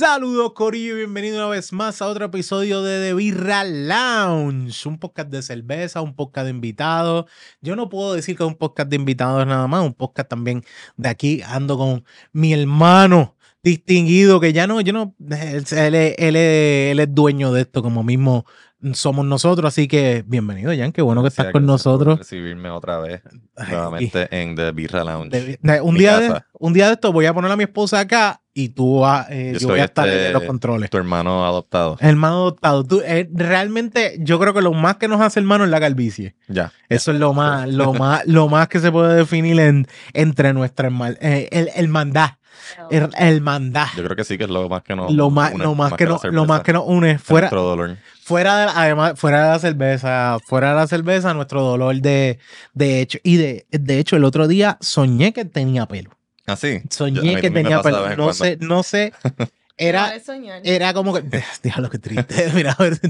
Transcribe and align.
Saludos 0.00 0.52
Corillo 0.54 0.94
y 0.94 0.96
bienvenido 0.96 1.36
una 1.36 1.48
vez 1.48 1.74
más 1.74 2.00
a 2.00 2.06
otro 2.06 2.24
episodio 2.24 2.82
de 2.82 3.08
The 3.08 3.14
Birra 3.14 3.64
Lounge, 3.64 4.88
un 4.88 4.98
podcast 4.98 5.28
de 5.28 5.42
cerveza, 5.42 6.00
un 6.00 6.14
podcast 6.16 6.46
de 6.46 6.52
invitados. 6.52 7.26
Yo 7.60 7.76
no 7.76 7.90
puedo 7.90 8.14
decir 8.14 8.34
que 8.34 8.42
es 8.42 8.48
un 8.48 8.56
podcast 8.56 8.88
de 8.88 8.96
invitados 8.96 9.46
nada 9.46 9.66
más, 9.66 9.82
un 9.84 9.92
podcast 9.92 10.30
también 10.30 10.64
de 10.96 11.08
aquí 11.10 11.42
ando 11.42 11.76
con 11.76 12.04
mi 12.32 12.54
hermano 12.54 13.36
distinguido 13.62 14.40
que 14.40 14.52
ya 14.52 14.66
no, 14.66 14.80
yo 14.80 14.92
no, 14.92 15.14
él, 15.30 15.64
él 15.70 15.94
es- 15.94 16.14
él 16.18 16.36
es- 16.36 16.90
él 16.92 16.98
es 17.00 17.14
dueño 17.14 17.52
de 17.52 17.62
esto 17.62 17.82
como 17.82 18.02
mismo 18.02 18.44
somos 18.94 19.26
nosotros, 19.26 19.68
así 19.74 19.86
que 19.88 20.24
bienvenido 20.26 20.72
Jan, 20.74 20.90
qué 20.92 21.02
bueno 21.02 21.20
que 21.20 21.28
estás 21.28 21.52
con 21.52 21.66
nosotros. 21.66 22.18
recibirme 22.18 22.70
otra 22.70 22.98
vez 22.98 23.20
Ay, 23.54 23.66
nuevamente 23.72 24.26
en 24.30 24.56
The 24.56 24.72
Birra 24.72 25.04
Lounge. 25.04 25.58
De- 25.60 25.80
un, 25.82 25.96
día 25.96 26.18
de, 26.18 26.40
un 26.58 26.72
día 26.72 26.86
de 26.86 26.94
esto 26.94 27.12
voy 27.12 27.26
a 27.26 27.34
poner 27.34 27.50
a 27.52 27.56
mi 27.56 27.64
esposa 27.64 28.00
acá 28.00 28.40
y 28.54 28.70
tú 28.70 29.00
vas, 29.00 29.26
eh, 29.30 29.50
Yo 29.52 29.58
yo, 29.60 29.68
voy 29.68 29.80
a 29.80 29.84
estar 29.84 30.08
este- 30.08 30.28
en 30.28 30.32
los 30.32 30.44
controles. 30.44 30.88
Tu 30.88 30.96
hermano 30.96 31.44
adoptado. 31.46 31.98
Hermano 32.00 32.36
adoptado. 32.36 32.84
Tú, 32.84 33.02
eh, 33.04 33.28
realmente, 33.34 34.16
yo 34.20 34.38
creo 34.40 34.54
que 34.54 34.62
lo 34.62 34.72
más 34.72 34.96
que 34.96 35.08
nos 35.08 35.20
hace 35.20 35.40
hermano 35.40 35.64
es 35.64 35.70
la 35.70 35.78
calvicie. 35.78 36.34
Ya. 36.48 36.72
Eso 36.88 37.12
es 37.12 37.18
lo 37.18 37.34
más, 37.34 37.68
lo 37.68 37.92
más, 37.92 38.26
lo 38.26 38.48
más 38.48 38.68
que 38.68 38.80
se 38.80 38.90
puede 38.90 39.14
definir 39.14 39.60
en- 39.60 39.86
entre 40.14 40.54
nuestra 40.54 40.90
eh, 41.20 41.48
el, 41.52 41.68
el 41.76 41.88
el 42.90 43.40
mandá. 43.40 43.90
Yo 43.96 44.04
creo 44.04 44.16
que 44.16 44.24
sí 44.24 44.36
que 44.38 44.44
es 44.44 44.50
lo 44.50 44.68
más 44.68 44.82
que 44.82 44.94
nos 44.96 45.12
Lo 45.12 45.30
más, 45.30 45.52
une, 45.54 45.64
lo 45.64 45.74
más 45.74 45.92
que, 45.94 46.04
la 46.04 46.10
no, 46.22 46.30
lo 46.30 46.44
más 46.46 46.62
que 46.62 46.72
nos 46.72 46.84
une. 46.86 47.18
Fuera, 47.18 47.46
Nuestro 47.46 47.62
dolor. 47.62 47.96
fuera 48.22 48.56
de, 48.66 48.72
además, 48.74 49.12
fuera 49.16 49.44
de 49.44 49.48
la 49.50 49.58
cerveza, 49.58 50.38
fuera 50.46 50.70
de 50.70 50.74
la 50.76 50.86
cerveza, 50.86 51.34
nuestro 51.34 51.62
dolor 51.62 51.96
de, 51.96 52.38
de 52.74 53.00
hecho. 53.00 53.18
Y 53.22 53.36
de, 53.36 53.66
de 53.70 53.98
hecho, 53.98 54.16
el 54.16 54.24
otro 54.24 54.48
día 54.48 54.76
soñé 54.80 55.32
que 55.32 55.44
tenía 55.44 55.86
pelo. 55.86 56.10
Ah, 56.46 56.56
sí. 56.56 56.80
Soñé 56.90 57.34
Yo- 57.34 57.40
que 57.40 57.50
tenía 57.50 57.82
pelo. 57.82 58.00
No 58.10 58.14
cuando. 58.16 58.32
sé, 58.32 58.58
no 58.60 58.82
sé. 58.82 59.12
Era, 59.82 60.12
era 60.62 60.92
como 60.92 61.14
que. 61.14 61.22
Diablo, 61.62 61.88
qué 61.88 61.98
triste. 61.98 62.50
Mira, 62.54 62.72
a 62.78 62.82
ver. 62.82 63.00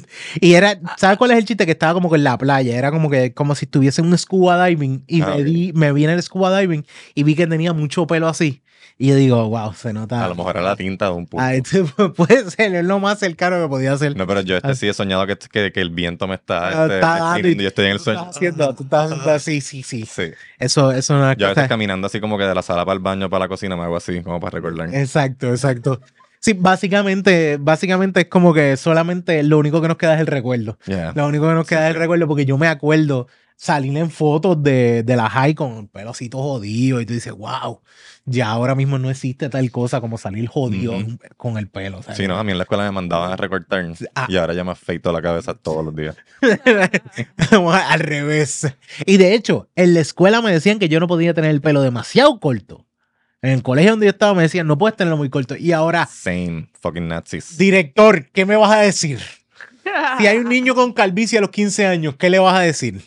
y 0.41 0.55
era. 0.55 0.79
¿Sabes 0.99 1.19
cuál 1.19 1.33
es 1.33 1.39
el 1.39 1.45
chiste? 1.45 1.67
Que 1.67 1.73
estaba 1.73 1.95
como 1.95 2.09
que 2.09 2.15
en 2.15 2.23
la 2.23 2.39
playa. 2.39 2.79
Era 2.79 2.93
como 2.93 3.11
que 3.11 3.35
como 3.35 3.57
si 3.57 3.65
estuviese 3.65 4.03
en 4.03 4.07
un 4.07 4.17
scuba 4.17 4.65
diving. 4.67 5.03
Y 5.09 5.21
Ah, 5.23 5.35
me, 5.35 5.43
vi, 5.43 5.73
me 5.73 5.93
vi 5.93 6.05
en 6.05 6.11
el 6.11 6.23
scuba 6.23 6.57
diving 6.57 6.87
y 7.17 7.25
vi 7.25 7.35
que 7.35 7.49
tenía 7.49 7.73
mucho 7.73 8.07
pelo 8.07 8.29
así. 8.29 8.63
Y 9.03 9.07
yo 9.07 9.15
digo, 9.15 9.49
wow, 9.49 9.73
se 9.73 9.95
nota. 9.95 10.23
A 10.23 10.29
lo 10.29 10.35
mejor 10.35 10.57
era 10.59 10.63
la 10.63 10.77
tinta 10.77 11.07
de 11.07 11.13
un 11.13 11.27
pulpo. 11.27 11.43
Ah, 11.43 11.55
este 11.55 11.85
puede 11.85 12.51
ser, 12.51 12.75
es 12.75 12.85
lo 12.85 12.99
más 12.99 13.19
cercano 13.19 13.59
que 13.59 13.67
podía 13.67 13.97
ser. 13.97 14.15
No, 14.15 14.27
pero 14.27 14.43
yo 14.43 14.59
este 14.59 14.75
sí 14.75 14.89
he 14.89 14.93
soñado 14.93 15.27
que, 15.27 15.39
que, 15.39 15.73
que 15.73 15.81
el 15.81 15.89
viento 15.89 16.29
me 16.29 16.35
está, 16.35 16.69
Ah, 16.69 16.83
este, 16.85 16.95
está 16.97 17.39
y 17.41 17.63
yo 17.63 17.69
estoy 17.69 17.87
en 17.87 17.93
el 17.93 17.97
Tú 17.97 18.05
sueño. 18.05 18.21
estás 18.21 18.37
haciendo, 18.37 18.75
tú 18.75 18.83
estás 18.83 19.07
haciendo 19.07 19.31
así, 19.35 19.63
sí, 19.63 19.83
sí. 19.83 20.05
Sí. 20.05 20.25
Eso, 20.59 20.93
eso 20.93 21.15
no 21.15 21.31
es 21.31 21.39
Yo 21.39 21.47
a 21.47 21.55
veces 21.55 21.67
caminando 21.67 22.09
así 22.09 22.21
como 22.21 22.37
que 22.37 22.45
de 22.45 22.55
la 22.55 22.61
sala 22.61 22.85
para 22.85 22.93
el 22.93 23.01
baño, 23.01 23.31
para 23.31 23.47
la 23.47 23.49
cocina, 23.49 23.75
me 23.75 23.85
hago 23.85 23.97
así, 23.97 24.21
como 24.21 24.39
para 24.39 24.51
recordar. 24.57 24.95
Exacto, 24.95 25.49
exacto. 25.49 26.03
Sí, 26.39 26.53
básicamente, 26.53 27.57
básicamente 27.59 28.21
es 28.21 28.27
como 28.27 28.53
que 28.53 28.77
solamente 28.77 29.43
lo 29.43 29.59
único 29.59 29.81
que 29.81 29.89
nos 29.89 29.97
queda 29.97 30.15
es 30.15 30.21
el 30.21 30.27
recuerdo. 30.27 30.77
Yeah. 30.85 31.13
Lo 31.15 31.27
único 31.27 31.49
que 31.49 31.55
nos 31.55 31.67
queda 31.67 31.89
es 31.89 31.95
el 31.95 32.01
recuerdo 32.01 32.27
porque 32.29 32.45
yo 32.45 32.59
me 32.59 32.67
acuerdo 32.67 33.29
salir 33.63 33.95
en 33.99 34.11
fotos 34.11 34.63
de, 34.63 35.03
de 35.03 35.17
la 35.17 35.29
high 35.29 35.55
con 35.55 35.77
el 35.77 35.87
pelo 35.89 36.11
así 36.13 36.31
todo 36.31 36.43
jodido 36.55 36.99
y 36.99 37.05
tú 37.05 37.13
dices, 37.13 37.35
wow, 37.35 37.83
ya 38.25 38.49
ahora 38.49 38.75
mismo 38.75 38.99
no 38.99 39.11
existe 39.11 39.51
tal 39.51 39.71
cosa 39.71 40.01
como 40.01 40.17
salir 40.17 40.47
jodido 40.49 40.95
con 41.37 41.59
el 41.59 41.69
pelo. 41.69 42.03
sea, 42.03 42.15
Sí, 42.15 42.27
no, 42.27 42.39
a 42.39 42.43
mí 42.45 42.53
en 42.53 42.57
la 42.59 42.63
escuela 42.65 42.85
me 42.85 42.91
mandaban 42.93 43.31
a 43.31 43.37
recortar 43.37 43.85
Ah. 44.15 44.27
y 44.31 44.37
ahora 44.39 44.55
ya 44.55 44.65
me 44.65 44.71
afeito 44.71 45.13
la 45.13 45.21
cabeza 45.21 45.53
todos 45.53 45.85
los 45.85 45.95
días. 45.95 46.17
Al 47.51 48.01
revés. 48.01 48.67
Y 49.05 49.19
de 49.19 49.35
hecho, 49.35 49.69
en 49.77 49.93
la 49.93 50.01
escuela 50.01 50.41
me 50.41 50.53
decían 50.53 50.79
que 50.79 50.89
yo 50.89 50.99
no 50.99 51.07
podía 51.07 51.35
tener 51.35 51.51
el 51.51 51.61
pelo 51.61 51.83
demasiado 51.83 52.41
corto. 52.41 52.87
En 53.43 53.51
el 53.51 53.63
colegio 53.63 53.93
donde 53.93 54.07
yo 54.07 54.11
estaba 54.11 54.33
me 54.35 54.43
decían, 54.43 54.67
no 54.67 54.79
puedes 54.79 54.97
tenerlo 54.97 55.17
muy 55.19 55.29
corto. 55.29 55.55
Y 55.57 55.73
ahora, 55.73 56.07
Same 56.07 56.69
fucking 56.81 57.09
Nazis. 57.09 57.57
director, 57.59 58.27
¿qué 58.33 58.47
me 58.47 58.57
vas 58.57 58.73
a 58.73 58.79
decir? 58.81 59.21
Si 60.19 60.27
hay 60.27 60.37
un 60.39 60.49
niño 60.49 60.75
con 60.75 60.93
calvicie 60.93 61.39
a 61.39 61.41
los 61.41 61.51
15 61.51 61.87
años, 61.87 62.15
¿qué 62.17 62.31
le 62.31 62.39
vas 62.39 62.55
a 62.55 62.61
decir? 62.61 63.03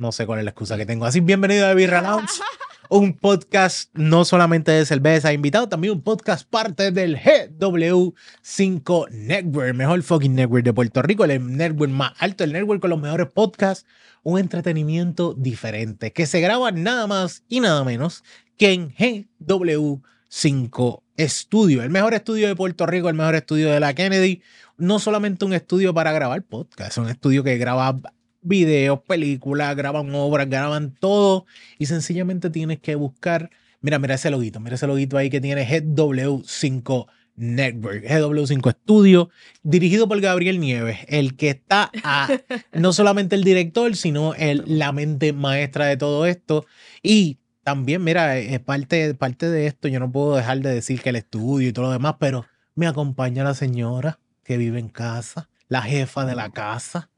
No 0.00 0.10
sé 0.12 0.24
cuál 0.24 0.38
es 0.38 0.46
la 0.46 0.52
excusa 0.52 0.78
que 0.78 0.86
tengo. 0.86 1.04
Así, 1.04 1.20
bienvenido 1.20 1.66
a 1.66 1.74
Birra 1.74 2.00
Lounge, 2.00 2.40
un 2.88 3.18
podcast 3.18 3.90
no 3.92 4.24
solamente 4.24 4.72
de 4.72 4.86
cerveza, 4.86 5.34
invitado 5.34 5.68
también 5.68 5.92
un 5.92 6.00
podcast 6.00 6.48
parte 6.48 6.90
del 6.90 7.18
GW5 7.18 9.10
Network, 9.10 9.74
mejor 9.74 10.02
fucking 10.02 10.34
network 10.34 10.64
de 10.64 10.72
Puerto 10.72 11.02
Rico, 11.02 11.24
el 11.24 11.54
network 11.54 11.92
más 11.92 12.14
alto, 12.18 12.44
el 12.44 12.54
network 12.54 12.80
con 12.80 12.88
los 12.88 12.98
mejores 12.98 13.30
podcasts, 13.30 13.84
un 14.22 14.38
entretenimiento 14.38 15.34
diferente 15.34 16.14
que 16.14 16.24
se 16.24 16.40
graba 16.40 16.72
nada 16.72 17.06
más 17.06 17.44
y 17.50 17.60
nada 17.60 17.84
menos 17.84 18.24
que 18.56 18.72
en 18.72 18.94
GW5 18.94 21.02
Studio, 21.18 21.82
el 21.82 21.90
mejor 21.90 22.14
estudio 22.14 22.48
de 22.48 22.56
Puerto 22.56 22.86
Rico, 22.86 23.10
el 23.10 23.16
mejor 23.16 23.34
estudio 23.34 23.68
de 23.68 23.80
la 23.80 23.92
Kennedy, 23.92 24.40
no 24.78 24.98
solamente 24.98 25.44
un 25.44 25.52
estudio 25.52 25.92
para 25.92 26.12
grabar 26.12 26.42
podcast, 26.42 26.92
es 26.92 26.96
un 26.96 27.10
estudio 27.10 27.44
que 27.44 27.58
graba 27.58 28.00
videos, 28.42 29.00
películas, 29.00 29.76
graban 29.76 30.14
obras, 30.14 30.48
graban 30.48 30.94
todo 30.94 31.46
y 31.78 31.86
sencillamente 31.86 32.50
tienes 32.50 32.80
que 32.80 32.94
buscar, 32.94 33.50
mira, 33.80 33.98
mira 33.98 34.14
ese 34.14 34.30
loguito, 34.30 34.60
mira 34.60 34.76
ese 34.76 34.86
loguito 34.86 35.16
ahí 35.16 35.30
que 35.30 35.40
tiene 35.40 35.66
GW5 35.66 37.06
Network, 37.36 38.04
GW5 38.04 38.72
Studio, 38.82 39.30
dirigido 39.62 40.08
por 40.08 40.20
Gabriel 40.20 40.60
Nieves, 40.60 40.98
el 41.08 41.36
que 41.36 41.50
está 41.50 41.90
a, 42.02 42.28
no 42.72 42.92
solamente 42.92 43.34
el 43.36 43.44
director, 43.44 43.96
sino 43.96 44.34
el, 44.34 44.64
la 44.66 44.92
mente 44.92 45.32
maestra 45.32 45.86
de 45.86 45.96
todo 45.96 46.26
esto 46.26 46.66
y 47.02 47.38
también, 47.62 48.02
mira, 48.02 48.38
es 48.38 48.60
parte, 48.60 49.14
parte 49.14 49.48
de 49.48 49.66
esto, 49.66 49.88
yo 49.88 50.00
no 50.00 50.10
puedo 50.10 50.34
dejar 50.34 50.60
de 50.60 50.74
decir 50.74 51.00
que 51.02 51.10
el 51.10 51.16
estudio 51.16 51.68
y 51.68 51.72
todo 51.72 51.86
lo 51.86 51.92
demás, 51.92 52.16
pero 52.18 52.46
me 52.74 52.86
acompaña 52.86 53.44
la 53.44 53.54
señora 53.54 54.18
que 54.42 54.56
vive 54.56 54.78
en 54.78 54.88
casa, 54.88 55.48
la 55.68 55.82
jefa 55.82 56.24
de 56.24 56.34
la 56.34 56.50
casa. 56.50 57.09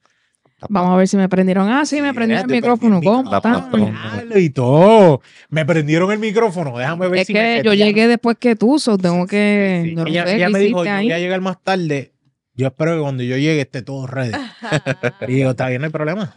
Vamos 0.68 0.92
a 0.92 0.96
ver 0.96 1.08
si 1.08 1.16
me 1.16 1.28
prendieron. 1.28 1.68
Ah, 1.68 1.84
sí, 1.84 2.00
me 2.00 2.14
prendieron 2.14 2.48
el 2.48 2.56
micrófono. 2.56 3.00
¿Cómo 3.02 3.30
Y 4.36 4.50
todo. 4.50 5.20
Me 5.48 5.64
prendieron 5.64 6.12
el 6.12 6.18
micrófono. 6.18 6.76
Déjame 6.78 7.08
ver 7.08 7.20
Es 7.20 7.26
si 7.26 7.34
me 7.34 7.62
que 7.62 7.62
yo 7.64 7.74
llegué 7.74 8.08
después 8.08 8.36
que 8.38 8.56
tú, 8.56 8.78
so 8.78 8.96
tengo 8.98 9.26
que. 9.26 9.82
Sí, 9.84 9.94
yo 9.94 10.04
no 10.04 10.06
ella 10.06 10.48
me 10.48 10.58
dijo, 10.60 10.82
hiciste 10.84 10.90
yo 10.90 10.96
ahí. 10.96 11.06
voy 11.06 11.12
a 11.12 11.18
llegar 11.18 11.40
más 11.40 11.62
tarde. 11.62 12.11
Yo 12.54 12.66
espero 12.66 12.94
que 12.96 13.00
cuando 13.00 13.22
yo 13.22 13.36
llegue 13.38 13.62
esté 13.62 13.80
todo 13.82 14.06
ready. 14.06 14.32
Y 15.28 15.34
digo, 15.34 15.50
está 15.50 15.68
bien, 15.68 15.80
no 15.80 15.86
hay 15.86 15.90
problema. 15.92 16.32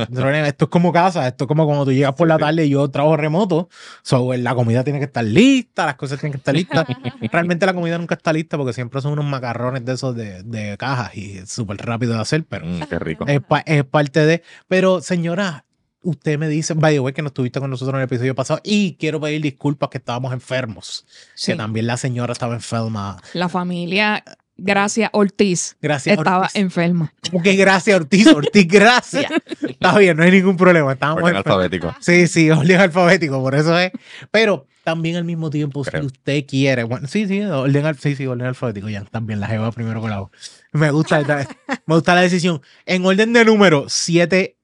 Esto 0.47 0.65
es 0.65 0.69
como 0.71 0.93
casa, 0.93 1.27
esto 1.27 1.43
es 1.43 1.47
como 1.47 1.65
cuando 1.65 1.85
tú 1.85 1.91
llegas 1.91 2.13
por 2.15 2.27
la 2.27 2.37
tarde 2.37 2.65
y 2.65 2.69
yo 2.69 2.87
trabajo 2.89 3.17
remoto. 3.17 3.69
So, 4.01 4.33
la 4.35 4.55
comida 4.55 4.83
tiene 4.83 4.99
que 4.99 5.05
estar 5.05 5.23
lista, 5.25 5.85
las 5.85 5.95
cosas 5.95 6.19
tienen 6.19 6.31
que 6.33 6.37
estar 6.37 6.55
listas. 6.55 6.85
Realmente 7.31 7.65
la 7.65 7.73
comida 7.73 7.97
nunca 7.97 8.15
está 8.15 8.31
lista 8.31 8.57
porque 8.57 8.73
siempre 8.73 9.01
son 9.01 9.13
unos 9.13 9.25
macarrones 9.25 9.83
de 9.83 9.93
esos 9.93 10.15
de, 10.15 10.43
de 10.43 10.77
cajas 10.77 11.15
y 11.17 11.39
es 11.39 11.49
súper 11.51 11.77
rápido 11.77 12.13
de 12.13 12.21
hacer, 12.21 12.45
pero 12.47 12.65
Mm, 12.65 12.79
qué 12.89 12.99
rico. 12.99 13.25
es, 13.27 13.41
pa- 13.41 13.63
es 13.65 13.83
parte 13.83 14.25
de. 14.25 14.41
Pero, 14.67 15.01
señora, 15.01 15.65
usted 16.01 16.37
me 16.39 16.47
dice, 16.47 16.73
by 16.75 16.93
the 16.93 16.99
way, 17.01 17.13
que 17.13 17.21
no 17.23 17.27
estuviste 17.27 17.59
con 17.59 17.69
nosotros 17.69 17.93
en 17.93 17.99
el 17.99 18.05
episodio 18.05 18.35
pasado 18.35 18.61
y 18.63 18.95
quiero 18.95 19.19
pedir 19.19 19.41
disculpas 19.41 19.89
que 19.89 19.97
estábamos 19.97 20.31
enfermos. 20.33 21.05
Sí. 21.35 21.51
Que 21.51 21.57
también 21.57 21.87
la 21.87 21.97
señora 21.97 22.31
estaba 22.31 22.53
enferma. 22.55 23.17
La 23.33 23.49
familia 23.49 24.23
Gracia 24.57 25.09
Ortiz 25.13 25.75
Gracias. 25.81 26.17
estaba 26.17 26.43
Ortiz. 26.45 26.55
enferma. 26.55 27.13
¿Cómo 27.29 27.43
que 27.43 27.55
gracias, 27.55 27.95
Ortiz? 27.97 28.27
Ortiz, 28.27 28.67
gracias. 28.67 29.31
Está 29.67 29.97
bien, 29.97 30.15
no 30.17 30.23
hay 30.23 30.31
ningún 30.31 30.55
problema. 30.57 30.93
Estábamos 30.93 31.23
Orden 31.23 31.37
alfabético. 31.37 31.95
Sí, 31.99 32.27
sí, 32.27 32.49
orden 32.51 32.79
alfabético, 32.79 33.41
por 33.41 33.53
eso 33.55 33.77
es. 33.77 33.91
Pero 34.31 34.65
también 34.83 35.15
al 35.17 35.23
mismo 35.25 35.49
tiempo, 35.49 35.83
Creo. 35.83 36.01
si 36.01 36.07
usted 36.07 36.45
quiere, 36.45 36.83
bueno, 36.83 37.07
sí, 37.07 37.27
sí, 37.27 37.41
orden, 37.41 37.85
al- 37.85 37.97
sí, 37.97 38.15
sí, 38.15 38.27
orden 38.27 38.47
alfabético, 38.47 38.87
ya, 38.87 39.03
también 39.05 39.39
la 39.39 39.47
lleva 39.49 39.71
primero 39.71 39.99
con 39.99 40.09
la 40.11 40.19
voz. 40.19 40.31
Me 40.71 40.91
gusta, 40.91 41.19
esta- 41.21 41.47
me 41.85 41.95
gusta 41.95 42.13
la 42.15 42.21
decisión. 42.21 42.61
En 42.85 43.05
orden 43.05 43.33
de 43.33 43.43
número 43.45 43.85
7, 43.89 44.57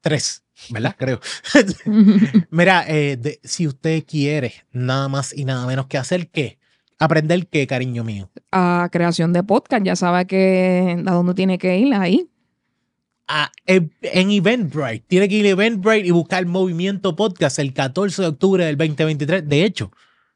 3, 0.00 0.42
¿verdad? 0.70 0.96
Creo. 0.98 1.20
Mira, 2.50 2.84
eh, 2.88 3.16
de- 3.18 3.40
si 3.44 3.66
usted 3.66 4.04
quiere 4.06 4.54
nada 4.72 5.08
más 5.08 5.36
y 5.36 5.44
nada 5.44 5.66
menos 5.66 5.86
que 5.86 5.98
hacer 5.98 6.28
qué, 6.30 6.58
aprender 7.00 7.46
qué, 7.48 7.66
cariño 7.66 8.04
mío. 8.04 8.30
a 8.52 8.88
creación 8.92 9.32
de 9.32 9.42
podcast, 9.42 9.84
ya 9.84 9.96
sabe 9.96 10.26
que 10.26 11.02
a 11.06 11.12
dónde 11.12 11.34
tiene 11.34 11.58
que 11.58 11.78
ir 11.78 11.92
ahí. 11.94 12.28
a- 13.32 13.50
en 13.66 13.92
en 14.02 14.30
Eventbrite. 14.32 15.04
Tiene 15.06 15.28
que 15.28 15.36
ir 15.36 15.46
a 15.46 15.50
Eventbrite 15.50 16.06
y 16.06 16.10
buscar 16.10 16.44
Movimiento 16.46 17.14
Podcast 17.14 17.58
el 17.60 17.72
14 17.72 18.22
de 18.22 18.28
octubre 18.28 18.64
del 18.64 18.76
2023. 18.76 19.48
De 19.48 19.64
hecho, 19.64 19.92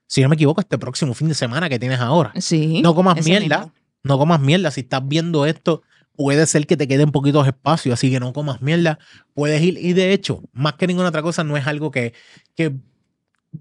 si 0.06 0.22
no 0.22 0.28
me 0.28 0.36
equivoco, 0.36 0.60
este 0.60 0.78
próximo 0.78 1.12
fin 1.14 1.26
de 1.28 1.34
semana 1.34 1.68
que 1.68 1.78
tienes 1.80 1.98
ahora. 1.98 2.32
Sí. 2.40 2.80
No 2.82 2.94
comas 2.94 3.24
mierda. 3.24 3.58
mismo. 3.58 3.72
No 4.04 4.16
comas 4.18 4.40
mierda. 4.40 4.70
Si 4.70 4.82
estás 4.82 5.00
viendo 5.08 5.44
esto, 5.44 5.82
puede 6.14 6.46
ser 6.46 6.68
que 6.68 6.76
te 6.76 6.86
queden 6.86 7.10
poquitos 7.10 7.44
espacios, 7.48 7.94
así 7.94 8.10
que 8.12 8.20
no 8.20 8.32
comas 8.32 8.62
mierda. 8.62 9.00
Puedes 9.34 9.60
ir. 9.60 9.76
Y 9.78 9.92
de 9.92 10.12
hecho, 10.12 10.42
más 10.52 10.74
que 10.74 10.86
ninguna 10.86 11.08
otra 11.08 11.22
cosa, 11.22 11.42
no 11.42 11.56
es 11.56 11.66
algo 11.66 11.90
que, 11.90 12.12
que 12.54 12.76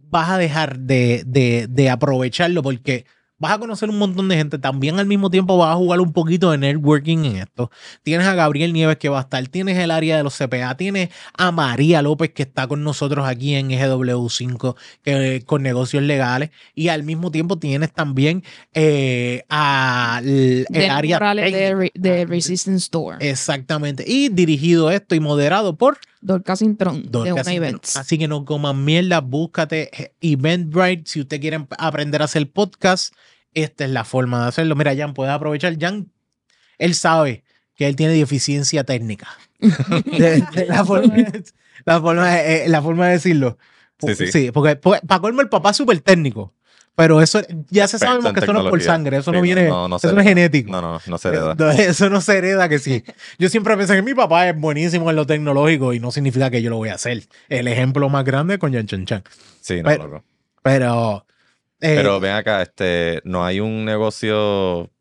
vas 0.10 0.30
a 0.30 0.38
dejar 0.38 0.80
de, 0.80 1.24
de- 1.26 1.68
de 1.70 1.90
aprovecharlo 1.90 2.62
porque 2.64 3.06
vas 3.40 3.52
a 3.54 3.60
conocer 3.60 3.90
un 3.90 3.98
montón 3.98 4.30
de 4.30 4.38
gente. 4.38 4.58
También 4.58 5.00
al 5.00 5.06
mismo 5.06 5.30
tiempo 5.30 5.58
vas 5.58 5.72
a 5.74 5.76
jugar 5.76 6.00
un 6.00 6.14
poquito 6.14 6.52
de 6.52 6.58
networking 6.58 7.26
en 7.26 7.36
esto. 7.38 7.70
Tienes 8.02 8.26
a 8.26 8.36
Gabriel 8.36 8.72
Nieves 8.72 8.96
que 8.98 9.10
va 9.10 9.18
a 9.18 9.22
estar, 9.24 9.46
tienes 9.50 9.78
el 9.80 9.92
área 9.92 10.16
de 10.16 10.24
los 10.24 10.38
CPA, 10.38 10.78
tienes 10.78 11.10
a 11.38 11.52
María 11.52 12.02
López 12.02 12.32
que 12.32 12.44
está 12.44 12.68
con 12.68 12.84
nosotros 12.86 13.28
aquí 13.28 13.56
en 13.56 13.70
GW5 13.70 14.76
que, 15.04 15.44
con 15.46 15.62
negocios 15.62 16.04
legales 16.04 16.52
y 16.74 16.88
al 16.88 17.04
mismo 17.04 17.32
tiempo 17.32 17.58
tienes 17.60 17.92
también 17.92 18.44
eh, 18.74 19.44
a 19.50 20.22
l- 20.24 20.66
el 20.72 20.90
área 20.90 21.20
de, 21.52 21.92
de 21.96 22.26
Resistance 22.26 22.78
Store. 22.86 23.18
Exactamente. 23.30 24.06
Y 24.08 24.30
dirigido 24.30 24.90
esto 24.90 25.16
y 25.16 25.20
moderado 25.20 25.76
por 25.78 25.98
Dorcas 26.24 26.62
Intron 26.62 27.12
de 27.12 27.34
Una. 27.34 27.54
Events. 27.54 27.98
Así 27.98 28.18
que 28.18 28.28
no 28.28 28.46
coman 28.46 28.86
mierda, 28.86 29.20
búscate 29.20 30.16
Eventbrite. 30.22 31.04
Si 31.06 31.20
usted 31.20 31.42
quiere 31.42 31.68
aprender 31.78 32.22
a 32.22 32.26
hacer 32.26 32.50
podcast, 32.50 33.14
esta 33.54 33.84
es 33.84 33.92
la 33.92 34.06
forma 34.06 34.42
de 34.42 34.48
hacerlo. 34.48 34.76
Mira, 34.76 34.96
Jan, 34.96 35.14
puedes 35.14 35.34
aprovechar. 35.34 35.78
Jan, 35.78 36.10
él 36.78 36.96
sabe 36.96 37.44
que 37.76 37.88
él 37.88 37.96
tiene 37.96 38.14
deficiencia 38.14 38.84
técnica. 38.86 39.28
La, 39.60 40.86
forma 40.86 41.14
de, 41.14 41.44
la, 41.86 42.02
forma 42.02 42.30
de, 42.30 42.66
eh, 42.66 42.70
la 42.70 42.82
forma 42.82 43.08
de 43.08 43.14
decirlo. 43.14 43.58
Sí, 44.00 44.28
sí. 44.28 44.52
porque 44.52 44.76
para 44.76 45.22
colmo 45.22 45.42
el 45.42 45.50
papá 45.50 45.72
es 45.72 45.78
súper 45.78 46.00
técnico. 46.02 46.54
Pero 46.96 47.22
eso 47.22 47.42
ya 47.70 47.88
se 47.88 47.98
sabemos 47.98 48.34
que 48.34 48.40
eso 48.40 48.54
no 48.54 48.62
es 48.64 48.70
por 48.70 48.82
sangre, 48.82 49.18
eso 49.18 49.32
Sí, 49.32 49.38
no 49.38 49.42
viene, 49.42 49.68
no, 49.68 49.88
no 49.88 49.96
eso 49.96 50.14
no 50.14 50.22
es 50.22 50.28
genético. 50.28 50.72
No, 50.72 50.80
no, 50.82 51.02
no 51.08 51.18
se 51.18 51.30
hereda. 51.30 51.56
Eso 51.80 52.10
no 52.12 52.22
se 52.22 52.38
hereda 52.38 52.70
que 52.70 52.78
sí. 52.78 53.04
Yo 53.40 53.50
siempre 53.50 53.76
pensé 53.76 53.96
que 53.96 54.04
mi 54.04 54.14
papá 54.14 54.48
es 54.50 54.56
buenísimo 54.60 55.10
en 55.10 55.16
lo 55.16 55.26
tecnológico 55.26 55.94
y 55.94 56.00
no 56.00 56.12
significa 56.12 56.52
que 56.52 56.62
yo 56.62 56.70
lo 56.70 56.78
voy 56.78 56.90
a 56.90 56.96
hacer. 56.96 57.24
El 57.50 57.68
ejemplo 57.68 58.10
más 58.10 58.24
grande 58.26 58.56
es 58.56 58.60
con 58.60 58.72
Yan 58.72 58.86
Chan 58.86 59.06
Chan. 59.06 59.24
Sí, 59.60 59.78
no, 59.82 59.90
Pero- 59.90 60.04
loco. 60.08 60.24
Pero. 60.62 61.26
eh, 61.82 61.96
Pero 61.98 62.20
ven 62.20 62.34
acá, 62.34 62.62
este, 62.62 63.22
no 63.26 63.44
hay 63.44 63.60
un 63.60 63.86
negocio, 63.86 64.92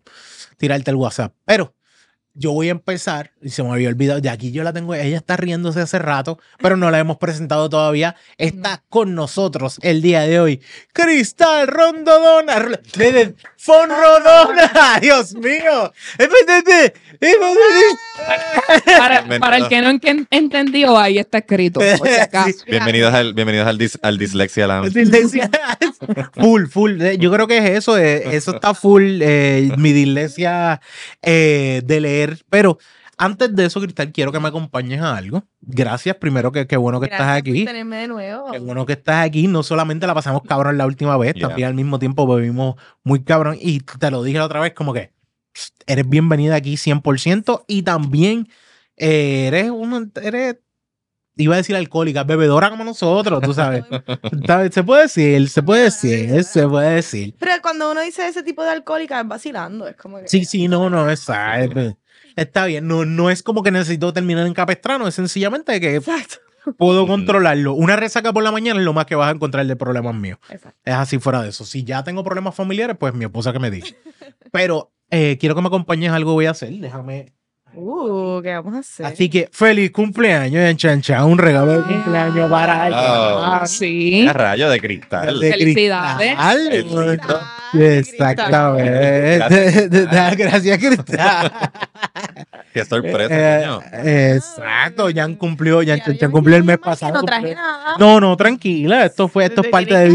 tirarte 0.55 0.89
el 0.89 0.95
WhatsApp. 0.95 1.35
Pero 1.43 1.75
yo 2.39 2.51
voy 2.51 2.67
a 2.67 2.71
empezar, 2.71 3.31
y 3.41 3.49
se 3.49 3.63
me 3.63 3.71
había 3.71 3.89
olvidado, 3.89 4.21
de 4.21 4.29
aquí 4.29 4.51
yo 4.51 4.63
la 4.63 4.71
tengo, 4.71 4.93
ella 4.93 5.17
está 5.17 5.37
riéndose 5.37 5.81
hace 5.81 5.97
rato, 5.97 6.39
pero 6.61 6.77
no 6.77 6.91
la 6.91 6.99
hemos 6.99 7.17
presentado 7.17 7.67
todavía. 7.69 8.15
Está 8.37 8.83
con 8.89 9.15
nosotros 9.15 9.79
el 9.81 10.01
día 10.03 10.21
de 10.21 10.39
hoy, 10.39 10.61
Cristal 10.93 11.67
Rondodona, 11.67 12.59
Ro- 12.59 12.79
de- 12.95 13.33
Fon 13.57 13.89
Rodona, 13.89 14.99
Dios 15.01 15.33
mío. 15.33 15.91
Para, 18.97 19.39
para 19.39 19.57
el 19.57 19.67
que 19.67 19.81
no 19.81 19.89
en- 19.89 20.27
entendió, 20.29 20.97
ahí 20.97 21.17
está 21.17 21.39
escrito. 21.39 21.79
Por 21.97 22.07
si 22.07 22.15
acaso. 22.19 22.51
Bienvenidos 22.67 23.13
al, 23.13 23.33
bienvenidos 23.33 23.67
al, 23.67 23.77
dis- 23.77 23.99
al 24.01 24.17
Dislexia 24.17 24.67
Lounge. 24.67 24.91
Dislexia. 24.91 25.49
full, 26.33 26.65
full. 26.67 27.01
Yo 27.19 27.31
creo 27.31 27.47
que 27.47 27.57
es 27.57 27.69
eso. 27.77 27.97
eh, 27.97 28.35
Eso 28.35 28.55
está 28.55 28.73
full. 28.73 29.19
eh, 29.21 29.69
mi 29.77 29.91
dislexia 29.93 30.81
eh, 31.21 31.81
de 31.85 31.99
leer. 32.01 32.26
Pero 32.49 32.77
antes 33.17 33.55
de 33.55 33.65
eso, 33.65 33.81
Cristal, 33.81 34.11
quiero 34.11 34.31
que 34.31 34.39
me 34.39 34.47
acompañes 34.49 35.01
a 35.01 35.15
algo. 35.17 35.43
Gracias. 35.61 36.15
Primero, 36.17 36.51
que 36.51 36.67
qué 36.67 36.77
bueno 36.77 36.99
que 36.99 37.05
estás 37.07 37.19
Gracias 37.21 37.43
por 37.43 37.51
aquí. 37.51 37.65
tenerme 37.65 37.97
de 37.97 38.07
nuevo. 38.07 38.51
Qué 38.51 38.59
bueno 38.59 38.85
que 38.85 38.93
estás 38.93 39.25
aquí. 39.25 39.47
No 39.47 39.63
solamente 39.63 40.05
la 40.07 40.13
pasamos 40.13 40.41
cabrón 40.47 40.77
la 40.77 40.85
última 40.85 41.17
vez, 41.17 41.33
Yeah. 41.35 41.47
también 41.47 41.67
al 41.69 41.73
mismo 41.73 41.99
tiempo 41.99 42.27
bebimos 42.27 42.75
muy 43.03 43.23
cabrón. 43.23 43.57
Y 43.59 43.79
te 43.79 44.11
lo 44.11 44.23
dije 44.23 44.37
la 44.37 44.45
otra 44.45 44.59
vez, 44.59 44.73
como 44.73 44.93
que 44.93 45.11
eres 45.87 46.07
bienvenida 46.07 46.55
aquí 46.55 46.75
100%. 46.77 47.63
Y 47.67 47.81
también 47.81 48.47
eh, 48.97 49.47
eres 49.47 49.71
uno, 49.71 50.05
eres, 50.21 50.57
iba 51.39 51.53
a 51.55 51.57
decir 51.57 51.75
alcohólica, 51.75 52.23
bebedora 52.23 52.69
como 52.69 52.83
nosotros, 52.83 53.41
tú 53.41 53.53
sabes. 53.53 53.83
Se 54.71 54.83
puede 54.83 55.03
decir, 55.03 55.49
se 55.49 55.61
puede 55.63 55.83
decir, 55.83 56.43
se 56.43 56.67
puede 56.67 56.95
decir. 56.95 57.35
Pero 57.39 57.53
cuando 57.61 57.91
uno 57.91 58.01
dice 58.01 58.27
ese 58.27 58.41
tipo 58.43 58.63
de 58.63 58.69
alcohólica 58.71 59.19
es 59.21 59.27
vacilando, 59.27 59.87
es 59.87 59.95
como 59.95 60.17
que... 60.19 60.27
Sí, 60.27 60.45
sí, 60.45 60.67
no, 60.67 60.89
no, 60.89 61.09
es- 61.09 61.27
está 62.37 62.65
bien. 62.65 62.87
No, 62.87 63.03
no 63.03 63.29
es 63.29 63.43
como 63.43 63.63
que 63.63 63.71
necesito 63.71 64.13
terminar 64.13 64.47
en 64.47 64.53
capestrano, 64.53 65.07
es 65.07 65.15
sencillamente 65.15 65.79
que 65.81 65.95
Exacto. 65.95 66.37
puedo 66.77 67.05
controlarlo. 67.05 67.73
Una 67.73 67.95
resaca 67.97 68.31
por 68.31 68.43
la 68.43 68.51
mañana 68.51 68.79
es 68.79 68.85
lo 68.85 68.93
más 68.93 69.05
que 69.05 69.15
vas 69.15 69.27
a 69.27 69.35
encontrar 69.35 69.65
de 69.65 69.75
problemas 69.75 70.15
míos. 70.15 70.39
Exacto. 70.49 70.79
Es 70.85 70.93
así 70.93 71.19
fuera 71.19 71.41
de 71.41 71.49
eso. 71.49 71.65
Si 71.65 71.83
ya 71.83 72.03
tengo 72.03 72.23
problemas 72.23 72.55
familiares, 72.55 72.95
pues 72.97 73.13
mi 73.13 73.25
esposa 73.25 73.51
que 73.51 73.59
me 73.59 73.69
diga. 73.71 73.87
Pero 74.51 74.91
eh, 75.09 75.37
quiero 75.39 75.55
que 75.55 75.61
me 75.61 75.67
acompañes 75.67 76.11
algo 76.11 76.33
voy 76.33 76.45
a 76.45 76.51
hacer. 76.51 76.71
Déjame. 76.71 77.33
Uh, 77.79 78.41
¿qué 78.41 78.55
vamos 78.55 78.73
a 78.73 78.79
hacer? 78.79 79.05
Así 79.05 79.29
que 79.29 79.47
feliz 79.51 79.91
cumpleaños, 79.91 80.63
en 80.63 80.75
Chancha. 80.77 81.23
Un 81.23 81.37
regalo 81.37 81.73
de 81.73 81.83
cumpleaños 81.83 82.49
para 82.49 82.87
ella. 82.87 82.97
Oh. 83.35 83.43
Ah, 83.43 83.67
sí. 83.67 84.27
Rayo 84.27 84.67
de 84.71 84.79
cristal. 84.79 85.39
De 85.39 85.51
Felicidades. 85.51 86.35
cristal. 86.35 87.39
Exactamente. 87.73 89.39
Gracias, 90.37 90.77
Cristal. 90.79 91.51
Qué 92.73 92.85
sorpresa, 92.89 93.27
Eh, 93.29 93.65
coño. 93.67 93.81
exacto, 94.35 95.09
ya 95.09 95.23
han 95.25 95.35
cumplido, 95.35 95.83
ya, 95.83 95.97
Ya, 95.97 96.13
ya 96.13 96.29
cumplió 96.29 96.57
el 96.57 96.63
mes 96.63 96.77
pasado. 96.79 97.13
No 97.13 97.23
traje 97.23 97.53
nada. 97.53 97.95
No, 97.99 98.19
no, 98.19 98.35
tranquila. 98.37 99.05
Esto 99.05 99.27
fue, 99.27 99.45
esto 99.45 99.61
es 99.61 99.67
Te 99.67 99.71
parte 99.71 99.93
de 99.95 100.09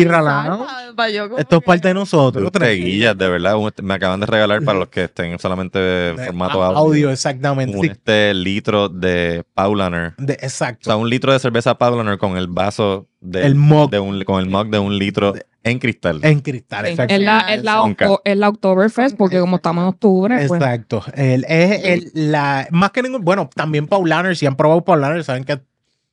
como 1.29 1.38
Esto 1.38 1.56
es 1.59 1.62
parte 1.62 1.88
de 1.88 1.94
nosotros. 1.94 2.50
Guillas, 2.75 3.17
de 3.17 3.29
verdad. 3.29 3.56
Me 3.82 3.94
acaban 3.94 4.19
de 4.20 4.26
regalar 4.26 4.62
para 4.62 4.79
los 4.81 4.88
que 4.88 5.05
estén 5.05 5.38
solamente 5.38 6.09
en 6.11 6.19
formato 6.19 6.62
A- 6.62 6.67
audio. 6.69 6.79
audio, 6.79 7.11
exactamente. 7.11 7.51
Un 7.52 7.81
sí. 7.82 7.88
este 7.93 8.34
litro 8.34 8.88
de 8.88 9.44
Paulaner. 9.54 10.14
De- 10.18 10.32
O 10.35 10.37
exacto. 10.44 10.85
sea, 10.90 10.97
un 10.97 11.09
litro 11.09 11.32
de 11.32 11.38
cerveza 11.38 11.76
Paulaner 11.76 12.18
con 12.18 12.37
el 12.37 12.47
vaso 12.49 13.09
de, 13.21 13.44
El 13.47 13.54
mug. 13.54 13.90
de 13.90 13.99
un, 14.00 14.23
con 14.25 14.40
el 14.40 14.49
mug 14.49 14.68
de 14.71 14.78
un 14.78 14.99
litro 14.99 15.35
en 15.64 15.78
cristal. 15.78 16.18
En 16.23 16.40
cristal, 16.40 16.87
exacto. 16.87 17.14
Es 17.14 17.21
la, 17.21 17.40
es 17.54 17.62
la, 17.62 17.85
es 18.25 18.42
Oktoberfest, 18.42 19.16
porque 19.16 19.38
como 19.38 19.56
estamos 19.56 19.82
en 19.82 19.88
octubre, 19.88 20.47
pues 20.49 20.61
Exacto. 20.61 21.04
El, 21.14 21.44
es 21.49 21.85
el, 21.85 22.11
la, 22.32 22.66
más 22.73 22.90
que 22.90 23.02
ningún, 23.02 23.23
bueno, 23.23 23.49
también 23.54 23.87
Paulaner, 23.87 24.37
si 24.37 24.47
han 24.47 24.56
probado 24.56 24.85
Paulaner, 24.85 25.23
saben 25.23 25.44
que 25.44 25.61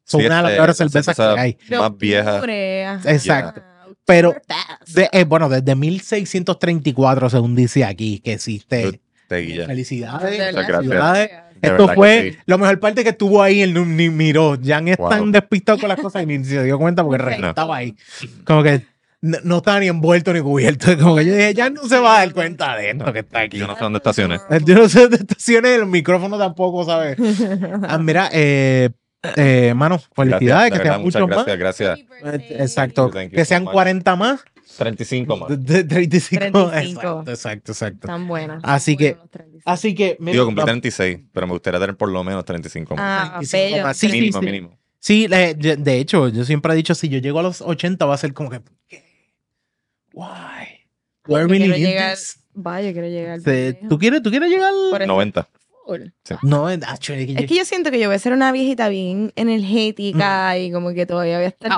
son 0.04 0.22
Sí, 0.22 0.26
una 0.28 0.38
de 0.38 0.42
las 0.44 0.52
este, 0.52 0.58
peores 0.58 0.78
cervezas 0.78 1.16
cerveza 1.16 1.36
que 1.36 1.40
hay. 1.42 1.58
Más 1.80 1.98
vieja. 1.98 2.34
octubre, 2.36 2.86
ajá. 2.86 3.12
Exacto. 3.12 3.62
Ah, 3.64 3.88
Pero. 4.06 4.36
De- 4.94 5.10
eh, 5.12 5.24
bueno, 5.24 5.50
desde 5.50 5.76
1634, 5.76 7.30
según 7.30 7.56
dice 7.56 7.84
aquí, 7.86 8.20
que 8.20 8.34
existe. 8.34 9.02
Felicidades. 9.30 10.58
Gracias. 10.84 11.32
Esto 11.62 11.90
fue 11.90 12.32
sí. 12.32 12.38
lo 12.46 12.58
mejor 12.58 12.80
parte 12.80 13.04
que 13.04 13.10
estuvo 13.10 13.44
ahí, 13.44 13.62
él 13.62 13.74
ni 13.98 14.10
miró. 14.10 14.58
Jan 14.64 14.88
es 14.88 14.98
Wow. 14.98 15.10
tan 15.10 15.32
despistado 15.32 15.78
con 15.78 15.90
las 15.90 16.00
cosas 16.00 16.24
y 16.24 16.26
ni 16.26 16.44
se 16.46 16.64
dio 16.64 16.78
cuenta 16.80 17.04
porque 17.04 17.18
Perfecto. 17.24 17.50
estaba 17.50 17.76
ahí. 17.78 17.96
Como 18.46 18.64
que 18.64 18.82
no, 19.22 19.38
no 19.44 19.58
estaba 19.58 19.80
ni 19.82 19.88
envuelto 19.88 20.32
ni 20.34 20.40
cubierto. 20.40 20.98
Como 21.00 21.18
que 21.18 21.26
yo 21.26 21.34
dije, 21.36 21.54
ya 21.54 21.70
no 21.70 21.84
se 21.84 22.00
va 22.00 22.16
a 22.16 22.20
dar 22.20 22.34
cuenta 22.34 22.78
de 22.78 22.92
esto 22.92 23.12
que 23.12 23.20
está 23.20 23.42
aquí. 23.42 23.58
Yo 23.58 23.68
no 23.68 23.76
sé 23.76 23.84
dónde 23.84 23.98
estaciones. 23.98 24.42
Yo 24.66 24.76
no 24.76 24.88
sé 24.88 25.10
de 25.10 25.18
estaciones, 25.18 25.72
el 25.80 25.86
micrófono 25.86 26.38
tampoco, 26.38 26.86
¿sabes? 26.86 27.18
Ah, 27.90 27.98
mira, 27.98 28.30
eh, 28.32 28.90
eh, 29.36 29.74
mano, 29.76 30.00
felicidades, 30.16 30.70
Gracias, 30.70 30.72
que 30.72 30.78
verdad, 30.78 30.92
sean 30.94 31.02
muchas 31.02 31.22
muchos 31.24 31.36
más. 31.36 31.46
gracias, 31.60 32.00
gracias. 32.22 32.62
Exacto, 32.62 33.10
Thank 33.10 33.32
you 33.32 33.36
que 33.36 33.44
sean 33.44 33.64
much. 33.66 33.74
40 33.74 34.16
más. 34.16 34.40
35 34.80 35.38
más. 35.38 35.50
De, 35.50 35.58
de 35.58 35.84
35, 35.84 36.70
35. 36.70 37.24
Exacto, 37.28 37.72
exacto. 37.72 38.08
Tan 38.08 38.28
buenas. 38.28 38.62
Así 38.64 38.98
que, 38.98 39.18
así 39.66 39.94
que. 39.94 40.18
Mira, 40.20 40.34
Digo, 40.34 40.46
cumplí 40.46 40.64
36, 40.64 41.20
pero 41.32 41.48
me 41.48 41.54
gustaría 41.54 41.80
tener 41.80 41.96
por 41.96 42.10
lo 42.10 42.24
menos 42.24 42.44
35 42.46 42.96
más. 42.96 43.30
Ah, 43.30 43.40
35. 43.40 43.84
Más. 43.84 43.98
Sí, 43.98 44.08
mínimo, 44.08 44.40
sí, 44.40 44.46
mínimo. 44.46 44.80
Sí, 45.00 45.28
de 45.28 46.00
hecho, 46.00 46.28
yo 46.30 46.44
siempre 46.44 46.74
he 46.74 46.76
dicho, 46.76 46.96
si 46.96 47.10
yo 47.10 47.20
llego 47.20 47.40
a 47.40 47.44
los 47.44 47.62
80 47.62 48.06
va 48.06 48.16
a 48.16 48.18
ser 48.18 48.34
como 48.34 48.50
que, 48.50 48.62
¿qué? 48.88 49.04
Why? 50.14 50.88
Why 51.28 51.44
really 51.44 51.70
Vaya, 52.54 52.92
quiero 52.92 53.08
llegar. 53.08 53.40
¿Tú 53.88 53.98
quieres, 53.98 54.22
¿Tú 54.22 54.30
quieres 54.30 54.50
llegar 54.50 54.74
al 54.74 55.08
90? 55.08 55.48
cool. 55.90 56.14
No, 56.44 56.68
ah. 56.68 56.78
Ah, 56.86 56.98
es, 57.00 57.46
que 57.46 57.56
yo 57.56 57.66
siento 57.66 57.92
que 57.92 58.00
yo 58.00 58.08
voy 58.08 58.16
a 58.16 58.20
ser 58.20 58.34
una 58.34 58.52
viejita 58.52 58.90
bien 58.90 59.34
energética 59.36 60.54
mm. 60.54 60.62
y 60.62 60.72
como 60.72 60.94
que 60.94 61.06
todavía 61.06 61.38
voy 61.38 61.46
a 61.46 61.50
estar 61.50 61.72
ah, 61.72 61.78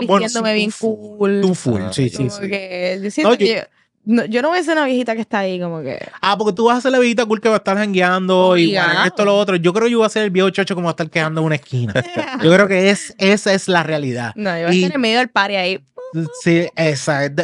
bien 0.53 0.71
cool. 0.79 1.41
Tú 1.41 1.55
full, 1.55 1.81
sí, 1.91 2.09
sí, 2.09 2.29
sí. 2.29 2.41
Que 2.41 2.99
yo 3.01 3.11
siento 3.11 3.31
no, 3.31 3.37
que 3.37 3.67
yo, 4.03 4.41
no, 4.41 4.49
voy 4.49 4.59
a 4.59 4.63
ser 4.63 4.73
una 4.73 4.85
viejita 4.85 5.15
que 5.15 5.21
está 5.21 5.39
ahí 5.39 5.59
como 5.59 5.81
que... 5.81 5.99
Ah, 6.21 6.35
porque 6.37 6.53
tú 6.53 6.65
vas 6.65 6.79
a 6.79 6.81
ser 6.81 6.91
la 6.91 6.99
viejita 6.99 7.25
cool 7.25 7.39
que 7.39 7.49
va 7.49 7.55
a 7.55 7.57
estar 7.57 7.77
jangueando 7.77 8.57
y 8.57 8.73
bueno, 8.73 9.05
esto 9.05 9.25
lo 9.25 9.37
otro. 9.37 9.55
Yo 9.57 9.73
creo 9.73 9.85
que 9.85 9.91
yo 9.91 9.97
voy 9.99 10.07
a 10.07 10.09
ser 10.09 10.23
el 10.23 10.31
viejo 10.31 10.49
chocho 10.49 10.73
como 10.73 10.87
a 10.89 10.91
estar 10.91 11.09
quedando 11.09 11.41
en 11.41 11.45
una 11.45 11.55
esquina. 11.55 11.93
yo 12.43 12.51
creo 12.51 12.67
que 12.67 12.89
es, 12.89 13.13
esa 13.17 13.53
es 13.53 13.67
la 13.67 13.83
realidad. 13.83 14.33
No, 14.35 14.57
yo 14.57 14.67
voy 14.67 14.75
y, 14.75 14.83
a 14.83 14.85
estar 14.85 14.95
en 14.95 15.01
medio 15.01 15.19
del 15.19 15.29
party 15.29 15.55
ahí. 15.55 15.83
Sí, 16.41 16.67
exacto. 16.75 17.43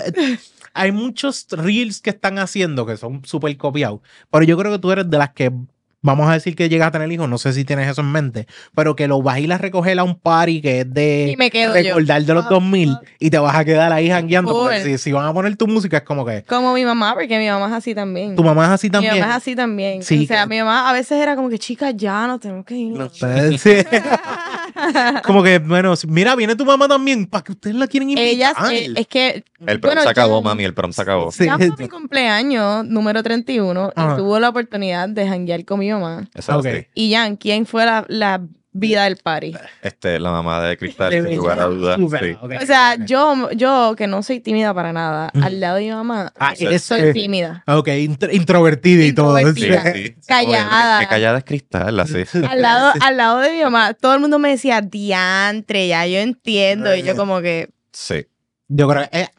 Hay 0.74 0.92
muchos 0.92 1.48
reels 1.52 2.02
que 2.02 2.10
están 2.10 2.38
haciendo 2.38 2.86
que 2.86 2.98
son 2.98 3.24
súper 3.24 3.56
copiados, 3.58 4.02
pero 4.30 4.44
yo 4.44 4.58
creo 4.58 4.72
que 4.72 4.80
tú 4.80 4.92
eres 4.92 5.10
de 5.10 5.18
las 5.18 5.32
que 5.32 5.52
vamos 6.02 6.30
a 6.30 6.34
decir 6.34 6.56
que 6.56 6.70
llegas 6.70 6.88
a 6.90 6.92
tener 6.92 7.12
hijos, 7.12 7.28
no 7.28 7.38
sé 7.38 7.52
si 7.54 7.66
tienes 7.66 7.90
eso 7.90 8.02
en 8.02 8.12
mente, 8.12 8.48
pero 8.76 8.96
que 8.96 9.08
lo 9.08 9.22
vas 9.22 9.36
a 9.36 9.40
ir 9.40 9.52
a 9.52 9.58
recoger 9.58 9.98
a 10.00 10.04
un 10.04 10.20
party 10.20 10.62
que 10.62 10.82
es 10.82 10.94
de 10.94 11.32
Y 11.34 11.38
me 11.38 11.50
quedo 11.52 11.76
yo. 11.76 11.84
recordar 11.96 12.24
de 12.24 12.34
los 12.34 12.46
Ah, 12.46 12.50
2000 12.52 12.98
y 13.20 13.30
te 13.30 13.38
vas 13.40 13.56
a 13.56 13.66
quedar 13.66 13.92
ahí 13.92 14.10
jangueando. 14.10 14.52
porque. 14.54 14.84
Si, 14.84 14.98
si 14.98 15.12
van 15.12 15.26
a 15.26 15.34
poner 15.34 15.56
tu 15.58 15.68
música 15.68 15.98
es 15.98 16.04
como 16.04 16.26
que 16.26 16.44
Como 16.44 16.74
mi 16.74 16.86
mamá, 16.86 17.14
porque 17.16 17.38
mi 17.40 17.48
mamá 17.50 17.68
es 17.68 17.74
así 17.74 17.94
también. 17.96 18.36
tu 18.36 18.44
mamá 18.44 18.66
es 18.66 18.72
así 18.72 18.88
Mi 18.88 18.92
también. 18.92 19.20
mamá 19.20 19.32
es 19.32 19.38
así 19.38 19.56
también. 19.56 20.04
Sí, 20.04 20.24
o 20.24 20.28
sea, 20.28 20.44
que- 20.44 20.50
mi 20.50 20.60
mamá 20.60 20.90
a 20.90 20.94
veces 20.94 21.20
era 21.22 21.36
como 21.36 21.50
que, 21.50 21.58
chicas, 21.60 21.94
ya 21.98 22.28
nos 22.28 22.40
tenemos 22.40 22.66
que 22.66 22.76
ir. 22.76 22.94
No 22.94 23.10
sé, 23.10 23.58
sí. 23.58 23.72
como 25.26 25.44
que, 25.44 25.60
bueno, 25.60 25.94
mira, 26.08 26.36
viene 26.36 26.56
tu 26.56 26.66
mamá 26.66 26.88
también, 26.88 27.26
para 27.26 27.44
que 27.44 27.52
ustedes 27.54 27.76
la 27.76 27.88
quieren 27.88 28.10
invitar. 28.10 28.28
Ellas, 28.28 28.54
eh, 28.72 28.94
es 28.96 29.08
que. 29.08 29.44
El 29.66 29.80
prom 29.80 29.94
bueno, 29.94 30.04
se 30.04 30.10
acabó, 30.10 30.42
mami, 30.42 30.64
el 30.64 30.74
prom 30.74 30.92
se 30.92 31.02
acabó. 31.02 31.32
Sí. 31.32 31.46
Ya 31.46 31.58
fue 31.58 31.72
mi 31.78 31.88
cumpleaños 31.88 32.86
número 32.86 33.24
31 33.24 33.92
Ajá. 33.96 34.14
y 34.14 34.18
tuvo 34.18 34.40
la 34.40 34.50
oportunidad 34.50 35.10
de 35.10 35.28
janguear 35.28 35.66
con 35.66 35.80
mi 35.80 35.92
mamá. 35.92 36.28
Así. 36.34 36.52
Y 36.94 37.14
Jan, 37.14 37.38
¿quién 37.38 37.66
fue 37.66 37.86
la, 37.86 38.06
la 38.08 38.42
vida 38.72 39.06
del 39.06 39.18
party? 39.18 39.56
Este, 39.82 40.20
la 40.20 40.32
mamá 40.32 40.62
de 40.62 40.78
Cristal, 40.78 41.10
De 41.12 41.24
sin 41.24 41.36
lugar 41.38 41.60
a 41.60 41.66
dudas. 41.66 41.98
Sí. 42.20 42.38
ok. 42.42 42.52
O 42.62 42.66
sea, 42.66 42.96
yo, 43.06 43.50
yo 43.52 43.96
que 43.98 44.06
no 44.08 44.22
soy 44.24 44.40
tímida 44.40 44.74
para 44.74 44.94
nada, 44.94 45.32
Mm. 45.34 45.44
al 45.44 45.60
lado 45.60 45.76
de 45.78 45.84
mi 45.84 45.92
mamá, 45.92 46.32
Ah, 46.38 46.54
eres, 46.60 46.84
soy 46.84 47.02
eh, 47.02 47.14
tímida. 47.14 47.64
Ok, 47.68 47.88
intro- 47.90 48.32
introvertida 48.32 49.04
y 49.04 49.14
todo. 49.14 49.38
Sí, 49.54 49.62
sí. 49.94 50.16
Callada. 50.28 51.00
Que 51.00 51.08
callada 51.08 51.38
es 51.40 51.44
Cristal, 51.46 52.00
así. 52.00 52.24
Al 52.48 52.62
lado, 52.62 52.94
al 53.02 53.18
lado 53.18 53.40
de 53.40 53.52
mi 53.54 53.62
mamá, 53.64 53.94
todo 53.94 54.14
el 54.14 54.20
mundo 54.20 54.38
me 54.40 54.50
decía, 54.50 54.82
diantre, 54.82 55.88
ya 55.88 56.06
yo 56.06 56.20
entiendo. 56.20 56.96
Y 56.96 57.04
yo 57.04 57.16
como 57.16 57.42
que, 57.42 57.70
Sí. 57.92 58.28
Yo 58.70 58.88
creo 58.88 59.10
que 59.10 59.22
eh, 59.22 59.30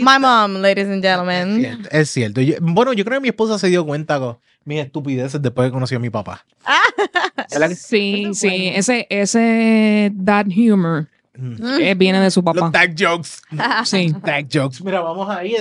my 0.00 0.18
mom, 0.20 0.60
ladies 0.62 0.86
and 0.86 1.04
es 1.04 1.10
gentlemen. 1.10 1.60
cierto. 1.60 1.88
Es 1.90 2.10
cierto. 2.10 2.40
Yo- 2.40 2.54
bueno, 2.60 2.92
yo 2.92 3.04
creo 3.04 3.18
que 3.18 3.22
mi 3.22 3.28
esposa 3.28 3.58
se 3.58 3.68
dio 3.68 3.84
cuenta 3.84 4.18
con 4.18 4.38
mis 4.68 4.80
estupideces 4.80 5.40
después 5.42 5.64
de 5.66 5.70
que 5.70 5.74
conoció 5.74 5.96
a 5.96 6.00
mi 6.00 6.10
papá. 6.10 6.44
¿Verdad 7.50 7.68
que- 7.70 7.74
Sí, 7.74 8.20
Eso 8.22 8.30
es 8.30 8.38
sí. 8.38 8.48
bueno. 8.48 8.72
Ese, 8.78 9.06
ese 9.10 10.10
dad 10.14 10.46
humor 10.46 11.06
Mm. 11.40 11.80
eh, 11.80 11.94
viene 11.94 12.18
de 12.20 12.32
su 12.32 12.42
Los 12.42 12.52
papá. 12.54 12.72
tag 12.72 12.94
jokes. 12.98 13.40
Sí. 13.84 14.12
Tag 14.24 14.48
jokes. 14.52 14.82
Mira, 14.84 15.00
vamos 15.00 15.28
ahí. 15.30 15.54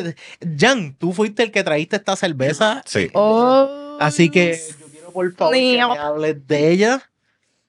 Jan, 0.59 0.95
tú 0.97 1.13
fuiste 1.13 1.43
el 1.43 1.51
que 1.51 1.63
trajiste 1.63 1.95
esta 1.97 2.15
cerveza. 2.15 2.81
Sí. 2.85 3.09
Oh, 3.13 3.95
Así 3.99 4.29
que 4.29 4.59
yo 4.79 4.87
quiero, 4.91 5.11
por 5.11 5.33
favor, 5.35 5.53
que 5.53 5.77
me 5.77 5.81
hables 5.99 6.47
de 6.47 6.71
ella. 6.71 7.01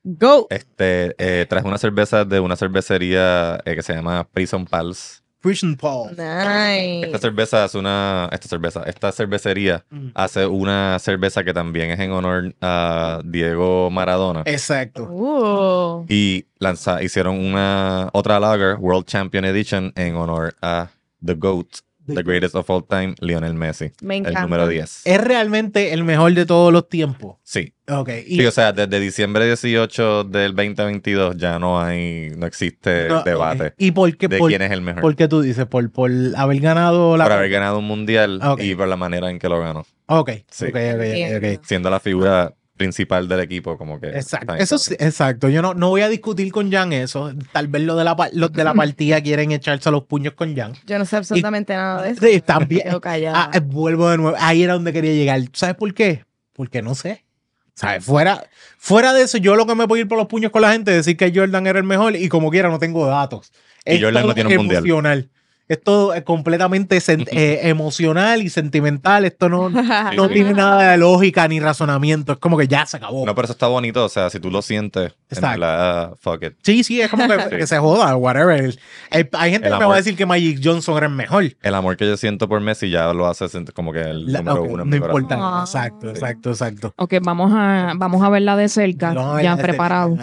Go. 0.05 0.47
Este, 0.49 1.15
eh, 1.19 1.45
traje 1.51 1.67
una 1.69 1.77
cerveza 1.77 2.25
de 2.25 2.41
una 2.41 2.57
cervecería 2.57 3.61
eh, 3.67 3.75
que 3.75 3.83
se 3.83 3.93
llama 3.95 4.25
Prison 4.33 4.65
Pals. 4.65 5.18
Christian 5.41 5.77
Paul. 5.77 6.11
Nice. 6.11 7.07
Esta 7.07 7.19
cerveza 7.19 7.65
es 7.65 7.75
una. 7.75 8.29
Esta 8.33 8.49
cerveza, 8.49 8.83
esta 8.87 9.13
cervecería 9.13 9.85
Mm. 9.91 10.09
hace 10.15 10.47
una 10.47 10.99
cerveza 10.99 11.45
que 11.45 11.53
también 11.55 11.91
es 11.91 12.01
en 12.01 12.11
honor 12.13 12.55
a 12.61 13.21
Diego 13.25 13.89
Maradona. 13.91 14.43
Exacto. 14.47 15.05
Uh. 15.05 16.07
Y 16.09 16.47
lanza, 16.59 17.03
hicieron 17.03 17.39
una 17.39 18.09
otra 18.13 18.41
lager, 18.41 18.77
World 18.81 19.07
Champion 19.07 19.45
Edition, 19.45 19.93
en 19.97 20.17
honor 20.17 20.55
a 20.61 20.89
The 21.25 21.35
GOAT, 21.35 21.69
The 22.15 22.23
Greatest 22.23 22.55
of 22.55 22.69
All 22.71 22.85
Time, 22.87 23.15
Lionel 23.21 23.55
Messi. 23.55 23.93
Me 24.01 24.19
El 24.19 24.35
número 24.35 24.67
10. 24.67 25.03
Es 25.07 25.21
realmente 25.21 25.93
el 25.93 26.05
mejor 26.05 26.33
de 26.35 26.47
todos 26.47 26.73
los 26.73 26.89
tiempos. 26.89 27.37
Sí. 27.43 27.75
Ok. 27.89 28.11
Y, 28.27 28.37
Sí, 28.37 28.47
o 28.47 28.51
sea, 28.51 28.73
desde 28.73 29.01
diciembre 29.01 29.47
18 29.47 30.25
del 30.25 30.55
2022 30.55 31.37
ya 31.37 31.59
no 31.59 31.81
hay, 31.81 32.31
no 32.37 32.47
existe 32.47 33.09
no, 33.09 33.23
debate. 33.23 33.75
¿Y 33.79 33.93
por 33.93 34.17
qué? 34.17 34.29
de 34.29 34.39
por, 34.39 34.51
quién 34.51 34.63
es 34.63 34.71
el 34.71 34.83
mejor. 34.83 35.03
por 35.03 35.17
qué 35.17 35.29
tú 35.29 35.41
dices? 35.41 35.67
¿Por, 35.67 35.91
por 35.91 36.11
haber 36.37 36.61
ganado 36.61 37.17
la. 37.17 37.25
por 37.25 37.33
haber 37.33 37.51
ganado 37.51 37.79
un 37.79 37.87
mundial 37.87 38.41
y 38.59 38.75
por 38.75 38.89
la 38.89 38.97
manera 38.97 39.31
en 39.31 39.39
que 39.39 39.49
lo 39.49 39.61
ganó. 39.61 39.87
Ok. 40.07 40.31
Sí. 40.51 40.67
Ok, 40.67 40.75
ok, 40.75 41.37
ok, 41.37 41.59
ok. 41.59 41.65
Siendo 41.65 41.91
la 41.91 42.01
figura 42.01 42.55
principal 42.79 43.29
del 43.29 43.41
equipo, 43.41 43.77
como 43.77 44.01
que. 44.01 44.07
Exacto. 44.09 44.55
Eso 44.55 44.79
sí, 44.79 44.95
exacto. 44.99 45.51
Yo 45.51 45.61
no, 45.61 45.75
no 45.75 45.91
voy 45.91 46.01
a 46.01 46.09
discutir 46.09 46.51
con 46.51 46.73
Jan 46.73 46.95
eso. 46.95 47.33
Tal 47.53 47.69
vez 47.69 47.83
los 47.83 47.99
de 47.99 48.05
la, 48.05 48.17
los 48.33 48.51
de 48.53 48.65
la 48.65 48.73
partida 48.73 49.21
quieren 49.21 49.53
echarse 49.53 49.91
los 49.91 50.05
puños 50.05 50.33
con 50.33 50.57
Jan. 50.57 50.73
Yo 50.87 50.99
no 50.99 51.05
sé 51.05 51.17
absolutamente 51.17 51.75
nada 51.75 52.03
de 52.03 52.11
eso. 52.13 52.27
Sí, 52.27 52.41
también. 52.41 52.89
Ah, 53.35 53.51
eh, 53.53 53.61
vuelvo 53.61 54.09
de 54.09 54.17
nuevo. 54.17 54.37
Ahí 54.41 54.63
era 54.63 54.73
donde 54.73 54.95
quería 54.95 55.13
llegar. 55.13 55.43
¿Sabes 55.53 55.77
por 55.77 55.93
qué? 55.93 56.25
Porque 56.55 56.81
no 56.81 56.95
sé. 56.95 57.27
¿Sabes? 57.75 58.05
Fuera, 58.05 58.43
fuera 58.79 59.13
de 59.13 59.23
eso, 59.23 59.39
yo 59.39 59.55
lo 59.55 59.67
que 59.67 59.75
me 59.75 59.87
puedo 59.87 60.01
ir 60.01 60.09
por 60.09 60.19
los 60.19 60.27
puños 60.27 60.51
con 60.51 60.63
la 60.63 60.73
gente 60.73 60.91
es 60.93 60.97
decir 61.05 61.17
que 61.17 61.33
Jordan 61.33 61.67
era 61.67 61.79
el 61.79 61.85
mejor 61.85 62.17
y 62.17 62.29
como 62.29 62.51
quiera 62.51 62.71
no 62.71 62.79
tengo 62.79 63.07
datos. 63.07 63.53
Y 63.85 63.95
Es 63.95 64.03
Jordan 64.03 64.27
no 64.27 64.35
tiene 64.35 64.57
un 64.57 64.67
mundial. 64.67 65.29
Emocional. 65.69 65.75
Es 65.79 65.83
todo 65.83 66.25
completamente 66.25 66.99
eh, 67.33 67.61
emocional 67.69 68.43
y 68.43 68.49
sentimental. 68.51 69.25
Esto 69.25 69.49
no, 69.49 69.69
no 69.71 70.29
sí. 70.29 70.33
tiene 70.35 70.55
nada 70.55 70.93
de 70.93 70.97
lógica 70.99 71.47
ni 71.49 71.61
razonamiento. 71.61 72.33
Es 72.33 72.39
como 72.39 72.57
que 72.57 72.67
ya 72.69 72.87
se 72.87 72.97
acabó. 72.97 73.27
No, 73.27 73.35
pero 73.35 73.45
eso 73.47 73.53
está 73.53 73.67
bonito. 73.67 74.05
O 74.05 74.09
sea, 74.09 74.31
si 74.31 74.41
tú 74.41 74.51
lo 74.51 74.63
sientes, 74.63 75.13
en 75.31 75.37
Exacto. 75.39 75.61
verdad, 75.61 76.15
fuck 76.21 76.43
it. 76.45 76.55
Sí, 76.63 76.83
sí, 76.85 77.01
es 77.01 77.11
como 77.11 77.27
que, 77.29 77.39
Sí. 77.51 77.57
que 77.57 77.67
se 77.67 77.79
joda, 77.79 78.17
whatever. 78.17 78.59
El- 78.61 78.79
el- 79.11 79.29
hay 79.33 79.51
gente 79.53 79.69
El 79.69 79.75
que 79.75 79.79
me 79.81 79.85
va 79.87 79.95
a 79.95 79.97
decir 79.99 80.17
que 80.17 80.27
Magic 80.27 80.61
Johnson 80.63 80.97
era 80.97 81.07
el 81.07 81.13
mejor. 81.13 81.45
El 81.63 81.75
amor 81.75 81.97
que 81.97 82.07
yo 82.07 82.17
siento 82.17 82.49
por 82.49 82.61
Messi 82.61 82.91
ya 82.91 83.13
lo 83.13 83.27
hace 83.27 83.47
como 83.75 83.93
que 83.93 84.01
el 84.01 84.33
La- 84.33 84.41
número 84.43 84.63
uno 84.63 84.83
en 84.85 84.91
no 84.91 84.95
mi 84.97 85.01
corazón. 85.01 85.23
importa. 85.23 85.37
Ah. 85.41 85.63
Exacto, 85.65 86.11
exacto, 86.11 86.51
exacto. 86.51 86.95
Ok, 86.97 87.15
vamos 87.23 87.51
a, 87.55 87.93
vamos 87.97 88.23
a 88.23 88.29
verla 88.29 88.57
de 88.57 88.69
cerca. 88.69 89.15
Ya 89.43 89.57
preparado. 89.57 90.17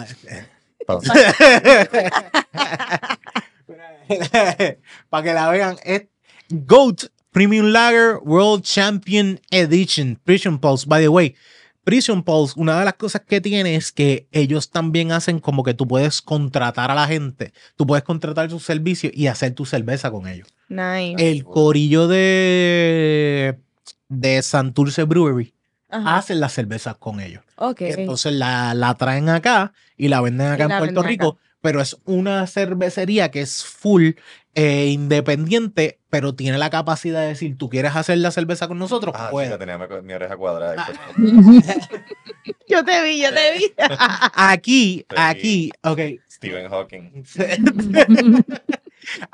Para 5.10 5.22
que 5.24 5.32
la 5.32 5.50
vean. 5.50 5.76
Es 5.84 6.06
GOAT 6.50 7.10
Premium 7.30 7.66
Lager 7.66 8.18
World 8.22 8.62
Champion 8.62 9.40
Edition. 9.50 10.18
Prison 10.24 10.58
Pulse. 10.58 10.86
By 10.86 11.02
the 11.02 11.08
way, 11.08 11.34
Prison 11.84 12.22
Pulse, 12.24 12.54
una 12.56 12.78
de 12.78 12.84
las 12.84 12.94
cosas 12.94 13.22
que 13.26 13.40
tiene 13.40 13.76
es 13.76 13.92
que 13.92 14.26
ellos 14.32 14.70
también 14.70 15.12
hacen 15.12 15.38
como 15.38 15.62
que 15.62 15.72
tú 15.72 15.86
puedes 15.86 16.20
contratar 16.20 16.90
a 16.90 16.94
la 16.94 17.06
gente. 17.06 17.52
Tú 17.76 17.86
puedes 17.86 18.02
contratar 18.04 18.50
sus 18.50 18.64
servicios 18.64 19.12
y 19.14 19.28
hacer 19.28 19.54
tu 19.54 19.64
cerveza 19.66 20.10
con 20.10 20.26
ellos. 20.26 20.48
Nice. 20.68 21.14
El 21.18 21.44
corillo 21.44 22.08
de, 22.08 23.60
de 24.08 24.42
Santurce 24.42 25.04
Brewery 25.04 25.54
Ajá. 25.88 26.16
hacen 26.16 26.40
las 26.40 26.54
cervezas 26.54 26.96
con 26.96 27.20
ellos. 27.20 27.44
Ok. 27.56 27.82
Entonces 27.82 28.32
la, 28.32 28.74
la 28.74 28.94
traen 28.94 29.28
acá 29.28 29.72
y 29.96 30.08
la 30.08 30.20
venden 30.20 30.48
acá 30.48 30.66
Y 30.68 30.72
en 30.72 30.78
Puerto 30.78 31.02
Rico, 31.02 31.38
pero 31.66 31.80
es 31.80 31.96
una 32.04 32.46
cervecería 32.46 33.32
que 33.32 33.40
es 33.40 33.64
full 33.64 34.10
eh, 34.54 34.86
independiente, 34.86 35.98
pero 36.10 36.32
tiene 36.32 36.58
la 36.58 36.70
capacidad 36.70 37.22
de 37.22 37.26
decir, 37.26 37.58
tú 37.58 37.68
quieres 37.68 37.96
hacer 37.96 38.18
la 38.18 38.30
cerveza 38.30 38.68
con 38.68 38.78
nosotros, 38.78 39.16
Ah, 39.18 39.32
tenía 39.58 39.76
mi, 39.76 39.84
mi 40.04 40.12
oreja 40.12 40.36
cuadrada. 40.36 40.76
Ah. 40.78 41.12
Yo 42.68 42.84
te 42.84 43.02
vi, 43.02 43.20
yo 43.20 43.34
te 43.34 43.58
vi. 43.58 43.72
Aquí, 44.34 45.06
aquí, 45.16 45.72
ok. 45.82 45.98
Stephen 46.30 46.68
Hawking. 46.68 47.24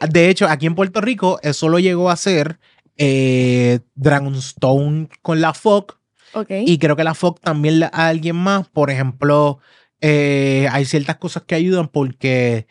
De 0.09 0.31
hecho, 0.31 0.49
aquí 0.49 0.65
en 0.65 0.75
Puerto 0.75 1.03
Rico, 1.03 1.39
eso 1.43 1.69
lo 1.69 1.79
llegó 1.81 2.09
a 2.09 2.15
hacer 2.15 2.59
eh, 2.97 3.81
Dragonstone 3.95 5.11
con 5.21 5.43
la 5.43 5.53
FOC 5.53 5.99
ok. 6.33 6.51
Y 6.65 6.79
creo 6.79 6.97
que 6.97 7.05
la 7.05 7.15
FOC 7.15 7.41
también 7.41 7.83
a 7.83 7.89
alguien 7.89 8.37
más. 8.37 8.69
Por 8.69 8.91
ejemplo, 8.91 9.59
eh, 10.03 10.69
hay 10.71 10.85
ciertas 10.85 11.17
cosas 11.17 11.45
que 11.45 11.55
ayudan 11.55 11.89
porque 11.89 12.67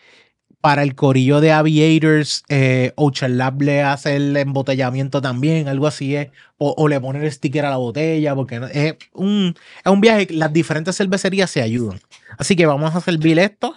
para 0.59 0.83
el 0.83 0.93
corillo 0.93 1.41
de 1.41 1.51
Aviators, 1.51 2.43
eh, 2.49 2.93
Ocean 2.95 3.37
Lab 3.37 3.61
le 3.61 3.81
hace 3.81 4.15
el 4.15 4.37
embotellamiento 4.37 5.21
también, 5.21 5.67
algo 5.67 5.87
así 5.87 6.15
es. 6.15 6.27
O, 6.57 6.75
o 6.77 6.87
le 6.87 7.01
pone 7.01 7.23
el 7.23 7.31
sticker 7.31 7.65
a 7.65 7.71
la 7.71 7.77
botella, 7.77 8.35
porque 8.35 8.61
es 8.71 8.95
un, 9.13 9.55
es 9.83 9.91
un 9.91 10.01
viaje. 10.01 10.27
Las 10.29 10.53
diferentes 10.53 10.95
cervecerías 10.95 11.49
se 11.49 11.63
ayudan. 11.63 11.99
Así 12.37 12.55
que 12.55 12.67
vamos 12.67 12.95
a 12.95 13.01
servir 13.01 13.39
esto. 13.39 13.73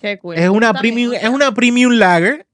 Qué 0.00 0.18
cool. 0.18 0.36
Es 0.36 0.48
una, 0.48 0.72
premium, 0.72 1.12
es 1.12 1.28
una 1.28 1.52
premium 1.52 1.92
lager. 1.92 2.46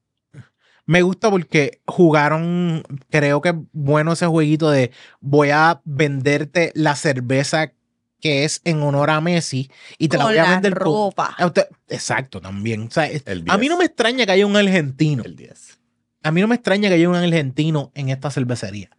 Me 0.85 1.03
gusta 1.03 1.31
porque 1.31 1.81
jugaron, 1.87 2.83
creo 3.11 3.43
que 3.43 3.55
bueno 3.73 4.15
ese 4.15 4.27
jueguito 4.27 4.71
de 4.71 4.91
voy 5.21 5.51
a 5.51 5.83
venderte 5.85 6.73
la 6.75 6.97
cerveza 6.97 7.73
que 8.21 8.45
es 8.45 8.61
en 8.65 8.83
honor 8.83 9.11
a 9.11 9.21
Messi 9.21 9.71
y 9.99 10.09
te 10.09 10.17
la 10.17 10.25
Con 10.25 10.33
voy 10.33 10.39
a 10.39 10.45
la 10.45 10.51
vender 10.53 10.75
ropa. 10.75 11.35
a 11.39 11.47
usted- 11.47 11.67
Exacto, 11.89 12.41
también. 12.41 12.83
O 12.89 12.91
sea, 12.91 13.07
es- 13.07 13.23
El 13.27 13.45
a 13.49 13.57
mí 13.57 13.63
10. 13.63 13.71
no 13.71 13.79
me 13.79 13.85
extraña 13.85 14.27
que 14.27 14.33
haya 14.33 14.47
un 14.47 14.57
argentino. 14.57 15.23
El 15.25 15.37
10. 15.37 15.79
A 16.23 16.31
mí 16.33 16.41
no 16.41 16.49
me 16.49 16.57
extraña 16.57 16.89
que 16.89 16.97
haya 16.97 17.09
un 17.09 17.15
argentino 17.15 17.93
en 17.95 18.09
esta 18.09 18.31
cervecería. 18.31 18.91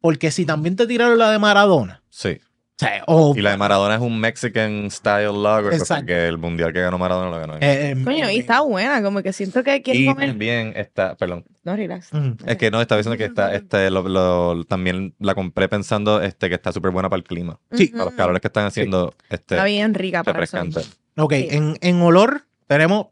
Porque 0.00 0.30
si 0.30 0.44
también 0.44 0.76
te 0.76 0.86
tiraron 0.86 1.18
la 1.18 1.30
de 1.30 1.38
Maradona, 1.38 2.02
Sí. 2.10 2.38
O 2.78 2.78
sea, 2.78 3.04
o, 3.06 3.32
Y 3.34 3.40
la 3.40 3.52
de 3.52 3.56
Maradona 3.56 3.94
es 3.94 4.02
un 4.02 4.20
Mexican 4.20 4.90
style 4.90 5.32
lager, 5.42 5.72
Exacto. 5.72 6.02
porque 6.02 6.28
el 6.28 6.36
mundial 6.36 6.74
que 6.74 6.82
ganó 6.82 6.98
Maradona 6.98 7.30
lo 7.30 7.38
ganó. 7.40 7.54
eh, 7.58 7.90
em, 7.90 8.04
Coño, 8.04 8.30
y 8.30 8.40
está 8.40 8.60
buena, 8.60 9.02
como 9.02 9.22
que 9.22 9.32
siento 9.32 9.64
que 9.64 9.80
quiero 9.80 9.98
y 9.98 10.06
comer. 10.06 10.28
también 10.28 10.74
está, 10.76 11.14
perdón, 11.16 11.46
No, 11.64 11.74
relax. 11.74 12.12
mm, 12.12 12.32
es 12.46 12.56
que 12.58 12.70
no, 12.70 12.82
estaba 12.82 12.98
diciendo 12.98 13.16
que 13.16 13.24
está, 13.24 13.54
este, 13.54 13.88
lo, 13.90 14.02
lo- 14.06 14.62
también 14.64 15.14
la 15.20 15.34
compré 15.34 15.70
pensando 15.70 16.20
este, 16.20 16.50
que 16.50 16.54
está 16.54 16.70
súper 16.70 16.90
buena 16.90 17.08
para 17.08 17.16
el 17.16 17.24
clima. 17.24 17.58
Sí. 17.72 17.86
Para 17.88 18.04
los 18.04 18.12
calores 18.14 18.42
que 18.42 18.48
están 18.48 18.66
haciendo, 18.66 19.14
este, 19.30 19.54
Está 19.54 19.64
bien 19.64 19.94
rica 19.94 20.22
para 20.22 20.44
eso. 20.44 20.58
refrescante. 20.58 20.96
Ok, 21.16 21.32
Sí. 21.32 21.48
en, 21.52 21.78
en 21.80 22.02
olor 22.02 22.42
tenemos. 22.66 23.06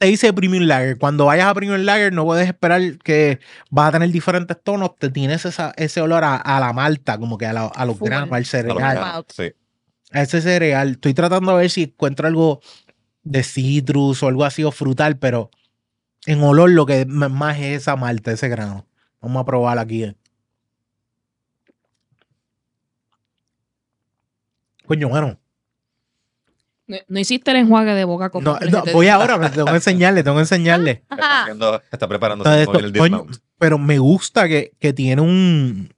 Te 0.00 0.06
dice 0.06 0.32
Premium 0.32 0.64
Lager. 0.64 0.96
Cuando 0.96 1.26
vayas 1.26 1.46
a 1.46 1.52
Premium 1.52 1.82
Lager, 1.82 2.10
no 2.10 2.24
puedes 2.24 2.46
esperar 2.48 2.80
que 3.04 3.38
vas 3.68 3.90
a 3.90 3.92
tener 3.92 4.10
diferentes 4.10 4.56
tonos. 4.64 4.96
Te 4.96 5.10
tienes 5.10 5.44
esa- 5.44 5.74
ese 5.76 6.00
olor 6.00 6.24
a, 6.24 6.36
a 6.36 6.58
la 6.58 6.72
malta, 6.72 7.18
como 7.18 7.36
que 7.36 7.44
a, 7.44 7.52
la- 7.52 7.66
a 7.66 7.84
los 7.84 7.98
Full. 7.98 8.08
granos, 8.08 8.32
al 8.32 8.46
cereal. 8.46 9.24
Sí. 9.28 9.52
A 10.12 10.22
ese 10.22 10.40
cereal. 10.40 10.92
Estoy 10.92 11.12
tratando 11.12 11.52
de 11.52 11.58
ver 11.58 11.70
si 11.70 11.82
encuentro 11.82 12.26
algo 12.26 12.62
de 13.24 13.42
citrus 13.42 14.22
o 14.22 14.28
algo 14.28 14.46
así 14.46 14.64
o 14.64 14.72
frutal, 14.72 15.18
pero 15.18 15.50
en 16.24 16.42
olor 16.42 16.70
lo 16.70 16.86
que 16.86 17.04
más 17.04 17.58
es 17.58 17.82
esa 17.82 17.94
malta, 17.94 18.32
ese 18.32 18.48
grano. 18.48 18.86
Vamos 19.20 19.42
a 19.42 19.44
probar 19.44 19.78
aquí. 19.78 20.16
Coño, 24.86 25.10
bueno. 25.10 25.38
No, 26.90 26.96
no 27.08 27.18
hiciste 27.20 27.50
el 27.52 27.58
enjuague 27.58 27.94
de 27.94 28.04
boca 28.04 28.30
con 28.30 28.42
No, 28.42 28.58
no, 28.58 28.82
voy 28.92 29.08
ahora, 29.08 29.38
me 29.38 29.48
tengo 29.50 29.66
que 29.66 29.74
enseñarle, 29.74 30.22
tengo 30.24 30.36
que 30.36 30.42
enseñarle. 30.42 31.04
Está, 31.10 31.42
haciendo- 31.42 31.82
está 31.90 32.08
preparándose 32.08 32.50
Entonces, 32.50 32.66
para 32.66 32.78
el 32.80 32.84
esto, 32.86 32.98
coño, 32.98 33.16
dismount. 33.18 33.42
pero 33.58 33.78
me 33.78 33.98
gusta 33.98 34.48
que, 34.48 34.72
que 34.78 34.92
tiene 34.92 35.22
un 35.22 35.94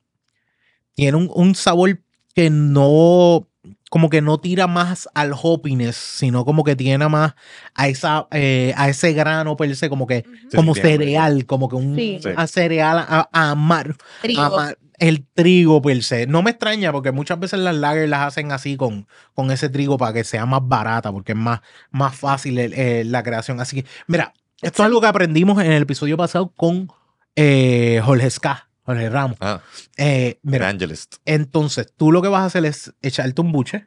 tiene 0.94 1.16
un, 1.16 1.30
un 1.34 1.54
sabor 1.54 1.98
que 2.34 2.50
no 2.50 3.48
como 3.90 4.08
que 4.08 4.22
no 4.22 4.38
tira 4.40 4.66
más 4.66 5.08
al 5.14 5.32
hoppiness, 5.40 5.96
sino 5.96 6.44
como 6.46 6.64
que 6.64 6.76
tiene 6.76 7.06
más 7.08 7.34
a 7.74 7.88
esa 7.88 8.26
eh, 8.30 8.72
a 8.76 8.88
ese 8.88 9.12
grano 9.12 9.56
per 9.56 9.74
se, 9.76 9.88
como 9.90 10.06
que 10.06 10.24
Sí, 10.50 10.56
como 10.56 10.74
cereal, 10.74 11.44
como 11.46 11.68
que 11.68 11.76
un 11.76 11.94
Sí. 11.94 12.18
Sí. 12.22 12.30
a 12.34 12.46
cereal 12.46 12.98
a, 12.98 13.28
a 13.32 13.50
amar, 13.50 13.94
Trigo. 14.22 14.40
amar 14.42 14.78
el 15.08 15.26
trigo 15.34 15.82
per 15.82 16.02
se. 16.04 16.26
No 16.28 16.42
me 16.42 16.50
extraña 16.52 16.92
porque 16.92 17.10
muchas 17.12 17.38
veces 17.40 17.58
las 17.58 17.74
lager 17.74 18.08
las 18.08 18.20
hacen 18.26 18.52
así 18.52 18.76
con, 18.76 19.06
con 19.34 19.50
ese 19.50 19.68
trigo 19.68 19.98
para 19.98 20.12
que 20.12 20.22
sea 20.24 20.46
más 20.46 20.60
barata, 20.64 21.10
porque 21.10 21.32
es 21.32 21.38
más, 21.38 21.60
más 21.90 22.14
fácil 22.16 22.58
el- 22.58 22.72
eh, 22.74 23.02
la 23.04 23.22
creación. 23.22 23.60
Así 23.60 23.82
que, 23.82 23.88
mira, 24.06 24.32
esto 24.60 24.82
es 24.82 24.86
algo 24.86 25.00
que 25.00 25.08
aprendimos 25.08 25.60
en 25.62 25.72
el 25.72 25.82
episodio 25.82 26.16
pasado 26.16 26.52
con 26.56 26.88
eh, 27.34 28.00
Jorge 28.04 28.30
Ska, 28.30 28.68
Jorge 28.84 29.08
Ramos. 29.10 29.36
Ah, 29.40 29.60
Eh, 29.96 30.38
mira, 30.42 30.66
Evangelist. 30.68 31.16
entonces 31.24 31.92
tú 31.96 32.12
lo 32.12 32.22
que 32.22 32.28
vas 32.28 32.42
a 32.42 32.46
hacer 32.46 32.64
es 32.64 32.92
echarte 33.02 33.40
un 33.40 33.50
buche. 33.50 33.86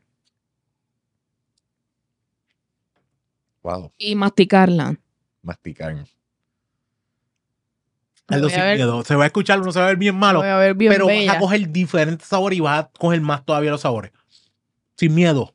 Wow. 3.63 3.91
Y 3.97 4.15
masticarla. 4.15 4.97
Masticar. 5.41 6.05
Hazlo 8.27 8.49
sin 8.49 8.59
ver. 8.59 8.75
miedo. 8.77 9.03
Se 9.03 9.15
va 9.15 9.23
a 9.23 9.27
escuchar, 9.27 9.59
no 9.59 9.71
se 9.71 9.79
va 9.79 9.85
a 9.85 9.89
ver 9.89 9.97
bien 9.97 10.15
malo. 10.17 10.39
Voy 10.39 10.47
a 10.47 10.57
ver 10.57 10.73
bien 10.73 10.91
pero 10.91 11.05
vas 11.07 11.29
a 11.29 11.37
coger 11.39 11.71
diferentes 11.71 12.27
sabores 12.27 12.57
y 12.57 12.61
vas 12.61 12.85
a 12.85 12.89
coger 12.97 13.21
más 13.21 13.45
todavía 13.45 13.69
los 13.71 13.81
sabores. 13.81 14.11
Sin 14.97 15.13
miedo. 15.13 15.53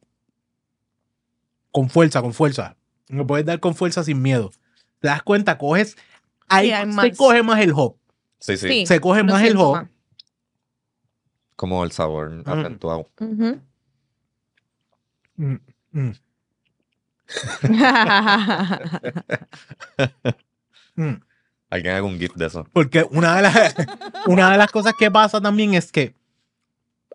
Con 1.73 1.89
fuerza, 1.91 2.23
con 2.23 2.33
fuerza. 2.33 2.77
Me 3.09 3.25
puedes 3.25 3.45
dar 3.47 3.59
con 3.61 3.75
fuerza 3.75 4.05
sin 4.05 4.23
miedo. 4.23 4.50
¿Te 5.00 5.09
das 5.09 5.23
cuenta? 5.23 5.59
Coges. 5.59 5.97
Ahí 6.49 6.71
Sí, 6.71 6.77
se 6.77 6.87
más. 6.87 7.17
coge 7.17 7.43
más 7.43 7.61
el 7.61 7.73
hop. 7.75 7.97
Sí, 8.39 8.57
sí, 8.57 8.69
Sí. 8.69 8.87
Se 8.87 9.00
coge 9.00 9.23
más 9.25 9.43
el 9.43 9.57
hop. 9.57 9.73
más. 9.75 9.89
Como 11.57 11.83
el 11.85 11.93
sabor 11.93 12.43
acentuado. 12.47 13.09
Ujú. 13.21 13.61
Mm, 15.37 15.57
mm, 15.93 16.11
mm. 20.97 21.15
Alguien 21.71 21.95
haga 21.95 22.05
un 22.05 22.19
gift 22.19 22.35
de 22.37 22.47
eso. 22.47 22.67
Porque 22.73 23.07
una 23.11 23.37
de, 23.37 23.43
las, 23.43 23.75
una 24.27 24.50
de 24.53 24.59
las 24.59 24.71
cosas 24.71 24.93
que 24.99 25.11
pasa 25.11 25.41
también 25.41 25.75
es 25.75 25.91
que 25.93 26.15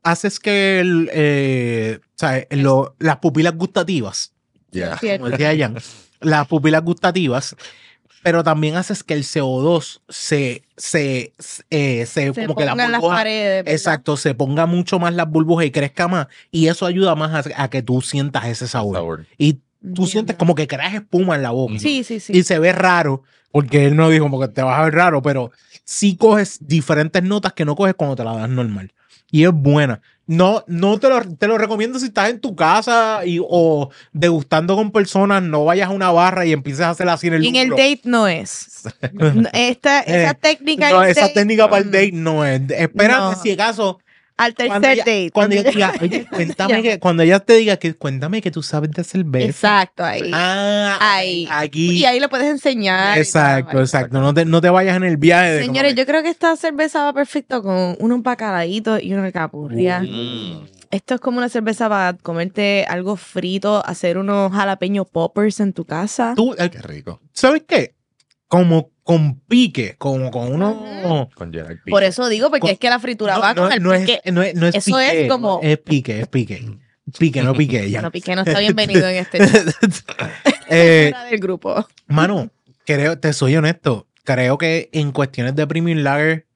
haces 0.04 0.40
que 0.40 0.80
el, 0.80 1.10
eh, 1.14 2.00
¿sabes? 2.16 2.48
Lo- 2.52 2.96
las 3.00 3.18
pupilas 3.18 3.56
gustativas 3.56 4.32
como 5.18 5.30
decía 5.30 5.56
Jan, 5.58 5.78
las 6.20 6.48
pupilas 6.48 6.84
gustativas, 6.84 7.56
pero 8.24 8.44
también 8.44 8.76
haces 8.76 9.04
que 9.04 9.14
el 9.14 9.24
CO2 9.24 10.02
se, 10.10 10.64
se, 10.76 11.34
eh, 11.70 12.06
se, 12.06 12.34
Se 12.34 12.46
como 12.46 12.56
que 12.56 12.66
las 12.66 12.76
paredes. 13.02 13.64
¿verdad? 13.64 13.74
exacto, 13.74 14.18
se 14.18 14.34
ponga 14.36 14.66
mucho 14.66 15.00
más 15.00 15.14
las 15.14 15.30
burbujas 15.30 15.66
y 15.68 15.72
crezca 15.72 16.08
más, 16.08 16.28
y 16.52 16.68
eso 16.68 16.86
ayuda 16.86 17.16
más 17.16 17.48
a, 17.48 17.64
a 17.64 17.70
que 17.70 17.84
tú 17.84 18.02
sientas 18.02 18.46
ese 18.48 18.68
sabor. 18.68 18.96
Sabor. 18.96 19.26
Y 19.38 19.60
tú 19.94 20.06
sientes 20.08 20.36
como 20.36 20.56
que 20.56 20.68
creas 20.68 20.94
espuma 20.94 21.36
en 21.36 21.44
la 21.44 21.52
boca. 21.52 21.78
Sí, 21.80 22.04
sí, 22.04 22.20
sí. 22.20 22.34
Y 22.36 22.44
se 22.44 22.60
ve 22.60 22.72
raro, 22.72 23.24
porque 23.52 23.86
él 23.86 23.96
no 23.96 24.10
dijo 24.10 24.24
como 24.26 24.40
que 24.40 24.48
te 24.48 24.62
vas 24.62 24.80
a 24.80 24.84
ver 24.84 24.94
raro, 24.96 25.22
pero 25.22 25.52
sí 25.84 26.16
coges 26.18 26.58
diferentes 26.62 27.22
notas 27.24 27.54
que 27.54 27.66
no 27.66 27.76
coges 27.76 27.94
cuando 27.96 28.16
te 28.16 28.24
la 28.24 28.36
das 28.36 28.50
normal. 28.50 28.92
Y 29.32 29.44
es 29.44 29.52
buena. 29.52 30.02
No, 30.28 30.64
no 30.68 30.98
te 31.00 31.08
lo, 31.10 31.22
te 31.22 31.48
lo 31.48 31.58
recomiendo 31.58 32.00
si 32.00 32.06
estás 32.06 32.30
en 32.32 32.40
tu 32.40 32.56
casa 32.56 33.22
y, 33.26 33.40
o 33.48 33.92
degustando 34.12 34.76
con 34.76 34.92
personas, 34.92 35.44
no 35.44 35.66
vayas 35.66 35.90
a 35.90 35.92
una 35.92 36.12
barra 36.12 36.46
y 36.46 36.52
empieces 36.52 36.82
a 36.82 36.90
hacer 36.92 37.08
así 37.10 37.28
en 37.28 37.36
el 37.36 37.44
Y 37.44 37.50
en 37.50 37.56
el 37.58 37.70
date 37.70 38.02
no 38.06 38.28
es. 38.28 38.84
Esta, 39.54 40.00
esa 40.02 40.32
Eh, 40.32 40.38
técnica. 40.42 40.90
No, 40.90 41.04
esa 41.04 41.22
date, 41.22 41.34
técnica 41.36 41.70
para 41.70 41.82
el 41.84 41.90
mm, 41.90 41.92
date 41.92 42.12
no 42.14 42.44
es. 42.46 42.62
Espérate 42.72 43.36
No. 43.36 43.42
si 43.42 43.52
acaso. 43.52 44.00
Al 44.38 44.54
tercer 44.54 44.70
Cuando 44.70 44.88
ella, 44.90 45.04
date. 45.06 45.32
cuando 45.34 45.56
ella 45.56 45.72
diga, 45.72 45.94
oye, 46.02 46.26
cuéntame 46.30 46.82
que, 46.82 47.00
cuando 47.00 47.24
ella 47.24 47.40
te 47.40 47.54
diga 47.54 47.78
que 47.78 47.94
cuéntame 47.94 48.42
que 48.42 48.52
tú 48.52 48.62
sabes 48.62 48.92
de 48.92 49.04
cerveza. 49.06 49.46
Exacto, 49.48 50.04
ahí. 50.04 50.30
Ah, 50.34 50.98
Ahí. 51.00 51.48
aquí. 51.50 51.92
Y 51.92 52.06
ahí 52.06 52.20
lo 52.20 52.28
puedes 52.30 52.48
enseñar. 52.48 53.18
Exacto, 53.18 53.72
todo. 53.72 53.82
exacto. 53.82 54.20
No 54.20 54.34
te, 54.34 54.44
no 54.44 54.60
te 54.60 54.70
vayas 54.70 54.98
en 54.98 55.04
el 55.04 55.16
viaje 55.18 55.52
de 55.52 55.64
Señores, 55.66 55.96
yo 55.96 56.06
creo 56.06 56.22
que 56.22 56.30
esta 56.30 56.56
cerveza 56.58 57.04
va 57.04 57.14
perfecto 57.14 57.64
con 57.64 57.96
uno 58.00 58.16
empacadito 58.16 59.00
y 59.00 59.14
uno 59.14 59.32
capurria. 59.32 60.02
Mm. 60.02 60.66
Esto 60.92 61.16
es 61.16 61.20
como 61.22 61.38
una 61.40 61.50
cerveza 61.50 61.90
para 61.90 62.14
comerte 62.18 62.86
algo 62.88 63.16
frito, 63.16 63.86
hacer 63.86 64.18
unos 64.18 64.52
jalapeño 64.52 65.06
poppers 65.06 65.60
en 65.60 65.74
tu 65.74 65.86
casa. 65.86 66.34
Tú, 66.36 66.54
eh, 66.58 66.70
Qué 66.70 66.82
rico. 66.82 67.22
¿Sabes 67.34 67.64
qué? 67.68 67.96
Como 68.48 68.92
con 69.06 69.40
pique, 69.42 69.96
como 70.00 70.32
con 70.32 70.52
uno. 70.52 71.30
Con 71.36 71.54
Gerard 71.54 71.78
Por 71.88 72.00
Piqué. 72.02 72.08
eso 72.08 72.28
digo, 72.28 72.48
porque 72.50 72.62
Con- 72.62 72.70
es 72.72 72.80
que 72.80 72.90
la 72.90 73.00
fritura 73.00 73.36
No, 73.36 73.40
va 73.42 73.54
no, 73.54 73.62
con 73.64 73.72
el 73.72 73.84
no 73.84 73.92
pique. 73.92 74.20
es, 74.24 74.34
no 74.34 74.42
es, 74.42 74.56
no 74.56 74.66
es 74.68 74.74
Eso 74.76 75.00
es 75.00 75.12
pique, 75.12 75.28
como- 75.28 75.60
Es 75.62 75.78
pique, 75.78 76.20
es 76.22 76.28
pique. 76.28 76.66
Pique, 77.20 77.44
no 77.44 77.54
pique. 77.54 77.90
ya. 77.92 78.02
No, 78.02 78.12
Piqué 78.12 78.36
no 78.36 78.42
está 78.42 78.60
bienvenido 78.60 79.08
en 79.08 79.18
este. 79.18 79.38
Eh, 80.70 81.14
del 81.30 81.40
grupo. 81.40 81.88
mano, 82.08 82.50
creo, 82.86 83.20
te 83.20 83.32
soy 83.34 83.56
honesto. 83.56 84.08
Creo 84.24 84.58
que 84.58 84.90
en 84.92 85.12
cuestiones 85.12 85.56
de 85.56 85.68
Premium 85.68 86.00
Lager 86.00 86.48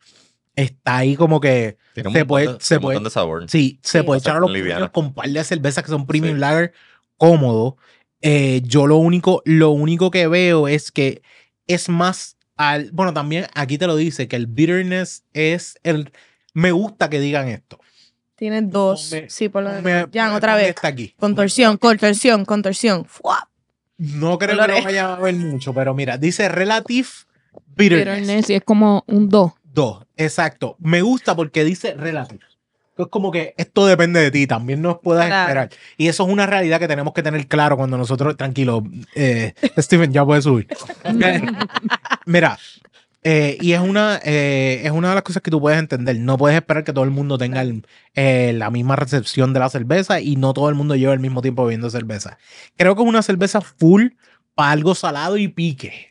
está 0.55 0.97
ahí 0.97 1.15
como 1.15 1.39
que. 1.39 1.77
Tiene 1.93 2.09
un 2.09 2.13
se 2.13 2.19
montón 2.21 2.27
puede- 2.27 2.47
de- 2.53 2.57
se 2.61 2.75
un 2.77 2.81
puede- 2.81 2.99
de 2.99 3.09
sabor. 3.11 3.45
Sí, 3.47 3.79
se 3.83 3.99
Sí. 3.99 4.03
puede 4.03 4.19
echar 4.19 4.37
a 4.37 4.39
los 4.39 4.49
puños 4.51 4.89
con 4.89 5.13
par 5.13 5.29
de 5.29 5.43
cervezas 5.43 5.83
que 5.83 5.91
son 5.91 6.07
Premium 6.07 6.33
Sí. 6.35 6.39
Lager 6.39 6.73
cómodo. 7.17 7.77
Eh, 8.21 8.61
yo 8.63 8.87
lo 8.87 8.97
único, 8.97 9.43
lo 9.45 9.69
único 9.69 10.09
que 10.09 10.27
veo 10.27 10.67
es 10.67 10.91
que 10.91 11.21
es 11.67 11.89
más 11.89 12.37
al. 12.59 12.91
Bueno, 12.91 13.13
también 13.13 13.47
aquí 13.55 13.77
te 13.79 13.87
lo 13.87 13.95
dice 13.95 14.27
que 14.27 14.35
el 14.35 14.45
bitterness 14.45 15.23
es 15.33 15.79
el. 15.83 16.11
Me 16.53 16.71
gusta 16.71 17.09
que 17.09 17.19
digan 17.19 17.47
esto. 17.47 17.79
Tienes 18.35 18.69
dos. 18.69 19.13
Sí, 19.27 19.49
por 19.49 19.63
lo 19.63 19.69
Me- 19.71 19.81
menos. 19.81 20.09
Me- 20.13 20.29
otra 20.29 20.55
vez. 20.55 20.69
esta 20.69 20.89
aquí. 20.89 21.15
Contorsión, 21.17 21.77
contorsión, 21.77 22.45
contorsión. 22.45 23.05
¡Fua! 23.05 23.49
No 23.97 24.37
creo 24.37 24.57
que 24.65 24.67
lo 24.77 24.83
vaya 24.83 25.13
a 25.15 25.19
ver 25.19 25.35
mucho, 25.35 25.73
pero 25.73 25.93
mira, 25.93 26.17
dice 26.17 26.47
relative 26.47 27.07
bitterness. 27.75 28.19
Bitterness 28.21 28.49
y 28.49 28.53
es 28.55 28.63
como 28.63 29.03
un 29.07 29.27
2. 29.29 29.51
Dos, 29.63 30.05
exacto. 30.15 30.75
Me 30.79 31.01
gusta 31.01 31.35
porque 31.35 31.63
dice 31.63 31.93
relative. 31.95 32.39
Es 33.03 33.07
como 33.07 33.31
que 33.31 33.53
esto 33.57 33.85
depende 33.85 34.19
de 34.19 34.29
ti, 34.31 34.45
también 34.45 34.81
nos 34.81 34.99
puedas 34.99 35.27
Claro. 35.27 35.47
esperar. 35.49 35.69
Y 35.97 36.07
eso 36.07 36.25
es 36.25 36.29
una 36.33 36.45
realidad 36.45 36.79
que 36.79 36.87
tenemos 36.87 37.13
que 37.13 37.23
tener 37.23 37.47
claro 37.47 37.77
cuando 37.77 37.97
nosotros, 37.97 38.35
tranquilo, 38.35 38.83
eh, 39.15 39.53
Steven, 39.77 40.11
ya 40.11 40.25
puedes 40.25 40.43
subir. 40.43 40.67
Mira, 42.25 42.59
eh, 43.23 43.57
y 43.61 43.73
es 43.73 43.79
una, 43.79 44.19
eh, 44.23 44.81
es 44.83 44.91
una 44.91 45.09
de 45.09 45.15
las 45.15 45.23
cosas 45.23 45.41
que 45.41 45.51
tú 45.51 45.59
puedes 45.59 45.79
entender. 45.79 46.17
No 46.19 46.37
puedes 46.37 46.55
esperar 46.57 46.83
que 46.83 46.93
todo 46.93 47.03
el 47.03 47.11
mundo 47.11 47.37
tenga 47.37 47.61
el- 47.61 47.85
eh, 48.15 48.53
la 48.55 48.69
misma 48.69 48.95
recepción 48.95 49.53
de 49.53 49.59
la 49.59 49.69
cerveza 49.69 50.19
y 50.21 50.35
no 50.35 50.53
todo 50.53 50.69
el 50.69 50.75
mundo 50.75 50.95
lleva 50.95 51.13
el 51.13 51.19
mismo 51.19 51.41
tiempo 51.41 51.63
bebiendo 51.63 51.89
cerveza. 51.89 52.37
Creo 52.77 52.95
que 52.95 53.01
es 53.01 53.07
una 53.07 53.21
cerveza 53.21 53.61
full 53.61 54.07
para 54.55 54.71
algo 54.71 54.95
salado 54.95 55.37
y 55.37 55.47
pique. 55.47 56.09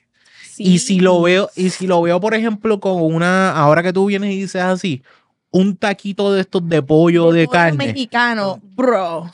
Y 0.60 0.80
si 0.80 0.98
lo 0.98 1.22
veo, 1.22 1.50
y 1.54 1.70
si 1.70 1.86
lo 1.86 2.02
veo, 2.02 2.18
por 2.20 2.34
ejemplo, 2.34 2.80
con 2.80 3.00
una, 3.00 3.52
ahora 3.52 3.80
que 3.82 3.92
tú 3.92 4.06
vienes 4.06 4.32
y 4.32 4.40
dices 4.40 4.60
así, 4.62 5.02
un 5.50 5.76
taquito 5.76 6.32
de 6.32 6.42
estos 6.42 6.68
de 6.68 6.82
pollo 6.82 7.32
de, 7.32 7.46
pollo 7.46 7.50
carne 7.52 7.86
mexicano, 7.86 8.60
bro. 8.74 9.30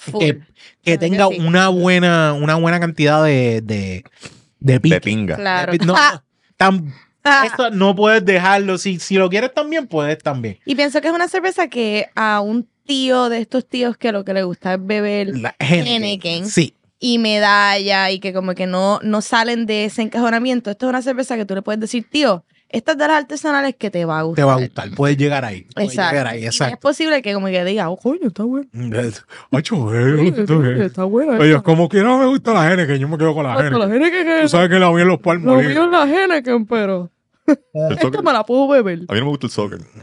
que, 0.82 0.98
tenga 0.98 1.28
una 1.28 1.68
buena, 1.68 2.32
una 2.34 2.54
buena 2.56 2.78
cantidad 2.80 3.24
de, 3.24 3.60
de, 3.62 4.04
de 4.60 4.80
pique. 4.80 4.94
De 4.96 5.00
pinga. 5.00 5.36
Claro. 5.36 5.72
No, 5.84 5.94
Ah, 5.98 6.22
tan- 6.56 6.92
eso 7.46 7.70
no 7.70 7.96
puedes 7.96 8.24
dejarlo. 8.24 8.76
Si, 8.76 8.98
si 9.00 9.16
lo 9.16 9.30
quieres 9.30 9.52
también, 9.54 9.86
puedes 9.86 10.18
también. 10.18 10.58
Y 10.66 10.74
pienso 10.74 11.00
que 11.00 11.08
es 11.08 11.14
una 11.14 11.26
cerveza 11.26 11.68
que 11.68 12.06
aún 12.14 12.68
tío 12.84 13.30
de 13.30 13.38
estos 13.38 13.66
tíos 13.66 13.96
que 13.96 14.12
lo 14.12 14.24
que 14.26 14.34
le 14.34 14.42
gusta 14.42 14.74
es 14.74 14.86
beber 14.86 15.28
La. 15.36 15.54
Sí. 16.44 16.74
y 17.00 17.18
medalla 17.18 18.10
y 18.10 18.20
que 18.20 18.32
como 18.34 18.54
que 18.54 18.66
no, 18.66 19.00
no 19.02 19.22
salen 19.22 19.64
de 19.66 19.86
ese 19.86 20.02
encajonamiento. 20.02 20.70
Esto 20.70 20.86
es 20.86 20.90
una 20.90 21.02
cerveza 21.02 21.36
que 21.36 21.46
tú 21.46 21.54
le 21.54 21.62
puedes 21.62 21.80
decir, 21.80 22.06
tío, 22.10 22.44
esta 22.68 22.92
es 22.92 22.98
de 22.98 23.06
las 23.08 23.16
artesanales 23.18 23.76
que 23.76 23.90
te 23.90 24.04
va 24.04 24.18
a 24.18 24.22
Te 24.22 24.26
gustar. 24.26 24.46
va 24.46 24.52
a 24.54 24.56
gustar. 24.58 24.90
Puedes 24.96 25.16
llegar 25.16 25.44
ahí. 25.44 25.66
Puedes 25.74 25.90
Exacto. 25.90 26.10
llegar 26.12 26.26
ahí, 26.26 26.40
Y 26.42 26.46
es 26.46 26.54
exacto. 26.54 26.78
posible 26.80 27.22
que 27.22 27.32
como 27.34 27.46
que 27.46 27.64
diga, 27.64 27.88
oh, 27.90 27.96
coño, 27.96 28.26
está 28.28 28.42
bueno. 28.42 28.66
Ocho, 29.50 29.94
eh, 29.94 30.28
esto 30.36 30.64
es- 30.64 30.80
Está 30.80 31.04
buena. 31.04 31.38
Oye, 31.38 31.62
como 31.62 31.88
quiera 31.88 32.16
me 32.16 32.26
gusta 32.26 32.52
la 32.52 32.68
Heineken, 32.70 32.96
yo 32.98 33.08
me 33.08 33.16
quedo 33.18 33.32
con 33.34 33.44
la 33.44 33.52
Hasta 33.54 33.70
la. 33.78 33.84
Heineken 33.86 34.42
Tú 34.42 34.48
sabes 34.48 34.68
que 34.70 34.78
la 34.78 34.90
vi 34.92 35.02
en 35.02 35.08
los 35.08 35.20
palmos. 35.20 35.46
lo 35.62 35.68
mío 35.68 35.84
es 35.84 35.90
la 35.90 36.02
Heineken, 36.04 36.66
pero 36.66 37.10
soccer- 37.74 38.22
me 38.24 38.32
la 38.32 38.42
puedo 38.44 38.66
beber. 38.68 39.00
A 39.08 39.12
mí 39.12 39.18
no 39.20 39.26
me 39.26 39.30
gusta 39.30 39.46
el 39.46 39.52
soccer. 39.52 39.78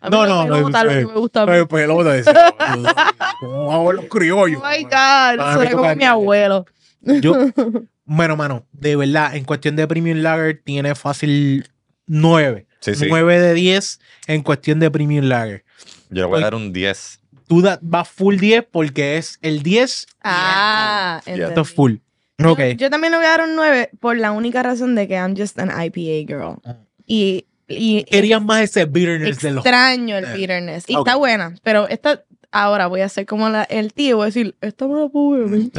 A 0.00 0.10
No, 0.10 0.24
la 0.24 0.28
no, 0.28 0.46
no, 0.46 0.48
lo 0.48 0.56
eh, 0.56 0.60
que 1.00 1.06
me 1.06 1.14
gusta 1.20 1.42
a 1.42 1.46
mí. 1.46 1.52
Eh, 1.56 1.66
pelota 1.66 2.12
de 2.12 2.20
ese. 2.20 2.32
¿Cómo 3.40 3.72
hago 3.72 3.92
los 3.92 4.04
criollos? 4.06 4.60
Oh 4.64 4.68
my 4.68 4.82
God, 4.84 5.50
eso 5.52 5.62
era 5.62 5.70
como 5.72 5.94
mi 5.94 6.04
abuelo. 6.04 6.66
Yo, 7.02 7.34
bueno, 8.06 8.36
mano, 8.36 8.66
de 8.72 8.96
verdad, 8.96 9.36
en 9.36 9.44
cuestión 9.44 9.76
de 9.76 9.86
Premium 9.86 10.18
Lager, 10.18 10.62
tiene 10.64 10.94
fácil 10.94 11.68
9. 12.06 12.66
Sí, 12.80 12.94
sí. 12.94 13.06
9 13.08 13.40
de 13.40 13.54
10 13.54 14.00
en 14.28 14.42
cuestión 14.42 14.78
de 14.80 14.90
Premium 14.90 15.24
Lager. 15.26 15.64
Yo 16.10 16.22
le 16.22 16.24
voy 16.24 16.38
a 16.40 16.44
dar 16.44 16.54
un 16.54 16.72
10. 16.72 17.20
Tú 17.48 17.62
da- 17.62 17.78
vas 17.82 18.08
full 18.08 18.36
10 18.36 18.64
porque 18.70 19.16
es 19.18 19.38
el 19.42 19.62
10 19.62 20.06
Ah, 20.22 21.20
Ya. 21.26 21.32
entendí. 21.32 21.48
esto 21.48 21.60
es 21.62 21.70
full. 21.70 21.94
Yo- 22.38 22.52
Ok. 22.52 22.60
Yo, 22.76 22.90
también 22.90 23.12
le 23.12 23.16
voy 23.18 23.26
a 23.26 23.30
dar 23.30 23.42
un 23.42 23.56
9 23.56 23.90
por 24.00 24.16
la 24.16 24.30
única 24.32 24.62
razón 24.62 24.94
de 24.94 25.08
que 25.08 25.14
I'm 25.14 25.36
just 25.36 25.58
an 25.58 25.70
IPA 25.70 26.26
girl. 26.26 26.56
Ah. 26.64 26.76
Y, 27.06 27.46
y 27.68 28.04
Querías 28.04 28.42
más 28.42 28.62
ese 28.62 28.84
bitterness 28.84 29.40
de 29.40 29.50
los. 29.52 29.64
extraño 29.64 30.16
el 30.18 30.24
Eh, 30.26 30.32
bitterness. 30.36 30.84
Y 30.88 30.94
ok. 30.96 31.06
está 31.06 31.16
buena, 31.16 31.54
pero 31.62 31.88
esta, 31.88 32.24
ahora 32.62 32.86
voy 32.86 33.00
a 33.02 33.06
hacer 33.06 33.26
como 33.26 33.48
la- 33.48 33.64
el 33.64 33.92
tío, 33.92 34.16
voy 34.16 34.24
a 34.24 34.26
decir, 34.26 34.54
esta 34.60 34.86
me 34.86 35.00
la 35.00 35.08
puedo 35.08 35.30
beber. 35.30 35.70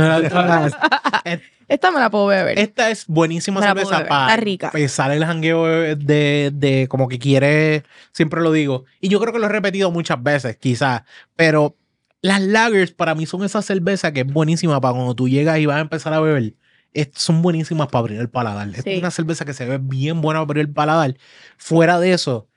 Esta 1.68 1.92
me 1.92 2.00
la 2.00 2.10
puedo 2.10 2.28
beber. 2.28 2.58
Esta 2.58 2.90
es 2.90 3.06
buenísima 3.08 3.60
Me 3.60 3.68
cerveza 3.68 3.92
beber, 3.98 4.08
para 4.08 4.28
está 4.28 4.38
rica. 4.42 4.68
empezar 4.68 5.12
el 5.12 5.26
jangueo 5.26 5.66
de, 5.98 6.52
de 6.54 6.88
como 6.90 7.08
que 7.10 7.20
quiere, 7.20 7.84
siempre 8.14 8.42
lo 8.42 8.52
digo. 8.54 8.86
Y 9.02 9.10
yo 9.10 9.20
creo 9.20 9.34
que 9.34 9.40
lo 9.40 9.48
he 9.48 9.50
repetido 9.50 9.92
muchas 9.92 10.22
veces, 10.24 10.56
quizás, 10.58 11.02
pero 11.36 11.76
las 12.22 12.42
lagers 12.42 12.92
para 12.92 13.16
mí 13.16 13.26
son 13.26 13.44
esa 13.44 13.62
cerveza 13.62 14.14
que 14.14 14.22
es 14.22 14.28
buenísima 14.28 14.80
para 14.80 14.94
cuando 14.94 15.14
tú 15.14 15.28
llegas 15.28 15.60
y 15.60 15.66
vas 15.66 15.78
a 15.78 15.82
empezar 15.82 16.14
a 16.14 16.22
beber. 16.22 16.54
Es- 16.94 17.10
son 17.16 17.42
buenísimas 17.42 17.88
para 17.88 18.00
abrir 18.00 18.20
el 18.22 18.30
paladar. 18.30 18.70
Esta 18.70 18.84
Sí. 18.84 18.92
Es 18.92 19.00
una 19.00 19.12
cerveza 19.12 19.44
que 19.44 19.54
se 19.54 19.66
ve 19.66 19.78
bien 19.82 20.22
buena 20.22 20.40
para 20.40 20.44
abrir 20.52 20.62
el 20.68 20.74
paladar. 20.74 21.16
Fuera 21.58 22.00
de 22.00 22.14
eso, 22.14 22.48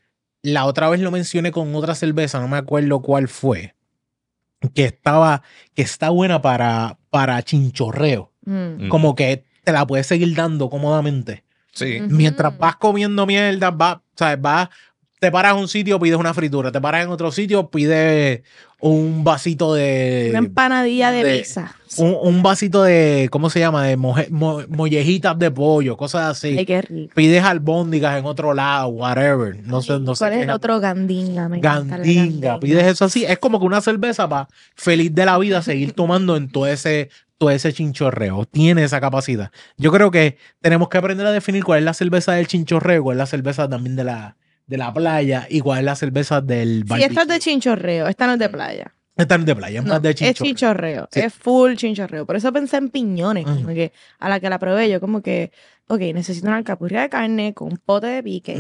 la 0.43 0.67
otra 0.67 0.89
vez 0.89 1.01
lo 1.01 1.11
mencioné 1.11 1.51
con 1.51 1.75
otra 1.75 1.97
cerveza, 1.97 2.39
no 2.41 2.47
me 2.49 2.57
acuerdo 2.59 3.01
cuál 3.03 3.27
fue, 3.27 3.75
que 4.75 4.85
estaba, 4.85 5.43
que 5.75 5.83
está 5.83 6.11
buena 6.11 6.43
para, 6.43 6.99
para 7.11 7.43
chinchorreo 7.43 8.31
Mm. 8.45 8.89
Como 8.89 9.15
que 9.15 9.45
te 9.65 9.73
la 9.73 9.87
puedes 9.87 10.07
seguir 10.07 10.35
dando 10.35 10.71
cómodamente. 10.71 11.45
Sí. 11.73 12.01
Mientras 12.09 12.57
vas 12.59 12.77
comiendo 12.77 13.27
mierda, 13.27 13.71
vas, 13.71 13.99
¿sabes? 14.17 14.41
Vas, 14.41 14.69
te 15.21 15.31
paras 15.31 15.53
en 15.55 15.61
un 15.61 15.69
sitio, 15.69 16.01
pides 16.01 16.17
una 16.19 16.33
fritura, 16.35 16.73
te 16.73 16.81
paras 16.81 17.05
en 17.05 17.11
otro 17.11 17.31
sitio, 17.31 17.69
pides 17.71 18.41
un 18.81 19.23
vasito 19.23 19.75
de... 19.75 20.29
Una 20.31 20.39
empanadilla 20.39 21.11
de, 21.11 21.23
de- 21.23 21.39
pizza. 21.41 21.77
un, 21.99 22.17
un 22.23 22.43
vasito 22.43 22.83
de, 22.83 23.29
¿cómo 23.31 23.51
se 23.51 23.61
llama? 23.61 23.85
De 23.85 23.99
moje- 23.99 24.31
mo- 24.31 24.63
mollejitas 24.71 25.39
de 25.39 25.51
pollo, 25.51 25.99
cosas 25.99 26.23
así. 26.39 26.57
Ay, 26.57 26.65
qué 26.65 26.81
rico. 26.81 27.13
Pides 27.15 27.45
albóndigas 27.45 28.19
en 28.19 28.25
otro 28.25 28.55
lado, 28.55 28.89
whatever. 28.89 29.63
No 29.65 29.83
sé, 29.83 30.01
no 30.01 30.15
sé. 30.15 30.21
¿Cuál 30.21 30.33
es 30.33 30.39
qué 30.39 30.45
el 30.45 30.51
otro 30.51 30.81
gandinga? 30.81 31.51
Me 31.51 31.61
Gandinga. 31.61 32.59
Pides 32.59 32.87
eso 32.87 33.05
así. 33.05 33.27
Es 33.27 33.39
como 33.39 33.61
que 33.61 33.67
una 33.67 33.83
cerveza 33.83 34.27
para 34.27 34.49
feliz 34.75 35.15
de 35.15 35.27
la 35.27 35.37
vida 35.37 35.61
seguir 35.61 35.93
tomando 35.93 36.35
en 36.39 36.49
todo 36.51 36.67
ese, 36.67 37.11
todo 37.37 37.51
ese 37.51 37.75
chinchorreo. 37.75 38.47
Tiene 38.47 38.85
esa 38.85 39.03
capacidad. 39.03 39.51
Yo 39.77 39.93
creo 39.93 40.11
que 40.11 40.39
tenemos 40.63 40.89
que 40.89 40.97
aprender 40.97 41.27
a 41.27 41.33
definir 41.33 41.63
cuál 41.63 41.81
es 41.81 41.85
la 41.85 41.93
cerveza 41.93 42.33
del 42.33 42.47
chinchorreo, 42.47 43.03
cuál 43.03 43.17
es 43.17 43.19
la 43.19 43.27
cerveza 43.27 43.69
también 43.69 43.97
de 43.97 44.05
la, 44.05 44.37
de 44.71 44.79
la 44.79 44.95
playa 44.95 45.47
y 45.51 45.61
cuál 45.61 45.81
es 45.81 45.85
la 45.85 45.97
cerveza 45.97 46.41
del 46.41 46.85
Si 46.87 47.03
esta 47.03 47.23
es 47.23 47.29
de 47.29 47.39
chinchorreo, 47.41 48.07
esta 48.07 48.27
no 48.27 48.35
es 48.35 48.39
de 48.39 48.49
playa. 48.49 48.95
Esta 49.17 49.37
no 49.37 49.43
es 49.43 49.47
de 49.47 49.57
playa, 49.57 49.81
es 49.81 49.85
No, 49.85 49.93
más 49.95 50.03
de 50.03 50.11
es 50.11 50.15
chinchorreo. 50.15 50.47
chinchorreo. 50.47 51.09
Sí. 51.11 51.21
Es 51.21 51.35
full 51.35 51.75
chinchorreo. 51.75 52.25
Por 52.25 52.37
eso 52.37 52.53
pensé 52.53 52.77
en 52.77 52.89
piñones. 52.89 53.45
Ujú. 53.45 53.55
Como 53.57 53.75
que 53.75 53.93
a 54.21 54.29
la 54.29 54.39
que 54.39 54.49
la 54.49 54.59
probé, 54.61 54.89
yo 54.89 55.01
como 55.01 55.21
que, 55.23 55.51
ok, 55.89 56.01
necesito 56.15 56.47
una 56.47 56.57
alcapurria 56.57 57.03
de 57.03 57.09
carne 57.09 57.53
con 57.53 57.73
un 57.73 57.79
pote 57.79 58.07
de 58.07 58.23
pique. 58.23 58.57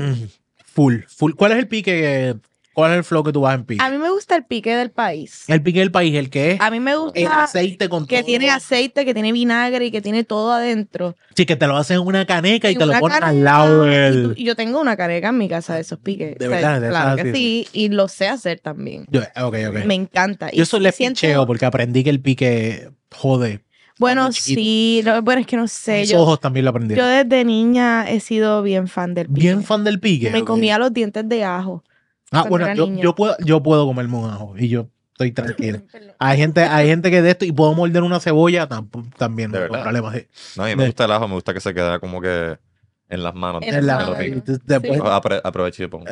Full, 0.66 0.96
full. 1.06 1.32
¿Cuál 1.34 1.52
es 1.52 1.58
el 1.58 1.68
pique? 1.68 2.34
¿Cuál 2.72 2.92
es 2.92 2.98
el 2.98 3.04
flow 3.04 3.24
que 3.24 3.32
tú 3.32 3.40
vas 3.40 3.54
en 3.56 3.64
pique? 3.64 3.82
A 3.84 3.90
mí 3.90 3.98
me 3.98 4.10
gusta 4.10 4.36
el 4.36 4.44
pique 4.44 4.74
del 4.76 4.90
país. 4.92 5.44
El 5.48 5.60
pique 5.60 5.80
del 5.80 5.90
país, 5.90 6.14
el 6.14 6.30
que 6.30 6.52
es 6.52 6.60
A 6.60 6.70
mí 6.70 6.78
me 6.78 6.92
el 6.92 6.98
gusta 6.98 7.42
aceite 7.44 7.88
con 7.88 8.06
que 8.06 8.18
todo. 8.18 8.26
tiene 8.26 8.48
aceite, 8.50 9.04
que 9.04 9.12
tiene 9.12 9.32
vinagre 9.32 9.86
y 9.86 9.90
que 9.90 10.00
tiene 10.00 10.22
todo 10.24 10.52
adentro. 10.52 11.16
Sí, 11.34 11.46
que 11.46 11.56
te 11.56 11.66
lo 11.66 11.76
hacen 11.76 11.96
en 11.96 12.06
una 12.06 12.24
caneca 12.26 12.70
y, 12.70 12.76
te 12.76 12.86
lo 12.86 12.92
ponen 13.00 13.24
al 13.24 13.42
lado 13.42 13.86
y 13.86 13.90
del... 13.90 14.34
yo 14.36 14.54
tengo 14.54 14.80
una 14.80 14.96
caneca 14.96 15.30
en 15.30 15.38
mi 15.38 15.48
casa 15.48 15.74
de 15.74 15.80
esos 15.80 15.98
piques. 15.98 16.38
De 16.38 16.46
O 16.46 16.50
sea, 16.50 16.78
verdad, 16.78 16.88
claro 16.90 17.22
que 17.22 17.32
sí. 17.34 17.66
Y 17.72 17.88
lo 17.88 18.06
sé 18.08 18.28
hacer 18.28 18.60
también. 18.60 19.04
Yo- 19.10 19.20
ok, 19.22 19.56
ok. 19.70 19.84
Me 19.84 19.94
encanta. 19.94 20.50
Yo 20.52 20.62
eso 20.62 20.78
le 20.78 20.92
siento- 20.92 21.20
picheo 21.20 21.46
porque 21.46 21.66
aprendí 21.66 22.04
que 22.04 22.10
el 22.10 22.20
pique 22.20 22.88
jode. 23.12 23.64
Bueno, 23.98 24.32
sí. 24.32 25.02
lo- 25.04 25.20
bueno, 25.22 25.40
es 25.42 25.46
que 25.46 25.56
no 25.56 25.66
sé. 25.68 26.00
Mis 26.00 26.10
Yo, 26.10 26.20
ojos 26.22 26.40
también 26.40 26.64
lo 26.64 26.70
aprendí. 26.70 26.94
yo 26.94 27.04
desde 27.04 27.44
niña 27.44 28.08
he 28.08 28.20
sido 28.20 28.62
bien 28.62 28.88
fan 28.88 29.12
del 29.12 29.26
pique. 29.26 29.40
Bien 29.40 29.62
fan 29.64 29.84
del 29.84 30.00
pique. 30.00 30.30
Me 30.30 30.44
comía 30.44 30.78
los 30.78 30.92
dientes 30.94 31.28
de 31.28 31.44
ajo. 31.44 31.84
Ah, 32.30 32.44
bueno, 32.48 32.72
yo, 32.96 33.14
puedo, 33.14 33.36
yo 33.44 33.62
puedo 33.62 33.86
comerme 33.86 34.16
un 34.16 34.30
ajo 34.30 34.54
y 34.56 34.68
yo 34.68 34.88
estoy 35.12 35.32
tranquilo. 35.32 35.80
hay 36.18 36.38
gente, 36.38 36.62
hay 36.62 36.88
gente 36.88 37.10
que 37.10 37.22
de 37.22 37.30
esto 37.30 37.44
y 37.44 37.52
puedo 37.52 37.74
morder 37.74 38.02
una 38.02 38.20
cebolla 38.20 38.68
tam- 38.68 38.88
también, 39.16 39.50
no 39.50 39.58
¿De 39.58 39.64
tengo 39.64 39.72
verdad? 39.74 39.90
problema. 39.90 40.14
sí. 40.14 40.26
No, 40.56 40.64
a 40.64 40.66
mí 40.68 40.76
me 40.76 40.82
De- 40.84 40.88
gusta 40.90 41.04
el 41.06 41.12
ajo, 41.12 41.26
me 41.28 41.34
gusta 41.34 41.52
que 41.54 41.60
se 41.60 41.74
quede 41.74 41.98
como 41.98 42.20
que 42.20 42.56
en 43.10 43.22
las 43.22 43.34
manos. 43.34 43.62
En 43.64 43.86
las 43.86 43.98
manos. 44.08 44.18
Después- 44.64 44.98
y 45.78 45.86
pongo. 45.88 46.06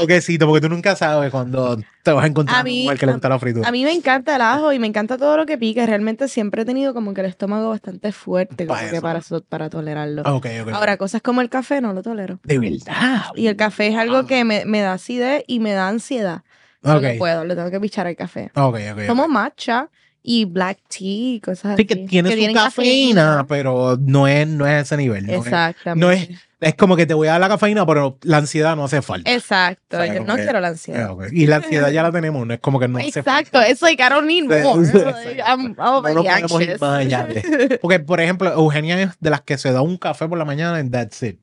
Toquecito, 0.00 0.46
porque 0.46 0.60
tú 0.60 0.68
nunca 0.68 0.96
sabes 0.96 1.30
cuando 1.30 1.78
te 2.02 2.12
vas 2.12 2.24
a 2.24 2.26
encontrar 2.26 2.64
mí- 2.64 2.88
un 2.88 2.96
que 2.96 3.06
le 3.06 3.12
gusta 3.12 3.28
la 3.28 3.38
fritura. 3.38 3.68
A 3.68 3.72
mí 3.72 3.84
me 3.84 3.92
encanta 3.92 4.36
el 4.36 4.42
ajo 4.42 4.72
y 4.72 4.78
me 4.78 4.86
encanta 4.86 5.16
todo 5.18 5.36
lo 5.36 5.46
que 5.46 5.58
pica. 5.58 5.86
Realmente 5.86 6.28
siempre 6.28 6.62
he 6.62 6.64
tenido 6.64 6.94
como 6.94 7.14
que 7.14 7.20
el 7.20 7.26
estómago 7.28 7.70
bastante 7.70 8.12
fuerte 8.12 8.66
como 8.66 8.78
Pa' 8.80 8.90
que 8.90 9.00
para, 9.00 9.20
para 9.48 9.70
tolerarlo. 9.70 10.22
ok, 10.22 10.46
ok. 10.62 10.72
Ahora, 10.72 10.96
cosas 10.96 11.22
como 11.22 11.40
el 11.40 11.48
café 11.48 11.80
no 11.80 11.92
lo 11.92 12.02
tolero. 12.02 12.38
de 12.44 12.58
verdad. 12.58 13.22
Y 13.36 13.46
el 13.46 13.56
café 13.56 13.88
es 13.88 13.96
algo 13.96 14.26
que 14.26 14.44
me, 14.44 14.64
me 14.64 14.80
da 14.80 14.94
acidez 14.94 15.44
y 15.46 15.60
me 15.60 15.72
da 15.72 15.88
ansiedad. 15.88 16.42
No, 16.82 16.98
puedo, 17.18 17.44
le 17.44 17.54
tengo 17.54 17.70
que 17.70 17.78
pichar 17.80 18.06
al 18.06 18.16
café. 18.16 18.50
ok, 18.54 18.76
ok. 18.92 19.06
Tomo 19.06 19.28
matcha 19.28 19.88
y 20.22 20.44
black 20.44 20.78
tea 20.88 21.34
y 21.36 21.40
cosas 21.40 21.76
Sí, 21.76 21.82
así. 21.82 21.84
que 21.86 21.96
tiene 21.96 22.30
su 22.30 22.36
tienen 22.36 22.54
cafeína, 22.56 23.46
pero 23.48 23.98
no 24.00 24.28
es, 24.28 24.46
no 24.46 24.66
es 24.66 24.82
ese 24.82 24.96
nivel. 24.96 25.26
¿no? 25.26 25.32
Exactamente. 25.34 26.06
No 26.06 26.10
es, 26.12 26.28
es 26.60 26.74
como 26.74 26.94
que 26.94 27.06
te 27.06 27.14
voy 27.14 27.28
a 27.28 27.32
dar 27.32 27.40
la 27.40 27.48
cafeína, 27.48 27.86
pero 27.86 28.18
la 28.22 28.36
ansiedad 28.36 28.76
no 28.76 28.84
hace 28.84 29.00
falta. 29.00 29.32
Exacto. 29.32 29.96
O 29.96 30.02
sea, 30.04 30.14
yo 30.14 30.24
no 30.24 30.36
que- 30.36 30.42
quiero 30.42 30.60
la 30.60 30.68
Eh, 30.68 30.70
ansiedad. 30.72 31.10
ok. 31.10 31.24
Y 31.32 31.46
la 31.46 31.56
ansiedad 31.56 31.90
ya 31.90 32.02
la 32.02 32.12
tenemos, 32.12 32.46
no 32.46 32.52
es 32.52 32.60
como 32.60 32.78
que 32.78 32.86
no 32.88 32.98
hace 32.98 33.22
falta. 33.22 33.38
Exacto, 33.40 33.60
eso 33.62 33.88
y 33.88 33.96
Carolina. 33.96 34.56
Sí, 34.58 34.62
more. 34.62 34.86
sí, 34.86 34.92
sí. 34.98 35.38
I'm, 35.38 35.60
I'm 35.60 35.74
No 35.78 36.02
podemos 36.02 36.62
ir 36.62 36.78
más 36.80 36.98
allá 36.98 37.26
Porque, 37.80 38.00
por 38.00 38.20
ejemplo, 38.20 38.52
Eugenia 38.52 39.00
es 39.00 39.10
de 39.20 39.30
las 39.30 39.40
que 39.40 39.56
se 39.56 39.72
da 39.72 39.80
un 39.80 39.96
café 39.96 40.28
por 40.28 40.36
la 40.38 40.44
mañana 40.44 40.76
and 40.76 40.92
that's 40.92 41.22
it. 41.22 41.38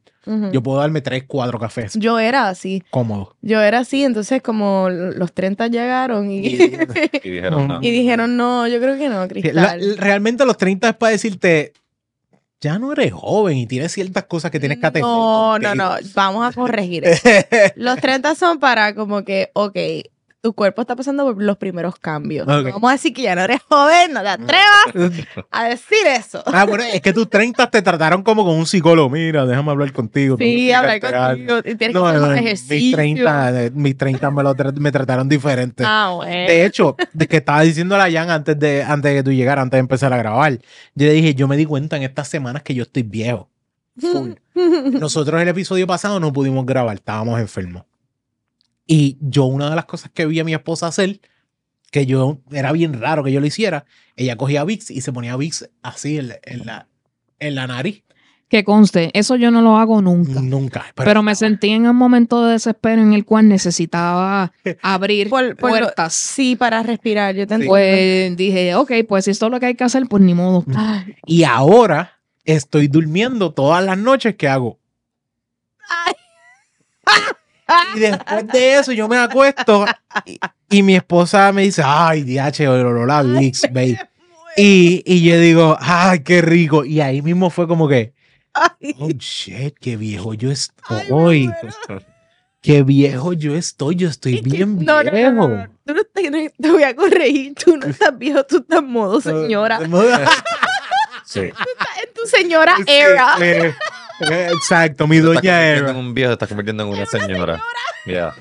Yo 0.51 0.61
puedo 0.63 0.79
darme 0.79 1.01
tres, 1.01 1.23
cuatro 1.27 1.59
cafés 1.59 1.93
Yo 1.95 2.19
era 2.19 2.49
así. 2.49 2.83
cómodos. 2.89 3.29
Yo 3.41 3.61
era 3.61 3.79
así, 3.79 4.03
entonces 4.03 4.41
como 4.41 4.89
los 4.89 5.33
30 5.33 5.67
llegaron 5.67 6.29
y, 6.31 6.39
Y- 6.47 6.55
Y 7.23 7.29
dijeron, 7.29 7.67
no. 7.67 7.79
y 7.81 7.91
dijeron, 7.91 8.37
no, 8.37 8.67
yo 8.67 8.79
creo 8.79 8.97
que 8.97 9.09
no, 9.09 9.21
La- 9.21 9.27
Cristal. 9.27 9.97
realmente 9.97 10.45
los 10.45 10.57
30 10.57 10.89
es 10.89 10.95
para 10.95 11.11
decirte, 11.11 11.73
ya 12.59 12.79
no 12.79 12.91
eres 12.91 13.13
joven 13.13 13.57
y 13.57 13.67
tienes 13.67 13.91
ciertas 13.91 14.23
cosas 14.25 14.49
que 14.51 14.59
tienes 14.59 14.79
que 14.79 14.85
atender. 14.87 15.03
No, 15.09 15.59
no, 15.59 15.75
no, 15.75 15.91
vamos 16.15 16.45
a 16.47 16.51
corregir 16.59 17.05
eso. 17.05 17.21
Los 17.75 17.97
30 18.01 18.33
son 18.35 18.59
para 18.59 18.95
como 18.95 19.23
que, 19.23 19.51
ok, 19.53 19.77
tu 20.47 20.53
cuerpo 20.53 20.79
está 20.81 20.95
pasando 20.95 21.25
por 21.25 21.43
los 21.43 21.57
primeros 21.57 21.95
cambios. 21.97 22.45
Vamos 22.47 22.89
a 22.89 22.93
decir 22.93 23.13
que 23.13 23.23
ya 23.23 23.35
no 23.35 23.41
eres 23.41 23.59
joven, 23.67 24.13
no 24.13 24.21
te 24.21 24.29
atrevas 24.29 24.85
a 25.51 25.65
decir 25.65 25.97
eso. 26.07 26.41
Ah, 26.45 26.65
bueno, 26.65 26.85
es 26.85 27.01
que 27.01 27.11
tus 27.11 27.29
30 27.29 27.69
te 27.69 27.81
trataron 27.81 28.23
como 28.23 28.45
con 28.45 28.55
un 28.55 28.65
psicólogo. 28.65 29.09
Mira, 29.09 29.45
déjame 29.45 29.71
hablar 29.71 29.91
contigo. 29.91 30.37
Sí, 30.39 30.71
hablar 30.71 31.01
contigo. 31.01 31.61
Tienes 31.63 31.93
No, 31.93 32.03
que 32.03 32.07
hacer 32.09 32.21
no, 32.21 32.27
más 32.27 32.35
mis 32.37 32.45
ejercicio. 32.45 32.95
30, 32.95 33.63
eh, 33.65 33.71
mis 33.73 33.97
30 33.97 34.31
me, 34.31 34.43
lo 34.43 34.55
tra- 34.55 34.73
me 34.77 34.91
trataron 34.91 35.27
diferente. 35.27 35.83
Ah, 35.85 36.13
bueno. 36.15 36.31
De 36.31 36.65
hecho, 36.65 36.95
de 37.11 37.27
que 37.27 37.37
estaba 37.37 37.61
diciendo 37.61 37.95
a 37.95 37.97
la 37.97 38.09
Jan 38.11 38.29
antes 38.29 38.57
de, 38.57 38.83
antes 38.83 39.11
de 39.11 39.17
que 39.17 39.23
tú 39.23 39.31
llegaras, 39.33 39.63
antes 39.63 39.75
de 39.77 39.81
empezar 39.81 40.13
a 40.13 40.17
grabar, 40.17 40.53
yo 40.53 41.07
le 41.07 41.11
dije, 41.11 41.35
yo 41.35 41.47
me 41.49 41.57
di 41.57 41.65
cuenta 41.65 41.97
en 41.97 42.03
estas 42.03 42.29
semanas 42.29 42.63
que 42.63 42.73
yo 42.73 42.83
estoy 42.83 43.03
viejo. 43.03 43.49
Full. 43.99 44.31
Nosotros 44.99 45.41
el 45.41 45.47
episodio 45.47 45.87
pasado 45.87 46.19
no 46.19 46.31
pudimos 46.31 46.65
grabar, 46.65 46.95
estábamos 46.95 47.39
enfermos. 47.39 47.83
Y 48.87 49.17
yo 49.19 49.45
una 49.45 49.69
de 49.69 49.75
las 49.75 49.85
cosas 49.85 50.09
que 50.13 50.25
vi 50.25 50.39
a 50.39 50.43
mi 50.45 50.53
esposa 50.53 50.87
hacer, 50.87 51.19
que 51.91 52.05
yo 52.05 52.39
era 52.51 52.71
bien 52.71 52.99
raro 52.99 53.23
que 53.23 53.31
yo 53.31 53.39
lo 53.41 53.45
hiciera, 53.45 53.85
ella 54.15 54.35
cogía 54.37 54.63
Vicks 54.63 54.91
y 54.91 55.01
se 55.01 55.11
ponía 55.13 55.35
Vicks 55.35 55.69
así 55.83 56.17
en, 56.17 56.29
la- 56.29 56.39
en 56.43 56.65
la, 56.65 56.87
en 57.39 57.55
la 57.55 57.67
nariz. 57.67 58.03
Que 58.49 58.63
conste, 58.63 59.11
eso 59.13 59.35
yo 59.35 59.51
no 59.51 59.61
lo 59.61 59.75
hago 59.77 60.01
nunca. 60.01 60.39
Nunca. 60.41 60.85
Pero 60.95 61.21
me 61.21 61.35
sentí 61.35 61.69
en 61.71 61.85
un 61.85 61.97
momento 61.97 62.45
de 62.45 62.53
desespero 62.53 63.01
en 63.01 63.11
el 63.11 63.25
cual 63.25 63.49
necesitaba 63.49 64.53
abrir 64.81 65.29
Por- 65.29 65.57
por 65.57 65.71
lo- 65.71 65.79
puertas. 65.79 66.13
Sí, 66.13 66.55
para 66.55 66.81
respirar. 66.81 67.35
Yo 67.35 67.45
te. 67.45 67.59
Pues 67.65 68.37
dije, 68.37 68.73
ok, 68.75 68.91
pues 69.05 69.25
si 69.25 69.31
esto 69.31 69.47
es 69.47 69.51
lo 69.51 69.59
que 69.59 69.65
hay 69.65 69.75
que 69.75 69.83
hacer, 69.83 70.05
pues 70.07 70.23
ni 70.23 70.33
modo. 70.33 70.63
Ay, 70.77 71.13
Y 71.25 71.43
ahora 71.43 72.19
estoy 72.45 72.87
durmiendo 72.87 73.51
todas 73.53 73.83
las 73.83 73.97
noches 73.97 74.37
que 74.37 74.47
hago. 74.47 74.79
Y 77.95 77.99
después 77.99 78.47
de 78.47 78.75
eso 78.79 78.91
yo 78.91 79.07
me 79.07 79.17
acuesto 79.17 79.85
y, 80.25 80.39
y 80.69 80.83
mi 80.83 80.95
esposa 80.95 81.51
me 81.51 81.63
dice, 81.63 81.81
ay, 81.85 82.23
DH, 82.23 82.59
la 83.05 83.23
Vicks, 83.23 83.63
babe. 83.71 83.99
Y, 84.55 85.03
y 85.05 85.21
yo 85.23 85.39
digo, 85.39 85.77
ay, 85.79 86.21
qué 86.21 86.41
rico. 86.41 86.83
Y 86.85 87.01
ahí 87.01 87.21
mismo 87.21 87.49
fue 87.49 87.67
como 87.67 87.87
que, 87.87 88.13
oh, 88.99 89.09
shit, 89.17 89.75
qué 89.79 89.97
viejo 89.97 90.33
yo 90.33 90.49
estoy. 90.51 91.51
Qué 92.61 92.83
viejo 92.83 93.33
yo 93.33 93.55
estoy. 93.55 93.95
Yo 93.95 94.09
estoy 94.09 94.41
bien 94.41 94.83
No, 94.83 95.03
no, 95.03 95.03
no, 95.03 95.11
viejo. 95.11 95.31
no, 95.31 95.47
no. 95.49 95.67
Tú 95.85 95.93
no 95.93 96.01
estás- 96.01 96.53
te 96.59 96.71
voy 96.71 96.83
a 96.83 96.95
corregir. 96.95 97.53
Tú 97.53 97.77
no 97.77 97.85
estás 97.85 98.17
viejo, 98.17 98.43
tú 98.45 98.57
estás 98.57 98.79
en 98.79 98.89
modo 98.89 99.21
señora. 99.21 99.79
Sí. 101.25 101.41
Estás 101.41 101.97
en 102.03 102.13
tu 102.13 102.25
señora 102.25 102.73
era. 102.87 103.35
Eh, 103.41 103.75
Exacto, 104.19 105.07
mi 105.07 105.17
doña 105.17 105.33
convirtiendo 105.35 105.81
era. 105.83 105.91
en 105.91 105.97
un 105.97 106.13
viejo, 106.13 106.29
te 106.29 106.33
estás 106.33 106.47
convirtiendo 106.49 106.83
en 106.83 106.89
una 106.89 107.05
señora. 107.05 107.61
Ya. 108.05 108.33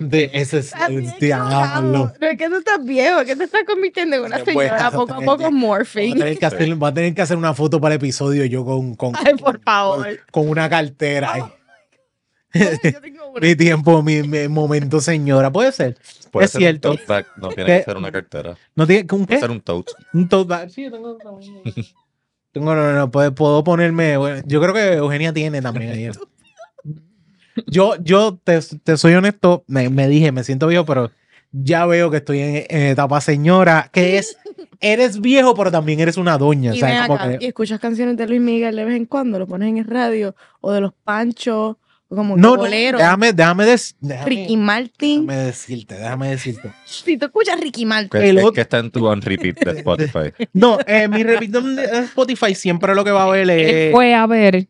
De 0.00 0.30
ese 0.32 0.58
es 0.58 0.72
el 0.88 1.12
diablo. 1.20 2.12
No 2.20 2.26
es 2.26 2.36
que 2.38 2.48
tú 2.48 2.56
estás 2.56 2.84
viejo, 2.84 3.20
es 3.20 3.26
que 3.26 3.36
te 3.36 3.44
estás 3.44 3.62
convirtiendo 3.64 4.16
en 4.16 4.24
una 4.24 4.44
señora. 4.44 4.90
Poco 4.90 5.12
a 5.14 5.16
poco 5.20 5.36
que- 5.38 5.42
Va 5.44 5.48
a, 5.48 5.50
morphing. 5.50 6.18
tener 6.18 6.38
que 6.38 6.46
hacer, 6.46 6.82
va 6.82 6.88
a 6.88 6.94
tener 6.94 7.14
que 7.14 7.22
hacer 7.22 7.36
una 7.36 7.54
foto 7.54 7.80
para 7.80 7.94
el 7.94 8.00
episodio 8.00 8.44
yo 8.44 8.64
con, 8.64 8.94
con, 8.96 9.14
Ay, 9.24 9.34
por 9.34 9.60
favor. 9.62 10.08
con 10.30 10.48
una 10.48 10.68
cartera. 10.68 11.32
ahí. 11.32 11.42
Yo 12.54 13.00
tengo 13.00 13.30
una. 13.30 13.40
Mi 13.46 13.56
tiempo, 13.56 14.02
mi, 14.02 14.22
mi 14.24 14.46
momento, 14.48 15.00
señora. 15.00 15.50
Puede 15.50 15.72
ser. 15.72 15.96
Puede 16.30 16.46
Es 16.46 16.50
ser 16.52 16.60
cierto. 16.60 16.90
Un 16.90 16.96
tote 16.98 17.06
bag, 17.08 17.26
no 17.36 17.48
tiene 17.48 17.78
que 17.78 17.84
ser 17.84 17.96
una 17.96 18.12
cartera. 18.12 18.56
¿No 18.74 18.86
tiene 18.86 19.06
un 19.10 19.26
Puede 19.26 19.40
ser 19.40 19.50
un 19.50 19.60
tote. 19.60 19.92
Un 20.12 20.28
tote 20.28 20.48
bag. 20.48 20.70
Sí, 20.70 20.82
yo 20.84 20.90
tengo. 20.92 21.16
tengo 21.16 21.40
no, 22.54 22.74
no, 22.74 22.92
no, 22.92 23.10
puedo, 23.10 23.34
puedo 23.34 23.64
ponerme. 23.64 24.16
bueno, 24.16 24.42
yo 24.46 24.60
creo 24.60 24.74
que 24.74 24.94
Eugenia 24.94 25.32
tiene 25.32 25.60
también 25.62 25.90
ahí. 25.92 26.10
Yo, 27.66 27.96
yo 28.02 28.38
te, 28.42 28.60
te 28.82 28.96
soy 28.96 29.12
honesto, 29.12 29.62
me, 29.66 29.90
me 29.90 30.08
dije, 30.08 30.32
me 30.32 30.42
siento 30.42 30.66
viejo, 30.68 30.86
pero 30.86 31.10
ya 31.52 31.84
veo 31.84 32.10
que 32.10 32.16
estoy 32.16 32.38
en, 32.40 32.64
en 32.70 32.82
etapa 32.86 33.20
señora, 33.20 33.90
que 33.92 34.16
es, 34.16 34.38
eres 34.80 35.20
viejo, 35.20 35.54
pero 35.54 35.70
también 35.70 36.00
eres 36.00 36.16
una 36.16 36.38
doña. 36.38 36.74
Y, 36.74 36.80
¿sabes? 36.80 37.00
acá, 37.02 37.38
que- 37.38 37.44
y 37.44 37.48
escuchas 37.48 37.78
canciones 37.78 38.16
de 38.16 38.26
Luis 38.26 38.40
Miguel 38.40 38.74
de 38.74 38.84
vez 38.86 38.96
en 38.96 39.04
cuando, 39.04 39.38
lo 39.38 39.46
pones 39.46 39.68
en 39.68 39.76
el 39.76 39.84
radio, 39.84 40.34
o 40.62 40.72
de 40.72 40.80
los 40.80 40.94
Panchos, 41.04 41.76
como 42.14 42.36
no, 42.36 42.50
no, 42.50 42.56
boleros, 42.56 43.00
déjame, 43.00 43.32
déjame, 43.32 43.64
des- 43.66 43.96
déjame, 44.00 44.28
Ricky 44.28 44.56
Martin. 44.56 45.26
déjame 45.26 45.44
decirte, 45.44 45.94
déjame 45.96 46.28
decirte. 46.30 46.72
Si 46.84 47.16
tú 47.16 47.26
escuchas 47.26 47.58
Ricky 47.60 47.84
Martin, 47.86 48.20
El 48.22 48.38
es 48.38 48.50
que 48.52 48.60
está 48.60 48.78
en 48.78 48.90
tu 48.90 49.06
on 49.06 49.20
repeat 49.22 49.58
de 49.58 49.70
Spotify. 49.78 50.32
No, 50.52 50.78
eh, 50.86 51.08
mi 51.08 51.22
repitón 51.22 51.76
de 51.76 51.84
Spotify 52.04 52.54
siempre 52.54 52.94
lo 52.94 53.04
que 53.04 53.10
va 53.10 53.24
a 53.24 53.30
ver 53.30 53.42
Él 53.42 53.50
es 53.50 53.92
fue 53.92 54.14
a 54.14 54.26
ver 54.26 54.68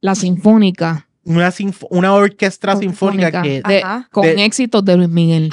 la 0.00 0.14
sinfónica 0.14 1.06
una, 1.24 1.50
sinfo- 1.50 1.88
una 1.90 2.14
orquesta 2.14 2.76
sinfónica 2.76 3.42
que, 3.42 3.60
de- 3.66 3.82
con 4.12 4.22
de- 4.24 4.44
éxitos 4.44 4.84
de 4.84 4.96
Luis 4.96 5.08
Miguel. 5.08 5.50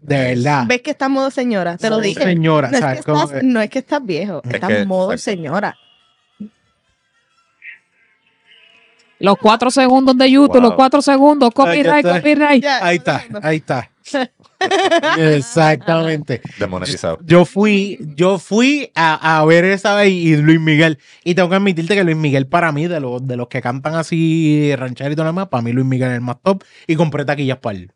de 0.00 0.16
verdad, 0.16 0.64
ves 0.66 0.82
que 0.82 0.90
estás 0.90 1.06
en 1.06 1.12
modo 1.12 1.30
señora, 1.30 1.76
te 1.78 1.88
lo 1.90 1.98
dije. 2.00 2.22
señora, 2.22 2.68
No 2.70 2.74
es, 2.76 2.80
¿sabes? 2.80 3.04
que 3.04 3.12
estás, 3.12 3.42
no 3.42 3.60
es 3.60 3.70
que 3.70 3.78
estás 3.78 4.04
viejo, 4.04 4.42
Es 4.44 4.54
estás 4.54 4.68
que- 4.70 4.84
modo 4.86 5.16
señora. 5.18 5.76
Los 9.24 9.36
cuatro 9.38 9.70
segundos 9.70 10.16
de 10.18 10.30
YouTube, 10.30 10.52
Wow. 10.54 10.62
los 10.62 10.74
cuatro 10.74 11.02
segundos, 11.02 11.50
copyright, 11.54 12.04
copyright. 12.06 12.62
Ya, 12.62 12.84
Ahí 12.84 12.96
está, 12.96 13.24
ahí 13.42 13.56
está. 13.56 13.90
Exactamente. 15.18 16.40
Demonetizado. 16.58 17.18
Yo 17.24 17.44
fui, 17.44 17.98
yo 18.16 18.38
fui 18.38 18.90
a, 18.94 19.38
a 19.40 19.44
ver 19.44 19.64
esa 19.64 19.94
vez 19.94 20.10
y 20.10 20.36
Luis 20.36 20.60
Miguel. 20.60 20.98
Y 21.24 21.34
tengo 21.34 21.48
que 21.48 21.56
admitirte 21.56 21.94
que 21.94 22.04
Luis 22.04 22.16
Miguel, 22.16 22.46
para 22.46 22.72
mí, 22.72 22.86
de 22.86 23.00
los, 23.00 23.26
de 23.26 23.36
los 23.36 23.48
que 23.48 23.60
cantan 23.62 23.94
así 23.94 24.74
ranchero 24.76 25.12
y 25.12 25.14
todo 25.14 25.24
lo 25.24 25.30
demás, 25.30 25.48
para 25.48 25.62
mí 25.62 25.72
Luis 25.72 25.86
Miguel 25.86 26.10
es 26.10 26.14
el 26.16 26.20
más 26.20 26.36
top. 26.42 26.62
Y 26.86 26.96
compré 26.96 27.24
taquillas 27.24 27.58
para 27.58 27.78
el 27.78 27.90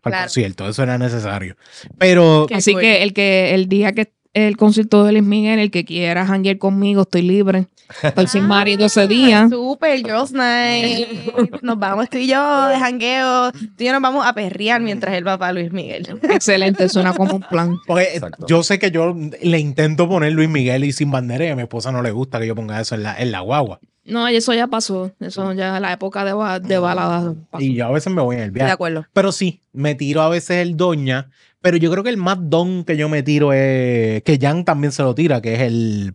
Claro. 0.00 0.24
concierto. 0.24 0.68
Eso 0.68 0.82
era 0.84 0.96
necesario. 0.96 1.56
Pero 1.98 2.46
Así 2.54 2.74
que 2.74 3.02
el 3.02 3.12
que 3.12 3.52
el 3.54 3.68
día 3.68 3.92
que 3.92 4.12
el 4.34 4.56
concierto 4.56 5.04
de 5.04 5.12
Luis 5.12 5.24
Miguel, 5.24 5.58
el 5.58 5.70
que 5.70 5.84
quiera 5.84 6.26
janguear 6.26 6.58
conmigo, 6.58 7.02
estoy 7.02 7.22
libre. 7.22 7.66
Estoy 8.02 8.26
sin 8.26 8.46
marido 8.46 8.84
ese 8.84 9.08
día. 9.08 9.48
Super 9.48 9.96
Girls 9.98 10.32
Night. 10.32 11.08
Nos 11.62 11.78
vamos 11.78 12.10
tú 12.10 12.18
y 12.18 12.26
yo 12.26 12.66
de 12.68 12.76
jangueo. 12.78 13.50
Tú 13.52 13.58
y 13.78 13.84
yo 13.86 13.92
nos 13.92 14.02
vamos 14.02 14.26
a 14.26 14.34
perrear 14.34 14.80
mientras 14.82 15.14
él 15.16 15.26
va 15.26 15.38
para 15.38 15.54
Luis 15.54 15.72
Miguel. 15.72 16.06
Excelente, 16.24 16.86
suena 16.90 17.14
como 17.14 17.36
un 17.36 17.40
plan. 17.42 17.76
porque 17.86 18.08
Exacto. 18.14 18.46
yo 18.46 18.62
sé 18.62 18.78
que 18.78 18.90
yo 18.90 19.16
le 19.42 19.58
intento 19.58 20.06
poner 20.06 20.32
Luis 20.34 20.50
Miguel 20.50 20.84
y 20.84 20.92
sin 20.92 21.10
bandera 21.10 21.46
y 21.46 21.48
a 21.48 21.56
mi 21.56 21.62
esposa 21.62 21.90
no 21.90 22.02
le 22.02 22.10
gusta 22.10 22.38
que 22.38 22.46
yo 22.46 22.54
ponga 22.54 22.78
eso 22.78 22.94
en 22.94 23.04
la, 23.04 23.18
en 23.18 23.32
la 23.32 23.40
guagua. 23.40 23.80
No, 24.04 24.28
eso 24.28 24.52
ya 24.52 24.66
pasó. 24.66 25.10
Eso 25.20 25.52
ya 25.54 25.80
la 25.80 25.92
época 25.94 26.24
de, 26.26 26.60
de 26.60 26.78
baladas 26.78 27.34
pasó. 27.50 27.64
Y 27.64 27.74
yo 27.74 27.86
a 27.86 27.90
veces 27.90 28.12
me 28.12 28.20
voy 28.20 28.36
en 28.36 28.42
el 28.42 28.48
De 28.52 28.54
viaje. 28.58 28.72
acuerdo. 28.72 29.06
Pero 29.14 29.32
sí, 29.32 29.62
me 29.72 29.94
tiro 29.94 30.20
a 30.20 30.28
veces 30.28 30.58
el 30.58 30.76
doña. 30.76 31.30
Pero 31.60 31.76
yo 31.76 31.90
creo 31.90 32.04
que 32.04 32.10
el 32.10 32.16
más 32.16 32.38
don 32.40 32.84
que 32.84 32.96
yo 32.96 33.08
me 33.08 33.22
tiro 33.22 33.52
es. 33.52 34.22
Que 34.22 34.38
Jan 34.40 34.64
también 34.64 34.92
se 34.92 35.02
lo 35.02 35.14
tira, 35.14 35.40
que 35.40 35.54
es 35.54 35.60
el 35.60 36.14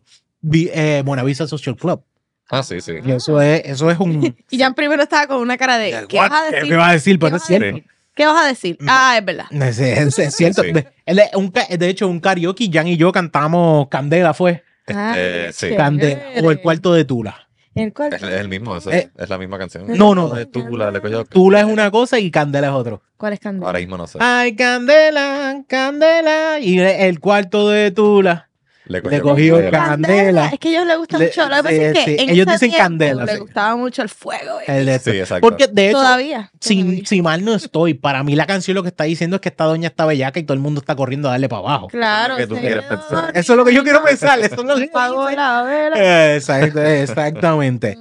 eh, 0.54 1.02
Buenavista 1.06 1.48
Social 1.48 1.76
Club. 1.76 2.02
Ah, 2.50 2.62
sí, 2.64 2.82
sí. 2.82 2.94
Y 3.04 3.12
eso 3.12 3.42
es, 3.42 3.62
eso 3.66 3.90
es 3.92 4.00
un. 4.00 4.36
Y 4.50 4.58
Jan 4.58 4.74
primero 4.74 5.04
estaba 5.04 5.28
con 5.28 5.38
una 5.38 5.58
cara 5.58 5.78
de. 5.78 6.06
¿Qué 6.08 6.18
vas 6.18 6.32
a 6.32 6.50
¿Qué 6.50 6.56
decir? 6.58 6.70
me 6.72 6.78
va 6.78 6.90
a 6.90 6.94
decir? 6.94 7.16
¿Qué 7.16 7.20
Pero 7.20 7.32
vas 7.34 7.42
es 7.42 7.44
a 7.44 7.48
cierto. 7.48 7.66
decir? 7.66 7.86
¿Qué 8.16 8.26
vas 8.28 8.44
a 8.44 8.48
decir? 8.48 8.78
Ah, 8.88 9.16
es 9.18 9.26
verdad. 9.26 9.46
Es, 9.52 9.80
es- 9.80 10.20
es 10.20 10.36
cierto. 10.36 10.62
Sí. 10.62 10.72
De, 10.72 10.88
él 11.06 11.20
es 11.20 11.30
un 11.36 11.50
ca- 11.50 11.66
de 11.68 11.90
hecho, 11.90 12.08
un 12.08 12.20
karaoke, 12.20 12.70
Jan 12.72 12.88
y 12.88 12.96
yo 12.96 13.12
cantamos 13.12 13.88
Candela, 13.90 14.34
fue. 14.34 14.64
Ah, 14.88 15.14
Eh, 15.18 15.50
sí. 15.54 15.70
qué 15.70 15.76
Candela. 15.76 16.22
O 16.44 16.52
el 16.52 16.62
cuarto 16.62 16.94
de 16.94 17.06
Tula. 17.06 17.48
El 17.76 17.94
cuarto. 17.94 18.16
Es, 18.18 18.24
es 18.24 18.40
el 18.40 18.50
mismo, 18.50 18.78
Eh, 18.78 19.10
es 19.18 19.30
la 19.30 19.38
misma 19.38 19.58
canción. 19.58 19.86
No, 19.88 20.14
no. 20.14 20.30
De 20.30 20.46
Tula, 20.46 20.92
le 20.92 21.02
cogió. 21.02 21.26
Tula 21.26 21.60
es 21.62 21.66
una 21.66 21.90
cosa 21.90 22.20
y 22.20 22.30
Candela 22.30 22.68
es 22.68 22.74
otro. 22.74 23.02
¿Cuál 23.18 23.34
es 23.34 23.40
Candela? 23.40 23.66
Ahora 23.66 23.80
mismo 23.80 23.98
no 23.98 24.06
sé. 24.08 24.20
Ay, 24.22 24.56
Candela, 24.56 25.64
Candela. 25.68 26.60
Y 26.60 26.80
el 26.80 27.20
cuarto 27.20 27.70
de 27.70 27.92
Tula. 27.92 28.50
Le 28.86 29.00
le 29.02 29.22
cogió 29.22 29.56
Candela. 29.56 29.72
Candela. 29.86 30.46
Es 30.48 30.60
que 30.60 30.68
a 30.68 30.72
ellos 30.72 30.86
les 30.88 30.98
gusta 30.98 31.18
Le- 31.18 31.26
mucho. 31.28 31.42
Lo 31.48 31.56
que 31.56 31.64
pasa 31.64 31.70
sí, 31.70 31.76
es 31.82 31.94
que 31.94 32.04
sí. 32.04 32.16
Ellos 32.30 32.46
dicen 32.48 32.72
candela, 32.72 33.24
Les 33.26 33.36
sí. 33.36 33.40
gustaba 33.42 33.76
mucho 33.78 34.02
el 34.02 34.10
fuego. 34.10 34.60
eh. 34.60 34.64
El 34.68 34.86
de 34.88 35.00
Sí, 35.00 35.10
exacto. 35.12 35.42
Porque 35.48 35.68
de 35.68 35.88
hecho, 35.90 35.98
Todavía. 36.00 36.52
si, 36.60 37.06
si 37.06 37.22
mal 37.22 37.46
no 37.46 37.54
estoy, 37.54 37.94
para 37.94 38.24
mí 38.24 38.36
la 38.36 38.46
canción 38.46 38.76
lo 38.76 38.84
que 38.84 38.90
está 38.90 39.06
diciendo 39.06 39.38
es 39.38 39.42
que 39.42 39.48
esta 39.50 39.64
doña 39.64 39.88
está 39.88 40.06
bellaca 40.06 40.38
y 40.40 40.44
todo 40.44 40.54
el 40.56 40.60
mundo 40.60 40.82
está 40.82 40.96
corriendo 40.98 41.30
a 41.30 41.32
darle 41.32 41.48
para 41.48 41.60
abajo. 41.62 41.88
Claro. 41.88 42.36
que 42.36 42.46
tú 42.46 42.56
quieres 42.58 42.84
pensar. 42.84 43.32
Eso 43.34 43.54
es 43.54 43.58
lo 43.58 43.64
que 43.64 43.74
yo 43.74 43.84
quiero 43.84 44.04
pensar. 44.04 44.38
Eso 44.40 44.56
es 44.56 44.64
lo 44.66 44.76
que 44.76 44.84
Apagó 44.84 45.30
la 45.30 45.64
vela. 45.64 46.36
Exacto, 46.36 46.82
exactamente. 46.84 47.98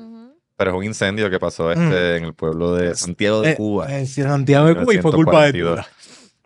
Pero 0.56 0.70
es 0.72 0.76
un 0.76 0.84
incendio 0.84 1.30
que 1.30 1.38
pasó 1.38 1.72
este 1.72 2.16
en 2.16 2.24
el 2.24 2.34
pueblo 2.34 2.74
de 2.74 2.94
Santiago 2.94 3.40
de 3.40 3.50
Eh, 3.52 3.54
Cuba. 3.56 3.86
eh, 3.92 4.06
sí, 4.06 4.22
Santiago 4.22 4.66
de 4.66 4.74
Cuba 4.76 4.94
y 4.94 4.98
fue 4.98 5.12
culpa 5.12 5.44
de 5.46 5.52
1942. 5.52 5.86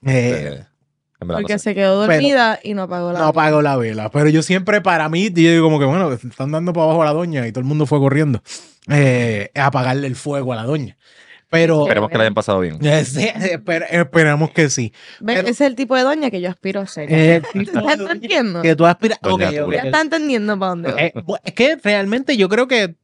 Tula. 0.01 0.13
Eh, 0.13 0.59
Eh, 0.61 0.65
en 1.21 1.29
verdad 1.29 1.41
no 1.41 1.45
Porque 1.47 1.59
sé. 1.59 1.71
se 1.71 1.75
quedó 1.75 2.07
dormida 2.07 2.59
y 2.63 2.75
no 2.75 2.83
apagó 2.83 3.13
la 3.13 3.19
no 3.21 3.25
apagó 3.27 3.63
la 3.63 3.77
vela. 3.77 4.11
Pero 4.11 4.29
yo 4.29 4.43
siempre, 4.43 4.81
para 4.81 5.09
mí, 5.09 5.25
yo 5.31 5.51
digo 5.51 5.65
como 5.65 5.79
que, 5.79 5.85
bueno, 5.87 6.13
están 6.13 6.53
dando 6.53 6.73
para 6.73 6.85
abajo 6.85 7.03
a 7.03 7.07
la 7.07 7.13
doña 7.13 7.47
y 7.47 7.53
todo 7.53 7.61
el 7.61 7.67
mundo 7.67 7.87
fue 7.87 7.99
corriendo 7.99 8.43
eh, 8.89 9.51
a 9.55 9.67
apagarle 9.67 10.07
el 10.07 10.17
fuego 10.17 10.53
a 10.53 10.57
la 10.57 10.65
doña. 10.65 10.97
Pero 11.49 11.83
Esperemos 11.83 12.11
que 12.11 12.19
la 12.19 12.25
hayan 12.25 12.35
pasado 12.35 12.59
bien. 12.61 12.79
sí, 13.05 13.29
esper- 13.29 13.87
esperamos 13.89 14.51
que 14.51 14.69
sí. 14.69 14.93
¿Ves? 15.21 15.37
Pero- 15.37 15.49
Ese 15.49 15.65
es 15.65 15.71
el 15.71 15.77
tipo 15.77 15.95
de 15.97 16.03
doña 16.03 16.29
que 16.31 16.41
yo 16.41 16.51
aspiro 16.51 16.81
a 16.81 16.87
ser. 16.89 17.11
Eh, 17.13 17.37
el 17.37 17.43
¿Tú 17.43 17.59
tipo 17.61 17.73
de 17.87 17.93
estás 17.93 18.01
entendiendo? 18.01 18.63
que 18.63 18.75
tú 18.77 18.85
aspiras. 18.85 19.19
Ok, 19.23 19.31
Doña 19.41 19.49
ok. 19.51 19.65
Tula. 19.65 19.77
Ya 19.77 19.83
está 19.85 20.01
entendiendo 20.01 20.59
para 20.59 20.69
dónde. 20.71 20.91
Eh, 20.99 21.13
es 21.45 21.53
que 21.55 21.77
realmente 21.77 22.37
yo 22.37 22.49
creo 22.49 22.67
que 22.67 22.97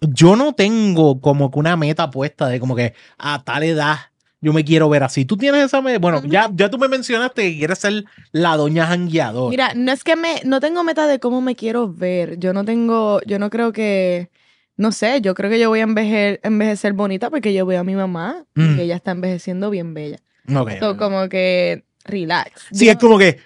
yo 0.00 0.34
no 0.34 0.52
tengo 0.54 1.20
como 1.20 1.50
que 1.52 1.58
una 1.60 1.76
meta 1.76 2.10
puesta 2.10 2.48
de 2.48 2.58
como 2.58 2.74
que 2.74 2.94
a 3.18 3.42
tal 3.44 3.62
edad 3.62 3.96
yo 4.42 4.52
me 4.52 4.64
quiero 4.64 4.88
ver 4.90 5.02
así. 5.04 5.24
Tú 5.24 5.36
tienes 5.38 5.64
esa 5.64 5.80
meta. 5.80 5.98
Bueno, 5.98 6.20
ya, 6.26 6.50
ya 6.54 6.68
tú 6.68 6.76
me 6.76 6.88
mencionaste 6.88 7.42
que 7.50 7.56
quieres 7.58 7.78
ser 7.78 8.04
la 8.32 8.56
doña 8.56 8.86
jangueadora. 8.86 9.48
Mira, 9.50 9.72
no 9.74 9.90
es 9.92 10.04
que 10.04 10.16
me, 10.16 10.42
no 10.44 10.60
tengo 10.60 10.84
meta 10.84 11.06
de 11.06 11.18
cómo 11.20 11.40
me 11.40 11.54
quiero 11.56 11.90
ver. 11.90 12.38
Yo 12.38 12.52
no 12.52 12.64
tengo, 12.64 13.20
yo 13.24 13.38
no 13.38 13.48
creo 13.48 13.72
que, 13.72 14.28
no 14.76 14.92
sé, 14.92 15.20
yo 15.22 15.34
creo 15.34 15.48
que 15.48 15.58
yo 15.60 15.68
voy 15.70 15.80
a 15.80 15.84
envejecer, 15.84 16.40
envejecer 16.42 16.92
bonita 16.92 17.30
porque 17.30 17.54
yo 17.54 17.64
veo 17.64 17.80
a 17.80 17.84
mi 17.84 17.94
mamá 17.94 18.44
Mm. 18.54 18.76
que 18.76 18.82
ella 18.82 18.96
está 18.96 19.12
envejeciendo 19.12 19.70
bien 19.70 19.94
bella. 19.94 20.18
Ok. 20.54 20.72
So, 20.80 20.96
como 20.96 21.28
que, 21.28 21.84
relax. 22.04 22.66
Sí, 22.72 22.86
Yo- 22.86 22.92
es 22.92 22.98
como 22.98 23.16
que 23.18 23.38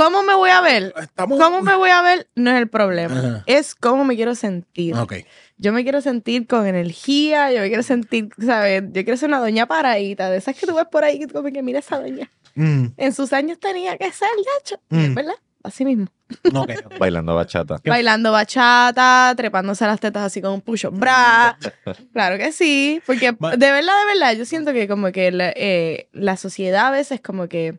¿Cómo 0.00 0.22
me 0.22 0.34
voy 0.34 0.48
a 0.50 0.60
ver? 0.62 0.94
estamos. 1.02 1.38
¿Cómo 1.38 1.60
me 1.60 1.76
voy 1.76 1.90
a 1.90 2.00
ver? 2.00 2.26
No 2.34 2.50
es 2.50 2.56
el 2.58 2.68
problema. 2.68 3.18
Ajá. 3.18 3.44
Es 3.46 3.74
cómo 3.74 4.04
me 4.04 4.16
quiero 4.16 4.34
sentir. 4.34 4.94
Ok. 4.96 5.14
Yo 5.58 5.74
me 5.74 5.82
quiero 5.82 6.00
sentir 6.00 6.46
con 6.46 6.66
energía, 6.66 7.52
yo 7.52 7.60
me 7.60 7.68
quiero 7.68 7.82
sentir, 7.82 8.30
¿sabes? 8.42 8.82
Yo 8.92 9.04
quiero 9.04 9.18
ser 9.18 9.28
una 9.28 9.40
doña 9.40 9.66
paradita, 9.66 10.30
de 10.30 10.38
esas 10.38 10.56
que 10.56 10.66
tú 10.66 10.74
ves 10.74 10.86
por 10.90 11.04
ahí, 11.04 11.26
como 11.26 11.52
que 11.52 11.62
mira 11.62 11.80
esa 11.80 12.00
doña. 12.00 12.30
Mm, 12.54 12.86
En 12.96 13.12
sus 13.12 13.34
años 13.34 13.60
tenía 13.60 13.98
que 13.98 14.10
ser, 14.10 14.28
gacho. 14.56 14.80
Mm. 14.88 15.14
¿Verdad? 15.14 15.34
así 15.62 15.84
mismo. 15.84 16.06
No 16.52 16.64
creo. 16.64 16.88
Bailando 16.98 17.34
bachata. 17.34 17.76
Bailando 17.84 18.32
bachata, 18.32 19.34
trepándose 19.36 19.84
a 19.84 19.88
las 19.88 20.00
tetas 20.00 20.22
así 20.22 20.40
con 20.40 20.52
un 20.52 20.60
push-up 20.62 20.98
bra. 20.98 21.58
Claro 22.14 22.38
que 22.38 22.52
sí, 22.52 23.02
porque 23.04 23.26
de 23.32 23.36
verdad, 23.72 23.92
de 24.00 24.06
verdad, 24.06 24.32
yo 24.34 24.44
siento 24.46 24.72
que 24.72 24.88
como 24.88 25.12
que 25.12 25.30
la, 25.30 25.52
eh, 25.54 26.08
la 26.12 26.36
sociedad 26.38 26.86
a 26.86 26.90
veces 26.90 27.20
como 27.20 27.48
que 27.48 27.78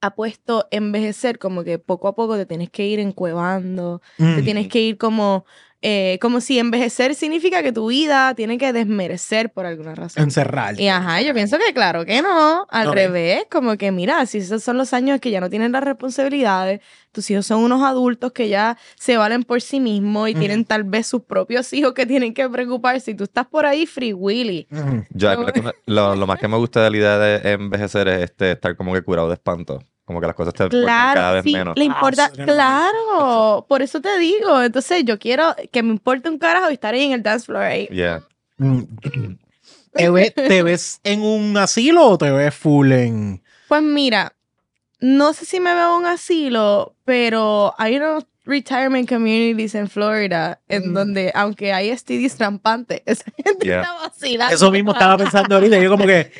ha 0.00 0.14
puesto 0.14 0.66
envejecer 0.70 1.38
como 1.38 1.64
que 1.64 1.78
poco 1.78 2.08
a 2.08 2.14
poco 2.14 2.36
te 2.36 2.46
tienes 2.46 2.70
que 2.70 2.86
ir 2.86 2.98
encuevando, 3.00 4.00
te 4.32 4.42
Mm. 4.42 4.44
tienes 4.44 4.68
que 4.68 4.80
ir 4.80 4.98
como, 4.98 5.44
eh, 5.86 6.18
como 6.22 6.40
si 6.40 6.58
envejecer 6.58 7.14
significa 7.14 7.62
que 7.62 7.70
tu 7.70 7.88
vida 7.88 8.34
tiene 8.34 8.56
que 8.56 8.72
desmerecer 8.72 9.52
por 9.52 9.66
alguna 9.66 9.94
razón. 9.94 10.22
Encerrar. 10.22 10.80
Y 10.80 10.88
ajá, 10.88 11.20
yo 11.20 11.34
pienso 11.34 11.58
que 11.58 11.74
claro 11.74 12.06
que 12.06 12.22
no, 12.22 12.66
al 12.70 12.86
revés, 12.94 13.44
como 13.50 13.76
que 13.76 13.92
mira, 13.92 14.24
si 14.24 14.38
esos 14.38 14.62
son 14.64 14.78
los 14.78 14.94
años 14.94 15.20
que 15.20 15.30
ya 15.30 15.40
no 15.42 15.50
tienen 15.50 15.72
las 15.72 15.84
responsabilidades, 15.84 16.80
tus 17.12 17.30
hijos 17.30 17.44
son 17.44 17.62
unos 17.62 17.82
adultos 17.82 18.32
que 18.32 18.48
ya 18.48 18.78
se 18.98 19.18
valen 19.18 19.42
por 19.42 19.60
sí 19.60 19.78
mismos 19.78 20.30
y 20.30 20.34
tienen 20.34 20.64
tal 20.64 20.84
vez 20.84 21.06
sus 21.06 21.22
propios 21.24 21.70
hijos 21.74 21.92
que 21.92 22.06
tienen 22.06 22.32
que 22.32 22.48
preocuparse 22.48 23.10
y 23.10 23.14
tú 23.14 23.24
estás 23.24 23.46
por 23.46 23.66
ahí 23.66 23.84
free 23.84 24.14
willy. 24.14 24.66
Mm. 24.70 25.00
Me- 25.62 25.72
lo, 25.84 26.16
lo 26.16 26.26
más 26.26 26.38
que 26.38 26.48
me 26.48 26.56
gusta 26.56 26.82
de 26.82 26.90
la 26.92 26.96
idea 26.96 27.18
de 27.18 27.52
envejecer 27.52 28.08
es 28.08 28.22
este, 28.22 28.52
estar 28.52 28.74
como 28.74 28.94
que 28.94 29.02
curado 29.02 29.28
de 29.28 29.34
espanto. 29.34 29.80
Como 30.04 30.20
que 30.20 30.26
las 30.26 30.36
cosas 30.36 30.52
te 30.52 30.64
importan 30.64 30.86
cada 30.86 31.12
Claro, 31.12 31.34
vez 31.34 31.44
sí, 31.44 31.52
menos. 31.54 31.76
le 31.78 31.84
importa, 31.84 32.24
Ah, 32.26 32.30
eso 32.32 32.42
era 32.42 32.52
claro, 32.54 33.66
por 33.68 33.80
eso 33.80 34.00
te 34.02 34.18
digo, 34.18 34.62
entonces 34.62 35.02
yo 35.04 35.18
quiero 35.18 35.54
que 35.72 35.82
me 35.82 35.90
importe 35.90 36.28
un 36.28 36.38
carajo 36.38 36.70
y 36.70 36.74
estar 36.74 36.92
ahí 36.94 37.04
en 37.04 37.12
el 37.12 37.22
dance 37.22 37.46
floor 37.46 37.62
ahí. 37.62 37.86
Yeah. 37.88 38.22
Mm. 38.58 38.82
¿Te, 39.94 40.10
ves, 40.10 40.34
¿Te 40.34 40.62
ves 40.62 41.00
en 41.04 41.22
un 41.22 41.56
asilo 41.56 42.06
o 42.06 42.18
te 42.18 42.30
ves 42.30 42.54
full 42.54 42.92
en.? 42.92 43.42
Pues 43.68 43.82
mira, 43.82 44.34
no 45.00 45.32
sé 45.32 45.46
si 45.46 45.58
me 45.60 45.74
veo 45.74 45.94
en 45.94 46.00
un 46.02 46.06
asilo, 46.06 46.94
pero 47.04 47.74
hay 47.78 47.96
unos 47.96 48.26
retirement 48.44 49.08
communities 49.08 49.74
en 49.74 49.88
Florida 49.88 50.60
en 50.68 50.90
Mm. 50.90 50.94
donde, 50.94 51.32
aunque 51.34 51.72
hay 51.72 51.88
STDs 51.96 52.36
trampantes, 52.36 53.00
esa 53.06 53.24
gente 53.42 53.64
Yeah. 53.66 53.80
está 53.82 53.94
vacilando. 53.94 54.54
Eso 54.54 54.70
mismo 54.70 54.92
estaba 54.92 55.16
pensando 55.16 55.54
ahorita. 55.54 55.78
Yo, 55.78 55.88
como 55.90 56.04
que. 56.06 56.30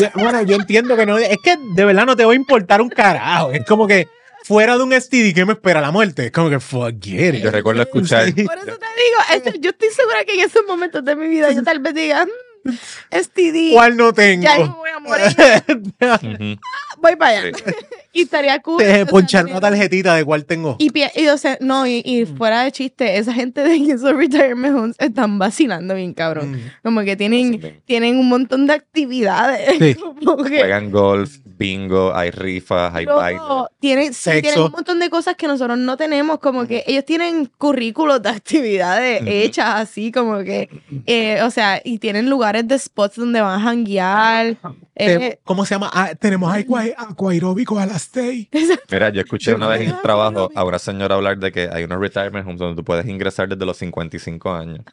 Yo- 0.00 0.08
bueno, 0.14 0.42
yo 0.42 0.56
entiendo 0.56 0.96
que 0.96 1.06
no. 1.06 1.18
Es 1.18 1.38
que 1.42 1.56
de 1.74 1.84
verdad 1.84 2.06
no 2.06 2.16
te 2.16 2.24
va 2.24 2.32
a 2.32 2.36
importar 2.36 2.80
un 2.80 2.88
carajo. 2.88 3.52
Es 3.52 3.64
como 3.64 3.86
que 3.86 4.08
fuera 4.44 4.76
de 4.76 4.82
un 4.82 4.92
STD, 4.92 5.32
¿qué 5.34 5.44
me 5.44 5.52
espera? 5.52 5.80
La 5.80 5.90
muerte. 5.90 6.26
Es 6.26 6.32
como 6.32 6.50
que 6.50 6.60
forget 6.60 7.34
it. 7.34 7.42
Yo 7.42 7.50
recuerdo 7.50 7.82
escuchar. 7.82 8.26
Sí. 8.26 8.42
Por 8.44 8.56
eso 8.58 8.66
te 8.78 9.42
digo, 9.44 9.56
yo 9.60 9.70
estoy 9.70 9.88
segura 9.90 10.24
que 10.24 10.34
en 10.34 10.40
esos 10.40 10.62
momentos 10.66 11.04
de 11.04 11.16
mi 11.16 11.28
vida 11.28 11.50
yo 11.52 11.62
tal 11.62 11.78
vez 11.80 11.94
diga, 11.94 12.24
"Mm, 12.64 12.70
STD, 13.10 13.72
¿Cuál 13.72 13.96
no 13.96 14.12
tengo? 14.12 14.42
ya 14.44 14.58
me 14.58 14.64
voy 14.68 14.90
a 14.90 14.98
morir, 15.00 15.24
Ujú. 16.00 16.60
Voy 17.02 17.16
para 17.16 17.40
allá. 17.40 17.56
Sí. 17.56 17.64
y 18.14 18.22
estaría 18.22 18.58
cool. 18.60 18.78
Te 18.78 19.04
ponchar 19.06 19.46
una 19.46 19.60
tarjetita 19.60 20.14
de 20.14 20.24
cuál 20.24 20.44
tengo. 20.44 20.76
Y, 20.78 20.90
pie- 20.90 21.10
y, 21.14 21.26
o 21.28 21.36
sea, 21.36 21.58
no, 21.60 21.86
y, 21.86 22.02
y 22.04 22.24
fuera 22.26 22.62
de 22.62 22.72
chiste, 22.72 23.18
esa 23.18 23.32
gente 23.34 23.62
de 23.62 23.76
esos 23.76 24.14
retirement 24.16 24.76
homes 24.76 24.96
están 24.98 25.38
vacilando 25.38 25.94
bien 25.94 26.14
cabrón. 26.14 26.52
Mm. 26.52 26.60
Como 26.82 27.00
que 27.02 27.16
tienen, 27.16 27.60
Sí. 27.60 27.72
tienen 27.84 28.16
un 28.18 28.28
montón 28.28 28.66
de 28.66 28.74
actividades. 28.74 29.76
Sí. 29.78 29.96
Juegan 30.24 30.90
golf, 30.90 31.38
bingo, 31.58 32.14
hay 32.14 32.30
rifas, 32.30 32.94
hay 32.94 33.04
Loco, 33.04 33.18
baile. 33.18 33.40
tienen, 33.80 34.14
sí, 34.14 34.30
tienen 34.30 34.44
Sexo. 34.44 34.66
un 34.66 34.72
montón 34.72 34.98
de 35.00 35.10
cosas 35.10 35.34
que 35.36 35.46
nosotros 35.46 35.78
no 35.78 35.96
tenemos, 35.96 36.38
como 36.38 36.66
que 36.66 36.84
ellos 36.86 37.04
tienen 37.04 37.50
currículos 37.58 38.22
de 38.22 38.28
actividades 38.30 39.22
hechas 39.26 39.68
así, 39.76 40.12
como 40.12 40.38
que, 40.44 40.68
eh, 41.06 41.40
o 41.42 41.50
sea, 41.50 41.80
y 41.84 41.98
tienen 41.98 42.28
lugares 42.30 42.66
de 42.68 42.78
spots 42.78 43.16
donde 43.16 43.40
van 43.40 43.60
a 43.60 43.62
janguear. 43.62 44.56
Eh, 44.94 45.38
¿Cómo 45.44 45.64
se 45.64 45.74
llama? 45.74 45.90
Ah, 45.92 46.12
tenemos 46.18 46.52
aqua, 46.54 46.84
aquaeróbico 46.96 47.78
a 47.78 47.86
las 47.86 48.08
6. 48.12 48.48
Mira, 48.90 49.10
yo 49.10 49.20
escuché 49.20 49.54
una 49.54 49.68
vez 49.68 49.82
en 49.82 49.90
el 49.90 50.00
trabajo 50.02 50.50
a 50.54 50.64
una 50.64 50.78
señora 50.78 51.14
hablar 51.16 51.38
de 51.38 51.52
que 51.52 51.68
hay 51.72 51.84
unos 51.84 51.98
retirement 52.00 52.46
homes 52.46 52.58
donde 52.58 52.76
tú 52.76 52.84
puedes 52.84 53.06
ingresar 53.06 53.48
desde 53.48 53.64
los 53.66 53.76
55 53.76 54.52
años. 54.52 54.84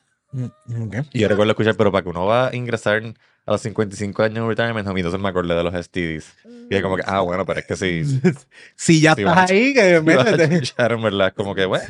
Y 1.12 1.20
yo 1.20 1.28
recuerdo 1.28 1.52
escuchar, 1.52 1.76
pero 1.76 1.92
para 1.92 2.04
que 2.04 2.10
uno 2.10 2.26
va 2.26 2.50
a 2.50 2.56
ingresar 2.56 3.02
a 3.46 3.52
los 3.52 3.62
55 3.62 4.22
años 4.24 4.38
en 4.38 4.44
un 4.44 4.50
retirement 4.50 4.88
home, 4.88 5.00
y 5.00 5.02
entonces 5.02 5.20
me 5.20 5.30
acordé 5.30 5.56
de 5.56 5.64
los 5.64 5.74
STDs. 5.74 6.34
Y 6.70 6.76
es 6.76 6.84
como 6.84 6.98
que, 6.98 7.04
ah, 7.08 7.22
bueno, 7.22 7.46
pero 7.48 7.60
es 7.62 7.66
que 7.66 7.76
sí. 7.76 8.22
Si 8.76 9.02
ya 9.02 9.16
Sí, 9.16 9.22
estás 9.22 9.50
ahí, 9.50 9.74
que 9.74 10.02
métete. 10.02 10.62
verdad, 10.78 11.28
es 11.30 11.34
como 11.34 11.56
que, 11.56 11.66
bueno. 11.66 11.84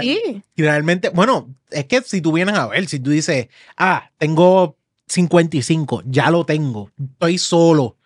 sí, 0.00 0.42
Y 0.54 0.62
realmente, 0.62 1.08
bueno, 1.10 1.52
es 1.70 1.84
que 1.86 2.00
si 2.02 2.20
tú 2.20 2.32
vienes 2.32 2.54
a 2.54 2.68
ver, 2.68 2.86
si 2.86 3.00
tú 3.00 3.10
dices, 3.10 3.48
ah, 3.76 4.10
tengo 4.18 4.76
55, 5.08 6.02
ya 6.06 6.30
lo 6.30 6.44
tengo, 6.44 6.90
estoy 6.96 7.38
solo, 7.38 7.96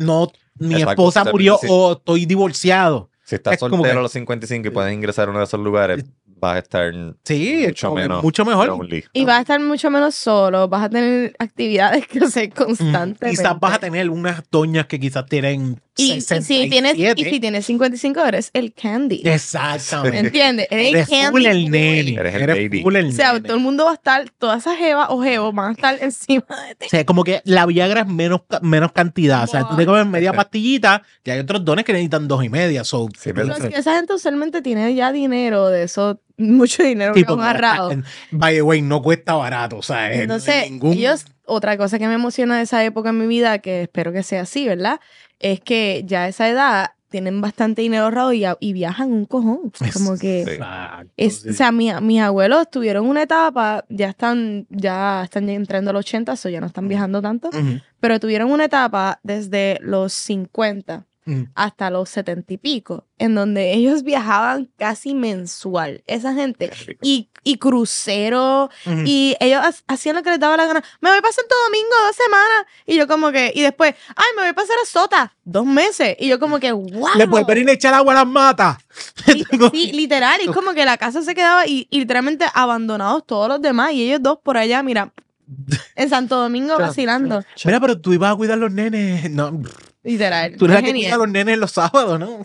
no, 0.00 0.30
mi 0.58 0.74
Exacto, 0.74 0.90
esposa 0.90 1.24
murió 1.30 1.58
sí. 1.60 1.68
o 1.70 1.92
estoy 1.92 2.26
divorciado. 2.26 3.08
Si 3.24 3.36
estás 3.36 3.54
Es 3.54 3.60
soltero 3.60 3.82
que- 3.84 3.90
a 3.90 3.94
los 4.02 4.10
55 4.12 4.66
y 4.68 4.70
puedes 4.70 4.92
ingresar 4.92 5.28
a 5.28 5.30
uno 5.30 5.38
de 5.38 5.44
esos 5.44 5.60
lugares, 5.60 6.04
vas 6.40 6.56
a 6.56 6.58
estar 6.60 6.92
Sí, 7.24 7.64
mucho 7.66 7.94
menos 7.94 8.22
mucho 8.22 8.44
mejor. 8.44 8.68
lonely. 8.68 9.04
y 9.12 9.24
vas 9.24 9.38
a 9.38 9.40
estar 9.42 9.60
mucho 9.60 9.90
menos 9.90 10.14
solo, 10.14 10.66
vas 10.68 10.84
a 10.84 10.88
tener 10.90 11.34
actividades 11.38 12.06
que 12.06 12.18
hacer 12.20 12.48
Mm, 12.48 12.52
constantemente. 12.52 13.30
Quizás 13.30 13.60
vas 13.60 13.74
a 13.74 13.78
tener 13.78 14.08
unas 14.10 14.42
doñas 14.50 14.86
que 14.86 14.98
quizás 14.98 15.26
tienen 15.26 15.80
y, 15.96 16.12
y 16.12 16.20
67. 16.20 16.42
si 16.64 16.70
tienes, 16.70 16.96
y 17.18 17.24
si 17.24 17.40
tienes 17.40 17.66
55 17.66 18.20
eres 18.24 18.50
el 18.54 18.72
candy. 18.72 19.20
Exactamente. 19.24 20.18
¿Entiendes? 20.18 20.66
Eres 20.70 20.86
el 20.88 20.94
Eres 20.94 21.08
candy. 21.08 21.30
full 21.30 21.46
el 21.46 21.70
nene. 21.70 22.14
Eres 22.14 22.34
el 22.34 22.46
baby. 22.46 22.82
el 22.96 23.06
O 23.08 23.12
sea, 23.12 23.32
nene. 23.34 23.44
todo 23.46 23.56
el 23.56 23.62
mundo 23.62 23.84
va 23.84 23.90
a 23.90 23.94
estar, 23.94 24.30
todas 24.38 24.60
esas 24.60 24.78
jevas 24.78 25.08
o 25.10 25.22
jevos 25.22 25.54
van 25.54 25.68
a 25.70 25.72
estar 25.72 25.98
encima 26.02 26.44
de 26.68 26.74
ti. 26.76 26.86
O 26.86 26.88
sea, 26.88 27.04
como 27.04 27.22
que 27.24 27.42
la 27.44 27.66
Viagra 27.66 28.00
es 28.02 28.06
menos, 28.06 28.42
menos 28.62 28.92
cantidad. 28.92 29.44
O 29.44 29.46
sea, 29.46 29.68
tú 29.68 29.76
te 29.76 29.84
comes 29.84 30.06
media 30.06 30.32
pastillita 30.32 31.02
y 31.24 31.30
hay 31.30 31.40
otros 31.40 31.64
dones 31.64 31.84
que 31.84 31.92
necesitan 31.92 32.26
dos 32.28 32.42
y 32.44 32.48
media. 32.48 32.82
So, 32.84 33.08
Sí, 33.18 33.32
Pero 33.34 33.52
es 33.52 33.58
que 33.62 33.76
esa 33.78 33.96
gente 33.96 34.14
usualmente 34.14 34.62
tiene 34.62 34.94
ya 34.94 35.12
dinero 35.12 35.68
de 35.68 35.82
eso, 35.82 36.20
mucho 36.40 36.82
dinero 36.82 37.12
tipo, 37.14 37.36
que 37.36 37.42
agarrado. 37.42 37.90
By 38.30 38.54
the 38.54 38.62
way, 38.62 38.82
no 38.82 39.02
cuesta 39.02 39.34
barato. 39.34 39.78
O 39.78 39.82
sea, 39.82 40.12
Entonces, 40.12 40.70
ningún- 40.70 40.92
ellos, 40.94 41.26
otra 41.44 41.76
cosa 41.76 41.98
que 41.98 42.06
me 42.08 42.14
emociona 42.14 42.56
de 42.56 42.62
esa 42.62 42.84
época 42.84 43.10
en 43.10 43.18
mi 43.18 43.26
vida, 43.26 43.58
que 43.60 43.82
espero 43.82 44.12
que 44.12 44.22
sea 44.22 44.42
así, 44.42 44.66
¿verdad? 44.66 45.00
Es 45.38 45.60
que 45.60 46.02
ya 46.06 46.24
a 46.24 46.28
esa 46.28 46.48
edad 46.48 46.90
tienen 47.08 47.40
bastante 47.40 47.82
dinero 47.82 48.04
ahorrado 48.04 48.32
y, 48.32 48.44
y 48.60 48.72
viajan 48.72 49.10
un 49.10 49.24
cojón. 49.24 49.72
Como 49.92 50.16
que... 50.16 50.42
Exacto, 50.42 51.10
Es, 51.16 51.40
sí. 51.40 51.48
O 51.48 51.52
sea, 51.54 51.72
mi- 51.72 51.92
mis 52.02 52.20
abuelos 52.20 52.70
tuvieron 52.70 53.04
una 53.08 53.22
etapa, 53.22 53.84
ya 53.88 54.10
están, 54.10 54.66
ya 54.70 55.22
están 55.24 55.48
entrando 55.48 55.90
a 55.90 55.92
los 55.92 56.00
80, 56.06 56.34
o 56.44 56.48
ya 56.48 56.60
no 56.60 56.68
están 56.68 56.86
viajando 56.86 57.20
tanto, 57.20 57.48
Ujú, 57.48 57.80
pero 57.98 58.20
tuvieron 58.20 58.52
una 58.52 58.66
etapa 58.66 59.18
desde 59.24 59.78
los 59.82 60.12
50 60.12 61.04
ujú. 61.32 61.48
hasta 61.54 61.90
los 61.90 62.08
70 62.10 62.52
y 62.54 62.56
pico, 62.58 63.06
en 63.18 63.34
donde 63.34 63.72
ellos 63.74 64.02
viajaban 64.02 64.68
casi 64.78 65.14
mensual, 65.14 66.02
esa 66.06 66.34
gente, 66.34 66.70
y, 67.02 67.28
y 67.44 67.56
crucero, 67.58 68.70
y 69.04 69.36
ellos 69.40 69.60
ha- 69.62 69.92
hacían 69.94 70.16
lo 70.16 70.22
que 70.22 70.30
les 70.30 70.40
daba 70.40 70.56
la 70.56 70.66
gana. 70.66 70.82
Me 71.00 71.10
voy 71.10 71.20
para 71.20 71.32
Santo 71.32 71.54
Domingo 71.66 71.94
dos 72.06 72.16
semanas, 72.16 72.66
y 72.86 72.96
yo 72.96 73.06
como 73.06 73.30
que, 73.30 73.52
y 73.54 73.62
después, 73.62 73.94
ay, 74.16 74.26
me 74.36 74.42
voy 74.42 74.50
a 74.50 74.54
pasar 74.54 74.76
a 74.82 74.86
Sota 74.86 75.34
dos 75.44 75.66
meses, 75.66 76.16
y 76.18 76.28
yo 76.28 76.38
como 76.38 76.58
que, 76.60 76.72
wow. 76.72 77.08
Le 77.16 77.26
puedes 77.28 77.46
venir 77.46 77.68
a 77.68 77.72
echar 77.72 77.94
agua 77.94 78.12
a 78.12 78.16
las 78.16 78.26
matas. 78.26 78.78
Sí, 79.72 79.92
literal. 79.92 80.40
Y 80.42 80.48
es 80.48 80.54
como 80.54 80.72
que 80.74 80.84
la 80.84 80.96
casa 80.96 81.22
se 81.22 81.34
quedaba 81.34 81.66
y, 81.66 81.86
y 81.90 82.00
literalmente 82.00 82.44
abandonados 82.54 83.24
todos 83.26 83.48
los 83.48 83.60
demás. 83.62 83.92
Y 83.92 84.02
ellos 84.02 84.22
dos 84.22 84.38
por 84.42 84.56
allá, 84.56 84.82
mira, 84.82 85.12
en 85.96 86.08
Santo 86.08 86.36
Domingo 86.36 86.76
vacilando. 86.78 87.42
Mira, 87.64 87.80
pero 87.80 88.00
tú 88.00 88.12
ibas 88.12 88.32
a 88.32 88.36
cuidar 88.36 88.58
los 88.58 88.72
nenes. 88.72 89.30
No, 89.30 89.60
Literal. 90.02 90.56
tú 90.56 90.64
eres 90.64 90.82
la 90.82 90.92
que 90.92 91.08
a 91.08 91.16
los 91.18 91.28
nenes 91.28 91.58
los 91.58 91.72
sábados, 91.72 92.18
¿no? 92.18 92.42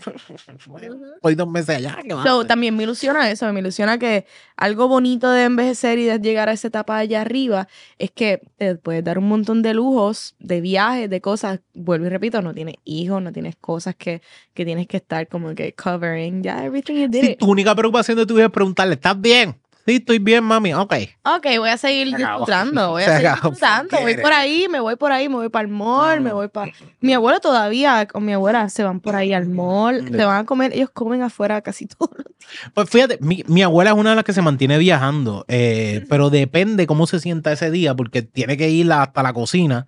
Hoy 1.22 1.34
dos 1.34 1.48
meses 1.48 1.76
allá. 1.76 1.96
So, 2.22 2.46
también 2.46 2.76
me 2.76 2.82
ilusiona 2.82 3.30
eso, 3.30 3.50
me 3.50 3.60
ilusiona 3.60 3.98
que 3.98 4.26
algo 4.56 4.88
bonito 4.88 5.30
de 5.30 5.44
envejecer 5.44 5.98
y 5.98 6.04
de 6.04 6.18
llegar 6.18 6.50
a 6.50 6.52
esa 6.52 6.68
etapa 6.68 6.98
allá 6.98 7.22
arriba 7.22 7.66
es 7.98 8.10
que 8.10 8.42
te 8.58 8.74
puedes 8.74 9.02
dar 9.02 9.18
un 9.18 9.28
montón 9.28 9.62
de 9.62 9.72
lujos, 9.72 10.34
de 10.38 10.60
viajes, 10.60 11.08
de 11.08 11.20
cosas. 11.22 11.60
Vuelvo 11.72 12.06
y 12.06 12.08
repito, 12.10 12.42
no 12.42 12.52
tienes 12.52 12.74
hijos, 12.84 13.22
no 13.22 13.32
tienes 13.32 13.56
cosas 13.56 13.94
que, 13.96 14.20
que 14.52 14.66
tienes 14.66 14.86
que 14.86 14.98
estar 14.98 15.26
como 15.26 15.54
que 15.54 15.72
covering. 15.72 16.42
Ya, 16.42 16.62
everything 16.62 16.94
you 16.94 17.08
did. 17.08 17.20
Si 17.22 17.30
it. 17.32 17.38
tu 17.38 17.50
única 17.50 17.74
preocupación 17.74 18.18
de 18.18 18.26
tu 18.26 18.34
vida 18.34 18.46
es 18.46 18.52
preguntarle, 18.52 18.94
¿estás 18.94 19.18
bien? 19.18 19.56
Sí, 19.86 19.96
estoy 19.96 20.18
bien, 20.18 20.42
mami. 20.42 20.74
Ok. 20.74 20.94
Ok, 21.24 21.46
voy 21.58 21.68
a 21.70 21.78
seguir 21.78 22.10
Se 22.10 22.16
disfrutando, 22.16 22.90
voy 22.90 23.04
a 23.04 23.06
Se 23.06 23.12
seguir 23.12 23.26
acabó. 23.28 23.50
disfrutando. 23.50 24.00
Voy 24.00 24.16
por 24.16 24.32
ahí, 24.32 24.66
me 24.68 24.80
voy 24.80 24.96
por 24.96 25.12
ahí, 25.12 25.28
me 25.28 25.36
voy 25.36 25.48
para 25.48 25.62
el 25.66 25.72
mall, 25.72 26.20
me 26.20 26.32
voy 26.32 26.48
para... 26.48 26.72
Mi 27.00 27.14
abuelo 27.14 27.38
todavía, 27.38 28.06
con 28.06 28.24
mi 28.24 28.32
abuela, 28.32 28.68
se 28.68 28.82
van 28.82 28.98
por 29.00 29.14
ahí 29.14 29.32
al 29.32 29.46
mall, 29.48 30.02
Mm. 30.02 30.16
se 30.16 30.24
van 30.24 30.38
a 30.38 30.44
comer, 30.44 30.72
ellos 30.74 30.90
comen 30.92 31.22
afuera 31.22 31.60
casi 31.62 31.86
todos 31.98 32.10
los 32.16 32.26
días. 32.26 32.70
Pues 32.74 32.90
fíjate, 32.90 33.18
mi, 33.20 33.44
mi 33.46 33.62
abuela 33.62 33.90
es 33.92 33.96
una 33.96 34.10
de 34.10 34.16
las 34.16 34.24
que 34.24 34.32
se 34.32 34.42
mantiene 34.42 34.76
viajando, 34.78 35.44
eh, 35.48 36.04
pero 36.08 36.30
depende 36.30 36.86
cómo 36.88 37.06
se 37.06 37.20
sienta 37.20 37.52
ese 37.52 37.70
día, 37.70 37.94
porque 37.94 38.22
tiene 38.22 38.56
que 38.56 38.68
ir 38.68 38.90
hasta 38.92 39.22
la 39.22 39.32
cocina 39.32 39.86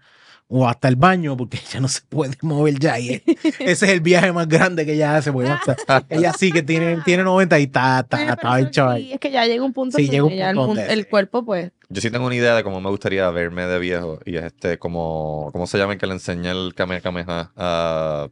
o 0.51 0.67
hasta 0.67 0.89
el 0.89 0.97
baño, 0.97 1.37
porque 1.37 1.59
ella 1.71 1.81
no 1.81 1.89
se 1.89 2.01
puede 2.09 2.35
mover 2.43 2.79
ya. 2.79 2.99
Y 2.99 3.11
es- 3.11 3.23
ese 3.61 3.87
es 3.87 3.93
el 3.93 4.01
viaje 4.01 4.33
más 4.33 4.49
grande 4.49 4.85
que 4.87 4.95
ella 4.95 5.17
hace, 5.17 5.31
porque 5.33 5.51
ella, 6.09 6.33
sí 6.33 6.51
que 6.53 6.63
tiene, 6.63 6.99
tiene 7.05 7.23
90 7.23 7.59
y 7.59 7.65
está, 7.65 8.01
está, 8.01 8.33
está 8.33 8.61
hecho 8.61 8.95
sí, 8.97 9.13
es 9.13 9.21
que 9.21 9.31
ya 9.31 9.45
llega 9.47 9.63
un 9.65 9.73
punto 9.73 9.97
Sí, 9.99 10.09
llega 10.09 10.25
un 10.25 10.33
el, 10.33 10.57
punto 10.57 10.81
el 10.81 11.07
cuerpo, 11.09 11.45
pues... 11.45 11.71
Yo 11.91 12.01
sí 12.01 12.11
tengo 12.11 12.27
una 12.27 12.35
idea 12.35 12.55
de 12.55 12.63
cómo 12.65 12.81
me 12.81 12.91
gustaría 12.91 13.31
verme 13.31 13.65
de 13.67 13.79
viejo. 13.79 14.21
Y 14.27 14.37
es 14.37 14.45
este, 14.45 14.79
como, 14.79 15.49
¿cómo 15.53 15.67
se 15.67 15.79
llama 15.79 15.95
el 15.95 15.99
que 15.99 16.07
le 16.07 16.13
enseña 16.15 16.51
el 16.51 16.75
Kamehameha 16.75 17.53
a 17.57 18.29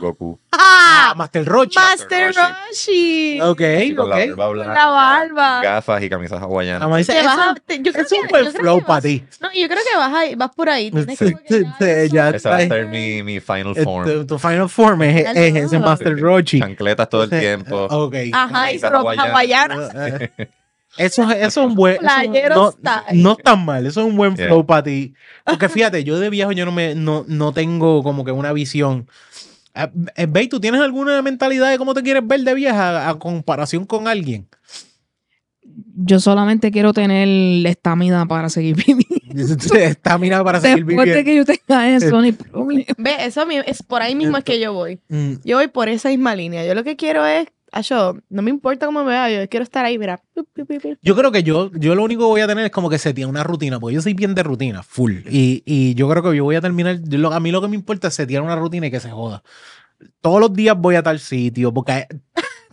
Goku. 0.00 0.38
Ah, 0.58 1.12
Master 1.14 1.44
Rochi. 1.44 1.78
Master 1.78 2.32
Roshi. 2.34 3.38
Roshi. 3.38 3.40
Ok, 3.42 3.60
con 3.96 4.08
la 4.08 4.16
ok. 4.16 4.36
barba 4.36 4.46
Con 4.46 4.52
blanca, 4.54 4.74
la 4.74 4.86
barba. 4.86 5.60
Gafas 5.62 6.02
y 6.02 6.08
camisas 6.08 6.40
hawaianas. 6.42 6.82
A 6.82 6.86
vas 6.88 7.08
eso- 7.08 7.20
a- 7.20 7.54
te- 7.66 7.82
yo 7.82 7.92
creo 7.92 8.04
es 8.04 8.12
un 8.12 8.26
buen 8.28 8.52
flow 8.52 8.82
para 8.84 9.00
ti. 9.02 9.22
No, 9.40 9.52
yo 9.52 9.68
creo 9.68 9.78
que 9.90 9.96
vas, 9.96 10.12
ahí, 10.14 10.34
vas 10.34 10.50
por 10.54 10.70
ahí. 10.70 10.90
Tienes 10.90 11.18
Sí, 11.18 11.34
que 11.46 11.64
ya 11.64 11.76
sí, 11.78 12.12
ya 12.12 12.28
eso- 12.30 12.36
Ese 12.36 12.48
va 12.48 12.56
a 12.56 12.60
ser 12.60 12.86
mi, 12.86 13.22
mi 13.22 13.40
final 13.40 13.74
Eh, 13.76 13.84
form. 13.84 14.06
Tu, 14.10 14.26
tu 14.26 14.38
final 14.38 14.68
form 14.68 15.02
es, 15.02 15.26
es 15.36 15.52
no. 15.52 15.58
ese 15.60 15.78
Master 15.78 16.18
Rochi. 16.18 16.58
Chancletas 16.60 17.08
todo 17.08 17.24
el 17.24 17.30
tiempo. 17.30 17.84
Ok. 17.90 18.14
Ajá, 18.32 18.72
y 18.72 18.80
Camisa 18.80 18.90
ropa 18.90 19.12
hawaiana. 19.12 19.74
hawaiana. 19.84 20.30
Eso, 20.96 21.24
es- 21.30 21.36
eso 21.36 21.60
es 21.60 21.66
un 21.66 21.74
buen. 21.74 21.98
eso 22.02 22.74
no, 22.82 23.04
no 23.12 23.32
está 23.32 23.54
mal, 23.54 23.86
eso 23.86 24.00
es 24.00 24.06
un 24.06 24.16
buen 24.16 24.34
Yeah. 24.34 24.46
flow 24.46 24.64
para 24.64 24.82
ti. 24.84 25.12
Porque 25.44 25.68
fíjate, 25.68 26.02
yo 26.04 26.18
de 26.18 26.30
viejo 26.30 26.52
yo 26.52 26.64
no 26.64 26.72
me 26.72 26.94
no, 26.94 27.24
no 27.28 27.52
tengo 27.52 28.02
como 28.02 28.24
que 28.24 28.32
una 28.32 28.52
visión. 28.54 29.06
Ah, 29.76 29.90
eh, 30.16 30.26
Bey, 30.26 30.48
¿tú 30.48 30.58
tienes 30.58 30.80
alguna 30.80 31.20
mentalidad 31.22 31.70
de 31.70 31.76
cómo 31.78 31.92
te 31.94 32.02
quieres 32.02 32.26
ver 32.26 32.40
de 32.40 32.54
vieja 32.54 33.08
a, 33.08 33.18
comparación 33.18 33.84
con 33.84 34.08
alguien? 34.08 34.48
Yo 35.98 36.20
solamente 36.20 36.70
quiero 36.70 36.92
tener 36.92 37.26
la 37.62 37.68
estamina 37.70 38.26
para 38.26 38.48
seguir 38.48 38.76
viviendo. 38.86 39.54
Está 39.74 40.16
mirado 40.18 40.44
para 40.44 40.60
seguir 40.60 40.84
Después 40.86 41.06
de 41.08 41.22
viviendo. 41.22 41.24
que 41.30 41.36
yo 41.36 41.44
tenga 41.44 41.94
eso, 41.94 42.20
ni 42.22 42.32
problema. 42.32 42.84
Ve, 42.96 43.16
eso 43.20 43.42
a 43.42 43.46
mí- 43.46 43.56
es 43.66 43.82
por 43.82 44.02
ahí 44.02 44.14
mismo 44.14 44.36
es 44.36 44.44
que 44.44 44.60
yo 44.60 44.72
voy. 44.72 44.98
Mm, 45.08 45.34
Yo 45.44 45.56
voy 45.56 45.68
por 45.68 45.88
esa 45.88 46.08
misma 46.08 46.34
línea. 46.34 46.64
Yo 46.66 46.74
lo 46.74 46.84
que 46.84 46.96
quiero 46.96 47.26
es, 47.26 47.48
yo, 47.82 48.16
no 48.28 48.42
me 48.42 48.50
importa 48.50 48.86
cómo 48.86 49.04
me 49.04 49.10
vea, 49.10 49.42
yo 49.42 49.48
quiero 49.48 49.64
estar 49.64 49.84
ahí, 49.84 49.98
mira. 49.98 50.22
Yo 51.02 51.16
creo 51.16 51.32
que 51.32 51.42
yo, 51.42 51.70
yo 51.72 51.94
lo 51.94 52.02
único 52.04 52.22
que 52.22 52.26
voy 52.26 52.40
a 52.40 52.46
tener 52.46 52.64
es 52.64 52.70
como 52.70 52.88
que 52.88 52.98
se 52.98 53.12
tiene 53.12 53.30
una 53.30 53.44
rutina, 53.44 53.78
porque 53.78 53.94
yo 53.94 54.02
soy 54.02 54.14
bien 54.14 54.34
de 54.34 54.42
rutina, 54.42 54.82
full. 54.82 55.18
Y, 55.28 55.62
y 55.66 55.94
yo 55.94 56.08
creo 56.08 56.22
que 56.22 56.36
yo 56.36 56.44
voy 56.44 56.56
a 56.56 56.60
terminar, 56.60 57.00
a 57.32 57.40
mí 57.40 57.50
lo 57.50 57.60
que 57.60 57.68
me 57.68 57.76
importa 57.76 58.08
es 58.08 58.14
setear 58.14 58.42
una 58.42 58.56
rutina 58.56 58.86
y 58.86 58.90
que 58.90 59.00
se 59.00 59.10
joda. 59.10 59.42
Todos 60.20 60.40
los 60.40 60.52
días 60.52 60.76
voy 60.78 60.96
a 60.96 61.02
tal 61.02 61.18
sitio, 61.18 61.72
porque 61.72 62.06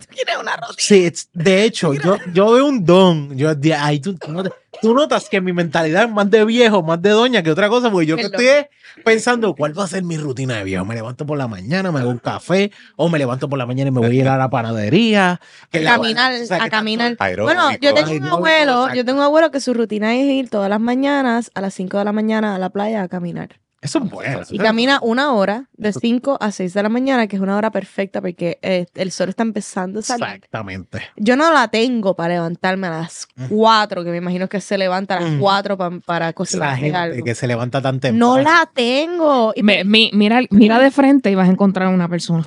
Tú 0.08 0.14
quieres 0.14 0.36
una 0.40 0.56
rutina. 0.56 0.74
Sí, 0.78 1.10
de 1.32 1.64
hecho, 1.64 1.94
yo, 1.94 2.16
yo 2.32 2.52
veo 2.52 2.66
un 2.66 2.84
don. 2.84 3.36
Yo, 3.36 3.52
ahí 3.78 4.00
tú, 4.00 4.14
tú 4.14 4.32
notas, 4.32 4.52
tú 4.82 4.94
notas 4.94 5.28
que 5.28 5.40
mi 5.40 5.52
mentalidad 5.52 6.04
es 6.04 6.10
más 6.10 6.30
de 6.30 6.44
viejo, 6.44 6.82
más 6.82 7.00
de 7.00 7.10
doña 7.10 7.42
que 7.42 7.50
otra 7.50 7.68
cosa, 7.68 7.90
porque 7.90 8.06
yo 8.06 8.16
que 8.16 8.22
estoy 8.22 8.46
es 8.46 8.66
pensando 9.04 9.54
cuál 9.54 9.76
va 9.78 9.84
a 9.84 9.88
ser 9.88 10.02
mi 10.04 10.16
rutina 10.16 10.56
de 10.56 10.64
viejo. 10.64 10.84
Me 10.84 10.94
levanto 10.94 11.26
por 11.26 11.36
la 11.38 11.48
mañana, 11.48 11.90
me 11.90 12.00
hago 12.00 12.10
un 12.10 12.18
café, 12.18 12.70
o 12.96 13.08
me 13.08 13.18
levanto 13.18 13.48
por 13.48 13.58
la 13.58 13.66
mañana 13.66 13.88
y 13.88 13.90
me 13.92 14.00
voy 14.00 14.18
a 14.18 14.20
ir 14.20 14.28
a 14.28 14.36
la 14.36 14.50
panadería. 14.50 15.40
que 15.70 15.80
la- 15.80 15.96
caminar, 15.96 16.32
o 16.34 16.46
sea, 16.46 16.58
que 16.58 16.64
a 16.64 16.70
caminar. 16.70 17.16
Bueno, 17.44 17.70
yo 17.80 17.94
tengo 17.94 18.10
un 18.12 18.22
abuelo, 18.32 18.86
yo 18.94 19.04
tengo 19.04 19.18
un 19.18 19.24
abuelo 19.24 19.50
que 19.50 19.60
su 19.60 19.74
rutina 19.74 20.14
es 20.14 20.24
ir 20.26 20.50
todas 20.50 20.68
las 20.70 20.80
mañanas 20.80 21.50
a 21.54 21.60
las 21.60 21.74
5 21.74 21.98
de 21.98 22.04
la 22.04 22.12
mañana 22.12 22.54
a 22.54 22.58
la 22.58 22.70
playa 22.70 23.02
a 23.02 23.08
caminar. 23.08 23.60
Eso 23.84 23.98
es 23.98 24.10
bueno. 24.10 24.40
Y 24.50 24.58
camina 24.58 24.98
una 25.02 25.32
hora, 25.34 25.68
de 25.74 25.92
5 25.92 26.38
a 26.40 26.50
6 26.50 26.72
de 26.72 26.82
la 26.82 26.88
mañana, 26.88 27.26
que 27.26 27.36
es 27.36 27.42
una 27.42 27.56
hora 27.56 27.70
perfecta 27.70 28.20
porque 28.22 28.58
eh, 28.62 28.86
el 28.94 29.12
sol 29.12 29.28
está 29.28 29.42
empezando 29.42 30.00
a 30.00 30.02
salir. 30.02 30.24
Exactamente. 30.24 31.02
Yo 31.16 31.36
no 31.36 31.52
la 31.52 31.68
tengo 31.68 32.14
para 32.16 32.32
levantarme 32.34 32.86
a 32.86 32.90
las 32.90 33.28
4, 33.50 34.02
que 34.02 34.10
me 34.10 34.16
imagino 34.16 34.48
que 34.48 34.60
se 34.62 34.78
levanta 34.78 35.18
a 35.18 35.20
las 35.20 35.30
Mm. 35.32 35.38
4 35.38 35.76
para 36.06 36.26
La 36.26 36.32
cocinar 36.32 36.76
gente 36.78 36.96
algo. 36.96 37.24
que 37.24 37.34
se 37.34 37.46
levanta 37.46 37.82
tan 37.82 38.00
temprano. 38.00 38.36
No 38.36 38.42
la 38.42 38.70
tengo. 38.74 39.52
Y 39.54 39.62
Me- 39.62 39.84
mi- 39.84 40.10
mira, 40.14 40.40
mira 40.50 40.78
de 40.78 40.90
frente 40.90 41.30
y 41.30 41.34
vas 41.34 41.46
a 41.48 41.52
encontrar 41.52 41.88
una 41.88 42.08
persona 42.08 42.46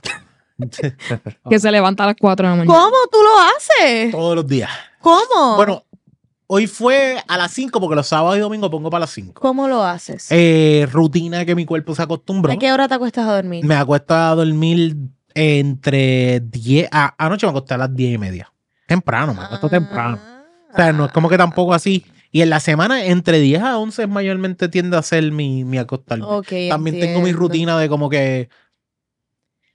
que 1.50 1.60
se 1.60 1.72
levanta 1.72 2.04
a 2.04 2.08
las 2.08 2.16
4 2.20 2.48
de 2.48 2.50
la 2.56 2.64
mañana. 2.64 2.80
¿Cómo 2.80 2.96
tú 3.12 3.20
lo 3.22 3.30
haces? 3.56 4.12
Todos 4.12 4.36
los 4.36 4.48
días. 4.48 4.70
¿Cómo? 5.00 5.56
Bueno, 5.56 5.84
hoy 6.48 6.68
fue 6.68 7.18
a 7.28 7.38
las 7.38 7.52
5 7.52 7.80
porque 7.80 7.96
los 7.96 8.08
sábados 8.08 8.38
y 8.38 8.42
domingos 8.42 8.70
pongo 8.70 8.90
para 8.90 9.02
las 9.02 9.12
5. 9.12 9.42
¿Cómo 9.42 9.68
lo 9.68 9.84
haces? 9.84 10.28
Eh, 10.32 10.88
rutina 10.92 11.46
que 11.46 11.56
mi 11.56 11.66
cuerpo 11.66 11.94
se 11.96 12.02
acostumbró. 12.02 12.52
¿A 12.54 12.58
qué 12.58 12.72
hora 12.72 12.88
te 12.88 12.94
acuestas 12.96 13.28
a 13.28 13.36
dormir? 13.36 13.64
Me 13.66 13.76
acuesto 13.76 14.16
a 14.16 14.34
dormir 14.36 14.96
entre 15.34 16.40
10. 16.40 16.90
a- 16.92 17.14
anoche 17.24 17.46
me 17.46 17.52
acosté 17.52 17.74
a 17.76 17.78
las 17.78 17.96
10 17.96 18.16
y 18.16 18.18
media. 18.18 18.52
Temprano, 18.88 19.34
me 19.34 19.42
acuesto 19.42 19.70
temprano. 19.70 20.20
O 20.72 20.76
sea, 20.76 20.92
no 20.94 21.06
es 21.06 21.12
como 21.12 21.30
que 21.30 21.38
tampoco 21.38 21.74
así. 21.74 22.06
Y 22.32 22.42
en 22.42 22.50
la 22.50 22.60
semana, 22.60 23.06
entre 23.06 23.40
10 23.40 23.62
a 23.62 23.78
11 23.78 24.06
mayormente 24.08 24.68
tiende 24.70 24.98
a 24.98 25.02
ser 25.02 25.32
mi, 25.32 25.64
mi 25.64 25.78
acostarme. 25.78 26.26
También 26.70 27.00
tengo 27.00 27.22
mi 27.22 27.32
rutina 27.32 27.78
de 27.80 27.88
como 27.90 28.10
que 28.10 28.50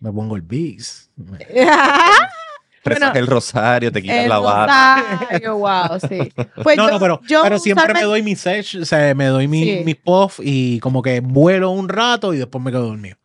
me 0.01 0.13
pongo 0.13 0.37
el 0.37 0.43
bis. 0.43 1.11
Rezas 2.85 3.11
Bueno, 3.13 3.21
el 3.21 3.27
rosario, 3.29 3.93
te 3.93 4.03
quitas 4.03 4.27
la 4.27 4.39
bata. 4.41 5.05
rosario, 5.21 5.57
wow, 5.59 6.01
sí. 6.09 6.33
Pues 6.65 6.77
no, 6.77 6.87
yo- 6.87 6.91
no, 6.93 6.99
pero, 7.01 7.21
yo 7.29 7.43
pero 7.43 7.59
siempre 7.59 7.95
me 7.95 8.03
doy 8.03 8.23
mi 8.23 8.35
sesh, 8.35 8.79
o 8.81 8.85
sea, 8.85 9.15
me 9.15 9.27
doy 9.27 9.47
mi, 9.49 9.63
Sí. 9.65 9.83
mis 9.85 9.97
puff 9.97 10.41
y 10.43 10.81
como 10.81 11.01
que 11.03 11.21
vuelo 11.21 11.71
un 11.71 11.89
rato 11.89 12.35
y 12.35 12.39
después 12.39 12.63
me 12.63 12.71
quedo 12.73 12.87
dormido. 12.89 13.17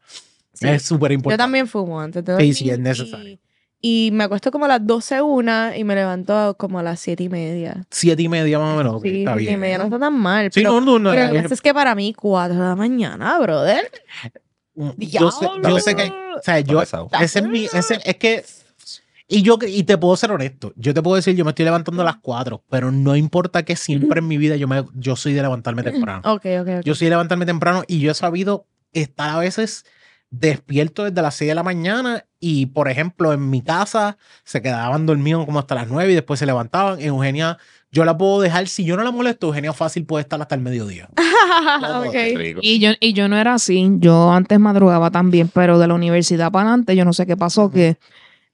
Sí. 0.53 0.67
Es 0.67 0.83
súper 0.83 1.11
Yo 1.11 1.15
importante. 1.15 1.41
también 1.43 1.67
fumo 1.67 1.99
antes 1.99 2.23
de 2.23 2.31
Sí, 2.33 2.37
dormir. 2.37 2.55
sí, 2.55 2.69
es 2.69 2.79
necesario. 2.79 3.37
Y, 3.79 4.07
y 4.07 4.11
me 4.11 4.23
acuesto 4.25 4.51
como 4.51 4.65
a 4.65 4.67
las 4.67 4.85
12 4.85 5.21
una 5.21 5.77
y 5.77 5.83
me 5.83 5.93
levanto 5.95 6.55
como 6.57 6.79
a 6.79 6.83
las 6.83 6.99
7 6.99 7.23
y 7.23 7.29
media. 7.29 7.85
Siete 7.91 8.23
y 8.23 8.29
media 8.29 8.57
más 8.59 8.73
o 8.73 8.77
menos. 8.77 9.01
Sí, 9.01 9.19
está 9.19 9.31
siete 9.33 9.43
y 9.43 9.45
bien. 9.47 9.59
media 9.59 9.77
no 9.79 9.83
está 9.85 9.99
tan 9.99 10.13
mal. 10.13 10.51
Sí, 10.51 10.61
pero, 10.61 10.73
no, 10.81 10.81
no, 10.81 10.99
no, 10.99 11.11
pero 11.11 11.41
pasa 11.43 11.53
es 11.53 11.61
que 11.61 11.73
para 11.73 11.93
mí 11.95 12.13
4 12.13 12.55
de 12.55 12.61
la 12.61 12.75
mañana, 12.75 13.37
brother. 13.39 13.89
yo 14.97 15.31
sé, 15.31 15.47
yo 15.63 15.79
sé 15.79 15.95
que, 15.95 16.03
o 16.03 16.41
sea, 16.43 16.59
yo, 16.59 16.81
ese 16.81 17.39
es 17.39 17.47
mi, 17.47 17.65
ese, 17.65 17.99
es 18.03 18.15
que, 18.17 18.43
y 19.27 19.41
yo, 19.41 19.57
y 19.67 19.83
te 19.83 19.97
puedo 19.97 20.15
ser 20.15 20.31
honesto, 20.31 20.73
yo 20.77 20.93
te 20.93 21.01
puedo 21.01 21.15
decir, 21.15 21.35
yo 21.35 21.43
me 21.43 21.51
estoy 21.51 21.65
levantando 21.65 22.01
a 22.01 22.05
las 22.05 22.17
4, 22.17 22.63
pero 22.69 22.91
no 22.91 23.15
importa 23.15 23.63
que 23.63 23.75
siempre 23.75 24.19
en 24.19 24.27
mi 24.27 24.37
vida 24.37 24.55
yo 24.55 24.67
me, 24.67 24.85
yo 24.93 25.15
soy 25.15 25.33
de 25.33 25.41
levantarme 25.41 25.83
temprano. 25.83 26.21
Ok, 26.25 26.45
ok, 26.61 26.69
ok. 26.79 26.85
Yo 26.85 26.95
soy 26.95 27.05
de 27.05 27.11
levantarme 27.11 27.45
temprano 27.45 27.83
y 27.87 27.99
yo 27.99 28.11
he 28.11 28.13
sabido 28.15 28.67
estar 28.93 29.29
a 29.29 29.39
veces 29.39 29.85
despierto 30.29 31.03
desde 31.03 31.21
las 31.21 31.35
6 31.35 31.49
de 31.49 31.55
la 31.55 31.63
mañana 31.63 32.25
y, 32.39 32.67
por 32.67 32.89
ejemplo, 32.89 33.33
en 33.33 33.49
mi 33.49 33.61
casa 33.61 34.17
se 34.43 34.61
quedaban 34.61 35.05
dormidos 35.05 35.45
como 35.45 35.59
hasta 35.59 35.75
las 35.75 35.87
9 35.87 36.11
y 36.11 36.15
después 36.15 36.39
se 36.39 36.45
levantaban. 36.45 36.99
En 36.99 37.07
Eugenia, 37.07 37.57
yo 37.91 38.05
la 38.05 38.17
puedo 38.17 38.41
dejar, 38.41 38.67
si 38.67 38.85
yo 38.85 38.95
no 38.95 39.03
la 39.03 39.11
molesto, 39.11 39.47
Eugenia 39.47 39.73
fácil 39.73 40.05
puede 40.05 40.21
estar 40.21 40.41
hasta 40.41 40.55
el 40.55 40.61
mediodía. 40.61 41.09
Ok. 42.05 42.13
Rico. 42.35 42.59
Y 42.61 42.79
yo, 42.79 42.91
y 42.99 43.13
yo 43.13 43.27
no 43.27 43.37
era 43.37 43.55
así. 43.55 43.89
Yo 43.99 44.31
antes 44.31 44.59
madrugaba 44.59 45.11
también, 45.11 45.49
pero 45.51 45.79
de 45.79 45.87
la 45.87 45.93
universidad 45.93 46.51
para 46.51 46.69
adelante, 46.69 46.95
yo 46.95 47.05
no 47.05 47.13
sé 47.13 47.25
qué 47.25 47.35
pasó, 47.35 47.71
que 47.71 47.97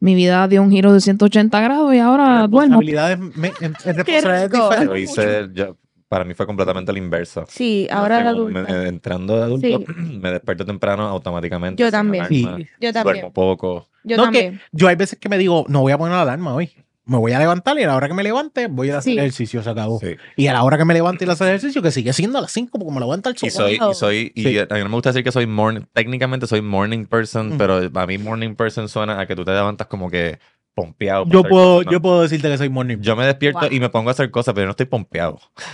mi 0.04 0.16
vida 0.16 0.46
dio 0.50 0.62
un 0.62 0.70
giro 0.70 0.92
de 0.92 1.00
180 1.00 1.62
grados 1.62 1.96
y 1.96 2.00
ahora 2.00 2.46
duermo. 2.48 2.82
En 2.82 2.84
responsabilidades 3.72 5.76
para 6.10 6.26
mí 6.26 6.34
fue 6.34 6.46
completamente 6.46 6.92
lo 6.92 6.98
inverso. 6.98 7.46
Sí, 7.48 7.88
ahora 7.90 8.18
de 8.18 8.24
me- 8.26 8.30
adulta. 8.30 8.88
entrando 8.88 9.38
de 9.38 9.44
adulto, 9.44 9.84
me 9.98 10.32
desperto 10.32 10.66
temprano 10.66 11.08
automáticamente. 11.08 11.82
Yo 11.82 11.90
también. 11.90 12.26
Sí. 12.28 12.44
Yo 12.82 12.92
también. 12.92 13.04
Duermo 13.04 13.34
poco. 13.34 13.88
Yo 14.04 14.18
No, 14.18 14.24
también. 14.24 14.60
Yo 14.74 14.90
hay 14.90 14.98
veces 14.98 15.18
que 15.18 15.30
me 15.30 15.38
digo, 15.38 15.64
no 15.70 15.80
voy 15.80 15.94
a 15.94 15.98
poner 15.98 16.16
la 16.16 16.24
alarma 16.24 16.54
hoy. 16.54 16.70
Me 17.06 17.18
voy 17.18 17.34
a 17.34 17.40
levantar 17.40 17.78
y 17.78 17.84
a 17.84 17.88
la 17.88 17.96
hora 17.98 18.08
que 18.08 18.14
me 18.14 18.24
levante 18.24 18.68
voy 18.68 18.90
a 18.90 19.00
hacer 19.00 19.14
Sí. 19.14 19.20
ejercicio, 19.20 19.62
se 19.62 19.70
acabó. 19.70 20.00
Sí. 20.00 20.16
Y 20.38 20.48
a 20.48 20.54
la 20.54 20.64
hora 20.64 20.78
que 20.78 20.86
me 20.86 20.94
levante 20.94 21.26
y 21.26 21.28
le 21.28 21.34
hacer 21.34 21.48
ejercicio, 21.50 21.82
que 21.82 21.92
sigue 21.92 22.14
siendo 22.14 22.38
a 22.38 22.42
las 22.42 22.52
5 22.52 22.80
porque 22.80 22.94
me 22.94 23.00
levanta 23.02 23.30
el 23.30 23.38
sol. 23.38 23.48
Y 23.48 23.52
soy, 23.52 23.74
y 23.74 23.94
soy, 23.94 24.32
y 24.36 24.44
Sí. 24.44 24.58
a 24.60 24.64
mí 24.74 24.80
no 24.80 24.90
me 24.90 24.96
gusta 24.96 25.10
decir 25.10 25.24
que 25.24 25.32
soy 25.34 25.46
morning, 25.46 25.82
técnicamente 25.92 26.48
soy 26.48 26.62
morning 26.62 27.06
person, 27.06 27.56
Mm. 27.56 27.58
pero 27.58 27.82
a 27.94 28.08
mí 28.08 28.18
morning 28.18 28.56
person 28.56 28.88
suena 28.88 29.20
a 29.20 29.26
que 29.28 29.36
tú 29.36 29.44
te 29.44 29.52
levantas 29.52 29.88
como 29.88 30.10
que 30.10 30.40
pompeado. 30.74 31.26
Yo 31.28 31.44
puedo, 31.44 31.76
cosas, 31.78 31.86
¿no? 31.86 31.92
yo 31.92 32.02
puedo 32.02 32.22
decirte 32.24 32.50
que 32.50 32.58
soy 32.58 32.70
morning. 32.70 32.98
Yo 33.00 33.16
me 33.16 33.26
despierto 33.26 33.62
Wow. 33.62 33.70
y 33.72 33.80
me 33.80 33.90
pongo 33.90 34.10
a 34.10 34.12
hacer 34.12 34.32
cosas, 34.32 34.54
pero 34.54 34.64
yo 34.64 34.68
no 34.68 34.72
estoy 34.72 34.86
pompeado. 34.88 35.40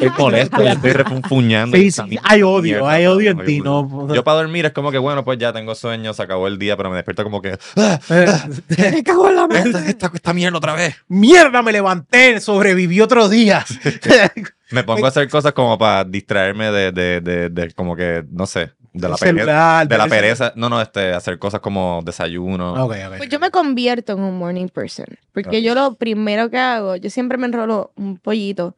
Estoy 0.00 0.10
molesto, 0.16 0.62
estoy 0.62 0.92
refunfuñando. 0.92 1.76
Sí, 1.76 1.90
sí, 1.90 2.18
hay 2.22 2.42
odio, 2.42 2.60
mierda, 2.62 2.90
hay 2.90 3.06
odio 3.06 3.32
en 3.32 3.38
no, 3.38 3.42
ti, 3.44 3.60
¿no? 3.60 4.14
Yo 4.14 4.22
para 4.22 4.36
dormir 4.38 4.64
es 4.64 4.72
como 4.72 4.92
que, 4.92 4.98
bueno, 4.98 5.24
pues 5.24 5.38
ya 5.38 5.52
tengo 5.52 5.74
sueño, 5.74 6.14
se 6.14 6.22
acabó 6.22 6.46
el 6.46 6.56
día, 6.56 6.76
pero 6.76 6.88
me 6.90 6.96
despierto 6.96 7.24
como 7.24 7.42
que, 7.42 7.58
"Ah, 7.76 7.98
Me 8.92 9.02
cago 9.02 9.28
en 9.28 9.34
la 9.34 9.48
esta, 9.58 9.86
esta, 9.88 10.10
esta 10.14 10.32
mierda 10.32 10.58
otra 10.58 10.74
vez. 10.74 10.94
Mierda, 11.08 11.62
me 11.62 11.72
levanté, 11.72 12.38
sobreviví 12.40 13.00
otros 13.00 13.28
días. 13.30 13.66
Me 14.70 14.84
pongo 14.84 15.06
a 15.06 15.08
hacer 15.08 15.28
cosas 15.30 15.52
como 15.54 15.78
para 15.78 16.04
distraerme 16.04 16.70
de, 16.70 16.92
de, 16.92 17.20
de, 17.22 17.48
de 17.48 17.72
como 17.72 17.96
que, 17.96 18.22
no 18.30 18.46
sé, 18.46 18.70
de 19.00 19.08
la 19.08 19.16
pereza. 19.16 19.36
Celular, 19.38 19.88
De 19.88 19.98
la 19.98 20.06
pereza. 20.08 20.52
No, 20.56 20.68
no, 20.68 20.80
este, 20.80 21.12
hacer 21.12 21.38
cosas 21.38 21.60
como 21.60 22.00
desayuno. 22.04 22.72
Ok, 22.84 22.94
ok. 23.08 23.16
Pues 23.18 23.28
yo 23.28 23.38
me 23.38 23.50
convierto 23.50 24.12
en 24.12 24.20
un 24.20 24.36
morning 24.38 24.68
person. 24.68 25.06
Porque 25.32 25.62
yo 25.62 25.74
lo 25.74 25.94
primero 25.94 26.50
que 26.50 26.58
hago, 26.58 26.96
yo 26.96 27.10
siempre 27.10 27.38
me 27.38 27.46
enrolo 27.46 27.92
un 27.96 28.18
pollito 28.18 28.76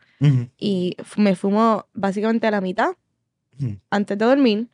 y 0.58 0.96
me 1.16 1.34
fumo 1.34 1.86
básicamente 1.94 2.46
a 2.46 2.50
la 2.50 2.60
mitad 2.60 2.90
antes 3.90 4.16
de 4.18 4.24
dormir 4.24 4.68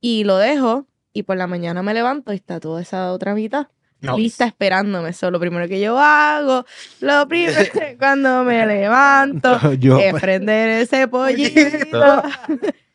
y 0.00 0.24
lo 0.24 0.36
dejo 0.38 0.86
y 1.12 1.22
por 1.22 1.36
la 1.36 1.46
mañana 1.46 1.82
me 1.82 1.94
levanto 1.94 2.32
y 2.32 2.36
está 2.36 2.60
toda 2.60 2.82
esa 2.82 3.12
otra 3.12 3.34
mitad 3.34 3.68
No. 4.02 4.16
lista 4.18 4.44
esperándome. 4.44 5.08
Eso 5.10 5.26
es 5.26 5.32
lo 5.32 5.40
primero 5.40 5.66
que 5.68 5.80
yo 5.80 5.98
hago. 5.98 6.64
Lo 7.00 7.26
primero 7.28 7.58
cuando 7.98 8.44
me 8.44 8.66
levanto 8.66 9.72
Yo, 9.78 9.98
es 9.98 10.14
prender 10.20 10.68
ese 10.82 11.08
pollito. 11.08 12.22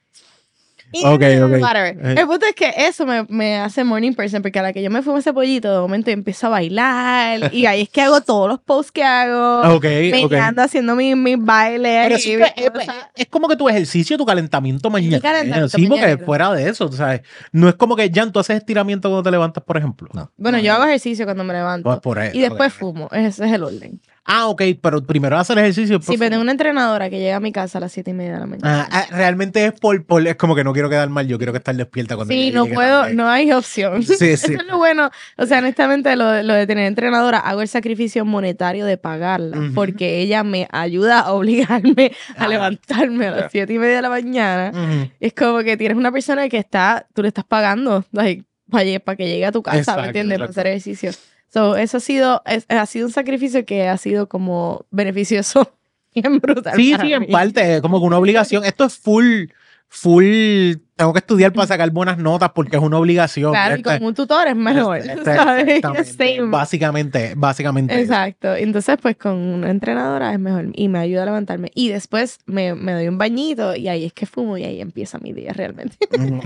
Ok, 1.03 1.21
ok. 1.43 1.61
Whatever. 1.61 1.97
Eh. 2.01 2.15
El 2.19 2.27
punto 2.27 2.45
es 2.45 2.53
que 2.55 2.73
eso 2.75 3.05
me, 3.05 3.25
me 3.29 3.57
hace 3.57 3.83
morning 3.83 4.13
person, 4.13 4.41
porque 4.41 4.59
a 4.59 4.61
la 4.61 4.73
que 4.73 4.81
yo 4.83 4.89
me 4.89 5.01
fumo 5.01 5.17
ese 5.17 5.31
pollito, 5.33 5.71
de 5.73 5.79
momento 5.79 6.11
empiezo 6.11 6.47
a 6.47 6.49
bailar, 6.49 7.53
y 7.53 7.65
ahí 7.65 7.81
es 7.83 7.89
que 7.89 8.01
hago 8.01 8.21
todos 8.21 8.49
los 8.49 8.59
posts 8.59 8.91
que 8.91 9.03
hago. 9.03 9.75
Ok, 9.75 9.85
me 10.29 10.39
ando 10.39 10.61
haciendo 10.61 10.95
mis 10.95 11.15
mi 11.15 11.35
bailes. 11.35 12.25
Y 12.25 12.37
mis 12.37 12.37
que 12.37 12.71
es, 13.15 13.27
como 13.27 13.47
que 13.47 13.55
tu 13.55 13.69
ejercicio, 13.69 14.17
tu 14.17 14.25
calentamiento 14.25 14.89
mañana. 14.89 15.19
calentamiento 15.19 15.69
Sí, 15.69 15.87
porque 15.87 16.01
mañanero. 16.01 16.25
fuera 16.25 16.51
de 16.53 16.69
eso, 16.69 16.91
¿sabes? 16.91 17.21
No 17.51 17.69
es 17.69 17.75
como 17.75 17.95
que 17.95 18.09
ya 18.09 18.29
tú 18.31 18.39
haces 18.39 18.57
estiramiento 18.57 19.09
cuando 19.09 19.23
te 19.23 19.31
levantas, 19.31 19.63
por 19.63 19.77
ejemplo. 19.77 20.09
No. 20.13 20.31
Bueno, 20.37 20.59
yo 20.59 20.73
hago 20.73 20.83
ejercicio 20.85 21.25
cuando 21.25 21.43
me 21.43 21.53
Pues 21.53 21.59
levanto. 21.61 22.01
por 22.01 22.19
eso, 22.19 22.37
Y 22.37 22.41
después 22.41 22.73
fumo. 22.73 23.07
Ese 23.11 23.45
es 23.45 23.51
el 23.53 23.63
orden. 23.63 24.01
Ah, 24.23 24.47
ok, 24.47 24.61
pero 24.81 25.03
primero 25.03 25.35
hacer 25.37 25.57
ejercicio. 25.57 25.99
Sí, 26.01 26.15
pero 26.17 26.29
tengo 26.29 26.43
una 26.43 26.51
entrenadora 26.51 27.09
que 27.09 27.17
llega 27.19 27.37
a 27.37 27.39
mi 27.39 27.51
casa 27.51 27.79
a 27.79 27.81
las 27.81 27.91
7 27.91 28.11
y 28.11 28.13
media 28.13 28.33
de 28.33 28.39
la 28.39 28.45
mañana. 28.45 28.87
Ah, 28.91 29.05
ah, 29.09 29.15
realmente 29.15 29.65
es 29.65 29.73
por, 29.73 30.05
por- 30.05 30.25
es 30.25 30.35
como 30.35 30.55
que 30.55 30.63
no 30.63 30.73
quiero 30.73 30.89
quedar 30.91 31.09
mal, 31.09 31.27
yo 31.27 31.37
quiero 31.39 31.51
que 31.53 31.57
estar 31.57 31.75
despierta 31.75 32.15
cuando 32.15 32.31
Sí, 32.31 32.51
no 32.51 32.67
puedo, 32.67 33.09
no 33.09 33.27
hay 33.27 33.51
opción. 33.51 34.03
Sí, 34.03 34.13
sí. 34.15 34.25
Eso 34.29 34.51
es 34.53 34.65
lo 34.67 34.77
bueno. 34.77 35.09
O 35.37 35.45
sea, 35.47 35.57
honestamente, 35.57 36.15
lo, 36.15 36.27
de- 36.29 36.43
lo 36.43 36.53
de 36.53 36.67
tener 36.67 36.85
entrenadora, 36.85 37.39
hago 37.39 37.63
el 37.63 37.67
sacrificio 37.67 38.23
monetario 38.23 38.85
de 38.85 38.97
pagarla, 38.97 39.57
porque 39.73 40.19
ella 40.19 40.43
me 40.43 40.67
ayuda 40.71 41.19
a 41.21 41.33
obligarme 41.33 42.11
a 42.37 42.43
Ah. 42.45 42.47
levantarme 42.47 43.27
a 43.27 43.31
las 43.31 43.51
siete 43.51 43.73
y 43.73 43.79
media 43.79 43.95
de 43.97 44.01
la 44.03 44.09
mañana. 44.09 45.09
Es 45.19 45.33
como 45.33 45.59
que 45.63 45.77
tienes 45.77 45.97
una 45.97 46.11
persona 46.11 46.47
que 46.47 46.57
está, 46.57 47.07
tú 47.13 47.23
le 47.23 47.29
estás 47.29 47.43
pagando 47.45 48.05
like, 48.11 48.43
para, 48.69 48.85
que 49.17 49.27
llegue 49.27 49.45
a 49.47 49.51
tu 49.51 49.61
casa, 49.63 49.77
Exacto, 49.79 50.01
¿me 50.03 50.07
entiendes? 50.07 50.37
Para 50.37 50.49
hacer 50.51 50.67
ejercicio. 50.67 51.11
So, 51.53 51.75
eso 51.75 51.97
ha 51.97 51.99
sido, 51.99 52.41
es- 52.45 52.65
ha 52.69 52.85
sido 52.85 53.07
un 53.07 53.11
sacrificio 53.13 53.65
que 53.65 53.87
ha 53.87 53.97
sido 53.97 54.27
como 54.29 54.85
beneficioso. 54.91 55.71
Bien 56.15 56.39
brutal. 56.39 56.73
Sí, 56.75 56.95
sí, 56.99 57.13
en 57.13 57.21
mí. 57.21 57.27
parte, 57.27 57.75
es 57.75 57.81
como 57.81 57.99
que 57.99 58.05
una 58.05 58.17
obligación. 58.17 58.63
Esto 58.65 58.85
es 58.85 58.97
full, 58.97 59.45
full. 59.87 60.73
Tengo 60.95 61.13
que 61.13 61.19
estudiar 61.19 61.51
para 61.53 61.67
sacar 61.67 61.89
buenas 61.91 62.17
notas 62.17 62.51
porque 62.53 62.77
es 62.77 62.81
una 62.81 62.97
obligación. 62.97 63.51
Claro, 63.51 63.75
y 63.75 63.79
Este- 63.79 63.97
con 63.97 64.07
un 64.07 64.13
tutor 64.13 64.47
es 64.47 64.55
mejor. 64.55 64.97
este- 64.97 65.23
Same. 66.05 66.49
Básicamente, 66.49 67.33
básicamente. 67.35 67.99
Exacto. 67.99 68.55
Entonces, 68.55 68.97
pues 69.01 69.15
con 69.17 69.33
una 69.35 69.69
entrenadora 69.71 70.33
es 70.33 70.39
mejor 70.39 70.69
y 70.73 70.87
me 70.89 70.99
ayuda 70.99 71.23
a 71.23 71.25
levantarme. 71.25 71.71
Y 71.75 71.89
después 71.89 72.39
me, 72.45 72.75
me 72.75 72.93
doy 72.93 73.07
un 73.07 73.17
bañito 73.17 73.75
y 73.75 73.87
ahí 73.87 74.05
es 74.05 74.13
que 74.13 74.25
fumo 74.25 74.57
y 74.57 74.63
ahí 74.63 74.81
empieza 74.81 75.17
mi 75.19 75.33
día 75.33 75.53
realmente. 75.53 75.97
Mm, 76.17 76.39
ok, 76.39 76.45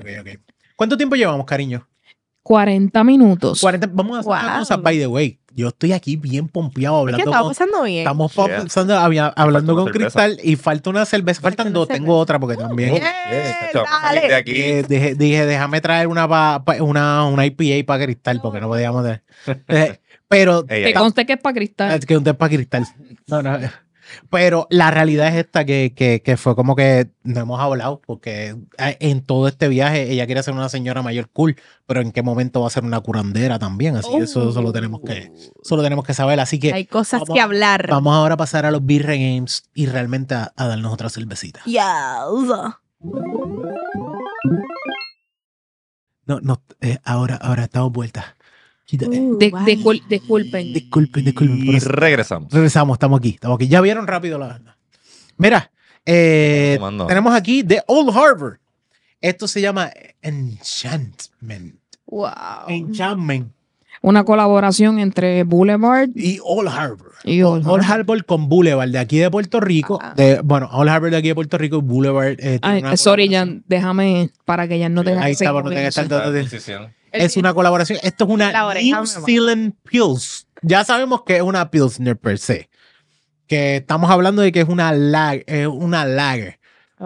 ok, 0.00 0.08
ok. 0.20 0.28
¿Cuánto 0.76 0.96
tiempo 0.96 1.16
llevamos, 1.16 1.46
cariño? 1.46 1.86
40 2.44 3.02
minutos. 3.04 3.60
40, 3.62 3.88
vamos 3.92 4.16
a 4.16 4.20
hacer 4.20 4.30
una 4.32 4.50
Wow. 4.52 4.58
cosa, 4.60 4.76
by 4.76 4.98
the 4.98 5.06
way. 5.08 5.40
Yo 5.56 5.68
estoy 5.68 5.92
aquí 5.92 6.16
bien 6.16 6.48
pompeado 6.48 7.08
Es 7.08 7.14
que 7.16 7.22
hablando 7.22 7.30
estaba 7.30 7.42
con, 7.42 7.50
pasando 7.50 7.82
bien. 7.84 7.98
Estamos 8.00 8.34
Yeah. 8.34 8.62
pasando- 8.64 8.98
había- 8.98 9.26
hablando 9.28 9.74
con 9.74 9.82
una 9.84 9.92
cerveza. 9.92 10.24
Cristal 10.26 10.38
y 10.44 10.56
falta 10.56 10.90
una 10.90 11.06
cerveza. 11.06 11.40
Faltan 11.40 11.68
una 11.68 11.74
dos, 11.78 11.88
tengo 11.88 12.18
otra 12.18 12.38
porque 12.38 12.56
también. 12.56 12.90
Oh, 12.92 12.96
yeah, 12.96 13.70
salir 14.02 14.22
de 14.28 14.34
aquí. 14.34 14.52
Eh, 14.54 14.84
dije, 14.88 15.14
dije, 15.14 15.46
déjame 15.46 15.80
traer 15.80 16.06
una, 16.08 16.28
pa- 16.28 16.62
pa- 16.64 16.82
una, 16.82 17.24
una 17.26 17.46
IPA 17.46 17.86
para 17.86 18.04
Cristal 18.04 18.40
porque 18.42 18.60
no 18.60 18.68
podíamos. 18.68 19.04
de- 19.04 19.22
Eh, 19.68 20.00
pero 20.28 20.64
ey. 20.68 20.92
conste 20.92 21.24
que 21.24 21.34
es 21.34 21.40
para 21.40 21.54
cristal. 21.54 21.92
es 21.92 22.04
que 22.04 22.16
un 22.16 22.24
té 22.24 22.34
para 22.34 22.54
Cristal. 22.54 22.84
No, 23.28 23.40
no. 23.42 23.58
Pero 24.30 24.66
la 24.70 24.90
realidad 24.90 25.28
es 25.28 25.34
esta 25.36 25.64
que, 25.64 25.92
que, 25.96 26.20
que 26.22 26.36
fue 26.36 26.54
como 26.54 26.76
que 26.76 27.08
no 27.22 27.40
hemos 27.40 27.60
hablado 27.60 28.00
porque 28.06 28.56
eh, 28.78 28.96
en 29.00 29.22
todo 29.22 29.48
este 29.48 29.68
viaje 29.68 30.10
ella 30.12 30.26
quiere 30.26 30.42
ser 30.42 30.54
una 30.54 30.68
señora 30.68 31.02
mayor 31.02 31.28
cool, 31.32 31.56
pero 31.86 32.00
en 32.00 32.12
qué 32.12 32.22
momento 32.22 32.60
va 32.60 32.66
a 32.66 32.70
ser 32.70 32.84
una 32.84 33.00
curandera 33.00 33.58
también. 33.58 33.96
Así 33.96 34.10
que 34.10 34.24
eso, 34.24 34.48
eso 34.50 34.62
lo 34.62 34.72
tenemos 34.72 35.00
que, 35.00 35.32
eso 35.64 35.76
lo 35.76 35.82
tenemos 35.82 36.04
que 36.04 36.14
saber. 36.14 36.40
Así 36.40 36.58
que 36.58 36.72
Hay 36.72 36.86
cosas 36.86 37.20
vamos- 37.20 37.34
que 37.34 37.40
hablar. 37.40 37.86
vamos 37.88 38.14
ahora 38.14 38.34
a 38.34 38.38
pasar 38.38 38.66
a 38.66 38.70
los 38.70 38.84
Beer 38.84 39.06
Games 39.06 39.64
y 39.74 39.86
realmente 39.86 40.34
a, 40.34 40.52
a 40.56 40.66
darnos 40.68 40.92
otra 40.92 41.08
cervecita. 41.10 41.60
Yes. 41.64 41.80
No, 46.26 46.40
no, 46.40 46.62
eh, 46.80 46.98
ahora, 47.04 47.36
ahora 47.36 47.64
estamos 47.64 47.92
vueltas. 47.92 48.24
Uh, 48.92 49.38
De- 49.38 49.50
wow. 49.50 49.60
discul- 49.64 50.02
disculpen. 50.08 50.72
disculpen, 50.74 51.24
disculpen. 51.24 51.66
Y 51.66 51.78
regresamos. 51.78 52.52
Regresamos, 52.52 52.94
estamos 52.96 53.18
aquí, 53.18 53.30
estamos 53.30 53.56
aquí. 53.56 53.66
Ya 53.68 53.80
vieron 53.80 54.06
rápido 54.06 54.38
la 54.38 54.60
Mira, 55.38 55.70
eh, 56.04 56.78
tenemos 57.08 57.34
aquí 57.34 57.64
The 57.64 57.82
Old 57.86 58.10
Harbor. 58.16 58.60
Esto 59.20 59.48
se 59.48 59.60
llama 59.62 59.90
Enchantment. 60.20 61.76
Wow. 62.06 62.28
Enchantment 62.68 63.52
Una 64.02 64.22
colaboración 64.24 64.98
entre 64.98 65.44
Boulevard 65.44 66.10
y 66.14 66.38
Old 66.44 66.68
Harbor. 66.68 67.12
y 67.24 67.40
Old 67.42 67.66
Old 67.66 67.80
Harbor. 67.82 68.00
Harbor 68.00 68.24
con 68.26 68.48
Boulevard 68.50 68.90
de 68.90 68.98
aquí 68.98 69.16
de 69.16 69.30
Puerto 69.30 69.60
Rico. 69.60 69.98
Ah. 70.02 70.12
De, 70.14 70.40
bueno, 70.44 70.68
Old 70.72 70.90
Harbor 70.90 71.10
de 71.10 71.16
aquí 71.16 71.28
de 71.28 71.34
Puerto 71.34 71.56
Rico 71.56 71.78
y 71.78 71.80
Boulevard. 71.80 72.36
eh, 72.38 72.58
Ay, 72.60 72.82
sorry. 72.98 73.30
Jan, 73.32 73.64
déjame 73.66 74.28
para 74.44 74.68
que 74.68 74.78
ya 74.78 74.90
no 74.90 75.02
tenga 75.02 75.22
Ahí 75.22 75.34
que 75.34 75.44
está, 75.44 75.52
no 75.52 75.62
tener 75.62 76.48
que 76.48 76.56
estar 76.56 76.92
Es 77.14 77.36
una 77.36 77.54
colaboración. 77.54 77.98
Esto 78.02 78.24
es 78.24 78.30
una 78.30 78.66
oreja 78.66 78.96
New. 78.96 79.06
Zealand 79.06 79.74
Pils. 79.84 80.46
Ya 80.62 80.84
sabemos 80.84 81.22
que 81.22 81.36
es 81.36 81.42
una 81.42 81.70
Pilsner 81.70 82.16
per 82.16 82.38
se. 82.38 82.68
Que 83.46 83.76
estamos 83.76 84.10
hablando 84.10 84.42
de 84.42 84.52
que 84.52 84.60
es 84.60 84.68
una, 84.68 84.92
lag, 84.92 85.44
es 85.46 85.66
una 85.66 86.04
lager. 86.04 86.58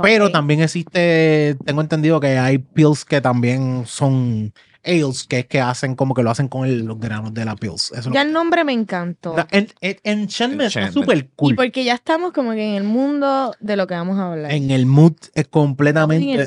Pero 0.02 0.30
también 0.30 0.60
existe, 0.60 1.56
tengo 1.64 1.80
entendido 1.80 2.20
que 2.20 2.38
hay 2.38 2.58
pills 2.58 3.04
que 3.04 3.20
también 3.20 3.84
son 3.86 4.52
ales, 4.88 5.24
que 5.28 5.40
es 5.40 5.46
que 5.46 5.60
hacen 5.60 5.94
como 5.94 6.14
que 6.14 6.22
lo 6.22 6.30
hacen 6.30 6.48
con 6.48 6.66
el- 6.66 6.84
los 6.84 6.98
granos 6.98 7.34
de 7.34 7.44
la 7.44 7.54
pills. 7.56 7.92
Eso 7.92 8.10
Ya 8.12 8.22
lo- 8.24 8.28
el 8.28 8.32
nombre 8.32 8.64
me 8.64 8.72
encantó. 8.72 9.36
La- 9.36 9.46
en- 9.50 9.68
en- 9.80 9.98
Enchantment 10.04 10.74
está 10.74 10.90
súper 10.92 11.18
Y 11.18 11.28
cool. 11.36 11.54
porque 11.56 11.84
ya 11.84 11.94
estamos 11.94 12.32
como 12.32 12.52
que 12.52 12.64
en 12.68 12.74
el 12.74 12.84
mundo 12.84 13.54
de 13.60 13.76
lo 13.76 13.86
que 13.86 13.94
vamos 13.94 14.18
a 14.18 14.32
hablar. 14.32 14.50
En 14.52 14.70
el 14.70 14.86
mood 14.86 15.14
es 15.34 15.46
completamente. 15.48 16.26
Mood. 16.26 16.40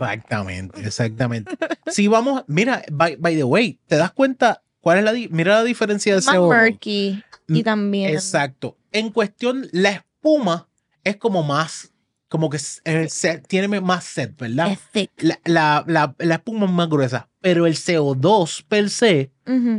Exactamente, 0.00 0.80
exactamente. 0.80 1.50
si 1.86 2.08
vamos, 2.08 2.44
mira, 2.46 2.82
by, 2.90 3.16
by 3.16 3.36
the 3.36 3.44
way, 3.44 3.78
¿te 3.86 3.96
das 3.96 4.12
cuenta 4.12 4.62
cuál 4.80 4.98
es 4.98 5.04
la, 5.04 5.12
di- 5.12 5.28
mira 5.30 5.56
la 5.56 5.64
diferencia 5.64 6.12
de 6.14 6.20
Es 6.20 6.26
más 6.26 6.36
CO2? 6.36 6.62
murky 6.70 7.22
y 7.48 7.60
Mm, 7.60 7.62
también 7.64 8.10
Exacto. 8.10 8.76
En 8.92 9.10
cuestión, 9.10 9.68
la 9.72 9.90
espuma 9.90 10.68
es 11.04 11.16
como 11.16 11.42
más, 11.42 11.92
como 12.28 12.48
que 12.50 12.58
eh, 12.84 13.08
se- 13.08 13.38
tiene 13.38 13.80
más 13.80 14.04
set, 14.04 14.36
¿verdad? 14.38 14.70
es 14.72 14.78
thick. 14.92 15.10
La, 15.18 15.38
la, 15.44 15.84
la, 15.86 16.14
la 16.18 16.34
espuma 16.36 16.66
es 16.66 16.72
más 16.72 16.88
gruesa, 16.88 17.28
pero 17.40 17.66
el 17.66 17.74
CO2 17.74 18.64
per 18.68 18.90
se 18.90 19.32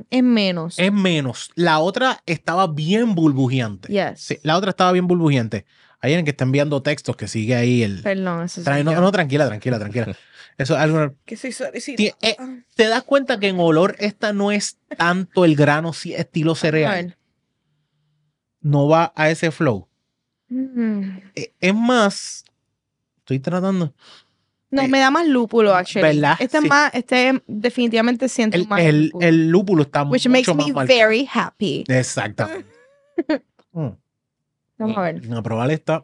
Es 0.09 0.24
menos. 0.24 0.78
es 0.80 0.91
menos. 0.91 1.51
La 1.55 1.80
otra 1.80 2.22
estaba 2.26 2.68
bien 2.68 3.16
burbujeante. 3.16 3.88
Yes. 3.89 4.20
Sí, 4.22 4.38
la 4.43 4.57
otra 4.57 4.72
estaba 4.72 4.91
bien 4.91 5.07
burbujeante. 5.07 5.66
Hay 5.99 6.14
alguien 6.14 6.26
que 6.26 6.32
está 6.32 6.43
enviando 6.45 6.82
textos 6.82 7.16
que 7.16 7.28
sigue 7.28 7.55
ahí 7.55 7.84
el... 7.84 8.01
Perdón, 8.01 8.45
eso 8.45 8.62
Tra- 8.62 8.74
soy 8.76 8.84
no, 8.84 8.99
no, 8.99 9.12
tranquila, 9.12 9.47
tranquila, 9.47 9.78
tranquila. 9.80 10.16
Eso 10.57 10.76
es 10.76 10.82
algo... 10.82 11.16
Que 11.26 11.38
soy 11.38 11.53
eh, 12.22 12.36
¿Te 12.76 12.88
das 12.88 13.03
cuenta 13.03 13.39
que 13.39 13.47
en 13.47 13.59
olor 13.59 13.95
esta 13.99 14.34
no 14.34 14.51
es 14.51 14.78
tanto 14.97 15.45
el 15.45 15.55
grano 15.55 15.91
estilo 15.91 16.55
cereal? 16.55 17.18
No 18.59 18.88
va 18.88 19.14
a 19.16 19.30
ese 19.30 19.49
flow. 19.51 19.88
Mm. 20.49 21.18
Eh, 21.36 21.53
Es 21.59 21.74
más, 21.74 22.43
estoy 23.20 23.39
tratando. 23.39 23.93
No, 24.72 24.82
Eh, 24.84 24.88
me 24.88 24.99
da 24.99 25.11
más 25.11 25.28
lúpulo, 25.28 25.74
actually. 25.76 26.01
¿verdad? 26.15 26.38
Este 26.39 26.57
es 26.59 26.63
más, 26.65 26.93
este 26.93 27.43
definitivamente 27.45 28.30
siento 28.30 28.55
El, 28.57 28.67
más 28.67 28.80
el, 28.82 29.05
lúpulo. 29.07 29.28
el 29.28 29.49
lúpulo 29.49 29.84
está 29.84 30.03
Which 30.03 30.28
mucho 30.28 30.53
makes 30.55 30.72
me 30.72 30.74
marcado. 30.74 30.88
very 30.99 31.28
happy. 31.32 31.84
Exactamente. 31.88 32.69
Mm. 33.74 33.88
Vamos 34.78 34.97
a 34.97 35.01
ver. 35.01 35.22
A 35.34 35.41
probar 35.41 35.72
esta. 35.72 36.03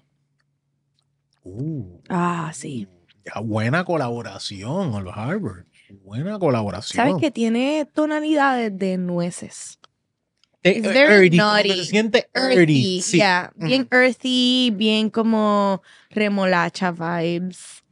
Uh, 1.43 1.99
Ah, 2.09 2.51
sí. 2.53 2.88
ya, 3.26 3.41
buena 3.41 3.84
colaboración, 3.84 4.93
Old 4.93 5.09
Harbor. 5.13 5.65
Buena 6.03 6.38
colaboración. 6.39 6.95
¿Sabes 6.95 7.15
que 7.22 7.32
tiene 7.32 7.86
tonalidades 7.93 8.78
de 8.78 8.97
nueces? 8.97 9.80
Eh, 10.63 10.78
It's 10.78 10.88
eh, 10.88 10.91
very 10.93 11.28
earthy, 11.28 11.38
nutty. 11.38 11.80
se 11.80 11.86
siente 11.86 12.30
earthy. 12.34 13.01
sí. 13.01 13.18
yeah. 13.18 13.51
Mm. 13.55 13.65
Bien 13.68 13.88
earthy, 13.91 14.72
bien 14.76 15.09
como 15.09 15.82
remolacha 16.09 16.91
vibes. 16.91 17.84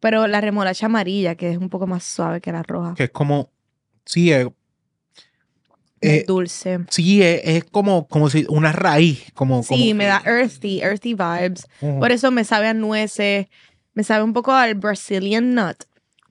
Pero 0.00 0.26
la 0.26 0.40
remolacha 0.40 0.86
amarilla, 0.86 1.34
que 1.34 1.50
es 1.50 1.58
un 1.58 1.68
poco 1.68 1.86
más 1.86 2.04
suave 2.04 2.40
que 2.40 2.52
la 2.52 2.62
roja. 2.62 2.94
Que 2.94 3.04
es 3.04 3.10
como. 3.10 3.50
Sí, 4.04 4.32
eh, 4.32 4.44
Más 4.44 4.52
eh, 6.00 6.24
dulce. 6.26 6.78
sí, 6.90 7.22
es, 7.22 7.40
es 7.44 7.64
como, 7.64 8.06
como 8.08 8.30
si 8.30 8.46
una 8.48 8.72
raíz. 8.72 9.30
Como, 9.34 9.62
Sí, 9.62 9.68
como 9.68 9.94
me 9.96 10.04
da 10.06 10.22
earthy, 10.24 10.80
earthy 10.80 11.14
vibes. 11.14 11.66
Por 11.80 12.12
eso 12.12 12.30
me 12.30 12.44
sabe 12.44 12.68
a 12.68 12.74
nueces. 12.74 13.46
Me 13.94 14.04
sabe 14.04 14.22
un 14.22 14.32
poco 14.32 14.52
al 14.52 14.74
Brazilian 14.76 15.54
nut. 15.54 15.84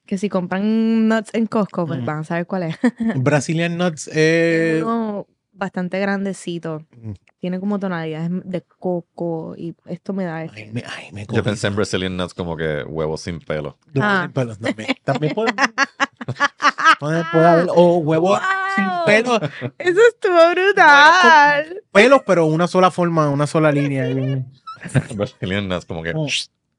Que 0.06 0.18
si 0.18 0.30
compran 0.30 1.10
nuts 1.10 1.32
en 1.34 1.48
Costco, 1.48 1.86
pues 1.86 1.98
Ujú. 2.00 2.06
van 2.06 2.20
a 2.20 2.24
saber 2.24 2.48
cuál 2.48 2.64
es. 2.64 2.78
Brazilian 3.16 3.78
Nuts. 3.78 4.10
eh, 4.14 4.76
Es 4.78 4.84
uno 4.84 5.28
bastante 5.58 6.00
grandecito. 6.00 6.86
Mm. 6.96 7.12
Tiene 7.40 7.60
como 7.60 7.80
tonalidades 7.80 8.30
de 8.46 8.62
coco 8.62 9.54
y 9.58 9.76
esto 9.86 10.14
me 10.14 10.26
da 10.26 10.44
eso. 10.44 10.54
Ay, 10.56 10.72
me, 10.72 10.84
ay, 10.88 11.12
me 11.12 11.26
Yo 11.32 11.44
pensé 11.44 11.68
en 11.68 11.76
Brazilian 11.76 12.18
Nuts 12.18 12.34
como 12.34 12.58
que 12.58 12.84
huevos 12.84 13.22
sin 13.22 13.40
pelo. 13.40 13.78
Ah. 14.00 14.24
sin 14.24 14.34
pelos 14.34 14.60
también. 14.60 14.96
También 15.04 15.34
puede, 17.00 17.16
haber. 17.48 17.68
O 17.76 17.98
huevos 17.98 18.40
sin 18.76 18.86
Wow. 18.86 19.06
pelos. 19.06 19.40
Eso 19.78 20.00
estuvo 20.10 20.52
brutal. 20.52 21.82
Pelos, 21.92 22.22
pero 22.26 22.46
una 22.46 22.68
sola 22.68 22.92
forma, 22.92 23.30
una 23.30 23.48
sola 23.48 23.72
línea. 23.72 24.08
Brazilian 25.16 25.68
Nuts 25.68 25.86
como 25.86 26.04
que... 26.04 26.14
Mm. 26.14 26.28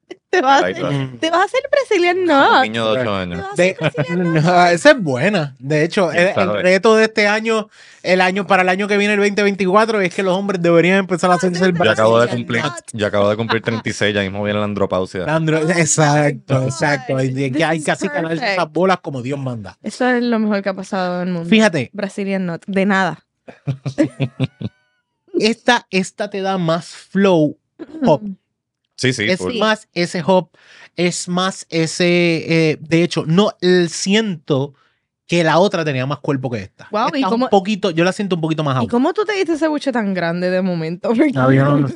Te 0.31 0.43
vas 0.43 0.63
a 0.63 0.67
hacer, 0.67 0.85
va. 0.85 0.91
te 1.21 1.31
vas 1.31 1.41
a 1.41 1.45
hacer 1.45 1.61
Brazilian 1.71 2.19
Un 2.19 2.27
Nut. 2.27 2.63
niño 2.63 2.93
de 2.93 3.01
8 3.01 3.03
Te 3.03 3.09
años. 3.09 3.41
vas 3.41 3.49
a 3.53 3.55
De- 3.63 3.71
hacer 3.81 3.93
Brazilian 3.95 4.35
Nut. 4.35 4.43
No, 4.45 4.67
esa 4.67 4.91
es 4.91 5.03
buena. 5.03 5.57
De 5.59 5.85
hecho, 5.85 6.11
¿Quién 6.11 6.29
el, 6.39 6.63
reto 6.63 6.97
de 6.97 7.05
este 7.05 7.27
año, 7.29 7.71
el 8.03 8.21
año 8.21 8.47
para 8.47 8.61
el 8.63 8.69
año 8.69 8.89
que 8.89 8.99
viene, 8.99 9.15
el 9.15 9.21
2024, 9.21 10.03
es 10.03 10.15
que 10.15 10.23
los 10.23 10.37
hombres 10.37 10.61
deberían 10.61 10.99
empezar 10.99 11.31
a 11.31 11.35
hacerse 11.35 11.65
el 11.65 11.73
Yo 11.73 11.79
Brazilian 11.79 11.93
acabo 11.95 12.21
de 12.21 12.29
cumplir, 12.29 12.63
yo 12.93 13.07
acabo 13.07 13.31
de 13.31 13.37
cumplir 13.37 13.63
36, 13.63 14.15
ya 14.15 14.21
mismo 14.21 14.45
viene 14.45 14.59
la 14.59 14.67
andropausia. 14.67 15.25
Andro- 15.25 15.63
exacto, 15.71 16.63
exacto. 16.63 17.23
Y 17.23 17.51
que 17.51 17.65
hay 17.65 17.79
is 17.79 17.85
que 17.87 17.93
esas 17.93 18.71
bolas 18.71 18.99
como 19.01 19.23
Dios 19.23 19.39
manda. 19.39 19.79
Eso 19.83 20.07
es 20.11 20.23
lo 20.23 20.39
mejor 20.39 20.63
que 20.63 20.69
ha 20.69 20.75
pasado 20.75 21.23
en 21.23 21.29
el 21.29 21.35
mundo. 21.35 21.49
Fíjate, 21.49 21.89
Brazilian 21.95 22.45
Nut. 22.45 22.63
De 22.67 22.85
nada. 22.85 23.25
esta, 25.39 25.87
esta 25.91 26.29
te 26.29 26.43
da 26.43 26.59
más 26.59 26.87
flow 26.89 27.57
hop. 28.05 28.23
Sí, 28.99 29.13
sí. 29.15 29.25
es 29.31 29.41
más 29.59 29.89
ese 29.95 30.23
hop, 30.27 30.51
es 30.97 31.29
más 31.29 31.67
ese. 31.71 32.71
eh, 32.73 32.79
de 32.81 33.03
hecho, 33.05 33.25
no 33.27 33.53
el 33.61 33.89
siento 33.89 34.75
que 35.27 35.45
la 35.45 35.59
otra 35.59 35.85
tenía 35.85 36.05
más 36.05 36.19
cuerpo 36.19 36.51
que 36.51 36.59
esta. 36.59 36.89
Wow, 36.91 37.11
¿y 37.15 37.23
cómo- 37.23 37.45
un 37.47 37.51
poquito, 37.51 37.91
yo 37.91 38.03
la 38.05 38.13
siento 38.13 38.35
un 38.37 38.41
poquito 38.43 38.65
más 38.65 38.75
¿Y 38.75 38.79
agua. 38.79 38.91
cómo 38.91 39.13
tú 39.15 39.25
te 39.25 39.35
diste 39.35 39.53
ese 39.53 39.69
buche 39.69 39.93
tan 39.93 40.15
grande 40.15 40.51
de 40.51 40.61
momento? 40.63 41.09
Porque- 41.15 41.33
Ah, 41.37 41.53
yo 41.53 41.65
no- 41.65 41.89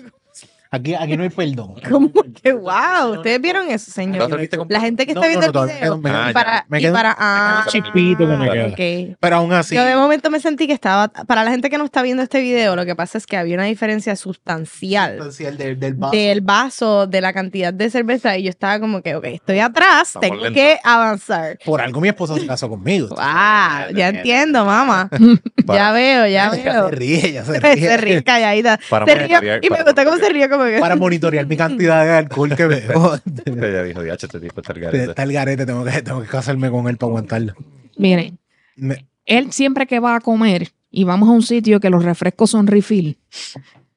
Aquí, 0.74 0.94
aquí 0.94 1.16
no 1.18 1.22
hay 1.22 1.28
perdón. 1.28 1.74
¿Cómo 1.90 2.10
que 2.42 2.52
wow? 2.54 3.12
¿Ustedes 3.16 3.40
vieron 3.40 3.68
eso, 3.70 3.90
¿No 3.90 3.94
señor? 3.94 4.40
La 4.70 4.80
gente 4.80 5.04
que 5.04 5.12
está 5.12 5.20
no, 5.20 5.28
viendo 5.28 5.52
no, 5.52 5.64
el 5.64 5.68
video. 5.76 5.98
me- 5.98 6.10
Ah, 6.10 6.24
y 6.24 6.26
ya. 6.28 6.32
para, 6.32 6.66
me 6.68 6.78
y 6.78 6.80
queda- 6.82 6.92
para, 6.92 7.16
ah, 7.18 7.62
un 7.66 7.70
chispito 7.70 8.26
que 8.26 8.36
me 8.36 8.74
queda. 8.74 9.16
Pero 9.20 9.36
aún 9.36 9.52
así. 9.52 9.74
Yo 9.74 9.84
de 9.84 9.94
momento 9.96 10.30
me 10.30 10.40
sentí 10.40 10.66
que 10.66 10.72
estaba, 10.72 11.08
para 11.08 11.44
la 11.44 11.50
gente 11.50 11.68
que 11.68 11.76
no 11.78 11.84
está 11.84 12.00
viendo 12.02 12.22
este 12.22 12.40
video, 12.40 12.74
lo 12.74 12.86
que 12.86 12.96
pasa 12.96 13.18
es 13.18 13.26
que 13.26 13.36
había 13.36 13.54
una 13.54 13.64
diferencia 13.64 14.16
sustancial 14.16 15.18
el 15.38 15.56
del, 15.58 15.78
del 15.78 15.94
vaso. 15.94 16.16
del 16.16 16.40
vaso, 16.40 17.06
de 17.06 17.20
la 17.20 17.32
cantidad 17.32 17.72
de 17.74 17.90
cerveza, 17.90 18.36
y 18.38 18.44
yo 18.44 18.50
estaba 18.50 18.80
como 18.80 19.02
que, 19.02 19.14
ok, 19.14 19.24
estoy 19.26 19.58
atrás, 19.60 20.08
Estamos 20.08 20.20
tengo 20.22 20.36
lentos. 20.36 20.54
que 20.54 20.78
avanzar. 20.84 21.58
Por 21.64 21.80
algo 21.80 22.00
mi 22.00 22.08
esposa 22.08 22.34
se 22.36 22.46
casó 22.46 22.68
conmigo. 22.68 23.08
Wow, 23.22 23.94
ya 23.94 24.08
entiendo, 24.08 24.64
mamá. 24.64 25.08
Ya 25.66 25.92
veo, 25.92 26.26
ya 26.26 26.50
Ella 26.52 26.72
veo. 26.72 26.88
se 26.88 26.94
ríe, 26.96 27.26
ella 27.28 27.44
se 27.44 27.60
ríe. 27.60 27.76
Se 27.76 27.96
ríe 27.96 28.22
calladita. 28.24 28.80
Para 28.90 29.06
Se 29.06 29.58
y 29.62 29.70
me 29.70 29.82
gusta 29.84 30.04
cómo 30.04 30.16
se 30.16 30.28
ríe 30.28 30.48
como 30.48 30.61
Para 30.80 30.96
monitorear 30.96 31.46
mi 31.46 31.56
cantidad 31.56 32.04
de 32.04 32.10
alcohol 32.12 32.54
que 32.56 32.66
bebo. 32.66 33.14
Ella 33.46 33.82
dijo, 33.82 34.02
diacho, 34.02 34.26
este 34.26 34.40
tipo 34.40 34.60
está 34.60 34.72
al 34.72 34.80
garete". 34.80 35.04
Está 35.10 35.22
el 35.22 35.32
garete, 35.32 35.66
tengo 35.66 35.84
que, 35.84 36.02
tengo 36.02 36.22
que 36.22 36.28
casarme 36.28 36.70
con 36.70 36.88
él 36.88 36.96
para 36.96 37.08
aguantarlo. 37.10 37.54
Miren, 37.96 38.38
Me- 38.76 39.06
él 39.26 39.52
siempre 39.52 39.86
que 39.86 40.00
va 40.00 40.16
a 40.16 40.20
comer 40.20 40.68
y 40.90 41.04
vamos 41.04 41.28
a 41.28 41.32
un 41.32 41.42
sitio 41.42 41.80
que 41.80 41.90
los 41.90 42.04
refrescos 42.04 42.50
son 42.50 42.66
refill, 42.66 43.18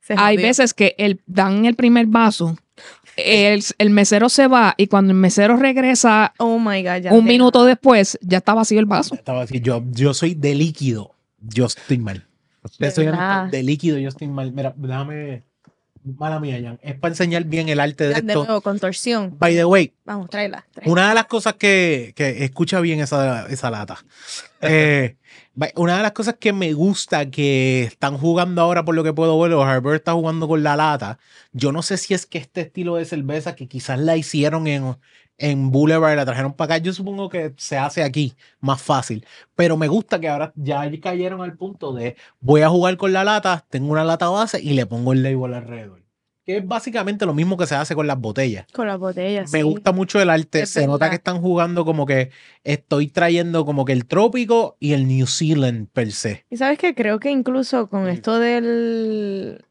se 0.01 0.13
hay 0.17 0.35
jodió. 0.35 0.47
veces 0.47 0.73
que 0.73 0.95
el, 0.97 1.21
dan 1.25 1.65
el 1.65 1.75
primer 1.75 2.05
vaso, 2.07 2.57
el, 3.17 3.63
el 3.77 3.89
mesero 3.89 4.29
se 4.29 4.47
va 4.47 4.75
y 4.77 4.87
cuando 4.87 5.11
el 5.13 5.17
mesero 5.19 5.55
regresa 5.57 6.33
Oh 6.37 6.59
my 6.59 6.81
God, 6.83 6.83
ya 6.83 6.93
un 7.11 7.19
entiendo. 7.19 7.21
minuto 7.23 7.65
después, 7.65 8.17
ya 8.21 8.37
está 8.39 8.53
vacío 8.53 8.79
el 8.79 8.85
vaso. 8.85 9.15
estaba 9.15 9.43
así, 9.43 9.59
yo, 9.61 9.83
yo 9.91 10.13
soy 10.13 10.35
de 10.35 10.53
líquido. 10.55 11.11
Yo 11.39 11.65
estoy 11.65 11.97
mal. 11.99 12.25
De 12.79 12.89
soy 12.91 13.05
de 13.51 13.63
líquido, 13.63 13.97
yo 13.99 14.09
estoy 14.09 14.27
mal. 14.27 14.51
Mira, 14.51 14.73
déjame. 14.75 15.43
Mala 16.05 16.39
mía, 16.39 16.59
Jan. 16.61 16.79
Es 16.83 16.95
para 16.99 17.11
enseñar 17.13 17.43
bien 17.45 17.67
el 17.67 17.79
arte 17.79 18.03
de 18.07 18.13
De 18.13 18.19
esto. 18.19 18.45
nuevo, 18.45 18.61
contorsión. 18.61 19.35
By 19.39 19.55
the 19.55 19.65
way, 19.65 19.93
Vamos, 20.05 20.29
tráela. 20.29 20.65
tráela. 20.71 20.91
Una 20.91 21.09
de 21.09 21.15
las 21.15 21.25
cosas 21.25 21.55
que, 21.55 22.13
que 22.15 22.43
escucha 22.45 22.79
bien 22.79 22.99
esa, 22.99 23.47
esa 23.49 23.71
lata. 23.71 23.97
Eh, 24.67 25.17
una 25.75 25.97
de 25.97 26.03
las 26.03 26.11
cosas 26.11 26.35
que 26.39 26.53
me 26.53 26.73
gusta 26.73 27.29
que 27.29 27.83
están 27.83 28.17
jugando 28.17 28.61
ahora, 28.61 28.83
por 28.85 28.95
lo 28.95 29.03
que 29.03 29.13
puedo 29.13 29.39
ver, 29.39 29.53
o 29.53 29.69
Herbert 29.69 29.95
está 29.95 30.13
jugando 30.13 30.47
con 30.47 30.63
la 30.63 30.75
lata. 30.75 31.19
Yo 31.53 31.71
no 31.71 31.81
sé 31.81 31.97
si 31.97 32.13
es 32.13 32.25
que 32.25 32.37
este 32.37 32.61
estilo 32.61 32.95
de 32.95 33.05
cerveza 33.05 33.55
que 33.55 33.67
quizás 33.67 33.99
la 33.99 34.17
hicieron 34.17 34.67
en, 34.67 34.97
en 35.37 35.71
Boulevard, 35.71 36.15
la 36.15 36.25
trajeron 36.25 36.53
para 36.53 36.75
acá. 36.75 36.83
Yo 36.83 36.93
supongo 36.93 37.29
que 37.29 37.53
se 37.57 37.77
hace 37.77 38.03
aquí 38.03 38.35
más 38.59 38.81
fácil. 38.81 39.25
Pero 39.55 39.77
me 39.77 39.87
gusta 39.87 40.19
que 40.19 40.29
ahora 40.29 40.51
ya 40.55 40.89
cayeron 41.01 41.41
al 41.41 41.57
punto 41.57 41.93
de 41.93 42.17
voy 42.39 42.61
a 42.61 42.69
jugar 42.69 42.97
con 42.97 43.13
la 43.13 43.23
lata, 43.23 43.65
tengo 43.69 43.91
una 43.91 44.03
lata 44.03 44.29
base 44.29 44.61
y 44.61 44.73
le 44.73 44.85
pongo 44.85 45.13
el 45.13 45.23
label 45.23 45.53
alrededor. 45.53 46.04
Que 46.45 46.57
es 46.57 46.67
básicamente 46.67 47.25
lo 47.25 47.33
mismo 47.33 47.57
que 47.57 47.65
se 47.65 47.73
hace 47.73 47.95
con 47.95 48.05
las 48.05 48.19
botellas. 48.19 48.67
Con 48.71 48.85
las 48.85 48.99
botellas. 48.99 49.51
Me 49.51 49.59
sí. 49.59 49.63
gusta 49.63 49.91
mucho 49.91 50.21
el 50.21 50.29
arte. 50.29 50.61
Es 50.61 50.69
Se 50.69 50.85
nota 50.85 51.09
que 51.09 51.15
están 51.15 51.41
jugando 51.41 51.85
como 51.85 52.05
que 52.05 52.29
estoy 52.63 53.07
trayendo 53.07 53.65
como 53.65 53.83
que 53.83 53.93
el 53.93 54.05
trópico 54.05 54.77
y 54.79 54.93
el 54.93 55.07
New 55.07 55.25
Zealand 55.25 55.87
per 55.91 56.11
se. 56.11 56.45
Y 56.51 56.57
sabes 56.57 56.77
que 56.77 56.93
creo 56.93 57.19
que 57.19 57.31
incluso 57.31 57.89
con 57.89 58.03
Mm. 58.05 58.09
esto 58.09 58.37
del. 58.37 59.64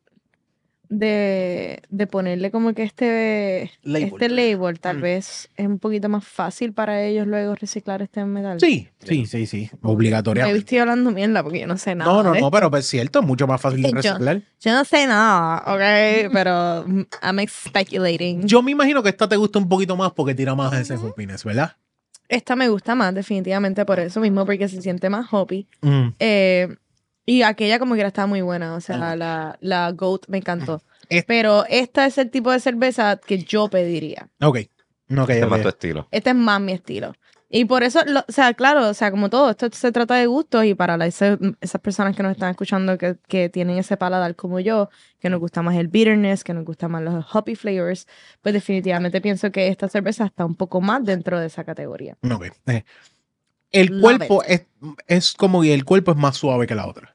De, 0.88 1.82
de 1.88 2.06
ponerle 2.06 2.50
como 2.50 2.74
que 2.74 2.82
este 2.82 3.70
Label. 3.82 4.04
este 4.12 4.28
label, 4.28 4.78
tal 4.80 4.98
Mm. 4.98 5.00
vez 5.00 5.48
es 5.56 5.66
un 5.66 5.78
poquito 5.78 6.08
más 6.08 6.24
fácil 6.24 6.72
para 6.72 7.02
ellos 7.02 7.26
luego 7.26 7.54
reciclar 7.54 8.02
este 8.02 8.24
metal. 8.24 8.60
Sí, 8.60 8.88
sí, 9.02 9.26
sí, 9.26 9.46
sí. 9.46 9.70
Me 9.82 9.90
Obligatoriamente. 9.90 10.58
estoy 10.58 10.78
hablando 10.78 11.10
mierda 11.10 11.42
porque 11.42 11.60
yo 11.60 11.66
no 11.66 11.78
sé 11.78 11.94
nada. 11.94 12.12
No, 12.12 12.22
no, 12.22 12.34
no, 12.38 12.50
pero 12.50 12.74
es 12.76 12.86
cierto, 12.86 13.20
es 13.20 13.26
mucho 13.26 13.46
más 13.46 13.60
fácil 13.60 13.82
de 13.82 13.88
Yo- 13.90 13.94
reciclar. 13.96 14.42
Yo 14.60 14.72
no 14.72 14.84
sé 14.84 15.06
nada, 15.06 15.58
¿ok? 15.66 16.30
Pero 16.32 16.84
mm, 16.86 17.02
I'm 17.22 17.48
speculating. 17.48 18.46
Yo 18.46 18.62
me 18.62 18.70
imagino 18.72 19.02
que 19.02 19.08
esta 19.08 19.28
te 19.28 19.36
gusta 19.36 19.58
un 19.58 19.68
poquito 19.68 19.96
más 19.96 20.12
porque 20.12 20.34
tira 20.34 20.54
más 20.54 20.70
de 20.72 20.82
ese 20.82 20.94
hoppiness, 20.96 21.44
¿verdad? 21.44 21.76
Esta 22.28 22.56
me 22.56 22.68
gusta 22.68 22.94
más, 22.94 23.14
definitivamente 23.14 23.84
por 23.84 24.00
eso 24.00 24.18
mismo, 24.20 24.46
porque 24.46 24.66
se 24.68 24.80
siente 24.80 25.10
más 25.10 25.26
hoppy. 25.30 25.66
Mm. 25.82 26.08
Eh, 26.18 26.74
y 27.26 27.42
aquella 27.42 27.78
como 27.78 27.94
que 27.94 28.00
era 28.00 28.08
estaba 28.08 28.26
muy 28.26 28.42
buena, 28.42 28.74
o 28.74 28.80
sea, 28.80 29.16
la, 29.16 29.56
la 29.60 29.90
Goat 29.92 30.22
me 30.28 30.38
encantó. 30.38 30.82
Es- 31.08 31.24
Pero 31.24 31.64
esta 31.68 32.06
es 32.06 32.18
el 32.18 32.30
tipo 32.30 32.50
de 32.50 32.60
cerveza 32.60 33.18
que 33.24 33.38
yo 33.38 33.68
pediría. 33.68 34.28
Ok. 34.40 34.58
Ok, 35.10 35.28
Este 35.30 35.40
es 35.40 35.48
más 35.48 35.58
ok. 35.58 35.62
tu 35.62 35.68
estilo. 35.68 36.08
Este 36.10 36.30
es 36.30 36.36
más 36.36 36.60
mi 36.60 36.72
estilo. 36.72 37.12
Y 37.50 37.66
por 37.66 37.84
eso, 37.84 38.00
lo- 38.06 38.24
o 38.26 38.32
sea, 38.32 38.52
claro, 38.54 38.88
o 38.88 38.94
sea, 38.94 39.10
como 39.12 39.30
todo, 39.30 39.50
esto 39.50 39.68
se 39.70 39.92
trata 39.92 40.14
de 40.16 40.26
gustos 40.26 40.64
y 40.64 40.74
para 40.74 40.96
la- 40.96 41.06
ese- 41.06 41.38
esas 41.60 41.80
personas 41.80 42.16
que 42.16 42.22
nos 42.22 42.32
están 42.32 42.50
escuchando 42.50 42.96
que, 42.98 43.16
que 43.28 43.48
tienen 43.48 43.78
ese 43.78 43.96
paladar 43.96 44.34
como 44.34 44.58
yo, 44.60 44.88
que 45.20 45.28
nos 45.30 45.38
gusta 45.40 45.62
más 45.62 45.76
el 45.76 45.88
bitterness, 45.88 46.42
que 46.42 46.52
nos 46.54 46.64
gusta 46.64 46.88
más 46.88 47.02
los 47.02 47.24
hoppy 47.32 47.54
flavors, 47.54 48.08
pues 48.42 48.54
definitivamente 48.54 49.20
pienso 49.20 49.52
que 49.52 49.68
esta 49.68 49.88
cerveza 49.88 50.24
está 50.24 50.44
un 50.46 50.56
poco 50.56 50.80
más 50.80 51.04
dentro 51.04 51.38
de 51.38 51.46
esa 51.46 51.62
categoría. 51.64 52.16
Ok. 52.28 52.46
Eh, 52.66 52.82
El 53.70 53.88
Love 53.88 54.00
cuerpo 54.00 54.42
es, 54.44 54.66
es 55.06 55.34
como 55.34 55.62
que 55.62 55.74
el 55.74 55.84
cuerpo 55.84 56.10
es 56.12 56.16
más 56.16 56.36
suave 56.36 56.66
que 56.66 56.74
la 56.74 56.86
otra. 56.88 57.13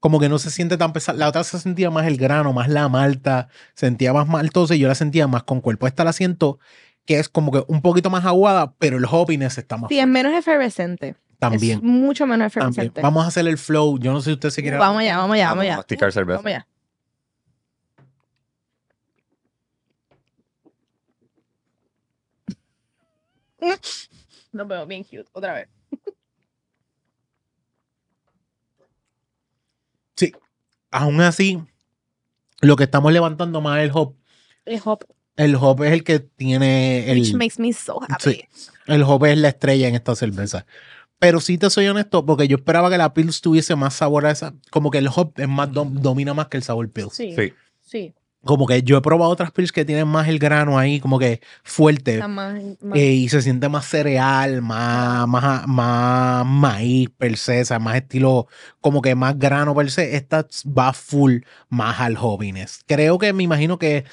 Como 0.00 0.18
que 0.18 0.28
no 0.28 0.38
se 0.38 0.50
siente 0.50 0.76
tan 0.76 0.92
pesada. 0.92 1.18
La 1.18 1.28
otra 1.28 1.44
se 1.44 1.58
sentía 1.58 1.90
más 1.90 2.06
el 2.06 2.16
grano, 2.16 2.52
más 2.52 2.68
la 2.68 2.88
malta, 2.88 3.48
sentía 3.74 4.12
más 4.12 4.26
maltosa 4.26 4.74
y 4.74 4.78
yo 4.80 4.88
la 4.88 4.94
sentía 4.94 5.26
más 5.28 5.42
con 5.44 5.60
cuerpo. 5.60 5.86
Esta 5.86 6.04
la 6.04 6.12
siento 6.12 6.58
que 7.06 7.18
es 7.18 7.28
como 7.28 7.52
que 7.52 7.62
un 7.68 7.82
poquito 7.82 8.10
más 8.10 8.24
aguada, 8.24 8.72
pero 8.78 8.96
el 8.98 9.04
hoppiness 9.10 9.58
está 9.58 9.76
más 9.76 9.88
Sí, 9.88 9.98
es 9.98 10.06
menos 10.06 10.32
efervescente. 10.34 11.16
también. 11.38 11.78
Es 11.78 11.82
mucho 11.82 12.26
menos 12.26 12.52
también. 12.52 12.70
efervescente. 12.70 13.00
Vamos 13.02 13.24
a 13.24 13.28
hacer 13.28 13.46
el 13.46 13.58
flow. 13.58 13.98
Yo 13.98 14.12
no 14.12 14.20
sé 14.20 14.26
si 14.30 14.32
usted 14.34 14.50
se 14.50 14.62
quiere. 14.62 14.76
Vamos 14.78 15.00
allá, 15.00 15.18
vamos 15.18 15.34
allá, 15.34 15.48
Vamos 15.48 15.62
allá. 15.62 15.76
masticar 15.76 16.12
cerveza. 16.12 16.36
Vamos 16.38 16.46
allá. 16.52 16.66
Nos 24.52 24.66
vemos 24.68 24.88
bien 24.88 25.04
cute. 25.04 25.26
Otra 25.32 25.54
vez. 25.54 25.68
Sí. 30.16 30.32
Aún 30.90 31.20
así, 31.20 31.58
lo 32.60 32.76
que 32.76 32.84
estamos 32.84 33.12
levantando 33.12 33.60
más 33.60 33.78
es 33.78 33.84
el 33.84 33.90
hop. 33.94 34.14
El 34.64 34.80
hop, 34.84 35.04
El 35.36 35.56
hop 35.56 35.82
es 35.84 35.92
el 35.92 36.04
que 36.04 36.18
tiene 36.20 37.04
which 37.14 37.30
el, 37.30 37.36
makes 37.36 37.54
me 37.58 37.72
so 37.72 38.00
happy. 38.02 38.32
Sí. 38.32 38.44
el 38.86 39.02
hop 39.04 39.24
es 39.26 39.38
la 39.38 39.48
estrella 39.48 39.88
en 39.88 39.94
esta 39.94 40.14
cerveza. 40.14 40.66
Pero 41.18 41.40
sí 41.40 41.58
te 41.58 41.68
soy 41.70 41.86
honesto, 41.86 42.24
porque 42.24 42.48
yo 42.48 42.56
esperaba 42.56 42.88
que 42.90 42.96
la 42.98 43.12
Pils 43.12 43.40
tuviese 43.40 43.76
más 43.76 43.94
sabor 43.94 44.24
a 44.26 44.30
esa. 44.30 44.54
Como 44.70 44.90
que 44.90 44.98
el 44.98 45.08
hop 45.14 45.32
es 45.36 45.48
más 45.48 45.68
dom- 45.70 45.92
domina 46.00 46.32
más 46.34 46.48
que 46.48 46.56
el 46.56 46.62
sabor 46.62 46.90
Pils. 46.90 47.12
Sí, 47.14 47.34
Sí. 47.34 47.52
sí. 47.82 48.14
Como 48.44 48.66
que 48.66 48.82
yo 48.82 48.96
he 48.96 49.02
probado 49.02 49.30
otras 49.30 49.50
Pils 49.50 49.70
que 49.70 49.84
tienen 49.84 50.08
más 50.08 50.26
el 50.28 50.38
grano 50.38 50.78
ahí, 50.78 50.98
como 50.98 51.18
que 51.18 51.40
fuerte. 51.62 52.18
Más, 52.26 52.28
más- 52.80 52.98
eh, 52.98 53.12
y 53.12 53.28
se 53.28 53.42
siente 53.42 53.68
más 53.68 53.86
cereal, 53.86 54.62
más, 54.62 55.28
más, 55.28 55.66
más 55.66 56.46
maíz 56.46 57.10
per 57.18 57.36
se, 57.36 57.60
o 57.60 57.64
sea, 57.66 57.78
más 57.78 57.96
estilo, 57.96 58.46
como 58.80 59.02
que 59.02 59.14
más 59.14 59.38
grano 59.38 59.74
per 59.74 59.90
se. 59.90 60.16
Esta 60.16 60.46
va 60.66 60.92
full 60.94 61.40
más 61.68 62.00
al 62.00 62.16
hoppiness. 62.18 62.80
Creo 62.86 63.18
que 63.18 63.32
me 63.34 63.42
imagino 63.42 63.78
que 63.78 64.04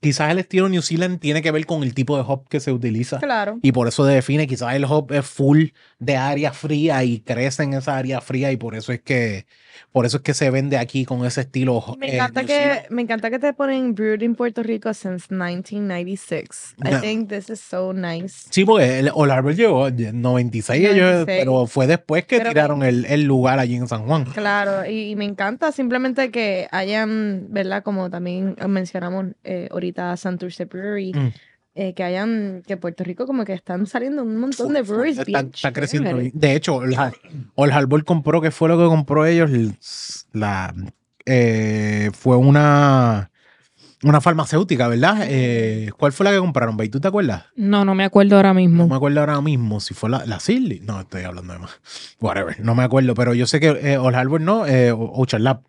quizás 0.00 0.30
el 0.30 0.38
estilo 0.38 0.68
New 0.68 0.82
Zealand 0.82 1.18
tiene 1.20 1.42
que 1.42 1.50
ver 1.50 1.64
con 1.66 1.82
el 1.82 1.94
tipo 1.94 2.16
de 2.16 2.24
hop 2.26 2.48
que 2.48 2.60
se 2.60 2.70
utiliza. 2.72 3.18
Claro. 3.18 3.58
Y 3.62 3.72
por 3.72 3.88
eso 3.88 4.04
define, 4.04 4.46
quizás 4.46 4.74
el 4.74 4.84
hop 4.84 5.12
es 5.12 5.26
full 5.26 5.66
de 5.98 6.16
área 6.16 6.52
fría 6.52 7.02
y 7.04 7.20
crece 7.20 7.62
en 7.62 7.72
esa 7.72 7.96
área 7.96 8.20
fría 8.20 8.52
y 8.52 8.56
por 8.58 8.74
eso 8.74 8.92
es 8.92 9.00
que, 9.00 9.46
por 9.92 10.04
eso 10.04 10.18
es 10.18 10.22
que 10.22 10.34
se 10.34 10.50
vende 10.50 10.76
aquí 10.76 11.06
con 11.06 11.24
ese 11.24 11.40
estilo. 11.40 11.82
Me 11.98 12.08
eh, 12.10 12.14
encanta, 12.16 12.42
Zealand. 12.44 12.82
que, 12.88 12.94
me 12.94 13.00
encanta 13.02 13.30
que 13.30 13.38
te 13.38 13.54
ponen 13.54 13.94
brewed 13.94 14.20
in 14.20 14.34
Puerto 14.34 14.62
Rico 14.62 14.92
since 14.92 15.26
1996. 15.30 16.74
I 16.84 16.90
No. 16.90 17.00
think 17.00 17.28
this 17.30 17.48
is 17.50 17.60
so 17.60 17.92
nice. 17.92 18.46
Sí, 18.50 18.64
porque 18.64 18.98
el 18.98 19.10
Old 19.14 19.54
llegó 19.56 19.88
en 19.88 20.20
96, 20.20 20.80
ellos, 20.84 20.96
96. 21.26 21.26
pero 21.44 21.66
fue 21.66 21.86
después 21.86 22.24
que 22.26 22.38
Pero- 22.38 22.50
tiraron 22.50 22.82
el, 22.82 23.04
el 23.06 23.24
lugar 23.24 23.58
allí 23.58 23.76
en 23.76 23.88
San 23.88 24.04
Juan. 24.06 24.24
Claro, 24.26 24.84
y, 24.88 25.10
y 25.12 25.16
me 25.16 25.24
encanta 25.24 25.72
simplemente 25.72 26.30
que 26.30 26.68
hayan, 26.72 27.46
¿verdad? 27.50 27.82
Como 27.82 28.10
también 28.10 28.56
mencionamos 28.68 29.26
eh, 29.44 29.68
ahorita 29.70 30.16
Santurce 30.16 30.64
Brewery, 30.66 31.12
Mm. 31.14 31.32
Eh, 31.76 31.92
que 31.94 32.02
hayan, 32.02 32.62
que 32.66 32.76
Puerto 32.76 33.04
Rico 33.04 33.26
como 33.26 33.44
que 33.44 33.52
están 33.52 33.86
saliendo 33.86 34.22
un 34.22 34.38
montón 34.38 34.72
de 34.72 34.82
breweries 34.82 35.18
Está, 35.18 35.40
está 35.40 35.72
creciendo. 35.72 36.10
De 36.32 36.54
hecho, 36.56 36.76
Old 36.76 36.94
Har- 36.94 37.14
Old 37.54 37.72
Harbor 37.72 38.04
compró, 38.04 38.40
que 38.40 38.50
fue 38.50 38.68
lo 38.68 38.78
que 38.78 38.84
compró 38.86 39.26
ellos? 39.26 39.50
La, 40.32 40.74
eh, 41.26 42.10
fue 42.14 42.36
una, 42.36 43.30
una 44.02 44.20
farmacéutica, 44.20 44.88
¿verdad? 44.88 45.18
Eh, 45.28 45.90
¿Cuál 45.98 46.12
fue 46.12 46.24
la 46.24 46.30
que 46.32 46.38
compraron? 46.38 46.76
¿Tú 46.90 47.00
te 47.00 47.08
acuerdas? 47.08 47.44
No, 47.56 47.84
no 47.84 47.94
me 47.94 48.04
acuerdo 48.04 48.36
ahora 48.36 48.50
No 48.50 48.60
mismo. 48.60 48.88
me 48.88 48.94
acuerdo 48.96 49.20
ahora 49.20 49.40
mismo 49.40 49.80
si 49.80 49.92
fue 49.94 50.08
la, 50.10 50.24
la 50.26 50.38
Shirley. 50.38 50.80
No, 50.80 51.00
estoy 51.00 51.22
hablando 51.22 51.52
de 51.52 51.58
más. 51.58 51.78
Whatever, 52.20 52.58
no 52.60 52.74
me 52.74 52.84
acuerdo, 52.84 53.14
pero 53.14 53.34
yo 53.34 53.46
sé 53.46 53.60
que 53.60 53.68
eh, 53.68 53.98
Old 53.98 54.16
Harbor 54.16 54.40
no, 54.40 54.66
eh, 54.66 54.92
Ocean 54.96 55.44
Lab. 55.44 55.60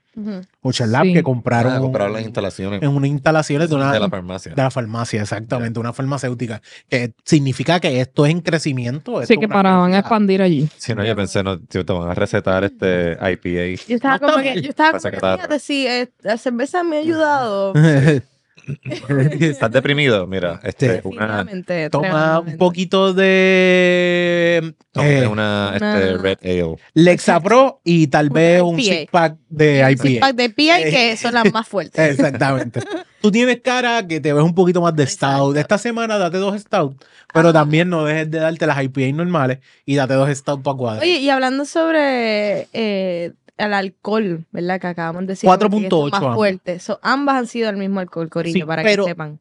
Ocean 0.62 0.92
Lab 0.92 1.06
Sí. 1.06 1.14
que 1.14 1.24
compraron, 1.24 1.74
Ah, 1.74 1.80
compraron 1.80 2.14
las 2.14 2.24
instalaciones 2.24 2.82
en 2.82 2.90
unas 2.90 3.10
instalaciones 3.10 3.70
de 3.70 3.76
una, 3.76 3.92
de 3.92 4.00
la 4.00 4.10
farmacia. 4.10 4.54
de 4.56 4.62
la 4.62 4.72
farmacia, 4.72 5.22
exactamente, 5.22 5.80
una 5.80 5.94
farmacéutica. 5.94 6.62
Que 6.90 7.14
significa 7.24 7.80
que 7.80 8.02
esto 8.02 8.26
es 8.26 8.32
en 8.32 8.42
crecimiento. 8.42 9.22
esto 9.22 9.34
Sí 9.34 9.40
que 9.40 9.48
para 9.48 9.76
van 9.78 9.94
a 9.94 10.00
expandir 10.00 10.42
allí. 10.42 10.68
Si 10.78 10.94
no, 10.96 11.06
yo 11.06 11.16
pensé, 11.16 11.44
no, 11.44 11.60
te 11.60 11.84
van 11.84 12.10
a 12.10 12.14
recetar 12.14 12.64
este 12.64 13.12
IPA. 13.22 13.84
Yo 13.88 13.96
estaba 13.96 14.18
No, 14.18 14.28
como 14.28 14.44
que, 14.44 14.62
yo 14.62 14.70
estaba 14.70 14.92
como 15.00 15.12
que, 15.12 15.18
fíjate, 15.18 15.60
sí, 15.60 15.86
eh, 15.88 16.10
la 16.24 16.38
cerveza 16.38 16.84
me 16.84 16.98
ha 16.98 17.00
ayudado. 17.00 17.74
¿Estás 19.40 19.72
deprimido? 19.72 20.28
Mira, 20.28 20.60
este, 20.64 21.02
una, 21.04 21.46
Toma 21.92 22.40
un 22.40 22.58
poquito 22.58 23.14
de 23.14 24.74
eh, 24.96 25.28
una, 25.28 25.72
este, 25.74 25.86
una- 26.14 26.22
Red 26.22 26.38
Ale. 26.44 26.76
Lexapro 26.94 27.82
y 27.84 28.08
tal 28.08 28.30
vez 28.30 28.62
un 28.62 28.80
IPA. 28.80 28.94
six 28.94 29.12
pack 29.12 29.36
de 29.50 29.86
Six 29.98 30.06
IPA. 30.06 30.20
pack 30.28 30.36
de 30.36 30.50
PI 30.50 30.70
que 30.90 31.18
son 31.18 31.34
las 31.34 31.52
más 31.54 31.68
fuertes. 31.68 32.12
Exactamente. 32.12 32.82
Tú 33.22 33.32
tienes 33.32 33.62
cara 33.62 34.06
que 34.08 34.20
te 34.20 34.32
ves 34.34 34.44
un 34.44 34.54
poquito 34.54 34.82
más 34.82 34.96
de 34.96 35.08
stout. 35.08 35.58
Esta 35.58 35.78
semana 35.78 36.18
date 36.18 36.38
dos 36.38 36.60
stout, 36.62 37.04
pero 37.34 37.50
Ah. 37.50 37.54
también 37.54 37.90
no 37.90 38.06
dejes 38.06 38.30
de 38.30 38.40
darte 38.40 38.68
las 38.68 38.82
IPA 38.84 39.12
normales 39.14 39.60
y 39.86 39.96
date 39.96 40.14
dos 40.14 40.30
stout 40.38 40.62
para 40.62 40.78
cuadrar. 40.78 41.04
Oye, 41.04 41.20
y 41.20 41.30
hablando 41.30 41.66
sobre 41.66 42.68
eh, 42.74 43.34
el 43.58 43.74
alcohol, 43.74 44.46
¿verdad? 44.52 44.80
Que 44.80 44.88
acabamos 44.88 45.22
de 45.22 45.28
decir. 45.28 45.50
como 45.50 45.58
que 45.70 45.84
esto 45.84 46.08
es 46.08 46.12
4.8 46.12 46.12
más 46.12 46.22
ambas. 46.22 46.36
fuerte. 46.36 46.80
So, 46.80 47.00
ambas 47.02 47.36
han 47.38 47.48
sido 47.48 47.70
el 47.70 47.78
mismo 47.78 48.00
alcohol, 48.00 48.30
Corillo, 48.30 48.54
Sí, 48.54 48.64
para 48.64 48.84
pero- 48.84 49.06
que 49.06 49.12
sepan. 49.12 49.40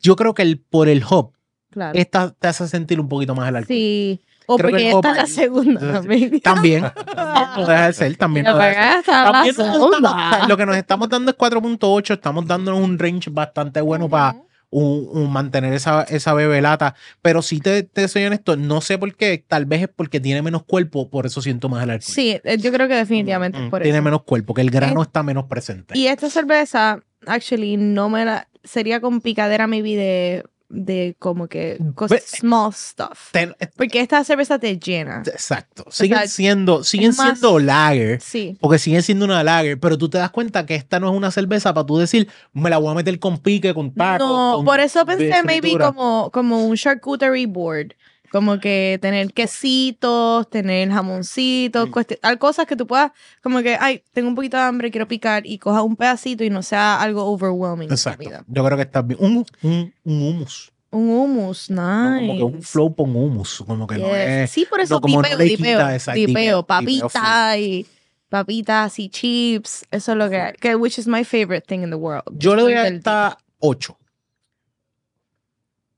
Yo 0.00 0.16
creo 0.16 0.34
que 0.34 0.42
el, 0.42 0.58
por 0.58 0.88
el 0.88 1.02
hop, 1.08 1.32
Claro. 1.70 1.98
esta 1.98 2.30
te 2.30 2.48
hace 2.48 2.68
sentir 2.68 3.00
un 3.00 3.08
poquito 3.08 3.34
más 3.34 3.48
el 3.48 3.56
alcohol. 3.56 3.68
Sí. 3.68 4.20
O 4.46 4.56
Creo 4.58 4.68
que 4.68 4.72
porque 4.72 4.90
esta 4.90 5.10
es 5.12 5.16
la 5.16 5.26
segunda 5.26 5.80
también. 5.94 6.40
También. 6.42 6.82
no 6.82 7.66
deja 7.66 7.86
de 7.86 7.92
ser, 7.94 8.16
también. 8.16 8.44
No 8.44 8.58
deja 8.58 8.96
de 8.98 9.02
ser. 9.02 9.14
También 9.14 9.54
nos 9.56 9.66
estamos- 9.68 10.48
lo 10.48 10.56
que 10.58 10.66
nos 10.66 10.76
estamos 10.76 11.08
dando 11.08 11.30
es 11.30 11.36
4.8, 11.38 12.12
estamos 12.14 12.46
dándonos 12.46 12.80
un 12.82 12.98
range 12.98 13.30
bastante 13.30 13.80
bueno 13.80 14.06
para 14.06 14.36
un, 14.76 15.08
un 15.12 15.32
mantener 15.32 15.72
esa, 15.72 16.02
esa 16.02 16.34
bebelata. 16.34 16.96
Pero 17.22 17.42
si 17.42 17.60
te, 17.60 17.84
te 17.84 18.08
soy 18.08 18.24
honesto, 18.24 18.56
no 18.56 18.80
sé 18.80 18.98
por 18.98 19.14
qué. 19.14 19.44
Tal 19.46 19.66
vez 19.66 19.82
es 19.82 19.88
porque 19.88 20.18
tiene 20.18 20.42
menos 20.42 20.64
cuerpo, 20.64 21.08
por 21.10 21.26
eso 21.26 21.40
siento 21.40 21.68
más 21.68 21.84
el 21.84 21.90
alcohol. 21.90 22.12
Sí, 22.14 22.40
eh, 22.42 22.58
yo 22.58 22.72
creo 22.72 22.88
que 22.88 22.94
definitivamente 22.94 23.58
es 23.58 23.64
Mm, 23.66 23.70
por 23.70 23.82
tiene 23.82 23.98
eso. 23.98 24.04
menos 24.04 24.22
cuerpo, 24.24 24.52
que 24.52 24.62
el 24.62 24.70
grano 24.70 25.00
Es- 25.02 25.06
está 25.08 25.22
menos 25.22 25.44
presente. 25.44 25.96
Y 25.96 26.08
esta 26.08 26.28
cerveza, 26.28 27.00
actually, 27.26 27.76
no 27.76 28.08
me 28.08 28.24
la. 28.24 28.48
Sería 28.64 29.00
con 29.00 29.20
picadera, 29.20 29.66
maybe, 29.66 29.94
de, 29.94 30.44
de 30.68 31.14
como 31.18 31.46
que 31.46 31.78
cosas, 31.94 32.18
Ve- 32.20 32.38
small 32.38 32.72
stuff. 32.72 33.30
Ten- 33.32 33.54
Porque 33.76 34.00
esta 34.00 34.24
cerveza 34.24 34.58
te 34.58 34.78
llena. 34.78 35.22
exacto. 35.26 35.84
Siguen 35.90 36.18
sea, 36.18 36.26
siendo, 36.28 36.82
siguen 36.84 37.14
más- 37.16 37.38
siendo 37.38 37.58
lager. 37.58 38.20
Sí. 38.20 38.56
Porque 38.60 38.78
siguen 38.78 39.02
siendo 39.02 39.24
una 39.24 39.44
lager, 39.44 39.78
pero 39.78 39.96
tú 39.98 40.08
te 40.08 40.18
das 40.18 40.30
cuenta 40.30 40.66
que 40.66 40.74
esta 40.74 40.98
no 40.98 41.10
es 41.10 41.16
una 41.16 41.30
cerveza 41.30 41.72
para 41.74 41.86
tú 41.86 41.98
decir, 41.98 42.28
me 42.52 42.70
la 42.70 42.78
voy 42.78 42.90
a 42.90 42.94
meter 42.94 43.18
con 43.18 43.38
pique, 43.38 43.72
con 43.74 43.92
taco. 43.94 44.26
No, 44.26 44.52
con 44.56 44.64
por 44.64 44.80
eso 44.80 45.04
pensé 45.06 45.42
maybe 45.44 45.76
como, 45.78 46.30
como 46.32 46.66
un 46.66 46.76
charcuterie 46.76 47.46
board. 47.46 47.94
Como 48.34 48.58
que 48.58 48.98
tener 49.00 49.32
quesitos, 49.32 50.50
tener 50.50 50.90
jamoncitos, 50.90 51.88
Mm. 51.88 52.36
cosas 52.40 52.66
que 52.66 52.74
tú 52.74 52.84
puedas, 52.84 53.12
como 53.44 53.62
que, 53.62 53.76
ay, 53.80 54.02
tengo 54.12 54.28
un 54.28 54.34
poquito 54.34 54.56
de 54.56 54.64
hambre, 54.64 54.90
quiero 54.90 55.06
picar 55.06 55.46
y 55.46 55.58
coja 55.58 55.82
un 55.82 55.94
pedacito 55.94 56.42
y 56.42 56.50
no 56.50 56.60
sea 56.64 57.00
algo 57.00 57.24
overwhelming. 57.26 57.88
Exacto. 57.92 58.28
Yo 58.48 58.64
creo 58.64 58.76
que 58.76 58.82
está 58.82 59.02
bien. 59.02 59.20
Un, 59.22 59.46
un, 59.62 59.94
un 60.02 60.22
hummus. 60.22 60.72
Un 60.90 61.10
hummus, 61.10 61.70
¿no? 61.70 62.10
nice. 62.10 62.26
Como 62.26 62.36
que 62.50 62.56
un 62.56 62.62
flow 62.62 62.92
con 62.96 63.14
hummus. 63.14 63.62
Como 63.64 63.86
que 63.86 63.98
no 63.98 64.08
es. 64.16 64.50
Sí, 64.50 64.66
por 64.68 64.80
eso 64.80 64.94
no, 64.94 65.00
como 65.00 65.22
no 65.22 65.28
dipeo, 65.28 65.38
le 65.38 65.44
dipeo, 65.44 65.78
dipeo, 65.78 66.14
dipeo, 66.14 66.26
dipeo 66.26 66.66
papita 66.66 67.56
y 67.56 67.86
papitas 68.28 68.98
y 68.98 69.08
chips, 69.10 69.84
eso 69.92 70.10
es 70.10 70.18
lo 70.18 70.28
que, 70.28 70.54
que 70.60 70.74
which 70.74 70.98
is 70.98 71.06
my 71.06 71.22
favorite 71.22 71.64
thing 71.68 71.84
in 71.84 71.90
the 71.90 71.94
world. 71.96 72.24
Yo 72.36 72.56
le 72.56 72.62
doy 72.62 72.74
hasta 72.74 73.38
8. 73.60 73.96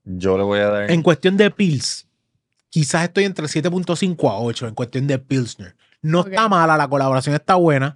Yo 0.05 0.37
le 0.37 0.43
voy 0.43 0.59
a 0.59 0.67
dar. 0.69 0.91
En 0.91 1.01
cuestión 1.01 1.35
de 1.35 1.49
Pils, 1.51 2.06
quizás 2.69 3.03
estoy 3.03 3.25
entre 3.25 3.45
7.5 3.47 4.29
a 4.29 4.39
8 4.39 4.67
en 4.67 4.75
cuestión 4.75 5.07
de 5.07 5.19
Pilsner. 5.19 5.75
No 6.01 6.21
está 6.21 6.47
mala, 6.47 6.77
la 6.77 6.87
colaboración 6.87 7.35
está 7.35 7.55
buena, 7.55 7.93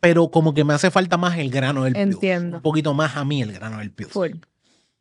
pero 0.00 0.28
como 0.30 0.52
que 0.54 0.64
me 0.64 0.74
hace 0.74 0.90
falta 0.90 1.16
más 1.16 1.36
el 1.38 1.50
grano 1.50 1.84
del 1.84 1.94
Pils. 1.94 2.04
Entiendo. 2.14 2.56
Un 2.58 2.62
poquito 2.62 2.92
más 2.94 3.16
a 3.16 3.24
mí 3.24 3.42
el 3.42 3.52
grano 3.52 3.78
del 3.78 3.90
Pils. 3.90 4.10
Full. 4.12 4.32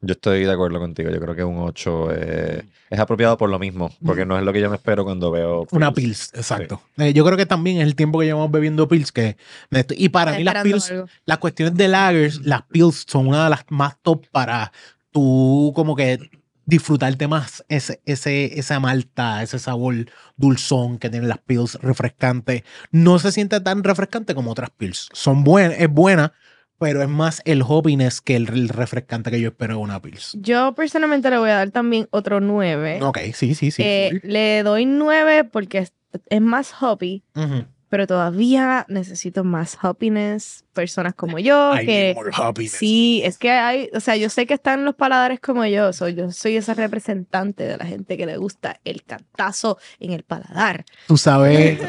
Yo 0.05 0.11
estoy 0.11 0.43
de 0.43 0.51
acuerdo 0.51 0.79
contigo. 0.79 1.09
Yo 1.11 1.19
creo 1.21 1.33
que 1.35 1.43
un 1.45 1.59
8 1.59 2.07
eh, 2.11 2.63
es 2.89 2.99
apropiado 2.99 3.37
por 3.37 3.49
lo 3.49 3.57
mismo. 3.57 3.89
Porque 4.05 4.25
no 4.25 4.37
es 4.37 4.43
lo 4.43 4.51
que 4.51 4.59
yo 4.59 4.69
me 4.69 4.75
espero 4.75 5.05
cuando 5.05 5.31
veo. 5.31 5.65
Una 5.71 5.93
Pils, 5.93 6.29
exacto. 6.33 6.81
Eh, 6.97 7.13
yo 7.13 7.23
creo 7.23 7.37
que 7.37 7.45
también 7.45 7.77
es 7.77 7.83
el 7.83 7.95
tiempo 7.95 8.19
que 8.19 8.25
llevamos 8.25 8.51
bebiendo 8.51 8.85
Pils 8.89 9.13
que 9.13 9.37
me 9.69 9.79
estoy- 9.81 9.95
y 9.99 10.09
para 10.09 10.33
mí 10.37 10.43
las 10.43 10.61
Pils, 10.63 10.91
algo. 10.91 11.05
las 11.25 11.37
cuestiones 11.37 11.75
de 11.75 11.87
lagers, 11.87 12.41
las 12.45 12.63
Pils 12.63 13.05
son 13.07 13.27
una 13.27 13.45
de 13.45 13.49
las 13.51 13.63
más 13.69 13.95
top 14.01 14.25
para 14.29 14.73
tú 15.11 15.71
como 15.73 15.95
que 15.95 16.19
disfrutarte 16.65 17.27
más 17.27 17.63
ese, 17.69 18.01
ese, 18.05 18.59
esa 18.59 18.79
malta, 18.79 19.43
ese 19.43 19.59
sabor 19.59 19.95
dulzón 20.37 20.97
que 20.97 21.09
tienen 21.09 21.29
las 21.29 21.39
Pils 21.39 21.75
refrescantes. 21.81 22.63
No 22.91 23.19
se 23.19 23.31
siente 23.31 23.59
tan 23.61 23.83
refrescante 23.83 24.35
como 24.35 24.51
otras 24.51 24.69
Pils. 24.71 25.09
Son 25.13 25.43
buenas, 25.43 25.79
es 25.79 25.89
buena, 25.89 26.33
pero 26.79 27.01
es 27.01 27.09
más 27.09 27.41
el 27.45 27.63
hoppiness 27.65 28.21
que 28.21 28.35
el, 28.35 28.49
el 28.49 28.69
refrescante 28.69 29.31
que 29.31 29.39
yo 29.39 29.49
espero 29.49 29.75
de 29.75 29.81
una 29.81 30.01
Pils. 30.01 30.37
Yo 30.39 30.73
personalmente 30.73 31.29
le 31.29 31.37
voy 31.37 31.49
a 31.49 31.55
dar 31.55 31.71
también 31.71 32.07
otro 32.11 32.39
9. 32.39 32.99
Ok, 33.01 33.19
sí, 33.33 33.55
sí, 33.55 33.71
sí. 33.71 33.83
Eh, 33.83 34.19
le 34.23 34.63
doy 34.63 34.85
9 34.85 35.43
porque 35.45 35.79
es, 35.79 35.93
es 36.29 36.41
más 36.41 36.73
hoppy, 36.81 37.23
Ujú. 37.35 37.65
Pero 37.93 38.07
todavía 38.07 38.87
necesito 38.89 39.43
más 39.43 39.77
hoppiness. 39.79 40.65
Personas 40.73 41.13
como 41.13 41.37
yo, 41.37 41.75
I 41.75 41.85
que 41.85 42.03
need 42.07 42.15
more 42.15 42.31
hoppiness. 42.35 42.71
sí, 42.71 43.21
es 43.23 43.37
que 43.37 43.51
hay, 43.51 43.87
o 43.93 43.99
sea, 43.99 44.15
yo 44.15 44.29
sé 44.29 44.47
que 44.47 44.55
están 44.55 44.83
los 44.83 44.95
paladares 44.95 45.39
como 45.39 45.63
yo, 45.67 45.93
soy, 45.93 46.15
yo 46.15 46.31
soy 46.31 46.57
esa 46.57 46.73
representante 46.73 47.65
de 47.65 47.77
la 47.77 47.85
gente 47.85 48.17
que 48.17 48.25
le 48.25 48.37
gusta 48.37 48.79
el 48.83 49.03
cantazo 49.03 49.77
en 49.99 50.11
el 50.11 50.23
paladar. 50.23 50.85
Tú 51.05 51.17
sabes, 51.17 51.79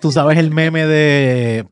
tú 0.00 0.10
sabes 0.10 0.38
el 0.38 0.52
meme 0.52 0.86
de, 0.86 1.66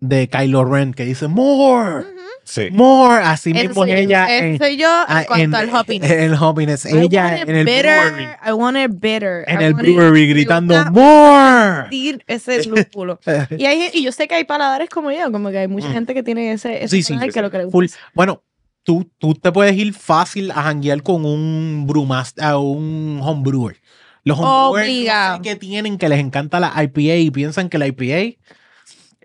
de 0.00 0.28
Kylo 0.28 0.64
Ren 0.64 0.92
que 0.92 1.04
dice 1.04 1.28
more, 1.28 2.04
sí. 2.46 2.68
more. 2.70 3.22
Así 3.22 3.50
Ese 3.50 3.68
mismo 3.68 3.82
soy, 3.82 3.92
ella 3.92 4.38
en, 4.38 4.56
soy 4.56 4.78
yo 4.78 4.88
ah, 4.88 5.20
en 5.20 5.26
cuanto 5.26 5.44
en- 5.44 5.54
al 5.54 5.74
hoppiness. 5.74 6.10
el 6.10 6.34
hoppiness. 6.34 6.86
Ella 6.86 7.36
en 7.42 7.50
el 7.54 7.64
bitter, 7.66 8.12
brewery. 8.12 8.28
I 8.46 8.52
want 8.52 8.76
it 8.78 8.90
bitter. 8.98 9.44
En 9.46 9.60
I 9.60 9.64
el 9.64 9.74
brewery 9.74 10.26
gritando 10.28 10.74
more. 10.92 11.88
ese 12.26 12.64
lúpulo. 12.64 13.20
Y, 13.58 13.66
hay, 13.66 13.90
y 13.92 14.02
yo 14.02 14.12
sé 14.12 14.26
que 14.28 14.34
hay 14.36 14.44
paladares 14.44 14.88
como 14.88 15.10
yo, 15.10 15.30
como 15.30 15.50
que 15.50 15.58
hay 15.58 15.68
mucha 15.68 15.88
Mm. 15.88 15.92
gente 15.92 16.14
que 16.14 16.22
tiene 16.22 16.52
ese, 16.52 16.78
ese 16.84 16.88
Sí, 16.96 17.02
sí, 17.02 17.18
que 17.18 17.30
sí. 17.32 17.40
lo 17.40 17.50
que 17.50 17.58
le 17.58 17.64
gusta. 17.64 17.72
Full. 17.76 17.86
Bueno, 18.14 18.42
tú, 18.82 19.10
tú 19.18 19.34
te 19.34 19.52
puedes 19.52 19.76
ir 19.76 19.92
fácil 19.92 20.50
a 20.52 20.62
janguear 20.62 21.02
con 21.02 21.24
un 21.24 21.84
brewmaster, 21.86 22.44
a 22.44 22.58
un 22.58 23.20
homebrewer. 23.22 23.76
Los 24.24 24.38
homebrewers 24.40 25.06
no 25.06 25.36
sé 25.36 25.42
qué 25.42 25.56
tienen 25.56 25.98
que 25.98 26.08
les 26.08 26.18
encanta 26.18 26.58
la 26.58 26.72
IPA 26.82 27.14
y 27.16 27.30
piensan 27.30 27.68
que 27.68 27.78
la 27.78 27.86
IPA 27.86 28.36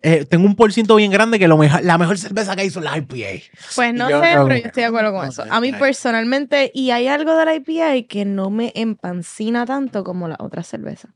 eh, 0.01 0.25
tengo 0.25 0.45
un 0.45 0.55
por 0.55 0.73
ciento 0.73 0.95
bien 0.95 1.11
grande 1.11 1.37
que 1.39 1.47
lo 1.47 1.57
mejor, 1.57 1.83
la 1.83 1.97
mejor 1.97 2.17
cerveza 2.17 2.55
que 2.55 2.61
hay 2.63 2.69
son 2.69 2.83
las 2.83 2.97
IPA. 2.97 3.43
Pues 3.75 3.93
no 3.93 4.09
Yo 4.09 4.21
sé, 4.21 4.29
pero 4.33 4.47
yo 4.47 4.53
estoy 4.65 4.81
de 4.81 4.87
acuerdo 4.87 5.11
con 5.11 5.25
no 5.25 5.31
eso. 5.31 5.43
sé, 5.43 5.49
A 5.51 5.61
mí 5.61 5.71
personalmente, 5.73 6.71
y 6.73 6.91
hay 6.91 7.07
algo 7.07 7.35
de 7.35 7.45
la 7.45 7.55
IPA 7.55 8.07
que 8.07 8.25
no 8.25 8.49
me 8.49 8.71
empancina 8.75 9.65
tanto 9.65 10.03
como 10.03 10.27
la 10.27 10.37
otra 10.39 10.63
cerveza. 10.63 11.13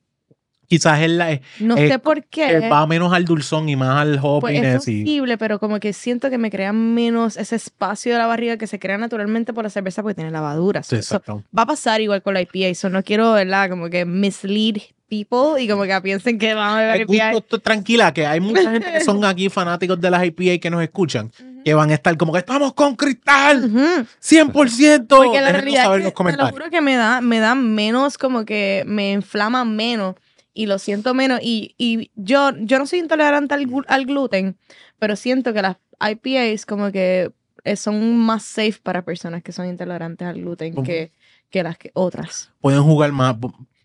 Quizás 0.68 1.00
es 1.02 1.12
la, 1.12 1.40
No 1.60 1.78
Eh, 1.78 1.88
sé 1.90 2.00
por 2.00 2.24
qué. 2.26 2.58
eh, 2.58 2.70
va 2.70 2.86
menos 2.88 3.14
al 3.14 3.26
dulzón 3.26 3.70
y 3.70 3.76
más 3.76 3.98
al 4.02 4.20
Pues 4.20 4.20
es 4.20 4.22
hoppiness. 4.24 4.88
y, 4.88 5.02
posible, 5.04 5.38
pero 5.38 5.60
como 5.60 5.80
que 5.80 5.94
siento 5.94 6.30
que 6.30 6.38
me 6.38 6.50
crea 6.50 6.74
menos 6.74 7.38
ese 7.38 7.56
espacio 7.56 8.14
de 8.14 8.18
la 8.20 8.26
barriga 8.28 8.58
que 8.58 8.68
se 8.68 8.80
crea 8.80 8.98
naturalmente 8.98 9.54
por 9.54 9.64
la 9.64 9.70
cerveza 9.70 10.02
porque 10.02 10.16
tiene 10.16 10.32
levadura. 10.32 10.82
Sí, 10.84 11.02
So, 11.02 11.22
va 11.58 11.64
a 11.64 11.66
pasar 11.66 12.02
igual 12.02 12.22
con 12.22 12.34
la 12.34 12.42
IPA. 12.42 12.68
Eso 12.68 12.90
no 12.90 13.04
quiero, 13.04 13.34
¿verdad? 13.34 13.70
Como 13.70 13.90
que 13.90 14.06
mislead 14.06 14.78
people 15.08 15.62
y 15.64 15.68
como 15.68 15.84
que 15.84 16.02
piensen 16.02 16.40
que 16.40 16.56
van 16.56 16.78
a 16.78 16.82
beber 16.82 17.02
IPA. 17.08 17.42
tranquila, 17.62 18.12
que 18.14 18.26
hay 18.26 18.40
mucha 18.40 18.72
gente 18.72 18.92
que 18.92 19.02
son 19.02 19.24
aquí 19.26 19.50
fanáticos 19.50 20.02
de 20.02 20.10
las 20.10 20.26
IPA 20.26 20.60
que 20.60 20.70
nos 20.72 20.82
escuchan, 20.82 21.32
que 21.64 21.74
van 21.76 21.92
a 21.92 21.94
estar 21.94 22.18
como 22.18 22.34
que 22.34 22.40
estamos 22.40 22.74
con 22.74 22.96
cristal, 22.96 23.66
Ujú. 23.66 24.06
100%. 24.20 25.08
Porque 25.08 25.42
la 25.42 25.52
realidad 25.52 25.84
saber 25.84 26.02
los 26.02 26.06
que, 26.08 26.10
te 26.10 26.10
lo 26.10 26.14
comentarios. 26.16 26.52
juro 26.52 26.70
que 26.72 26.82
me 26.82 26.96
da, 26.96 27.22
me 27.22 27.40
da 27.40 27.54
menos, 27.56 28.18
como 28.18 28.46
que 28.46 28.84
me 28.88 29.12
inflama 29.12 29.64
menos 29.64 30.16
y 30.56 30.66
lo 30.66 30.80
siento 30.80 31.14
menos. 31.14 31.40
Y, 31.44 31.76
y 31.78 32.10
yo, 32.16 32.52
yo 32.58 32.80
no 32.80 32.88
soy 32.88 33.00
intolerante 33.00 33.54
al, 33.54 33.68
al 33.88 34.06
gluten, 34.06 34.58
pero 34.98 35.16
siento 35.16 35.54
que 35.54 35.62
las 35.62 35.78
IPAs 36.00 36.66
como 36.66 36.92
que 36.92 37.32
eh, 37.64 37.76
son 37.76 38.18
más 38.18 38.44
safe 38.44 38.80
para 38.82 39.04
personas 39.04 39.44
que 39.44 39.52
son 39.52 39.68
intolerantes 39.68 40.28
al 40.28 40.42
gluten 40.42 40.82
que, 40.84 41.12
que 41.52 41.62
las 41.62 41.78
que 41.78 41.92
otras. 41.94 42.52
Pueden 42.62 42.82
jugar 42.82 43.12
más. 43.12 43.36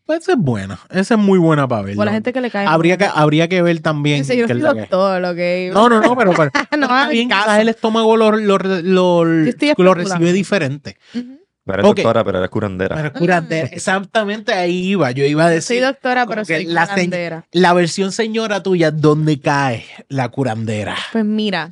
Pues 0.07 0.23
esa 0.23 0.33
es 0.33 0.39
buena. 0.39 0.81
Esa 0.91 1.15
es 1.15 1.21
muy 1.21 1.39
buena 1.39 1.69
para 1.69 1.83
ver. 1.83 1.99
O 1.99 2.05
la 2.05 2.13
gente 2.13 2.33
que 2.33 2.41
le 2.41 2.51
cae. 2.51 2.67
habría, 2.67 2.97
que, 2.97 3.09
habría 3.13 3.49
que 3.49 3.63
ver 3.63 3.81
también. 3.81 4.25
Sí, 4.25 4.37
yo 4.37 4.47
soy 4.47 4.61
doctor, 4.61 5.37
que. 5.37 5.71
No, 5.75 5.89
no, 5.89 6.01
no, 6.01 6.17
pero, 6.17 6.33
pero 6.33 6.51
no 6.79 7.09
bien, 7.11 7.29
quizás 7.29 7.59
el 7.59 7.69
estómago 7.69 8.17
lo, 8.17 8.33
lo, 8.33 8.59
lo, 8.59 9.25
lo 9.25 9.95
recibe 9.95 10.33
diferente. 10.33 10.99
Ujú. 11.15 11.40
No 11.65 11.75
eres 11.75 11.87
Ok. 11.87 11.97
doctora, 11.97 12.25
pero 12.25 12.39
eres 12.39 12.51
curandera. 12.51 12.97
Pero 12.97 13.13
curandera, 13.13 13.69
exactamente 13.73 14.53
ahí 14.53 14.91
iba. 14.91 15.11
Yo 15.11 15.25
iba 15.25 15.45
a 15.45 15.49
Soy 15.49 15.55
decir 15.57 15.83
doctora, 15.83 16.23
como 16.23 16.35
pero 16.37 16.45
soy 16.45 16.65
la 16.65 16.87
curandera. 16.89 17.47
la 17.53 17.73
versión 17.75 18.13
señora 18.13 18.63
tuya, 18.63 18.91
¿dónde 18.91 19.41
cae 19.41 19.85
la 20.09 20.29
curandera? 20.31 20.97
Pues 21.13 21.25
mira, 21.25 21.71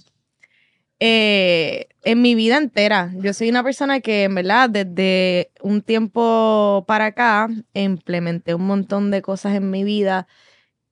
eh, 1.00 1.88
en 2.02 2.22
mi 2.22 2.34
vida 2.34 2.56
entera, 2.58 3.12
yo 3.16 3.32
soy 3.32 3.48
una 3.48 3.62
persona 3.62 4.00
que 4.00 4.24
en 4.24 4.34
verdad 4.34 4.68
desde 4.70 5.50
un 5.62 5.80
tiempo 5.82 6.84
para 6.86 7.06
acá 7.06 7.48
implementé 7.74 8.54
un 8.54 8.66
montón 8.66 9.10
de 9.10 9.22
cosas 9.22 9.54
en 9.54 9.70
mi 9.70 9.84
vida 9.84 10.26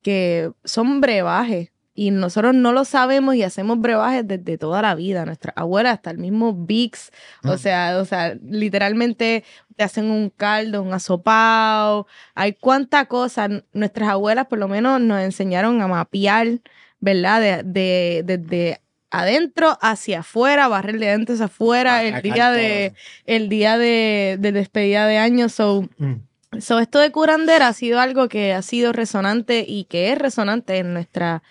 que 0.03 0.53
son 0.65 1.01
brebajes 1.01 1.71
y 1.97 2.13
nosotros 2.13 2.55
no 2.55 2.71
lo 2.73 2.85
sabemos 2.85 3.35
y 3.35 3.43
hacemos 3.43 3.81
brebajes 3.81 4.29
desde 4.29 4.59
toda 4.59 4.83
la 4.83 4.95
vida. 4.95 5.25
Nuestra 5.25 5.53
abuela, 5.57 5.91
hasta 5.91 6.11
el 6.13 6.19
mismo 6.19 6.53
Vicks, 6.55 7.11
o 7.43 7.55
Mm. 7.55 7.59
sea, 7.59 7.99
o 7.99 8.05
sea, 8.05 8.37
literalmente 8.49 9.43
te 9.75 9.83
hacen 9.83 10.11
un 10.11 10.31
caldo, 10.31 10.83
un 10.83 10.93
asopao, 10.93 12.07
hay 12.35 12.53
cuánta 12.53 13.07
cosa. 13.07 13.49
Nuestras 13.73 14.09
abuelas 14.11 14.47
por 14.47 14.59
lo 14.59 14.69
menos 14.69 15.01
nos 15.01 15.21
enseñaron 15.23 15.81
a 15.83 15.89
mapear, 15.89 16.61
¿verdad? 17.01 17.41
De, 17.41 17.63
de- 17.65 18.23
desde 18.39 18.81
adentro 19.11 19.79
hacia 19.81 20.21
afuera, 20.21 20.69
barrer 20.69 20.99
de 20.99 21.09
adentro 21.09 21.35
hacia 21.35 21.47
afuera, 21.47 22.03
el 22.03 22.21
día 22.23 22.51
de, 22.51 22.93
el 23.25 23.49
día 23.49 23.79
de, 23.79 24.37
de 24.39 24.53
despedida 24.53 25.07
de 25.07 25.19
año. 25.19 25.49
So, 25.49 25.89
Mm. 25.99 26.15
So, 26.61 26.79
esto 26.79 27.01
de 27.01 27.11
curandera 27.11 27.69
ha 27.69 27.73
sido 27.75 28.01
algo 28.01 28.29
que 28.29 28.55
ha 28.55 28.63
sido 28.63 28.93
resonante 28.93 29.65
y 29.69 29.85
que 29.85 30.13
es 30.13 30.19
resonante 30.19 30.79
en 30.79 30.95
nuestra, 30.95 31.43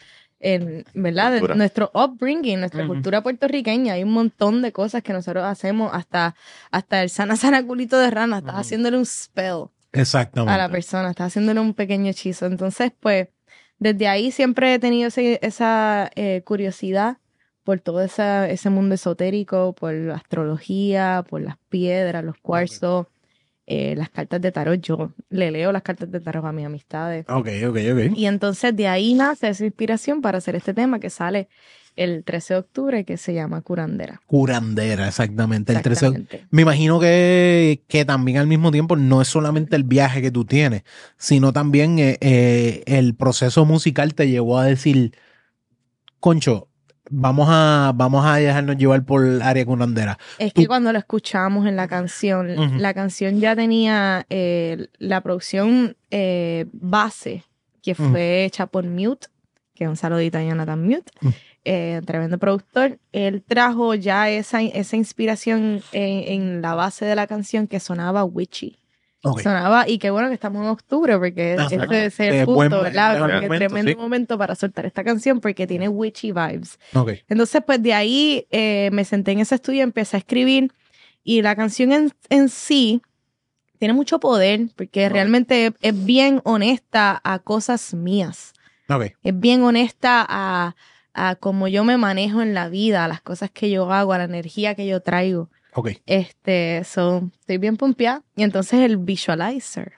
en, 0.53 0.85
¿verdad? 0.93 1.31
Cultura. 1.33 1.55
nuestro 1.55 1.91
upbringing, 1.93 2.59
nuestra 2.59 2.85
cultura 2.87 3.23
puertorriqueña. 3.23 3.93
Hay 3.93 4.03
un 4.03 4.11
montón 4.13 4.61
de 4.61 4.71
cosas 4.71 5.01
que 5.01 5.11
nosotros 5.11 5.43
hacemos, 5.43 5.89
hasta, 5.93 6.35
hasta 6.71 7.01
el 7.01 7.09
sana 7.09 7.35
sana 7.35 7.65
culito 7.65 7.97
de 7.97 8.11
rana, 8.11 8.37
estás 8.39 8.55
haciéndole 8.55 8.97
un 8.97 9.05
spell 9.05 9.65
Exactamente. 9.91 10.53
a 10.53 10.57
la 10.57 10.69
persona, 10.69 11.09
estás 11.09 11.27
haciéndole 11.27 11.59
un 11.59 11.73
pequeño 11.73 12.11
hechizo. 12.11 12.45
Entonces, 12.45 12.91
pues, 12.99 13.27
desde 13.79 14.07
ahí 14.07 14.31
siempre 14.31 14.73
he 14.73 14.79
tenido 14.79 15.07
ese- 15.07 15.39
esa 15.41 16.09
eh, 16.15 16.41
curiosidad 16.45 17.17
por 17.63 17.79
todo 17.79 18.01
esa- 18.03 18.47
ese 18.47 18.69
mundo 18.69 18.93
esotérico, 18.95 19.73
por 19.73 19.93
la 19.93 20.15
astrología, 20.15 21.25
por 21.27 21.41
las 21.41 21.57
piedras, 21.69 22.23
los 22.23 22.37
cuarzos, 22.37 23.07
eh, 23.67 23.95
las 23.95 24.09
cartas 24.09 24.41
de 24.41 24.51
tarot. 24.51 24.79
Yo 24.79 25.11
le 25.29 25.51
leo 25.51 25.71
las 25.71 25.81
cartas 25.81 26.11
de 26.11 26.19
tarot 26.19 26.45
a 26.45 26.51
mis 26.51 26.65
amistades. 26.65 27.25
Ok, 27.27 27.49
ok, 27.67 27.77
ok. 27.93 28.15
Y 28.15 28.25
entonces 28.27 28.75
de 28.75 28.87
ahí 28.87 29.13
nace 29.13 29.49
esa 29.49 29.65
inspiración 29.65 30.21
para 30.21 30.37
hacer 30.37 30.55
este 30.55 30.73
tema 30.73 30.99
que 30.99 31.09
sale 31.09 31.47
el 31.95 32.23
13 32.23 32.53
de 32.53 32.59
octubre, 32.59 33.05
que 33.05 33.17
se 33.17 33.33
llama 33.33 33.61
Curandera. 33.61 34.21
Curandera, 34.27 35.07
exactamente. 35.07 35.73
El 35.73 35.81
13 35.81 36.05
Exactamente. 36.05 36.47
Me 36.51 36.61
imagino 36.61 36.99
que, 36.99 37.83
que 37.87 38.05
también 38.05 38.37
al 38.37 38.47
mismo 38.47 38.71
tiempo 38.71 38.95
no 38.95 39.21
es 39.21 39.27
solamente 39.27 39.75
el 39.75 39.83
viaje 39.83 40.21
que 40.21 40.31
tú 40.31 40.45
tienes, 40.45 40.83
sino 41.17 41.53
también 41.53 41.99
eh, 41.99 42.17
eh, 42.21 42.83
el 42.85 43.15
proceso 43.15 43.65
musical 43.65 44.13
te 44.13 44.27
llevó 44.27 44.59
a 44.59 44.65
decir, 44.65 45.15
concho, 46.19 46.67
vamos 47.09 47.47
a, 47.49 47.91
vamos 47.95 48.25
a 48.25 48.35
dejarnos 48.37 48.77
llevar 48.77 49.03
por 49.03 49.25
área 49.41 49.65
curandera. 49.65 50.17
Es 50.39 50.53
Tú- 50.53 50.61
que 50.61 50.67
cuando 50.67 50.91
lo 50.91 50.99
escuchamos 50.99 51.67
en 51.67 51.75
la 51.75 51.87
canción, 51.87 52.79
la 52.81 52.93
canción 52.93 53.39
ya 53.39 53.55
tenía 53.55 54.25
eh, 54.29 54.87
la 54.99 55.21
producción 55.21 55.95
eh, 56.11 56.65
base, 56.73 57.43
que 57.81 57.95
fue 57.95 58.45
hecha 58.45 58.65
por 58.67 58.83
Mute, 58.85 59.27
que 59.73 59.87
un 59.87 59.95
saludito 59.95 60.37
a 60.37 60.43
Jonathan 60.43 60.81
Mute, 60.83 61.11
eh, 61.65 62.01
tremendo 62.05 62.37
productor. 62.37 62.97
Él 63.11 63.43
trajo 63.45 63.93
ya 63.95 64.29
esa, 64.29 64.61
esa 64.61 64.95
inspiración 64.95 65.81
en, 65.91 66.41
en 66.53 66.61
la 66.61 66.75
base 66.75 67.05
de 67.05 67.15
la 67.15 67.27
canción 67.27 67.67
que 67.67 67.79
sonaba 67.79 68.23
witchy. 68.23 68.77
Sonaba, 69.41 69.87
y 69.87 69.97
qué 69.97 70.09
bueno 70.11 70.27
que 70.27 70.33
estamos 70.33 70.63
en 70.63 70.69
octubre, 70.69 71.17
porque 71.17 71.53
Exacto. 71.53 71.93
ese 71.93 72.27
es 72.27 72.33
el 72.35 72.45
punto, 72.45 72.81
¿verdad? 72.81 73.19
Porque 73.19 73.35
momento, 73.35 73.55
tremendo 73.55 73.91
sí. 73.91 73.97
momento 73.97 74.37
para 74.37 74.55
soltar 74.55 74.85
esta 74.85 75.03
canción, 75.03 75.39
porque 75.39 75.67
tiene 75.67 75.89
witchy 75.89 76.31
vibes. 76.31 76.79
Ok. 76.93 77.11
Entonces, 77.27 77.61
pues 77.65 77.81
de 77.81 77.93
ahí 77.93 78.47
eh, 78.51 78.89
me 78.91 79.05
senté 79.05 79.31
en 79.31 79.39
ese 79.39 79.55
estudio, 79.55 79.83
empecé 79.83 80.17
a 80.17 80.19
escribir 80.19 80.71
y 81.23 81.41
la 81.41 81.55
canción 81.55 81.91
en, 81.91 82.13
en 82.29 82.49
sí 82.49 83.01
tiene 83.79 83.93
mucho 83.93 84.19
poder 84.19 84.67
porque 84.75 85.09
realmente 85.09 85.73
es, 85.81 86.05
bien 86.05 86.41
honesta 86.43 87.19
a 87.23 87.39
cosas 87.39 87.93
mías. 87.93 88.53
Es 89.23 89.39
bien 89.39 89.63
honesta 89.63 90.25
a, 90.27 90.75
a 91.13 91.35
cómo 91.35 91.67
yo 91.67 91.83
me 91.83 91.97
manejo 91.97 92.41
en 92.41 92.53
la 92.53 92.69
vida, 92.69 93.05
a 93.05 93.07
las 93.07 93.21
cosas 93.21 93.49
que 93.49 93.71
yo 93.71 93.91
hago, 93.91 94.13
a 94.13 94.19
la 94.19 94.25
energía 94.25 94.75
que 94.75 94.85
yo 94.85 95.01
traigo. 95.01 95.49
Ok. 95.75 95.89
Este, 96.05 96.83
so, 96.85 97.29
estoy 97.39 97.57
bien 97.57 97.77
pompeada. 97.77 98.23
Y 98.35 98.43
entonces 98.43 98.79
el 98.79 98.97
visualizer. 98.97 99.93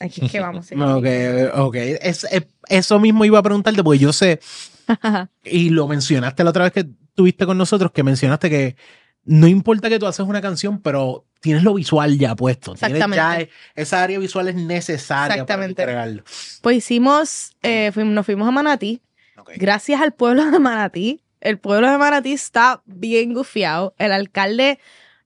Aquí 0.00 0.24
es 0.24 0.30
que 0.32 0.40
vamos. 0.40 0.70
Ok, 0.72 1.06
ok. 1.54 1.74
Es- 1.76 2.24
es- 2.30 2.46
eso 2.68 2.98
mismo 3.00 3.24
iba 3.24 3.38
a 3.38 3.42
preguntarte, 3.42 3.82
porque 3.82 3.98
yo 3.98 4.12
sé, 4.12 4.40
y 5.44 5.70
lo 5.70 5.88
mencionaste 5.88 6.44
la 6.44 6.50
otra 6.50 6.64
vez 6.64 6.72
que 6.72 6.80
estuviste 6.80 7.46
con 7.46 7.58
nosotros, 7.58 7.90
que 7.92 8.02
mencionaste 8.02 8.48
que 8.48 8.76
no 9.24 9.46
importa 9.48 9.88
que 9.88 9.98
tú 9.98 10.06
haces 10.06 10.24
una 10.24 10.40
canción, 10.40 10.80
pero 10.80 11.26
tienes 11.40 11.62
lo 11.64 11.74
visual 11.74 12.16
ya 12.18 12.34
puesto. 12.36 12.72
Exactamente. 12.74 13.16
ya 13.16 13.40
e- 13.40 13.50
esa 13.74 14.02
área 14.02 14.18
visual 14.18 14.48
es 14.48 14.54
necesaria 14.54 15.34
Exactamente. 15.34 15.74
para 15.74 15.92
entregarlo. 15.96 16.22
Pues 16.62 16.76
hicimos, 16.76 17.56
eh, 17.62 17.90
fuimos- 17.92 18.14
nos 18.14 18.24
fuimos 18.24 18.46
a 18.48 18.52
Manatí. 18.52 19.02
Ok. 19.36 19.50
Gracias 19.56 20.00
al 20.00 20.12
pueblo 20.14 20.48
de 20.50 20.58
Manatí. 20.60 21.22
El 21.40 21.58
pueblo 21.58 21.90
de 21.90 21.98
Manatí 21.98 22.32
está 22.32 22.82
bien 22.86 23.34
gufiado. 23.34 23.94
El 23.98 24.12
alcalde 24.12 24.78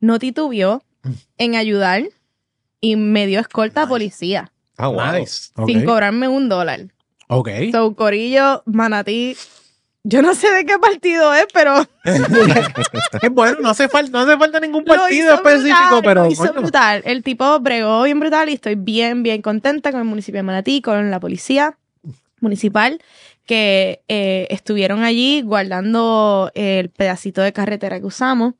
no 0.02 0.18
titubeó 0.18 0.82
en 1.38 1.54
ayudar 1.54 2.02
y 2.80 2.96
me 2.96 3.26
dio 3.26 3.40
escolta 3.40 3.82
a 3.82 3.88
policía 3.88 4.52
Ah, 4.76 4.88
wow. 4.88 5.12
Nice. 5.12 5.50
Ok. 5.56 5.68
sin 5.68 5.84
cobrarme 5.84 6.28
un 6.28 6.48
dólar. 6.48 6.88
Ok. 7.28 7.48
So, 7.70 7.94
Corillo, 7.94 8.62
Manatí, 8.66 9.36
yo 10.02 10.22
no 10.22 10.34
sé 10.34 10.50
de 10.50 10.66
qué 10.66 10.78
partido 10.78 11.32
es, 11.34 11.46
pero 11.54 11.86
es 12.04 13.30
bueno, 13.30 13.58
no 13.60 13.70
hace 13.70 13.88
falta, 13.88 14.10
no 14.10 14.18
hace 14.20 14.36
falta 14.36 14.58
ningún 14.58 14.84
lo 14.84 14.94
partido 14.94 15.26
hizo 15.26 15.34
específico, 15.34 15.78
brutal, 15.78 16.02
pero 16.02 16.24
lo 16.24 16.30
hizo 16.30 16.46
coño, 16.48 16.60
brutal. 16.62 17.02
El 17.04 17.22
tipo 17.22 17.60
bregó 17.60 18.02
bien 18.02 18.18
brutal 18.18 18.48
y 18.48 18.54
estoy 18.54 18.74
bien, 18.74 19.22
bien 19.22 19.40
contenta 19.40 19.92
con 19.92 20.00
el 20.00 20.06
municipio 20.06 20.40
de 20.40 20.42
Manatí, 20.42 20.82
con 20.82 21.10
la 21.10 21.20
policía 21.20 21.78
municipal 22.40 23.00
que 23.46 24.02
eh, 24.08 24.46
estuvieron 24.50 25.02
allí 25.02 25.42
guardando 25.42 26.50
el 26.54 26.90
pedacito 26.90 27.42
de 27.42 27.52
carretera 27.52 27.98
que 28.00 28.06
usamos. 28.06 28.54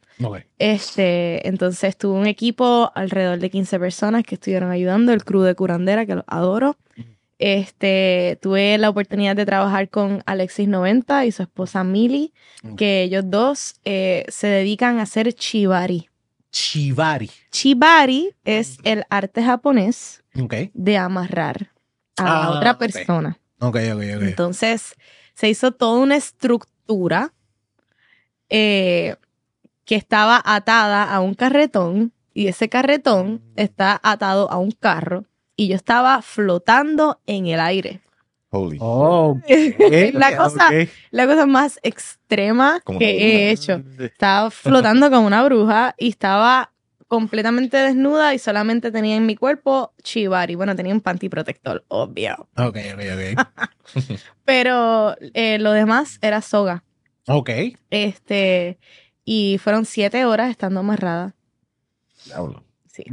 Este, 0.58 1.46
entonces 1.48 1.96
tuve 1.96 2.18
un 2.18 2.26
equipo 2.26 2.92
alrededor 2.94 3.38
de 3.40 3.50
15 3.50 3.78
personas 3.80 4.22
que 4.24 4.34
estuvieron 4.36 4.70
ayudando, 4.70 5.12
el 5.12 5.24
crew 5.24 5.42
de 5.42 5.54
curandera, 5.54 6.06
que 6.06 6.14
los 6.16 6.24
adoro. 6.26 6.76
Este, 7.38 8.38
tuve 8.40 8.78
la 8.78 8.88
oportunidad 8.88 9.34
de 9.34 9.44
trabajar 9.44 9.88
con 9.88 10.22
Alexis 10.26 10.68
90 10.68 11.26
y 11.26 11.32
su 11.32 11.42
esposa 11.42 11.82
Mili, 11.82 12.32
Ok. 12.64 12.76
que 12.76 13.02
ellos 13.02 13.24
dos 13.26 13.74
eh, 13.84 14.24
se 14.28 14.46
dedican 14.46 15.00
a 15.00 15.02
hacer 15.02 15.32
chivari. 15.32 16.08
Chivari. 16.52 17.30
Chivari 17.50 18.30
es 18.44 18.78
el 18.84 19.04
arte 19.10 19.42
japonés 19.42 20.22
de 20.74 20.96
amarrar 20.98 21.70
a 22.16 22.44
Ah, 22.44 22.50
otra 22.50 22.78
persona. 22.78 23.38
Ok, 23.62 23.76
ok, 23.94 24.02
ok. 24.16 24.22
Entonces, 24.22 24.96
se 25.34 25.48
hizo 25.48 25.70
toda 25.70 26.00
una 26.00 26.16
estructura 26.16 27.32
eh, 28.48 29.14
que 29.84 29.94
estaba 29.94 30.42
atada 30.44 31.04
a 31.04 31.20
un 31.20 31.34
carretón 31.34 32.12
y 32.34 32.48
ese 32.48 32.68
carretón 32.68 33.40
está 33.54 34.00
atado 34.02 34.50
a 34.50 34.58
un 34.58 34.72
carro 34.72 35.24
y 35.54 35.68
yo 35.68 35.76
estaba 35.76 36.22
flotando 36.22 37.20
en 37.26 37.46
el 37.46 37.60
aire. 37.60 38.00
Holy. 38.50 38.78
Oh, 38.80 39.40
La 40.12 40.36
cosa-. 40.36 40.70
La 41.10 41.26
cosa 41.26 41.46
más 41.46 41.78
extrema 41.84 42.80
Como 42.82 42.98
que 42.98 43.10
he 43.10 43.50
hecho. 43.50 43.82
Estaba 43.98 44.50
flotando 44.50 45.08
como 45.08 45.26
una 45.26 45.44
bruja 45.44 45.94
y 45.98 46.08
estaba 46.08 46.71
completamente 47.12 47.76
desnuda 47.76 48.32
y 48.32 48.38
solamente 48.38 48.90
tenía 48.90 49.16
en 49.16 49.26
mi 49.26 49.36
cuerpo 49.36 49.92
chivari. 50.02 50.54
Bueno, 50.54 50.74
tenía 50.74 50.94
un 50.94 51.02
panty 51.02 51.28
protector, 51.28 51.84
obvio. 51.88 52.48
Ok, 52.56 52.78
ok, 52.94 53.00
ok. 53.12 53.48
Pero 54.46 55.14
eh, 55.34 55.58
lo 55.58 55.72
demás 55.72 56.16
era 56.22 56.40
soga. 56.40 56.84
Ok. 57.26 57.50
Este, 57.90 58.78
y 59.26 59.58
fueron 59.58 59.84
siete 59.84 60.24
horas 60.24 60.48
estando 60.48 60.80
amarrada. 60.80 61.34
Diablo. 62.24 62.64
Sí. 62.86 63.04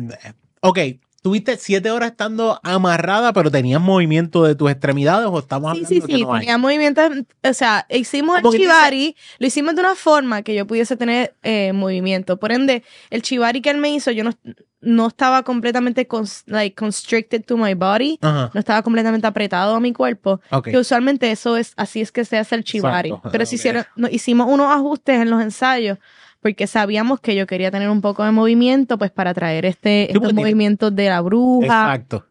Ok, 0.62 0.80
Tuviste 1.22 1.58
siete 1.58 1.92
horas 1.92 2.12
estando 2.12 2.60
amarrada, 2.64 3.34
pero 3.34 3.52
tenías 3.52 3.82
movimiento 3.82 4.44
de 4.44 4.56
tus 4.56 4.72
extremidades 4.72 5.28
o 5.28 5.40
estamos 5.40 5.72
Sí, 5.74 5.78
hablando 5.80 5.90
sí, 5.90 5.96
de 6.00 6.08
que 6.08 6.14
sí, 6.16 6.22
no 6.24 6.34
hay? 6.34 6.40
tenía 6.42 6.58
movimientos, 6.58 7.12
o 7.44 7.54
sea, 7.54 7.86
hicimos 7.90 8.38
el 8.42 8.50
chivari, 8.52 9.16
lo 9.38 9.48
hicimos 9.48 9.76
de 9.76 9.82
una 9.82 9.96
forma 9.96 10.42
que 10.44 10.56
yo 10.56 10.66
pudiese 10.66 10.96
tener 10.96 11.36
eh, 11.44 11.74
movimiento. 11.74 12.38
Por 12.38 12.52
ende, 12.54 12.84
el 13.10 13.22
chivari 13.22 13.62
que 13.62 13.70
él 13.70 13.78
me 13.78 13.90
hizo, 13.94 14.12
yo 14.12 14.24
no, 14.24 14.32
no 14.80 15.08
estaba 15.08 15.44
completamente 15.44 16.08
cons- 16.08 16.44
like, 16.46 16.74
constricted 16.76 17.44
to 17.44 17.58
my 17.58 17.74
body, 17.74 18.18
Ajá. 18.22 18.50
no 18.54 18.60
estaba 18.60 18.82
completamente 18.82 19.28
apretado 19.28 19.76
a 19.76 19.80
mi 19.82 19.92
cuerpo. 19.92 20.40
Ok. 20.52 20.70
Que 20.70 20.78
usualmente 20.78 21.30
eso 21.32 21.58
es, 21.58 21.74
así 21.76 22.00
es 22.00 22.14
que 22.14 22.24
se 22.24 22.38
hace 22.38 22.56
el 22.56 22.64
chivari. 22.64 23.10
Exacto. 23.10 23.30
Pero 23.32 23.46
se 23.46 23.56
Ok. 23.56 23.60
hicieron, 23.60 23.86
no, 23.98 24.08
hicimos 24.10 24.48
unos 24.50 24.72
ajustes 24.74 25.20
en 25.22 25.30
los 25.30 25.42
ensayos 25.42 25.98
porque 26.42 26.68
sabíamos 26.68 27.20
que 27.20 27.36
yo 27.36 27.46
quería 27.48 27.72
tener 27.72 27.90
un 27.90 28.02
poco 28.02 28.24
de 28.24 28.32
movimiento, 28.32 28.98
pues 28.98 29.12
para 29.12 29.34
traer 29.34 29.66
este, 29.66 30.12
estos 30.12 30.34
movimientos 30.34 30.96
de 30.96 31.10
la 31.10 31.22
bruja. 31.22 31.66
Exacto. 31.96 32.26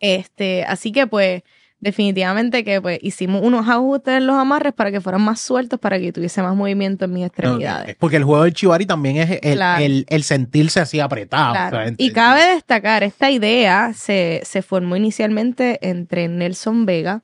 Este, 0.00 0.64
así 0.64 0.92
que 0.92 1.06
pues 1.06 1.42
definitivamente 1.78 2.64
que 2.64 2.80
pues 2.80 2.98
hicimos 3.02 3.42
unos 3.42 3.68
ajustes 3.68 4.14
en 4.16 4.26
los 4.26 4.36
amarres 4.36 4.72
para 4.72 4.90
que 4.90 5.00
fueran 5.00 5.22
más 5.22 5.40
sueltos, 5.40 5.78
para 5.78 5.98
que 5.98 6.12
tuviese 6.12 6.42
más 6.42 6.56
movimiento 6.56 7.04
en 7.04 7.12
mis 7.12 7.26
extremidades. 7.26 7.96
Porque 7.98 8.16
el 8.16 8.24
juego 8.24 8.44
del 8.44 8.54
Chivari 8.54 8.86
también 8.86 9.16
es 9.18 9.38
el, 9.42 9.54
Claro. 9.56 9.84
el, 9.84 10.06
el 10.08 10.22
sentirse 10.22 10.80
así 10.80 11.00
apretado. 11.00 11.52
Claro. 11.52 11.78
o 11.78 11.82
sea, 11.84 11.94
Y 11.98 12.10
cabe 12.12 12.54
destacar, 12.54 13.02
esta 13.02 13.30
idea 13.30 13.92
se, 13.94 14.40
se 14.44 14.62
formó 14.62 14.96
inicialmente 14.96 15.78
entre 15.86 16.28
Nelson 16.28 16.86
Vega 16.86 17.22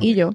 y 0.00 0.14
yo. 0.14 0.30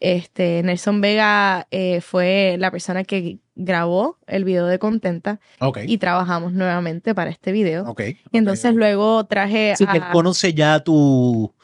Este, 0.00 0.62
Nelson 0.62 1.00
Vega 1.00 1.66
eh, 1.70 2.00
fue 2.02 2.56
la 2.58 2.70
persona 2.70 3.04
que 3.04 3.38
grabó 3.54 4.18
el 4.26 4.44
video 4.44 4.66
de 4.66 4.78
Contenta 4.78 5.40
y 5.86 5.98
trabajamos 5.98 6.52
nuevamente 6.52 7.14
para 7.14 7.30
este 7.30 7.52
video. 7.52 7.84
ok. 7.88 8.02
Y 8.30 8.36
entonces 8.38 8.74
luego 8.74 9.24
traje 9.24 9.74
Sí, 9.76 9.86
que 9.86 9.96
él 9.96 10.02
a... 10.02 10.10
conoce 10.12 10.52
ya 10.52 10.80
tu, 10.80 11.54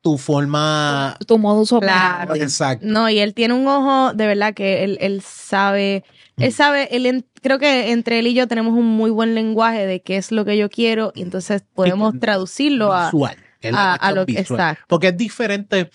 tu 0.00 0.16
forma. 0.16 1.18
Tu 1.26 1.36
modus 1.38 1.68
Claro. 1.68 2.22
operandi. 2.22 2.40
Exacto. 2.40 2.86
No, 2.88 3.10
y 3.10 3.18
él 3.18 3.34
tiene 3.34 3.52
un 3.52 3.66
ojo, 3.68 4.14
de 4.14 4.26
verdad 4.26 4.54
que 4.54 4.84
él, 4.84 4.96
él 5.02 5.20
sabe, 5.22 6.04
él 6.38 6.48
Mm. 6.48 6.52
sabe, 6.52 6.88
él 6.96 7.04
en- 7.04 7.26
creo 7.42 7.58
que 7.58 7.92
entre 7.92 8.18
él 8.18 8.26
y 8.28 8.34
yo 8.34 8.48
tenemos 8.48 8.72
un 8.72 8.86
muy 8.86 9.10
buen 9.10 9.34
lenguaje 9.34 9.86
de 9.86 10.00
qué 10.00 10.16
es 10.16 10.32
lo 10.32 10.46
que 10.46 10.56
yo 10.56 10.70
quiero 10.70 11.12
y 11.14 11.20
entonces 11.20 11.62
podemos 11.74 12.18
traducirlo 12.18 12.94
a, 12.94 13.06
Visual. 13.10 13.36
A, 13.74 13.94
a 13.94 14.12
lo 14.12 14.24
que. 14.26 14.44
Porque 14.88 15.08
es 15.08 15.16
diferente. 15.16 15.90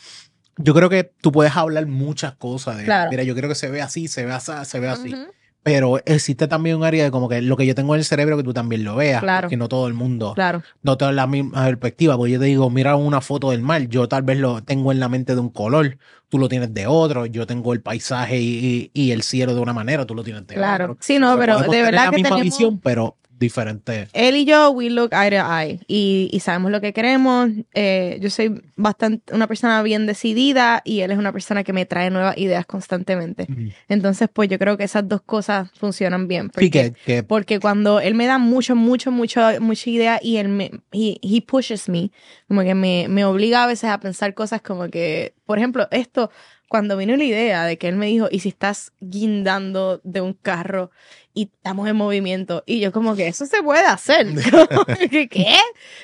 Yo 0.62 0.74
creo 0.74 0.90
que 0.90 1.12
tú 1.22 1.32
puedes 1.32 1.56
hablar 1.56 1.86
muchas 1.88 2.36
cosas. 2.36 2.78
De, 2.78 2.84
Claro. 2.86 3.10
Mira, 3.10 3.24
yo 3.24 3.34
creo 3.36 3.48
que 3.50 3.56
se 3.56 3.70
ve 3.70 3.82
así, 3.82 4.08
se 4.08 4.26
ve 4.26 4.32
así, 4.34 4.52
se 4.64 4.80
ve 4.80 4.88
así. 4.90 5.14
Ujú. 5.14 5.24
Pero 5.62 5.98
existe 6.06 6.48
también 6.48 6.78
un 6.78 6.84
área 6.86 7.04
de 7.04 7.12
como 7.12 7.28
que 7.28 7.42
lo 7.42 7.58
que 7.58 7.66
yo 7.66 7.76
tengo 7.76 7.94
en 7.94 8.00
el 8.00 8.06
cerebro 8.06 8.38
que 8.38 8.44
tú 8.44 8.54
también 8.54 8.84
lo 8.86 8.96
veas. 8.96 9.22
Claro. 9.22 9.50
Que 9.50 9.58
no 9.58 9.68
todo 9.68 9.88
el 9.88 9.94
mundo. 9.94 10.34
Claro, 10.34 10.64
no 10.84 10.98
tengo 10.98 11.12
la 11.12 11.28
misma 11.28 11.66
perspectiva, 11.66 12.16
porque 12.18 12.32
yo 12.34 12.40
te 12.40 12.46
digo, 12.46 12.70
mira 12.70 12.96
una 12.96 13.20
foto 13.20 13.52
del 13.52 13.62
mar, 13.62 13.88
yo 13.90 14.08
tal 14.08 14.24
vez 14.24 14.38
lo 14.38 14.62
tengo 14.64 14.92
en 14.94 15.00
la 15.02 15.10
mente 15.10 15.34
de 15.36 15.42
un 15.42 15.50
color, 15.50 15.98
tú 16.30 16.40
lo 16.40 16.48
tienes 16.48 16.74
de 16.74 16.88
otro, 16.88 17.26
yo 17.26 17.46
tengo 17.46 17.74
el 17.74 17.82
paisaje 17.82 18.40
y, 18.40 18.90
y- 18.94 19.02
y 19.02 19.12
el 19.12 19.22
cielo 19.22 19.54
de 19.54 19.60
una 19.60 19.74
manera, 19.74 20.06
tú 20.06 20.16
lo 20.16 20.24
tienes 20.24 20.48
de 20.48 20.56
claro. 20.56 20.86
otro. 20.86 20.98
Sí, 21.02 21.20
no, 21.20 21.38
pero 21.38 21.60
de 21.60 21.82
verdad 21.82 22.06
la 22.06 22.10
que 22.12 22.16
misma 22.16 22.30
tenemos... 22.30 22.44
visión, 22.44 22.80
pero 22.80 23.18
diferente. 23.40 24.08
Él 24.14 24.36
y 24.36 24.46
yo, 24.46 24.70
we 24.72 24.90
look 24.90 25.12
eye 25.14 25.30
to 25.30 25.38
eye 25.38 25.80
y, 25.88 26.30
y 26.32 26.40
sabemos 26.42 26.72
lo 26.72 26.82
que 26.82 26.94
queremos. 26.94 27.50
Eh, 27.74 28.20
yo 28.22 28.30
soy 28.30 28.62
bastante 28.76 29.34
una 29.34 29.48
persona 29.48 29.82
bien 29.82 30.06
decidida 30.06 30.82
y 30.86 31.02
él 31.02 31.12
es 31.12 31.18
una 31.18 31.32
persona 31.32 31.64
que 31.64 31.74
me 31.74 31.86
trae 31.86 32.10
nuevas 32.10 32.38
ideas 32.38 32.66
constantemente. 32.66 33.48
Entonces, 33.88 34.30
pues 34.32 34.50
yo 34.50 34.60
creo 34.60 34.78
que 34.78 34.84
esas 34.84 35.08
dos 35.08 35.22
cosas 35.22 35.70
funcionan 35.74 36.28
bien. 36.28 36.46
Sí, 36.46 36.52
Porque, 36.54 36.70
que, 36.70 36.92
que- 37.06 37.24
porque 37.24 37.60
cuando 37.60 38.00
él 38.00 38.14
me 38.16 38.26
da 38.26 38.38
mucho, 38.38 38.76
mucho, 38.76 39.12
mucho, 39.12 39.42
mucha 39.62 39.90
idea 39.90 40.20
y 40.22 40.38
él 40.38 40.50
me, 40.50 40.72
he, 40.92 41.18
he 41.22 41.42
pushes 41.42 41.88
me, 41.90 42.12
como 42.48 42.62
que 42.62 42.76
me, 42.76 43.08
me 43.10 43.26
obliga 43.26 43.64
a 43.64 43.68
veces 43.68 43.90
a 43.90 44.00
pensar 44.00 44.34
cosas 44.34 44.62
como 44.62 44.90
que, 44.90 45.34
por 45.46 45.58
ejemplo, 45.58 45.88
esto, 45.92 46.30
cuando 46.70 46.96
vino 46.96 47.18
la 47.18 47.24
idea 47.26 47.66
de 47.66 47.78
que 47.78 47.88
él 47.90 47.96
me 47.98 48.06
dijo, 48.06 48.28
¿y 48.32 48.40
si 48.40 48.50
estás 48.50 48.94
guindando 49.02 50.00
de 50.04 50.22
un 50.22 50.34
carro 50.34 50.92
y 51.34 51.50
estamos 51.54 51.88
en 51.90 51.96
movimiento? 51.96 52.64
Y 52.66 52.80
yo 52.80 52.92
como 52.92 53.16
que 53.16 53.28
eso 53.28 53.46
se 53.48 53.62
puede 53.64 53.86
hacer. 53.86 54.28
Que, 55.10 55.28
¿Qué? 55.28 55.58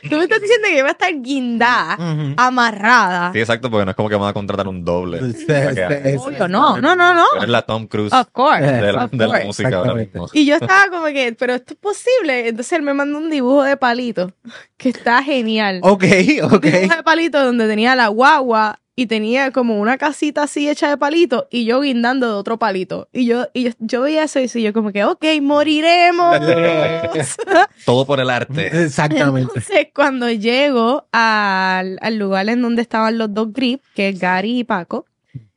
Tú 0.09 0.16
me 0.18 0.24
estás 0.24 0.41
diciendo 0.41 0.68
que 0.70 0.82
va 0.82 0.89
a 0.89 0.91
estar 0.91 1.13
guindada, 1.22 1.97
amarrada. 2.38 3.32
Sí, 3.34 3.39
exacto, 3.39 3.70
porque 3.70 3.86
no 3.86 3.91
es 3.91 3.95
como 3.97 4.09
que 4.09 4.16
vamos 4.16 4.30
a 4.30 4.34
contratar 4.34 4.68
un 4.68 4.84
doble. 4.84 5.20
Sí, 5.34 5.45
sí. 5.45 6.18
Obvio, 6.18 6.47
no, 6.47 6.78
no, 6.82 6.95
no, 6.95 7.13
no. 7.13 7.26
Eres 7.38 7.49
la 7.49 7.61
Tom 7.63 7.88
Cruise 7.88 8.11
Of 8.13 8.30
course. 8.32 8.61
de 8.66 8.91
la, 8.91 9.05
of 9.05 9.11
de 9.11 9.18
la 9.18 9.28
course. 9.28 9.45
música 9.45 9.78
ahora 9.78 9.93
mismo. 9.93 10.28
Y 10.34 10.45
yo 10.45 10.55
estaba 10.55 10.89
como 10.89 11.05
que, 11.07 11.36
pero 11.38 11.53
esto 11.53 11.74
es 11.74 11.80
posible. 11.80 12.47
Entonces 12.47 12.74
él 12.74 12.82
me 12.82 12.93
mandó 12.93 13.18
un 13.18 13.30
dibujo 13.30 13.63
de 13.63 13.78
palito 13.78 14.32
que 14.78 14.89
está 14.89 15.22
genial. 15.24 15.80
Ok, 15.84 16.03
Un 16.43 16.53
ok. 16.55 16.63
dibujo 16.66 16.95
de 16.95 17.03
palito 17.03 17.43
donde 17.43 17.68
tenía 17.68 17.95
la 17.95 18.07
guagua 18.07 18.80
y 18.96 19.08
tenía 19.08 19.52
como 19.52 19.80
una 19.80 19.98
casita 19.98 20.43
así 20.43 20.70
hecha 20.70 20.89
de 20.89 20.98
palito 20.98 21.48
y 21.52 21.66
yo 21.66 21.82
guindando 21.82 22.28
de 22.28 22.34
otro 22.34 22.58
palito. 22.58 23.10
Y 23.12 23.26
yo, 23.26 23.48
y 23.54 23.66
yo, 23.66 23.72
yo 23.80 24.02
veía 24.02 24.24
eso 24.24 24.39
y 24.39 24.43
decía 24.43 24.62
yo 24.62 24.74
como 24.74 24.91
que, 24.91 25.04
ok, 25.04 25.24
moriremos. 25.41 26.38
Todo 27.86 28.06
por 28.06 28.20
el 28.20 28.30
arte. 28.30 28.84
Exactamente. 28.84 29.52
Entonces 29.56 29.88
cuando 29.93 30.30
llego 30.30 31.08
al, 31.12 31.98
al 32.02 32.18
lugar 32.18 32.48
en 32.50 32.62
donde 32.62 32.82
estaban 32.82 33.18
los 33.18 33.34
dos 33.34 33.52
grip, 33.52 33.82
que 33.93 34.10
es 34.10 34.20
Gary 34.20 34.60
y 34.60 34.64
Paco, 34.64 35.06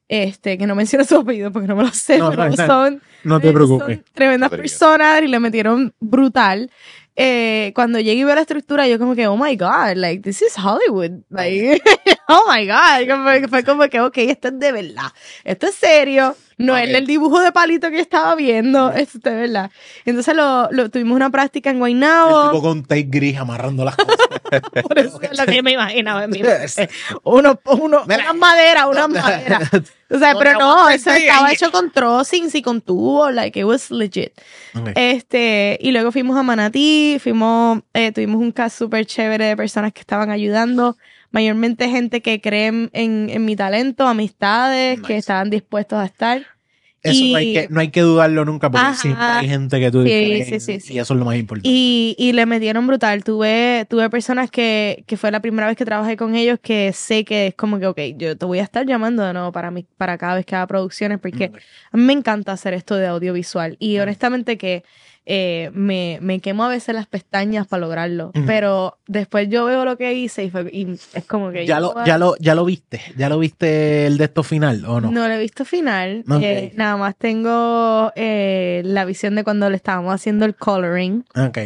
este, 0.09 0.57
que 0.57 0.67
no 0.67 0.75
menciono 0.75 1.05
su 1.05 1.17
apellido 1.17 1.53
porque 1.53 1.69
no 1.69 1.77
me 1.77 1.83
lo 1.83 1.93
sé, 1.93 2.19
No, 2.19 2.31
pero 2.31 2.49
no, 2.49 2.57
son 2.57 3.03
No 3.25 3.41
te 3.41 3.51
eh, 3.51 3.53
preocupes. 3.53 3.97
Son 3.99 4.05
tremendas 4.15 4.51
personas 4.51 5.23
y 5.23 5.29
le 5.29 5.39
metieron 5.39 5.95
brutal. 6.01 6.71
Eh, 7.21 7.73
cuando 7.75 7.99
llegué 7.99 8.21
y 8.21 8.25
veo 8.25 8.37
la 8.37 8.43
estructura, 8.43 8.87
yo 8.87 8.97
como 8.97 9.17
que, 9.17 9.27
oh 9.27 9.37
my 9.37 9.57
God, 9.57 9.97
like, 9.97 10.23
this 10.23 10.41
is 10.41 10.55
Hollywood. 10.57 11.25
Like, 11.31 11.83
oh 12.29 12.45
my 12.49 12.65
God. 12.65 13.49
Fue 13.51 13.65
como 13.65 13.89
que, 13.89 14.01
ok, 14.01 14.19
esto 14.19 14.49
es 14.49 14.59
de 14.61 14.71
verdad. 14.71 15.13
Esto 15.43 15.67
es 15.67 15.75
serio. 15.75 16.37
No 16.59 16.73
Ok. 16.75 16.81
es 16.81 16.91
el 16.95 17.07
dibujo 17.07 17.41
de 17.41 17.53
palito 17.53 17.89
que 17.91 18.01
estaba 18.01 18.35
viendo. 18.35 18.91
Es 18.93 19.21
de 19.21 19.31
verdad. 19.31 19.71
Entonces 20.05 20.35
lo, 20.35 20.69
lo- 20.73 20.91
tuvimos 20.91 21.15
una 21.17 21.31
práctica 21.31 21.71
en 21.71 21.77
El 21.77 21.81
Guaynabo. 21.81 22.51
tipo 22.51 22.63
con 22.63 22.83
tape 22.83 23.05
gris 23.09 23.39
amarrando 23.39 23.85
las 23.85 23.97
cosas. 23.97 24.17
Por 24.89 24.99
eso 24.99 25.21
es 25.23 25.39
lo 25.39 25.47
que 25.47 25.63
me 25.63 25.73
imaginaba 25.73 26.25
en 26.25 26.31
mi 26.31 26.43
mente. 26.43 26.89
Uno, 27.23 27.59
uno, 27.67 28.03
unas 28.05 28.35
maderas, 28.37 28.87
unas 28.91 29.09
maderas. 29.09 29.71
O 30.11 30.19
sea, 30.19 30.33
No 30.33 30.39
pero 30.39 30.59
no, 30.59 30.89
eso 30.89 31.11
estaba 31.11 31.53
hecho 31.53 31.71
con 31.71 31.91
trocings 31.93 32.55
y 32.55 32.63
con 32.63 32.81
tubo, 32.81 33.31
like 33.31 33.61
it 33.61 33.67
was 33.67 33.91
legit. 33.91 34.33
Ok. 34.75 34.89
Este, 34.95 35.77
y 35.83 35.91
luego 35.93 36.13
fuimos 36.13 36.35
a 36.39 36.43
Manatí, 36.43 37.19
fuimos, 37.23 37.81
eh, 37.93 38.11
tuvimos 38.11 38.41
un 38.41 38.51
cast 38.51 38.79
súper 38.79 39.05
chévere 39.05 39.45
de 39.45 39.55
personas 39.55 39.93
que 39.93 40.01
estaban 40.01 40.31
ayudando, 40.31 40.97
mayormente 41.31 41.89
gente 41.89 42.23
que 42.23 42.41
creen 42.41 42.91
en, 42.93 43.29
en 43.31 43.45
mi 43.45 43.57
talento, 43.57 44.07
amistades 44.07 45.01
que 45.01 45.17
estaban 45.17 45.51
dispuestos 45.51 45.99
a 45.99 46.05
estar. 46.07 46.47
Eso 47.01 47.25
no, 47.27 47.37
hay 47.37 47.53
que, 47.53 47.69
no 47.71 47.79
hay 47.81 47.89
que 47.91 48.01
dudarlo 48.01 48.45
nunca 48.45 48.71
porque 48.71 48.85
Ajá. 48.85 48.95
siempre 48.95 49.25
hay 49.25 49.49
gente 49.49 49.79
que 49.79 49.91
tú 49.93 50.03
Sí, 50.05 50.43
sí, 50.45 50.59
sí, 50.61 50.81
sí. 50.81 50.95
y 50.95 50.99
eso 50.99 51.15
es 51.15 51.19
lo 51.19 51.25
más 51.25 51.37
importante. 51.37 51.69
Y, 51.71 52.17
y 52.19 52.33
le 52.33 52.45
metieron 52.45 52.89
brutal. 52.89 53.23
Tuve, 53.23 53.87
tuve 53.89 54.11
personas 54.11 54.51
que, 54.51 55.05
que 55.07 55.17
fue 55.17 55.31
la 55.31 55.41
primera 55.41 55.69
vez 55.69 55.77
que 55.77 55.85
trabajé 55.85 56.17
con 56.17 56.35
ellos 56.35 56.59
que 56.61 56.93
sé 56.93 57.25
que 57.25 57.47
es 57.47 57.55
como 57.55 57.79
que, 57.79 57.87
ok, 57.87 58.01
yo 58.17 58.37
te 58.37 58.45
voy 58.45 58.59
a 58.59 58.65
estar 58.65 58.85
llamando 58.85 59.23
de 59.25 59.33
nuevo 59.33 59.53
para, 59.53 59.71
mi, 59.71 59.85
para 59.97 60.19
cada 60.19 60.35
vez 60.35 60.45
que 60.45 60.57
haga 60.57 60.67
producciones 60.67 61.21
porque 61.21 61.53
a 61.93 61.97
mí 61.97 62.03
me 62.03 62.15
encanta 62.15 62.51
hacer 62.51 62.75
esto 62.75 62.97
de 62.97 63.07
audiovisual. 63.07 63.77
Y 63.79 63.99
honestamente 64.01 64.59
que 64.59 64.83
eh, 65.31 65.71
me, 65.75 66.19
me 66.23 66.41
quemo 66.41 66.65
a 66.65 66.69
veces 66.69 66.95
las 66.95 67.07
pestañas 67.07 67.67
para 67.67 67.83
lograrlo. 67.83 68.33
Pero 68.47 68.97
después 69.07 69.49
yo 69.51 69.67
veo 69.67 69.85
lo 69.85 69.99
que 69.99 70.15
hice 70.15 70.45
y, 70.45 70.51
fue- 70.51 70.71
y 70.73 70.87
es 71.13 71.25
como 71.27 71.51
que... 71.53 71.67
ya, 71.67 71.77
yo 71.81 71.93
lo, 71.95 72.05
ya, 72.07 72.17
lo, 72.17 72.35
ya 72.39 72.55
lo 72.55 72.65
viste, 72.65 73.03
ya 73.15 73.29
lo 73.29 73.39
viste 73.39 74.07
el 74.07 74.17
de 74.17 74.25
esto 74.25 74.43
final 74.43 74.83
o 74.87 75.01
no. 75.03 75.11
No 75.11 75.29
lo 75.29 75.35
he 75.35 75.39
visto 75.39 75.67
final. 75.67 76.25
Eh, 76.41 76.73
nada 76.77 76.97
más 76.97 77.15
tengo 77.17 78.11
eh, 78.17 78.81
la 78.87 79.05
visión 79.05 79.35
de 79.35 79.45
cuando 79.45 79.69
le 79.69 79.77
estábamos 79.77 80.15
haciendo 80.15 80.47
el 80.47 80.55
coloring. 80.55 81.25
Ok, 81.37 81.59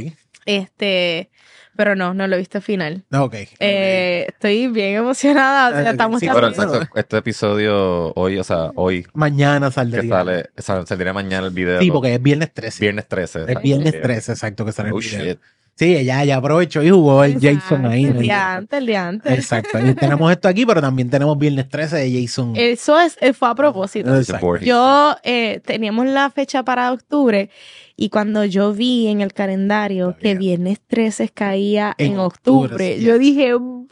Este, 0.45 1.31
pero 1.77 1.95
no, 1.97 2.15
no 2.15 2.27
lo 2.27 2.37
he 2.37 2.39
visto 2.39 2.61
final. 2.61 3.05
ok. 3.13 3.35
Eh, 3.61 4.27
estoy 4.29 4.69
bien 4.69 4.97
emocionada. 4.97 5.69
o 5.71 5.73
sea, 5.83 5.91
estamos 5.93 6.21
sí, 6.21 6.27
también- 6.27 6.51
exacto. 6.53 6.81
Este 6.95 7.17
episodio 7.17 8.13
hoy, 8.15 8.39
o 8.39 8.45
sea, 8.45 8.71
hoy 8.75 9.07
Mañana 9.15 9.69
que 9.69 9.73
saldría. 9.75 10.09
sale, 10.09 10.51
sal- 10.59 10.87
saldría 10.87 11.13
mañana 11.13 11.47
el 11.47 11.53
video. 11.53 11.81
Sí, 11.81 11.91
porque 11.91 12.15
es 12.15 12.23
viernes 12.23 12.53
13. 12.53 12.81
Viernes 12.81 13.09
13. 13.09 13.45
es 13.49 13.63
viernes 13.63 13.93
Sí. 13.95 14.01
13, 14.01 14.33
exacto, 14.33 14.65
que 14.65 14.73
sale 14.73 14.89
el 14.91 14.95
Oh, 14.95 14.99
video. 14.99 15.25
shit. 15.25 15.39
Sí, 15.75 16.05
ya, 16.05 16.23
ya 16.25 16.37
aprovechó 16.37 16.83
y 16.83 16.91
jugó 16.91 17.25
el 17.25 17.41
Jason 17.41 17.87
ahí. 17.87 18.05
El 18.05 18.19
día 18.19 18.57
antes, 18.57 18.79
el 18.79 18.87
día 18.87 19.09
antes. 19.09 19.33
Exacto. 19.33 19.79
Y 19.85 19.95
tenemos 19.95 20.31
esto 20.31 20.47
aquí, 20.49 20.67
pero 20.67 20.81
también 20.81 21.09
tenemos 21.11 21.37
viernes 21.39 21.69
13 21.69 21.97
de 21.97 22.21
Jason. 22.23 22.53
Eso 22.57 23.01
es, 23.01 23.17
eh, 23.21 23.33
fue 23.33 23.49
a 23.49 23.55
propósito. 23.55 24.15
Exacto. 24.17 24.59
Yo 24.59 25.17
eh, 25.25 25.61
teníamos 25.65 26.07
la 26.07 26.29
fecha 26.31 26.63
para 26.63 26.93
octubre 26.93 27.49
y 27.97 28.11
cuando 28.11 28.45
yo 28.45 28.73
vi 28.75 29.09
en 29.09 29.23
el 29.23 29.33
calendario 29.33 30.17
que 30.21 30.35
viernes 30.35 30.79
13 30.87 31.31
caía 31.31 31.95
en, 31.99 32.13
En 32.13 32.19
octubre, 32.21 32.65
octubre, 32.75 32.97
sí. 32.99 33.05
yo 33.05 33.19
dije, 33.19 33.55
"Bu", 33.55 33.89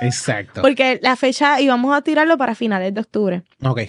Exacto. 0.00 0.62
porque 0.62 0.98
la 1.02 1.16
fecha 1.16 1.60
íbamos 1.60 1.94
a 1.96 2.02
tirarlo 2.02 2.36
para 2.38 2.54
finales 2.54 2.94
de 2.94 3.00
octubre. 3.00 3.42
Ok. 3.64 3.80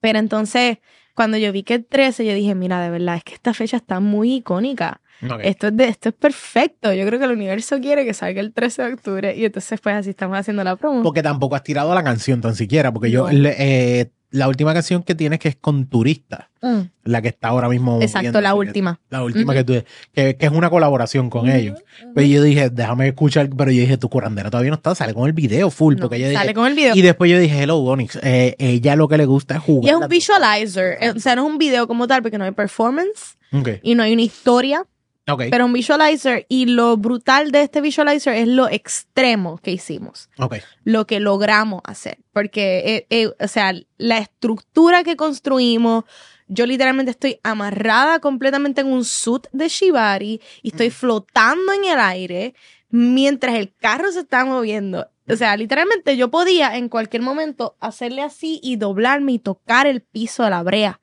Pero 0.00 0.18
entonces, 0.18 0.78
cuando 1.14 1.36
yo 1.36 1.50
vi 1.52 1.62
que 1.62 1.74
el 1.74 1.84
13, 1.86 2.24
yo 2.26 2.34
dije, 2.34 2.54
mira, 2.54 2.80
de 2.82 2.90
verdad, 2.90 3.16
es 3.16 3.24
que 3.24 3.34
esta 3.34 3.54
fecha 3.54 3.76
está 3.76 4.00
muy 4.00 4.34
icónica. 4.36 5.00
Esto 5.42 5.68
es, 5.68 5.76
de, 5.76 5.84
esto 5.88 6.08
es 6.10 6.14
perfecto. 6.14 6.92
Yo 6.92 7.06
creo 7.06 7.18
que 7.18 7.24
el 7.24 7.32
universo 7.32 7.80
quiere 7.80 8.04
que 8.04 8.12
salga 8.14 8.40
el 8.40 8.52
13 8.52 8.82
de 8.82 8.92
octubre. 8.94 9.36
Y 9.36 9.44
entonces, 9.44 9.80
pues 9.80 9.94
así 9.96 10.10
estamos 10.10 10.36
haciendo 10.38 10.62
la 10.64 10.76
promo. 10.76 11.02
Porque 11.02 11.22
tampoco 11.22 11.54
has 11.56 11.62
tirado 11.62 11.94
la 11.94 12.02
canción 12.04 12.40
tan 12.40 12.54
siquiera. 12.54 12.92
Porque 12.92 13.10
yo, 13.10 13.26
No. 13.30 13.32
le- 13.32 13.54
eh, 13.58 14.10
la 14.30 14.48
última 14.48 14.74
canción 14.74 15.04
que 15.04 15.14
tienes 15.14 15.38
que 15.38 15.48
es 15.48 15.54
con 15.56 15.86
Turista, 15.86 16.50
Mm, 16.60 16.80
la 17.04 17.22
que 17.22 17.28
está 17.28 17.48
ahora 17.48 17.68
mismo. 17.68 18.00
Exacto, 18.02 18.40
la 18.40 18.54
última. 18.54 18.98
La 19.08 19.22
última 19.22 19.54
que 19.54 19.62
tú, 19.64 19.74
que, 20.12 20.36
que 20.36 20.46
es 20.46 20.50
una 20.50 20.70
colaboración 20.70 21.30
con 21.30 21.48
ellos. 21.48 21.78
Pero 22.14 22.26
yo 22.26 22.42
dije, 22.42 22.68
déjame 22.70 23.06
escuchar, 23.08 23.48
pero 23.56 23.70
yo 23.70 23.80
dije, 23.82 23.96
tu 23.96 24.08
curandera 24.08 24.50
todavía 24.50 24.70
no 24.70 24.76
está, 24.76 24.94
sale 24.96 25.14
con 25.14 25.26
el 25.28 25.34
video 25.34 25.70
full. 25.70 25.94
No, 25.94 26.00
porque 26.02 26.18
yo 26.18 26.26
dije, 26.28 26.38
sale 26.40 26.52
con 26.54 26.66
el 26.66 26.74
video. 26.74 26.96
y 26.96 27.02
después 27.02 27.30
yo 27.30 27.38
dije, 27.38 27.62
hello, 27.62 27.76
Onyx, 27.78 28.18
eh, 28.22 28.56
ella 28.58 28.96
lo 28.96 29.06
que 29.08 29.18
le 29.18 29.26
gusta 29.26 29.54
es 29.56 29.60
jugar. 29.62 29.84
Y 29.86 29.94
es 29.94 30.02
un 30.02 30.08
visualizer. 30.08 30.96
eh, 31.00 31.10
O 31.16 31.20
sea, 31.20 31.36
no 31.36 31.46
es 31.46 31.52
un 31.52 31.58
video 31.58 31.86
como 31.86 32.06
tal 32.08 32.22
porque 32.22 32.36
no 32.38 32.44
hay 32.44 32.50
performance 32.52 33.36
Ok, 33.52 33.68
y 33.82 33.94
no 33.94 34.02
hay 34.02 34.12
una 34.14 34.22
historia, 34.22 34.84
ok, 35.28 35.44
pero 35.50 35.66
un 35.66 35.72
visualizer. 35.72 36.46
Y 36.48 36.66
lo 36.66 36.96
brutal 36.96 37.50
de 37.52 37.62
este 37.62 37.80
visualizer 37.80 38.34
es 38.34 38.48
lo 38.48 38.68
extremo 38.68 39.58
que 39.58 39.72
hicimos. 39.72 40.28
ok. 40.38 40.56
lo 40.84 41.06
que 41.06 41.20
logramos 41.20 41.80
hacer. 41.84 42.18
Porque, 42.32 42.78
eh, 42.86 43.06
eh, 43.10 43.32
o 43.38 43.48
sea, 43.48 43.72
la 43.98 44.18
estructura 44.18 45.04
que 45.04 45.16
construimos, 45.16 46.04
yo 46.48 46.66
literalmente 46.66 47.10
estoy 47.10 47.38
amarrada 47.42 48.20
completamente 48.20 48.82
en 48.82 48.88
un 48.88 49.04
suit 49.04 49.46
de 49.52 49.68
Shibari 49.68 50.40
y 50.62 50.68
estoy 50.68 50.90
flotando 50.90 51.72
en 51.72 51.84
el 51.84 51.98
aire 51.98 52.54
mientras 52.90 53.56
el 53.56 53.74
carro 53.74 54.12
se 54.12 54.20
está 54.20 54.44
moviendo. 54.44 55.08
O 55.28 55.36
sea, 55.36 55.56
literalmente 55.56 56.16
yo 56.16 56.30
podía 56.30 56.76
en 56.76 56.88
cualquier 56.88 57.22
momento 57.22 57.76
hacerle 57.80 58.22
así 58.22 58.60
y 58.62 58.76
doblarme 58.76 59.32
y 59.32 59.38
tocar 59.38 59.86
el 59.86 60.02
piso 60.02 60.44
de 60.44 60.50
la 60.50 60.62
brea. 60.62 61.00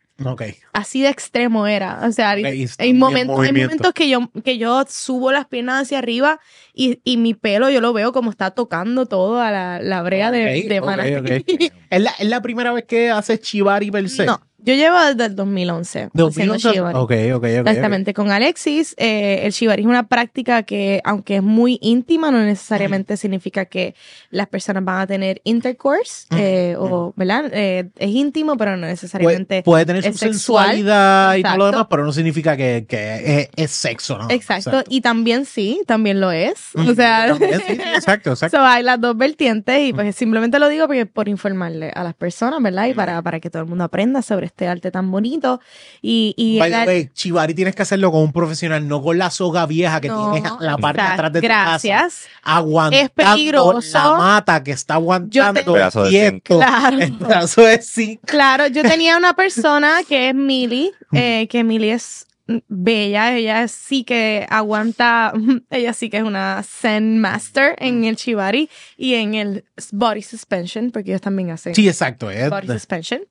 Así 0.73 1.01
de 1.01 1.09
extremo 1.09 1.67
era. 1.67 2.01
O 2.07 2.11
sea, 2.11 2.37
y 2.39 2.45
hay, 2.45 2.93
momentos, 2.93 3.39
hay 3.39 3.47
movimiento. 3.47 3.69
momentos 3.69 3.93
que 3.93 4.09
yo, 4.09 4.31
que 4.43 4.57
yo 4.57 4.83
subo 4.89 5.31
las 5.31 5.47
piernas 5.47 5.83
hacia 5.83 5.99
arriba 5.99 6.39
y, 6.73 6.99
y 7.03 7.17
mi 7.17 7.33
pelo 7.33 7.69
yo 7.69 7.81
lo 7.81 7.93
veo 7.93 8.11
como 8.13 8.31
está 8.31 8.51
tocando 8.51 9.05
todo 9.05 9.39
a 9.41 9.51
la, 9.51 9.79
la 9.81 10.01
brea 10.01 10.31
de, 10.31 10.63
de 10.67 10.79
ok, 10.79 10.85
Manatí. 10.85 11.15
ok. 11.15 11.71
¿Es, 11.89 12.01
la, 12.01 12.11
es 12.11 12.27
la 12.27 12.41
primera 12.41 12.71
vez 12.73 12.85
que 12.85 13.09
haces 13.09 13.41
Chivari 13.41 13.91
per 13.91 14.09
se. 14.09 14.25
No, 14.25 14.41
yo 14.63 14.75
llevo 14.75 14.99
desde 14.99 15.25
el 15.25 15.35
2011 15.35 16.09
haciendo 16.13 16.25
2011. 16.25 16.71
shibari. 16.71 16.97
Ok, 16.97 17.11
ok, 17.33 17.35
ok. 17.35 17.45
Exactamente, 17.45 18.13
con 18.13 18.31
Alexis, 18.31 18.93
eh, 18.97 19.41
el 19.43 19.51
shibari 19.51 19.81
es 19.81 19.87
una 19.87 20.07
práctica 20.07 20.63
que, 20.63 21.01
aunque 21.03 21.37
es 21.37 21.43
muy 21.43 21.79
íntima, 21.81 22.31
no 22.31 22.39
necesariamente 22.39 23.17
significa 23.17 23.65
que 23.65 23.95
las 24.29 24.47
personas 24.47 24.83
van 24.83 25.01
a 25.01 25.07
tener 25.07 25.41
intercourse, 25.43 26.27
eh, 26.31 26.75
o, 26.77 27.13
¿verdad? 27.15 27.49
Eh, 27.51 27.89
es 27.97 28.09
íntimo, 28.09 28.55
pero 28.57 28.77
no 28.77 28.85
necesariamente 28.85 29.63
puede 29.63 29.85
tener 29.85 30.03
su 30.03 30.17
sensualidad 30.17 31.35
y 31.35 31.43
todo 31.43 31.57
lo 31.57 31.65
demás, 31.71 31.87
pero 31.89 32.05
no 32.05 32.11
significa 32.11 32.55
que, 32.55 32.85
que 32.87 33.41
es, 33.41 33.49
es 33.55 33.71
sexo, 33.71 34.17
¿no? 34.17 34.27
Exacto. 34.29 34.83
y 34.89 35.01
también 35.01 35.45
sí, 35.45 35.81
también 35.87 36.19
lo 36.19 36.31
es. 36.31 36.75
O 36.75 36.93
sea, 36.93 37.35
sí, 37.35 37.43
exacto, 37.43 38.31
exacto. 38.33 38.57
so, 38.57 38.63
hay 38.63 38.83
las 38.83 38.99
dos 39.01 39.17
vertientes 39.17 39.79
y 39.81 39.93
pues 39.93 40.15
simplemente 40.15 40.59
lo 40.59 40.69
digo 40.69 40.87
porque 40.87 41.05
por 41.05 41.27
informarle 41.27 41.91
a 41.93 42.03
las 42.03 42.13
personas, 42.13 42.61
¿verdad? 42.61 42.85
Y 42.87 42.93
para, 42.93 43.21
para 43.21 43.39
que 43.39 43.49
todo 43.49 43.63
el 43.63 43.67
mundo 43.67 43.83
aprenda 43.83 44.21
sobre 44.21 44.50
este 44.51 44.67
arte 44.67 44.91
tan 44.91 45.09
bonito. 45.09 45.59
Y, 46.01 46.33
y 46.37 46.59
By 46.59 46.71
the 46.71 46.85
way, 46.85 47.09
Chivari 47.13 47.53
tienes 47.53 47.73
que 47.75 47.81
hacerlo 47.81 48.11
con 48.11 48.21
un 48.21 48.31
profesional, 48.31 48.87
no 48.87 49.01
con 49.01 49.17
la 49.17 49.29
soga 49.31 49.65
vieja 49.65 49.99
que 50.01 50.09
No, 50.09 50.31
tienes 50.33 50.51
en 50.51 50.65
la 50.65 50.77
parte 50.77 50.99
exacto, 51.01 51.13
atrás 51.13 51.33
de 51.33 51.41
tu 51.41 51.47
casa. 51.47 51.63
Gracias. 51.63 52.27
Aguantando 52.43 53.05
Es 53.05 53.09
peligroso. 53.09 53.97
la 53.97 54.17
mata 54.17 54.63
que 54.63 54.71
está 54.71 54.95
aguantando 54.95 55.59
Un 55.71 55.77
pedazo 55.77 56.03
de. 56.03 56.41
Claro. 56.43 56.99
El 56.99 57.13
pedazo 57.17 57.61
de 57.63 57.81
zinc. 57.81 58.19
Claro, 58.25 58.67
yo 58.67 58.83
tenía 58.83 59.17
una 59.17 59.33
persona 59.33 60.01
que 60.07 60.29
es 60.29 60.35
Millie, 60.35 60.91
eh, 61.13 61.47
que 61.49 61.63
Millie 61.63 61.93
es 61.93 62.27
bella, 62.67 63.33
ella 63.37 63.67
sí 63.69 64.03
que 64.03 64.45
aguanta, 64.49 65.31
ella 65.69 65.93
sí 65.93 66.09
que 66.09 66.17
es 66.17 66.23
una 66.23 66.61
Zen 66.63 67.19
Master 67.19 67.75
en 67.77 68.03
el 68.03 68.15
Shibari 68.17 68.69
y 68.97 69.13
en 69.13 69.35
el 69.35 69.63
Body 69.91 70.21
Suspension, 70.21 70.91
porque 70.91 71.11
ellos 71.11 71.21
también 71.21 71.51
hacen 71.51 71.73
Sí, 71.75 71.87
exacto. 71.87 72.29
es 72.29 72.49
Body 72.49 72.67
Suspension. 72.67 73.21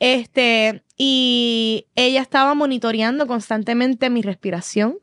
Este, 0.00 0.82
y 0.96 1.86
ella 1.94 2.22
estaba 2.22 2.54
monitoreando 2.54 3.26
constantemente 3.26 4.10
mi 4.10 4.22
respiración. 4.22 4.96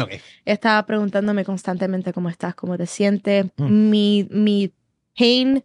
ok. 0.00 0.12
Estaba 0.44 0.86
preguntándome 0.86 1.44
constantemente 1.44 2.12
cómo 2.12 2.28
estás, 2.30 2.54
cómo 2.54 2.78
te 2.78 2.86
sientes, 2.86 3.46
Mm. 3.56 3.90
mi, 3.90 4.26
mi 4.30 4.72
pain 5.18 5.62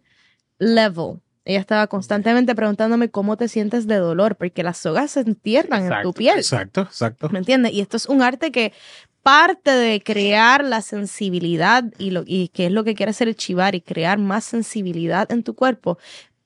level. 0.58 1.20
Ella 1.44 1.60
estaba 1.60 1.86
constantemente 1.86 2.54
preguntándome 2.54 3.10
cómo 3.10 3.36
te 3.36 3.48
sientes 3.48 3.86
de 3.86 3.96
dolor, 3.96 4.36
porque 4.36 4.62
las 4.62 4.76
sogas 4.76 5.12
se 5.12 5.20
entierran 5.20 5.82
en 5.82 5.88
tu 5.88 5.94
Exacto, 5.94 6.12
piel. 6.12 6.38
Exacto, 6.38 6.80
exacto. 6.82 7.28
¿Me 7.30 7.38
entiendes? 7.38 7.72
Y 7.72 7.80
esto 7.80 7.96
es 7.96 8.06
un 8.06 8.22
arte 8.22 8.52
que 8.52 8.72
parte 9.22 9.70
de 9.70 10.00
crear 10.02 10.62
la 10.64 10.80
sensibilidad 10.82 11.84
y, 11.98 12.10
lo, 12.10 12.22
y 12.26 12.48
que 12.48 12.66
es 12.66 12.72
lo 12.72 12.84
que 12.84 12.94
quiere 12.94 13.10
hacer 13.10 13.28
el 13.28 13.36
chivari, 13.36 13.80
crear 13.80 14.18
más 14.18 14.44
sensibilidad 14.44 15.30
en 15.32 15.42
tu 15.42 15.54
cuerpo, 15.54 15.98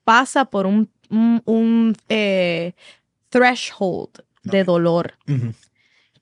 pasa 0.05 0.45
por 0.47 0.67
un, 0.67 0.89
un, 1.15 1.43
un, 1.45 1.97
eh, 2.09 2.73
threshold 3.29 4.23
de 4.43 4.65
dolor 4.65 5.15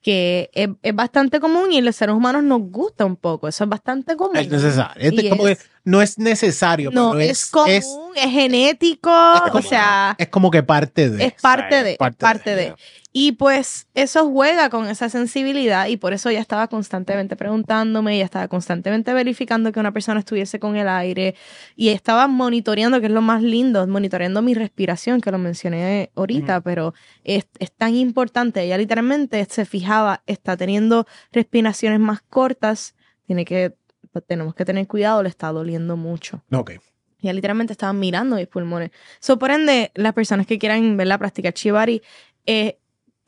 que 0.01 0.49
es, 0.53 0.67
es 0.81 0.93
bastante 0.95 1.39
común 1.39 1.71
y 1.71 1.79
los 1.81 1.95
seres 1.95 2.13
humanos 2.15 2.43
nos 2.43 2.61
gusta 2.61 3.05
un 3.05 3.15
poco. 3.15 3.47
Eso 3.47 3.63
es 3.63 3.69
bastante 3.69 4.17
común. 4.17 4.35
Es 4.35 4.49
necesario. 4.49 5.01
Es 5.01 5.15
de- 5.15 5.21
Y 5.21 5.29
como 5.29 5.47
es- 5.47 5.59
que 5.59 5.65
no 5.85 6.01
es 6.01 6.17
necesario, 6.19 6.91
no, 6.91 7.11
pero 7.11 7.21
es, 7.21 7.29
es, 7.43 7.45
común, 7.49 8.11
es, 8.15 8.23
es, 8.25 8.31
genético, 8.31 9.11
como- 9.51 9.59
o 9.59 9.61
sea, 9.61 10.15
es 10.17 10.27
como 10.27 10.51
que 10.51 10.61
parte 10.63 11.09
de. 11.09 11.25
es 11.25 11.33
parte 11.41 11.83
de, 11.83 11.91
es 11.91 11.97
parte 12.17 12.55
de. 12.55 12.75
Y 13.15 13.33
pues 13.33 13.87
eso 13.93 14.27
juega 14.31 14.71
con 14.71 14.87
esa 14.87 15.07
sensibilidad 15.07 15.85
y 15.85 15.97
por 15.97 16.13
eso 16.13 16.29
ella 16.29 16.39
estaba 16.39 16.67
constantemente 16.67 17.35
preguntándome, 17.35 18.15
ella 18.15 18.25
estaba 18.25 18.47
constantemente 18.47 19.13
verificando 19.13 19.71
que 19.71 19.79
una 19.79 19.91
persona 19.91 20.19
estuviese 20.19 20.59
con 20.59 20.75
el 20.77 20.89
aire 20.89 21.35
y 21.75 21.89
estaba 21.89 22.27
monitoreando, 22.27 22.99
que 22.99 23.05
es 23.05 23.11
lo 23.11 23.21
más 23.21 23.43
lindo, 23.43 23.85
monitoreando 23.85 24.41
mi 24.41 24.55
respiración, 24.55 25.21
que 25.21 25.29
lo 25.29 25.37
mencioné 25.37 26.09
ahorita, 26.15 26.61
pero 26.61 26.95
es, 27.23 27.45
es 27.59 27.71
tan 27.71 27.93
importante. 27.93 28.63
Ella 28.63 28.79
literalmente 28.79 29.45
se 29.45 29.65
fijaba, 29.65 30.23
está 30.25 30.57
teniendo 30.57 31.05
respiraciones 31.31 31.99
más 31.99 32.23
cortas, 32.23 32.95
tiene 33.27 33.45
que, 33.45 33.75
pues, 34.11 34.25
tenemos 34.25 34.55
que 34.55 34.65
tener 34.65 34.87
cuidado, 34.87 35.21
le 35.21 35.29
está 35.29 35.51
doliendo 35.51 35.97
mucho. 35.97 36.43
Ok. 36.51 36.71
Ya 37.21 37.31
literalmente 37.31 37.73
estaban 37.73 37.99
mirando 37.99 38.37
mis 38.37 38.47
pulmones. 38.47 38.89
So, 39.19 39.37
por 39.37 39.51
ende, 39.51 39.91
las 39.93 40.13
personas 40.13 40.47
que 40.47 40.57
quieran 40.57 40.97
verla 40.97 41.19
practicar 41.19 41.53
Chivari, 41.53 42.01
eh, 42.45 42.79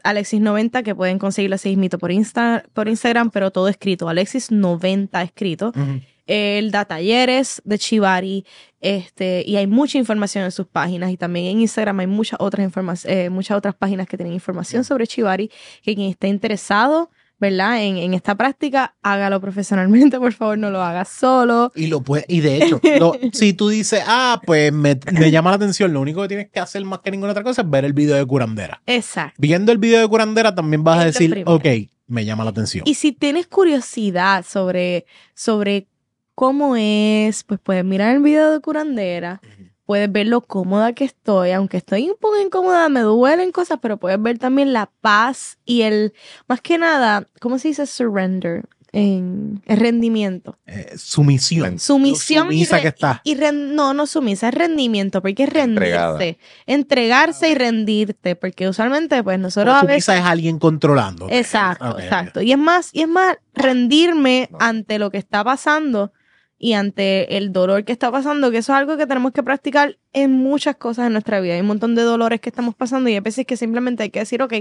Alexis90, 0.05 0.83
que 0.83 0.95
pueden 0.95 1.19
conseguirlo 1.19 1.55
así 1.55 1.69
mismito 1.69 1.97
por, 1.97 2.11
Insta, 2.11 2.63
por 2.73 2.87
Instagram, 2.87 3.31
pero 3.31 3.51
todo 3.51 3.67
escrito. 3.67 4.07
Alexis90 4.07 5.23
escrito. 5.23 5.69
Ujú. 5.69 6.01
Él 6.27 6.71
da 6.71 6.85
talleres 6.85 7.61
de 7.65 7.77
Chivari, 7.77 8.45
este, 8.81 9.43
y 9.45 9.57
hay 9.57 9.67
mucha 9.67 9.97
información 9.97 10.43
en 10.43 10.51
sus 10.51 10.65
páginas. 10.67 11.11
Y 11.11 11.17
también 11.17 11.45
en 11.47 11.61
Instagram 11.61 11.99
hay 11.99 12.07
muchas 12.07 12.39
otras, 12.39 13.05
eh, 13.05 13.29
muchas 13.29 13.57
otras 13.57 13.75
páginas 13.75 14.07
que 14.07 14.17
tienen 14.17 14.33
información 14.33 14.83
sobre 14.83 15.07
Chivari, 15.07 15.51
que 15.83 15.95
quien 15.95 16.09
esté 16.09 16.27
interesado, 16.27 17.09
¿verdad? 17.39 17.81
En, 17.83 17.97
en 17.97 18.13
esta 18.13 18.35
práctica, 18.35 18.95
hágalo 19.01 19.41
profesionalmente, 19.41 20.17
por 20.19 20.33
favor, 20.33 20.57
no 20.57 20.69
lo 20.69 20.81
haga 20.81 21.05
solo. 21.05 21.71
Y 21.75 21.87
lo 21.87 22.01
puede, 22.01 22.25
y 22.27 22.39
de 22.41 22.57
hecho, 22.57 22.79
lo- 22.99 23.13
si 23.33 23.53
tú 23.53 23.69
dices, 23.69 24.01
ah, 24.07 24.41
pues 24.45 24.71
me, 24.71 24.99
me 25.11 25.31
llama 25.31 25.49
la 25.51 25.57
atención, 25.57 25.93
lo 25.93 26.01
único 26.01 26.21
que 26.21 26.27
tienes 26.29 26.49
que 26.49 26.59
hacer 26.59 26.83
más 26.85 26.99
que 26.99 27.11
ninguna 27.11 27.31
otra 27.31 27.43
cosa 27.43 27.61
es 27.63 27.69
ver 27.69 27.85
el 27.85 27.93
video 27.93 28.15
de 28.15 28.25
curandera. 28.25 28.81
Exacto. 28.85 29.35
Viendo 29.37 29.71
el 29.71 29.77
video 29.77 29.99
de 30.01 30.07
curandera 30.07 30.55
también 30.55 30.83
vas 30.83 30.99
a 30.99 31.07
Es 31.07 31.13
decir, 31.13 31.43
ok, 31.45 31.65
me 32.07 32.23
llama 32.25 32.43
la 32.43 32.51
atención. 32.51 32.83
Y 32.87 32.93
si 32.95 33.11
tienes 33.11 33.47
curiosidad 33.47 34.45
sobre, 34.47 35.05
sobre 35.33 35.87
cómo 36.35 36.75
es, 36.75 37.43
pues 37.43 37.59
puedes 37.61 37.83
mirar 37.85 38.15
el 38.15 38.21
video 38.21 38.51
de 38.51 38.59
curandera, 38.59 39.41
puedes 39.85 40.11
ver 40.11 40.27
lo 40.27 40.41
cómoda 40.41 40.93
que 40.93 41.05
estoy, 41.05 41.51
aunque 41.51 41.77
estoy 41.77 42.09
un 42.09 42.17
poco 42.19 42.39
incómoda, 42.39 42.89
me 42.89 43.01
duelen 43.01 43.51
cosas, 43.51 43.79
pero 43.81 43.97
puedes 43.97 44.21
ver 44.21 44.37
también 44.39 44.73
la 44.73 44.89
paz 45.01 45.57
y 45.65 45.81
el, 45.83 46.13
más 46.47 46.61
que 46.61 46.77
nada, 46.77 47.27
¿cómo 47.39 47.59
se 47.59 47.69
dice 47.69 47.85
surrender? 47.85 48.65
En 48.97 49.61
el 49.65 49.77
rendimiento. 49.77 50.57
Eh, 50.65 50.93
sumisión. 50.95 51.79
Sumisión 51.79 52.47
y, 52.47 52.63
sumisa 52.63 52.77
re- 52.77 52.81
que 52.83 52.87
está. 52.87 53.19
y 53.25 53.35
no, 53.35 53.93
no 53.93 54.07
sumisa, 54.07 54.47
es 54.47 54.53
rendimiento, 54.53 55.21
porque 55.21 55.43
es 55.43 55.53
Entregada. 55.53 56.17
rendirse, 56.17 56.39
entregarse 56.65 57.49
y 57.49 57.55
rendirte, 57.55 58.37
porque 58.37 58.69
usualmente 58.69 59.21
pues 59.21 59.37
nosotros 59.37 59.75
a 59.75 59.81
veces 59.81 60.05
Sumisa 60.05 60.17
es 60.17 60.25
alguien 60.25 60.59
controlando. 60.59 61.27
Exacto, 61.29 61.99
exacto. 61.99 62.41
Y 62.41 62.53
es 62.53 62.57
más, 62.57 62.89
y 62.93 63.01
es 63.01 63.09
más 63.09 63.35
rendirme 63.53 64.49
ante 64.59 64.97
lo 64.97 65.11
que 65.11 65.17
está 65.17 65.43
pasando 65.43 66.13
y 66.57 66.73
ante 66.73 67.37
el 67.37 67.51
dolor 67.51 67.83
que 67.83 67.91
está 67.91 68.11
pasando, 68.11 68.49
que 68.51 68.57
eso 68.59 68.71
es 68.73 68.77
algo 68.79 68.97
que 68.97 69.05
tenemos 69.05 69.31
que 69.33 69.43
practicar 69.43 69.97
en 70.13 70.31
muchas 70.31 70.75
cosas 70.77 71.07
en 71.07 71.13
nuestra 71.13 71.39
vida. 71.41 71.55
Hay 71.55 71.61
un 71.61 71.67
montón 71.67 71.95
de 71.95 72.01
dolores 72.03 72.39
que 72.41 72.49
estamos 72.49 72.75
pasando 72.75 73.09
y 73.09 73.13
hay 73.13 73.19
veces 73.19 73.45
que 73.45 73.57
simplemente 73.57 74.03
hay 74.03 74.09
que 74.09 74.19
decir, 74.19 74.41
ok, 74.41 74.53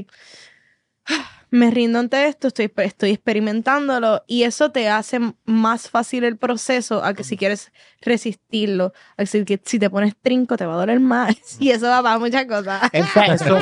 me 1.51 1.71
rindo 1.71 2.01
ante 2.01 2.27
esto, 2.27 2.49
estoy, 2.49 2.73
estoy 2.79 3.11
experimentándolo 3.11 4.25
y 4.27 4.43
eso 4.43 4.73
te 4.73 4.89
hace 4.89 5.21
más 5.45 5.89
fácil 5.89 6.25
el 6.25 6.37
proceso 6.37 7.05
a 7.05 7.15
que 7.15 7.23
si 7.23 7.37
quieres 7.37 7.71
resistirlo, 8.01 8.93
a 9.17 9.23
decir 9.23 9.45
que 9.45 9.61
si 9.65 9.79
te 9.79 9.89
pones 9.89 10.17
trinco 10.21 10.57
te 10.57 10.67
va 10.67 10.75
a 10.75 10.79
doler 10.79 10.99
más 10.99 11.37
y 11.61 11.71
eso 11.71 11.87
va 11.87 12.03
para 12.03 12.19
muchas 12.19 12.47
cosas. 12.47 12.83
Exacto. 12.93 13.57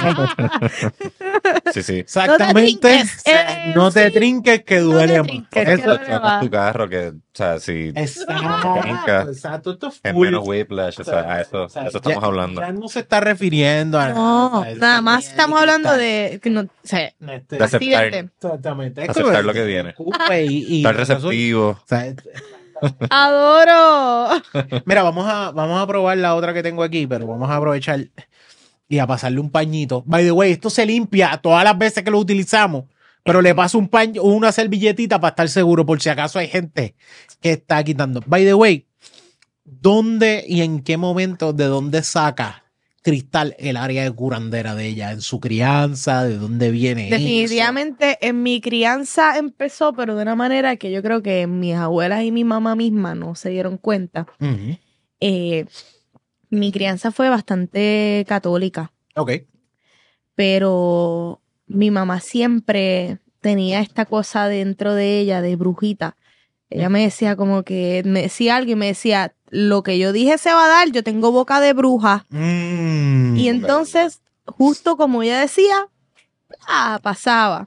Sí, 1.72 1.82
sí. 1.82 1.98
Exactamente. 1.98 2.78
trinques, 2.80 3.22
eh, 3.26 3.72
no 3.74 3.90
te 3.90 4.06
sí. 4.08 4.12
trinques 4.14 4.64
que 4.64 4.76
No 4.80 4.80
te 4.88 4.94
duele 4.94 5.18
más. 5.18 5.26
trinques, 5.26 5.64
que 5.66 5.72
Eso- 5.72 5.96
duele 5.98 6.18
más. 6.20 6.40
tu 6.40 6.50
carro 6.50 6.88
que, 6.88 7.12
o 7.34 7.36
sea, 7.36 7.58
si 7.60 7.88
Exacto, 7.94 9.28
exacto. 9.30 9.70
Esto 9.72 9.88
es 9.88 10.00
full. 10.12 10.26
menos 10.26 10.46
whiplash, 10.46 11.00
o 11.00 11.04
sea, 11.04 11.20
a 11.32 11.40
eso, 11.40 11.62
O 11.64 11.68
sea, 11.68 11.82
a 11.82 11.86
eso 11.88 11.96
estamos 11.98 12.20
ya- 12.20 12.26
hablando. 12.26 12.60
Ya 12.60 12.72
no 12.72 12.88
se 12.88 13.00
está 13.00 13.20
refiriendo 13.20 13.98
a 13.98 14.10
No, 14.10 14.64
nada 14.76 15.00
más 15.00 15.28
estamos 15.28 15.58
hablando 15.60 15.92
de 15.96 16.38
que 16.42 16.50
no, 16.50 16.60
o 16.60 16.66
sea, 16.82 17.06
Este, 17.06 17.56
De 17.56 17.64
aceptar. 17.64 18.04
Exactamente. 18.14 19.02
Es 19.04 19.08
Aceptar 19.10 19.32
como- 19.36 19.46
lo 19.46 19.52
que 19.54 19.64
viene. 19.64 19.94
Y, 20.30 20.44
y- 20.44 20.76
Estar 20.86 20.96
receptivo. 20.96 21.68
o 21.70 21.80
sea, 21.86 22.06
es- 22.06 22.16
Adoro. 23.10 24.42
Mira, 24.86 25.02
vamos 25.02 25.26
a, 25.28 25.50
vamos 25.52 25.80
a 25.80 25.86
probar 25.86 26.16
la 26.18 26.34
otra 26.34 26.52
que 26.52 26.62
tengo 26.62 26.82
aquí, 26.82 27.06
pero 27.06 27.26
vamos 27.26 27.48
a 27.50 27.56
aprovechar 27.56 28.00
y 28.88 28.98
a 28.98 29.06
pasarle 29.06 29.40
un 29.40 29.50
pañito. 29.50 30.02
By 30.04 30.24
the 30.24 30.32
way, 30.32 30.52
esto 30.52 30.68
se 30.68 30.84
limpia 30.84 31.38
todas 31.42 31.64
las 31.64 31.78
veces 31.78 32.02
que 32.04 32.10
lo 32.10 32.18
utilizamos, 32.18 32.84
pero 33.22 33.42
le 33.42 33.54
paso 33.54 33.78
un 33.78 33.88
paño, 33.88 34.22
una 34.22 34.52
servilletita 34.52 35.20
para 35.20 35.30
estar 35.30 35.48
seguro 35.48 35.86
por 35.86 36.00
si 36.02 36.08
acaso 36.08 36.38
hay 36.38 36.48
gente 36.48 36.94
que 37.40 37.52
está 37.52 37.82
quitando. 37.84 38.20
By 38.26 38.44
the 38.44 38.54
way, 38.54 38.86
¿dónde 39.64 40.44
y 40.46 40.62
en 40.62 40.82
qué 40.82 40.96
momento, 40.96 41.52
de 41.52 41.64
dónde 41.66 42.02
saca 42.02 42.64
Cristal 43.04 43.56
el 43.58 43.76
área 43.76 44.04
de 44.04 44.12
curandera 44.12 44.74
de 44.76 44.86
ella? 44.86 45.10
¿En 45.12 45.20
su 45.22 45.40
crianza? 45.40 46.24
¿De 46.24 46.38
dónde 46.38 46.70
viene 46.70 47.08
eso? 47.08 47.16
Definitivamente 47.16 48.18
en 48.20 48.42
mi 48.44 48.60
crianza 48.60 49.36
empezó, 49.38 49.92
pero 49.92 50.14
de 50.14 50.22
una 50.22 50.36
manera 50.36 50.76
que 50.76 50.92
yo 50.92 51.02
creo 51.02 51.20
que 51.22 51.46
mis 51.48 51.74
abuelas 51.74 52.22
y 52.22 52.30
mi 52.30 52.44
mamá 52.44 52.76
misma 52.76 53.14
no 53.16 53.34
se 53.34 53.50
dieron 53.50 53.76
cuenta. 53.76 54.26
Eh, 55.20 55.66
mi 56.48 56.70
crianza 56.70 57.10
fue 57.10 57.28
bastante 57.28 58.24
católica, 58.28 58.92
Ok. 59.16 59.32
pero 60.36 61.41
mi 61.72 61.90
mamá 61.90 62.20
siempre 62.20 63.18
tenía 63.40 63.80
esta 63.80 64.06
cosa 64.06 64.48
dentro 64.48 64.94
de 64.94 65.18
ella 65.18 65.42
de 65.42 65.56
brujita. 65.56 66.16
Ella 66.70 66.88
me 66.88 67.02
decía 67.02 67.36
como 67.36 67.64
que 67.64 68.02
me 68.06 68.22
decía 68.22 68.56
algo 68.56 68.72
y 68.72 68.76
me 68.76 68.86
decía, 68.86 69.34
lo 69.50 69.82
que 69.82 69.98
yo 69.98 70.12
dije 70.12 70.38
se 70.38 70.54
va 70.54 70.64
a 70.64 70.68
dar, 70.68 70.90
yo 70.90 71.02
tengo 71.02 71.30
boca 71.30 71.60
de 71.60 71.74
bruja. 71.74 72.24
Mm. 72.30 73.36
Y 73.36 73.48
entonces, 73.48 74.22
justo 74.46 74.96
como 74.96 75.22
ella 75.22 75.40
decía, 75.40 75.88
ah, 76.66 76.98
pasaba. 77.02 77.66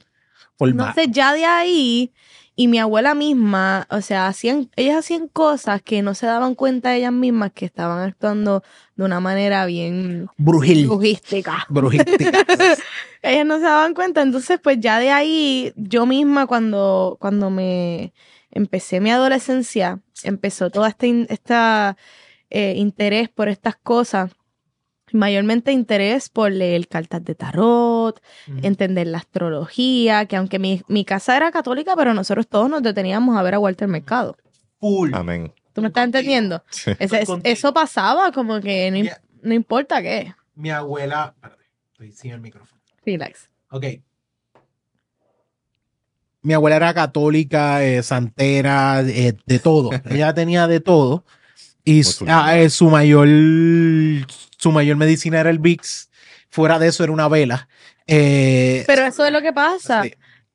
Entonces 0.59 1.07
ya 1.11 1.33
de 1.33 1.45
ahí, 1.45 2.11
y 2.55 2.67
mi 2.67 2.79
abuela 2.79 3.15
misma, 3.15 3.85
o 3.89 4.01
sea, 4.01 4.27
hacían, 4.27 4.69
ellas 4.75 4.97
hacían 4.99 5.27
cosas 5.27 5.81
que 5.81 6.01
no 6.01 6.15
se 6.15 6.25
daban 6.25 6.55
cuenta 6.55 6.95
ellas 6.95 7.11
mismas 7.11 7.51
que 7.51 7.65
estaban 7.65 8.07
actuando 8.07 8.63
de 8.95 9.03
una 9.03 9.19
manera 9.19 9.65
bien 9.65 10.27
brujil. 10.37 10.87
brujística. 10.87 11.65
Brujística. 11.69 12.45
Ellas 13.21 13.45
no 13.45 13.57
se 13.57 13.63
daban 13.63 13.95
cuenta, 13.95 14.21
entonces 14.21 14.59
pues 14.61 14.79
ya 14.79 14.99
de 14.99 15.09
ahí, 15.09 15.73
yo 15.75 16.05
misma 16.05 16.45
cuando, 16.45 17.17
cuando 17.19 17.49
me 17.49 18.13
empecé 18.51 18.99
mi 19.01 19.09
adolescencia, 19.09 19.99
empezó 20.23 20.69
todo 20.69 20.85
este 20.85 21.25
esta, 21.29 21.97
eh, 22.49 22.75
interés 22.77 23.29
por 23.29 23.49
estas 23.49 23.75
cosas. 23.75 24.31
Mayormente 25.15 25.71
interés 25.71 26.27
por 26.29 26.51
leer 26.51 26.87
cartas 26.89 27.23
de 27.23 27.35
tarot, 27.35 28.21
entender 28.61 29.07
la 29.07 29.19
astrología, 29.19 30.25
que 30.25 30.35
aunque 30.35 30.59
mi, 30.59 30.81
mi 30.89 31.05
casa 31.05 31.37
era 31.37 31.51
católica, 31.51 31.95
pero 31.95 32.13
nosotros 32.13 32.47
todos 32.47 32.69
nos 32.69 32.83
deteníamos 32.83 33.37
a 33.37 33.41
ver 33.43 33.53
a 33.53 33.59
Walter 33.59 33.87
Mercado. 33.87 34.35
Full. 34.79 35.11
Amén. 35.13 35.53
¿Tú 35.73 35.81
me 35.81 35.87
estás 35.87 36.03
entendiendo? 36.05 36.63
Sí. 36.69 36.91
Ese- 36.99 37.21
es- 37.21 37.27
Contigo. 37.27 37.53
eso 37.53 37.73
pasaba 37.73 38.31
como 38.33 38.59
que 38.59 38.91
no, 38.91 39.09
no 39.41 39.53
importa 39.53 40.01
qué. 40.01 40.33
Mi 40.55 40.69
abuela. 40.69 41.33
Espérate, 41.35 41.63
estoy 41.91 42.11
sin 42.11 42.31
el 42.31 42.41
micrófono. 42.41 42.81
Relax. 43.05 43.49
Ok. 43.71 43.85
Mi 46.41 46.53
abuela 46.53 46.75
era 46.75 46.93
católica, 46.93 47.83
eh, 47.83 48.03
santera, 48.03 49.01
eh, 49.01 49.35
de 49.45 49.59
todo. 49.59 49.89
Ella 50.09 50.33
tenía 50.33 50.67
de 50.67 50.79
todo. 50.79 51.23
Y 51.83 52.03
su, 52.03 52.25
ah, 52.27 52.57
eh, 52.57 52.69
su 52.69 52.89
mayor 52.89 53.27
su 54.65 54.71
mayor 54.71 54.97
medicina 54.97 55.39
era 55.39 55.51
el 55.51 55.59
VIX. 55.59 56.09
Fuera 56.49 56.79
de 56.79 56.87
eso 56.87 57.03
era 57.03 57.13
una 57.13 57.27
vela. 57.27 57.67
Eh, 58.07 58.83
Pero 58.87 59.03
eso 59.05 59.23
es 59.23 59.31
lo 59.31 59.43
que 59.43 59.53
pasa. 59.53 60.01
sí. 60.01 60.13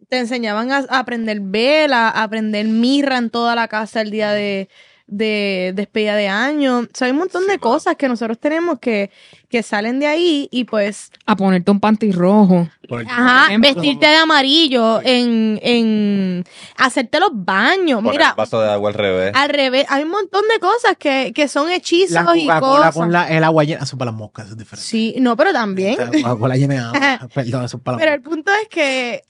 Te 0.09 0.19
enseñaban 0.19 0.73
a, 0.73 0.79
a 0.89 0.99
aprender 0.99 1.39
vela, 1.41 2.09
a 2.09 2.25
aprender 2.25 2.67
mirra 2.67 3.19
en 3.19 3.31
toda 3.31 3.55
la 3.55 3.69
casa 3.69 4.01
el 4.01 4.11
día 4.11 4.33
de, 4.33 4.69
de 5.11 5.73
despedida 5.75 6.15
de 6.17 6.29
año. 6.29 6.79
O 6.81 6.87
sea, 6.95 7.07
hay 7.07 7.13
un 7.13 7.19
montón 7.19 7.47
de 7.47 7.59
cosas 7.59 7.97
que 7.97 8.09
nosotros 8.09 8.39
tenemos 8.39 8.79
que, 8.79 9.11
que 9.49 9.63
salen 9.63 9.99
de 10.01 10.07
ahí 10.07 10.49
y 10.51 10.65
pues, 10.65 11.11
A 11.27 11.37
ponerte 11.37 11.71
un 11.71 11.81
panty 11.81 12.13
rojo. 12.13 12.69
Ajá, 13.07 13.47
ejemplo. 13.49 13.73
vestirte 13.75 14.07
de 14.07 14.17
amarillo, 14.17 15.01
en, 15.05 15.61
en 15.63 16.45
hacerte 16.77 17.21
los 17.21 17.31
baños. 17.33 17.99
Poner 18.03 18.13
Mira, 18.13 18.31
un 18.31 18.37
vaso 18.37 18.61
de 18.61 18.71
agua 18.71 18.91
al 18.91 18.95
revés. 18.95 19.33
al 19.35 19.49
revés, 19.49 19.87
hay 19.89 20.03
un 20.05 20.11
montón 20.11 20.43
de 20.53 20.59
cosas 20.59 20.97
que, 20.99 21.33
que 21.35 21.47
son 21.49 21.71
hechizos 21.71 22.25
La 22.25 22.37
y 22.37 22.47
cosas. 22.61 22.95
con 22.95 23.13
la, 23.13 23.29
el 23.29 23.45
agua 23.45 23.65
llena. 23.65 23.83
Eso 23.85 23.95
es 23.95 23.99
para 23.99 24.11
las 24.11 24.19
moscas, 24.19 24.47
eso 24.47 24.55
es 24.55 24.59
diferente. 24.59 24.89
Sí, 24.89 25.15
no, 25.19 25.37
pero 25.37 25.53
también. 25.53 25.97
La 25.99 26.07
Coca-Cola 26.11 26.57
llena 26.57 26.75
de 26.75 26.81
agua. 26.81 27.29
Perdón, 27.35 27.65
eso 27.65 27.77
es 27.77 27.83
para 27.83 27.97
las 27.97 28.03
Pero 28.05 28.15
el 28.15 28.23
punto 28.23 28.51
es 28.63 28.69
que, 28.69 29.23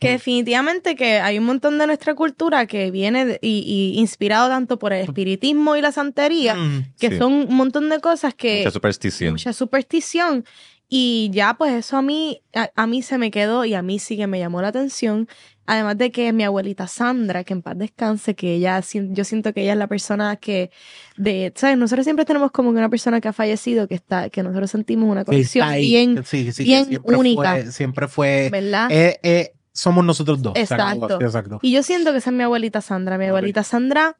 que 0.00 0.10
definitivamente 0.10 0.96
que 0.96 1.20
hay 1.20 1.38
un 1.38 1.44
montón 1.44 1.78
de 1.78 1.86
nuestra 1.86 2.14
cultura 2.14 2.66
que 2.66 2.90
viene 2.90 3.24
de- 3.26 3.38
y, 3.42 3.92
y 3.94 4.00
inspirado 4.00 4.48
tanto 4.48 4.78
por 4.78 4.92
el 4.92 5.02
espiritismo 5.02 5.76
y 5.76 5.82
la 5.82 5.92
santería, 5.92 6.54
Mm. 6.54 6.94
que 6.98 7.10
Sí. 7.10 7.18
son 7.18 7.32
un 7.32 7.54
montón 7.54 7.88
de 7.88 8.00
cosas 8.00 8.34
que 8.34 8.58
Mucha 8.58 8.70
superstición. 8.70 9.32
mucha 9.34 9.52
superstición 9.52 10.44
y 10.88 11.30
ya 11.32 11.54
pues 11.54 11.72
eso 11.74 11.96
a 11.98 12.02
mí 12.02 12.42
a, 12.54 12.70
a 12.74 12.86
mí 12.86 13.02
se 13.02 13.16
me 13.18 13.30
quedó 13.30 13.64
y 13.64 13.74
a 13.74 13.82
mí 13.82 13.98
sí 13.98 14.16
que 14.16 14.26
me 14.26 14.38
llamó 14.40 14.60
la 14.62 14.68
atención. 14.68 15.28
Además 15.66 15.96
de 15.98 16.10
que 16.10 16.32
mi 16.32 16.42
abuelita 16.42 16.88
Sandra, 16.88 17.44
que 17.44 17.52
en 17.52 17.62
paz 17.62 17.78
descanse, 17.78 18.34
que 18.34 18.54
ella, 18.54 18.82
yo 18.92 19.22
siento 19.24 19.52
que 19.54 19.62
ella 19.62 19.74
es 19.74 19.78
la 19.78 19.86
persona 19.86 20.34
que, 20.34 20.72
de, 21.16 21.52
¿sabes? 21.54 21.78
Nosotros 21.78 22.02
siempre 22.04 22.24
tenemos 22.24 22.50
como 22.50 22.72
que 22.72 22.78
una 22.78 22.88
persona 22.88 23.20
que 23.20 23.28
ha 23.28 23.32
fallecido, 23.32 23.86
que 23.86 23.94
está, 23.94 24.30
que 24.30 24.42
nosotros 24.42 24.68
sentimos 24.68 25.08
una 25.08 25.20
Sí, 25.20 25.26
conexión 25.26 25.68
ahí. 25.68 25.86
bien, 25.86 26.24
Sí, 26.26 26.50
sí, 26.50 26.64
bien 26.64 26.86
siempre 26.86 27.16
única. 27.16 27.52
Fue, 27.62 27.70
siempre 27.70 28.08
fue. 28.08 28.48
¿verdad? 28.50 28.88
eh, 28.90 29.20
eh, 29.22 29.52
somos 29.80 30.04
nosotros 30.04 30.42
dos. 30.42 30.52
acabó. 30.56 31.04
Exacto. 31.04 31.24
Exacto. 31.24 31.58
Y 31.62 31.72
yo 31.72 31.82
siento 31.82 32.12
que 32.12 32.18
esa 32.18 32.30
es 32.30 32.36
mi 32.36 32.42
abuelita 32.42 32.80
Sandra. 32.80 33.18
Mi 33.18 33.26
abuelita 33.26 33.64
Sandra 33.64 34.16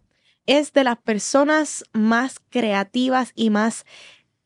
es 0.46 0.72
de 0.72 0.84
las 0.84 0.96
personas 0.96 1.84
más 1.92 2.40
creativas 2.50 3.32
y 3.34 3.50
más 3.50 3.84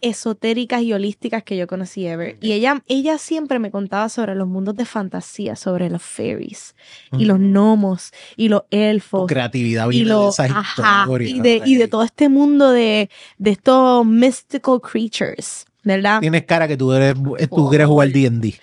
esotéricas 0.01 0.83
y 0.83 0.93
holísticas 0.93 1.43
que 1.45 1.57
yo 1.57 1.67
conocí 1.67 2.07
ever. 2.07 2.37
Y 2.43 2.53
ella, 2.53 2.83
ella 2.89 3.17
siempre 3.17 3.59
me 3.59 3.71
contaba 3.71 4.11
sobre 4.11 4.35
los 4.35 4.47
mundos 4.47 4.77
de 4.77 4.85
fantasía, 4.85 5.57
sobre 5.57 5.89
los 5.89 6.03
fairies 6.03 6.75
y 7.13 7.25
los 7.25 7.39
gnomos 7.39 8.13
y 8.37 8.49
los 8.49 8.65
elfos. 8.71 9.27
creatividad 9.27 9.91
Y, 9.91 10.05
los, 10.05 10.39
ajá, 10.41 11.07
y, 11.21 11.41
de, 11.41 11.63
y 11.65 11.77
de 11.77 11.89
todo 11.89 12.03
este 12.03 12.29
mundo 12.29 12.71
de, 12.71 13.09
de 13.39 13.51
estos 13.51 14.05
mystical 14.05 14.81
creatures, 14.83 15.65
¿verdad? 15.85 16.21
Tienes 16.21 16.45
cara 16.45 16.67
que 16.67 16.77
tú 16.77 16.93
eres, 16.93 17.15
tú 17.51 17.69
quieres 17.69 17.87
jugar 17.87 18.09
D&D. 18.09 18.55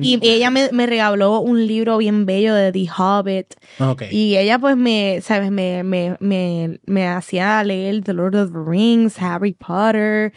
Y 0.00 0.18
ella 0.22 0.50
me, 0.50 0.70
me 0.72 0.86
regaló 0.86 1.40
un 1.40 1.66
libro 1.66 1.98
bien 1.98 2.26
bello 2.26 2.54
de 2.54 2.72
The 2.72 2.88
Hobbit. 2.96 3.54
Ok. 3.78 4.02
Y 4.10 4.36
ella 4.36 4.58
pues 4.58 4.76
me, 4.76 5.20
¿sabes? 5.22 5.50
Me, 5.50 5.82
me, 5.82 6.16
me, 6.20 6.80
me 6.86 7.06
hacía 7.08 7.62
leer 7.64 8.02
The 8.02 8.12
Lord 8.12 8.34
of 8.36 8.52
the 8.52 8.58
Rings, 8.70 9.20
Harry 9.20 9.52
Potter. 9.52 10.32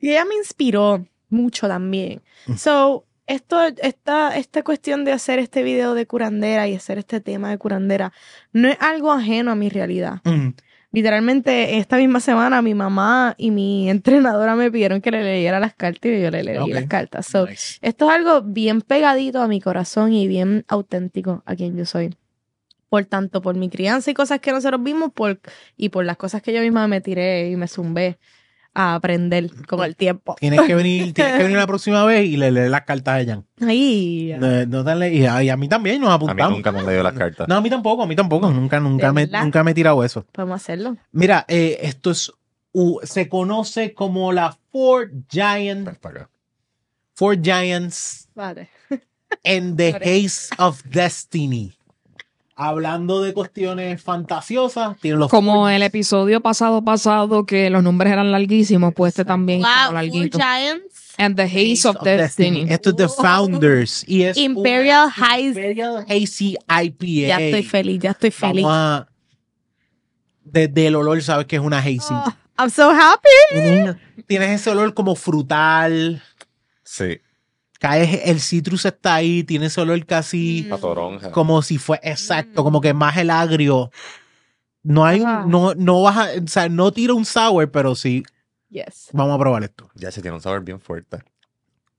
Y 0.00 0.10
ella 0.10 0.24
me 0.24 0.34
inspiró 0.34 1.04
mucho 1.28 1.68
también. 1.68 2.22
Mm. 2.46 2.54
So, 2.56 3.04
esto, 3.26 3.62
esta, 3.62 4.36
esta 4.36 4.62
cuestión 4.62 5.04
de 5.04 5.12
hacer 5.12 5.38
este 5.38 5.62
video 5.62 5.94
de 5.94 6.06
curandera 6.06 6.68
y 6.68 6.74
hacer 6.74 6.98
este 6.98 7.20
tema 7.20 7.50
de 7.50 7.58
curandera 7.58 8.12
no 8.52 8.68
es 8.68 8.76
algo 8.80 9.12
ajeno 9.12 9.52
a 9.52 9.54
mi 9.54 9.68
realidad. 9.68 10.20
Mm. 10.24 10.50
Literalmente, 10.92 11.78
esta 11.78 11.96
misma 11.96 12.20
semana 12.20 12.60
mi 12.60 12.74
mamá 12.74 13.34
y 13.38 13.50
mi 13.50 13.88
entrenadora 13.88 14.54
me 14.56 14.70
pidieron 14.70 15.00
que 15.00 15.10
le 15.10 15.22
leyera 15.24 15.58
las 15.58 15.74
cartas 15.74 16.10
y 16.10 16.20
yo 16.20 16.30
le 16.30 16.44
leí 16.44 16.70
las 16.70 16.84
cartas. 16.84 17.26
So, 17.26 17.46
Nice. 17.46 17.78
esto 17.80 18.10
es 18.10 18.16
algo 18.16 18.42
bien 18.42 18.82
pegadito 18.82 19.40
a 19.40 19.48
mi 19.48 19.60
corazón 19.60 20.12
y 20.12 20.28
bien 20.28 20.64
auténtico 20.68 21.42
a 21.46 21.56
quien 21.56 21.76
yo 21.76 21.86
soy. 21.86 22.14
Por 22.90 23.06
tanto, 23.06 23.40
por 23.40 23.56
mi 23.56 23.70
crianza 23.70 24.10
y 24.10 24.14
cosas 24.14 24.40
que 24.40 24.52
nosotros 24.52 24.82
vimos 24.82 25.12
por, 25.14 25.40
y 25.78 25.88
por 25.88 26.04
las 26.04 26.18
cosas 26.18 26.42
que 26.42 26.52
yo 26.52 26.60
misma 26.60 26.86
me 26.88 27.00
tiré 27.00 27.48
y 27.48 27.56
me 27.56 27.68
zumbé 27.68 28.18
a 28.74 28.94
aprender 28.94 29.50
con 29.66 29.84
el 29.84 29.96
tiempo. 29.96 30.34
Tienes 30.40 30.62
que 30.62 30.74
venir, 30.74 31.12
tienes 31.14 31.34
que 31.36 31.42
venir 31.42 31.58
la 31.58 31.66
próxima 31.66 32.04
vez 32.04 32.24
y 32.26 32.36
le 32.36 32.50
leer 32.50 32.70
las 32.70 32.82
cartas 32.84 33.22
a 33.22 33.24
Jan. 33.26 33.44
Ahí. 33.60 34.34
No, 34.38 34.66
no 34.66 34.84
te 34.84 34.94
le- 34.94 35.12
y, 35.14 35.26
a, 35.26 35.42
y 35.42 35.50
a 35.50 35.56
mí 35.56 35.68
también 35.68 36.00
nos 36.00 36.10
A 36.10 36.18
mí 36.18 36.24
apuntamos. 36.24 36.52
nunca 36.56 36.72
me 36.72 36.80
han 36.80 36.86
leído 36.86 37.02
las 37.02 37.12
cartas. 37.12 37.48
No, 37.48 37.56
a 37.56 37.60
mí 37.60 37.68
tampoco, 37.70 38.02
a 38.02 38.06
mí 38.06 38.16
tampoco. 38.16 38.50
Nunca, 38.50 38.80
nunca, 38.80 39.08
¿De 39.08 39.12
me, 39.12 39.26
nunca 39.26 39.62
me 39.62 39.72
he 39.72 39.74
tirado 39.74 40.02
eso. 40.04 40.24
Podemos 40.32 40.56
hacerlo. 40.56 40.96
Mira, 41.12 41.44
eh, 41.48 41.78
esto 41.82 42.10
es, 42.12 42.32
uh, 42.72 42.98
se 43.02 43.28
conoce 43.28 43.92
como 43.92 44.32
la 44.32 44.56
Four 44.70 45.10
Giant, 45.30 45.86
Ven 45.86 45.96
para 46.00 46.20
acá. 46.22 46.30
Four 47.14 47.42
Giants 47.42 48.28
Vale. 48.34 48.70
en 49.44 49.76
The 49.76 49.96
Haze 50.02 50.54
of 50.58 50.82
Destiny. 50.84 51.74
Hablando 52.54 53.22
de 53.22 53.32
cuestiones 53.32 54.02
fantasiosas, 54.02 54.98
tiene 55.00 55.16
los 55.16 55.30
Como 55.30 55.68
el 55.70 55.82
episodio 55.82 56.40
pasado 56.40 56.84
pasado 56.84 57.46
que 57.46 57.70
los 57.70 57.82
nombres 57.82 58.12
eran 58.12 58.30
larguísimos, 58.30 58.92
pues 58.94 59.12
este 59.14 59.24
también 59.24 59.60
Wow, 59.62 59.68
Four 59.86 59.94
larguito. 59.94 60.38
Giants, 60.38 61.14
And 61.16 61.34
the 61.36 61.42
Haze 61.44 61.88
of 61.88 61.96
Destiny. 62.02 62.66
Esto 62.68 62.90
es 62.90 62.96
The 62.96 63.08
Founders. 63.08 64.04
Y 64.06 64.22
es 64.24 64.36
Imperial 64.36 65.08
Haze. 65.14 65.46
Imperial 65.48 66.04
Hazy 66.08 66.56
IPA. 66.68 67.06
Ya 67.28 67.40
estoy 67.40 67.62
feliz, 67.62 67.98
ya 68.02 68.10
estoy 68.10 68.30
feliz. 68.30 68.64
A- 68.68 69.08
Desde 70.44 70.86
el 70.88 70.96
olor 70.96 71.22
sabes 71.22 71.46
que 71.46 71.56
es 71.56 71.62
una 71.62 71.78
hazy. 71.78 71.98
Oh, 72.10 72.32
I'm 72.58 72.70
so 72.70 72.90
happy. 72.90 73.96
Tienes 74.26 74.60
ese 74.60 74.70
olor 74.70 74.92
como 74.94 75.14
frutal. 75.14 76.22
Sí, 76.84 77.18
Cae, 77.82 78.30
el 78.30 78.40
citrus 78.40 78.84
está 78.84 79.16
ahí, 79.16 79.42
tiene 79.42 79.66
ese 79.66 79.80
olor 79.80 80.06
casi 80.06 80.62
la 80.68 80.78
toronja. 80.78 81.32
como 81.32 81.62
si 81.62 81.78
fue 81.78 81.98
exacto, 82.04 82.62
como 82.62 82.80
que 82.80 82.94
más 82.94 83.16
el 83.16 83.28
agrio. 83.28 83.90
No 84.84 85.04
hay 85.04 85.20
un- 85.20 85.26
Ah. 85.26 85.44
no, 85.48 85.74
no 85.74 86.00
vas 86.02 86.16
a, 86.16 86.28
o 86.42 86.46
sea, 86.46 86.68
no 86.68 86.92
tira 86.92 87.12
un 87.14 87.24
sour, 87.24 87.70
pero 87.72 87.96
sí, 87.96 88.22
Yes. 88.70 89.08
vamos 89.12 89.34
a 89.34 89.38
probar 89.38 89.64
esto. 89.64 89.90
Ya 89.96 90.12
se 90.12 90.22
tiene 90.22 90.36
un 90.36 90.40
sabor 90.40 90.62
bien 90.62 90.80
fuerte. 90.80 91.18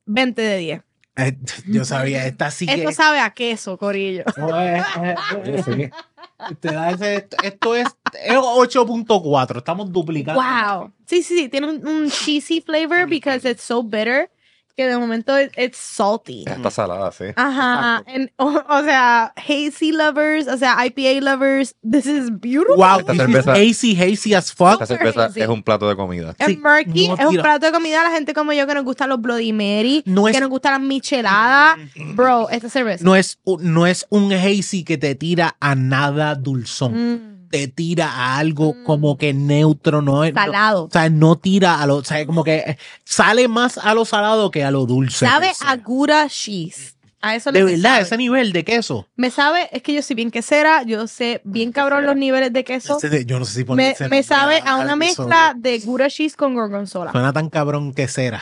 20 0.05 0.41
de 0.41 0.57
10. 0.57 0.81
Eh, 1.17 1.37
yo 1.67 1.83
sabía, 1.85 2.25
esta 2.27 2.49
sí 2.49 2.65
que. 2.65 2.73
Esto 2.75 2.91
sabe 2.93 3.19
a 3.19 3.29
queso, 3.31 3.77
Corillo. 3.77 4.23
No, 4.37 4.59
eh, 4.61 4.81
eh, 5.03 5.15
eh, 5.45 5.63
sí. 5.63 6.55
Te 6.61 6.71
da 6.73 6.91
ese- 6.91 7.15
esto, 7.17 7.37
esto 7.43 7.75
es, 7.75 7.87
es 8.25 8.35
8.4, 8.37 9.57
estamos 9.59 9.91
duplicando. 9.91 10.41
Wow. 10.41 10.91
Sí, 11.05 11.21
sí, 11.23 11.37
sí. 11.37 11.49
Tiene 11.49 11.67
un, 11.69 11.85
un 11.87 12.09
cheesy 12.09 12.61
flavor 12.61 13.05
because 13.07 13.47
it's 13.49 13.61
so 13.63 13.83
bitter 13.83 14.29
que 14.75 14.87
de 14.87 14.97
momento 14.97 15.39
it- 15.39 15.51
it's 15.57 15.77
salty. 15.77 16.45
Está 16.47 16.71
salada, 16.71 17.11
sí. 17.11 17.25
Ajá. 17.35 18.03
And, 18.07 18.31
o, 18.37 18.45
o 18.67 18.83
sea, 18.83 19.33
hazy 19.37 19.91
lovers, 19.91 20.47
o 20.47 20.57
sea, 20.57 20.77
IPA 20.85 21.21
lovers, 21.21 21.75
this 21.89 22.05
is 22.05 22.29
beautiful. 22.31 22.77
Wow, 22.77 22.99
Esta 23.01 23.13
cerveza- 23.15 23.51
hazy, 23.53 23.95
hazy 23.95 24.33
as 24.33 24.51
fuck. 24.51 24.73
Esta 24.81 24.85
cerveza 24.87 25.25
hazy. 25.25 25.41
es 25.41 25.47
un 25.47 25.61
plato 25.63 25.87
de 25.87 25.95
comida. 25.95 26.33
Es 26.39 26.47
Sí, 26.47 26.57
murky, 26.57 27.07
no 27.09 27.15
es 27.17 27.25
un 27.25 27.35
plato 27.37 27.65
de 27.67 27.71
comida 27.71 28.01
a 28.01 28.09
la 28.09 28.15
gente 28.15 28.33
como 28.33 28.51
yo 28.53 28.65
que 28.65 28.73
nos 28.73 28.83
gustan 28.83 29.09
los 29.09 29.21
Bloody 29.21 29.53
Mary, 29.53 30.01
No 30.05 30.27
es- 30.27 30.33
que 30.35 30.41
nos 30.41 30.49
gustan 30.49 30.73
las 30.73 30.81
micheladas. 30.81 31.77
Bro, 32.15 32.49
esta 32.49 32.69
cerveza. 32.69 33.03
No 33.03 33.15
es, 33.15 33.39
un- 33.43 33.73
no 33.73 33.85
es 33.87 34.05
un 34.09 34.31
hazy 34.33 34.83
que 34.83 34.97
te 34.97 35.13
tira 35.15 35.55
a 35.59 35.75
nada 35.75 36.35
dulzón. 36.35 36.93
Mm, 37.13 37.32
Te 37.53 37.67
tira 37.67 38.09
a 38.09 38.37
algo 38.39 38.73
como 38.83 39.15
que 39.15 39.31
neutro, 39.31 40.01
no 40.01 40.23
es. 40.23 40.33
no- 40.33 40.41
salado. 40.43 40.83
o 40.85 40.89
sea, 40.89 41.07
no 41.11 41.35
tira 41.37 41.79
a 41.83 41.85
lo. 41.85 41.97
O 41.97 42.03
sea, 42.03 42.25
como 42.25 42.43
que 42.43 42.55
eh, 42.55 42.77
sale 43.05 43.47
más 43.47 43.77
a 43.77 43.93
lo 43.93 44.05
salado 44.05 44.49
que 44.49 44.63
a 44.63 44.71
lo 44.71 44.87
dulce. 44.87 45.27
Sabe 45.27 45.51
a 45.63 45.75
Gouda 45.77 46.27
cheese. 46.29 46.95
A 47.21 47.35
eso 47.35 47.51
De 47.51 47.63
verdad, 47.63 47.91
sabe. 47.91 48.01
ese 48.01 48.17
nivel 48.17 48.51
de 48.53 48.65
queso. 48.65 49.07
Me 49.15 49.29
sabe, 49.29 49.69
es 49.71 49.83
que 49.83 49.93
yo 49.93 50.01
soy 50.01 50.15
bien 50.15 50.31
quesera, 50.31 50.81
yo 50.81 51.05
sé 51.07 51.41
bien 51.43 51.71
cabrón 51.71 52.07
los 52.07 52.15
niveles 52.15 52.51
de 52.51 52.63
queso. 52.63 52.97
Yo 53.27 53.37
no 53.37 53.45
sé 53.45 53.63
si 53.63 53.71
Me, 53.71 53.95
me 54.09 54.23
sabe 54.23 54.59
a 54.65 54.77
una 54.77 54.95
mezcla 54.95 55.53
de 55.55 55.77
Gouda 55.79 56.09
cheese 56.09 56.35
con 56.35 56.55
gorgonzola. 56.55 57.11
Suena 57.11 57.31
tan 57.33 57.49
cabrón 57.51 57.93
quesera. 57.93 58.41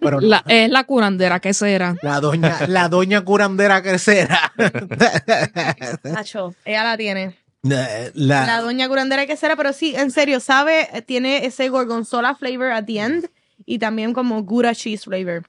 Pero 0.00 0.20
no. 0.22 0.26
La- 0.28 0.42
es 0.48 0.70
la 0.70 0.84
curandera, 0.84 1.38
que 1.38 1.52
será? 1.52 1.94
La 2.00 2.20
doña, 2.20 2.56
la 2.68 2.88
doña 2.88 3.20
curandera 3.20 3.82
quesera. 3.82 4.50
Nacho, 6.04 6.54
ella 6.64 6.84
la 6.84 6.96
tiene. 6.96 7.36
La 7.62 8.10
la, 8.14 8.60
doña 8.60 8.88
curandera 8.88 9.24
quesera, 9.26 9.54
pero 9.54 9.72
sí, 9.72 9.94
en 9.94 10.10
serio, 10.10 10.40
sabe, 10.40 10.88
eh, 10.92 11.00
tiene 11.02 11.46
ese 11.46 11.68
gorgonzola 11.68 12.34
flavor 12.34 12.72
at 12.72 12.84
the 12.86 12.98
end 12.98 13.28
y 13.64 13.78
también 13.78 14.12
como 14.12 14.42
Gouda 14.42 14.74
cheese 14.74 15.04
flavor. 15.04 15.44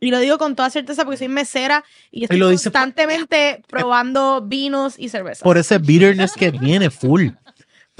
Y 0.00 0.10
lo 0.10 0.18
digo 0.18 0.38
con 0.38 0.54
toda 0.56 0.70
certeza 0.70 1.04
porque 1.04 1.18
soy 1.18 1.28
mesera 1.28 1.84
y 2.10 2.24
estoy 2.24 2.38
lo 2.38 2.48
dice 2.48 2.70
por- 2.70 2.80
constantemente 2.80 3.62
probando 3.68 4.42
vinos 4.42 4.98
y 4.98 5.08
cerveza. 5.10 5.44
por 5.44 5.58
ese 5.58 5.78
bitterness 5.78 6.32
que 6.32 6.50
viene 6.50 6.90
full. 6.90 7.28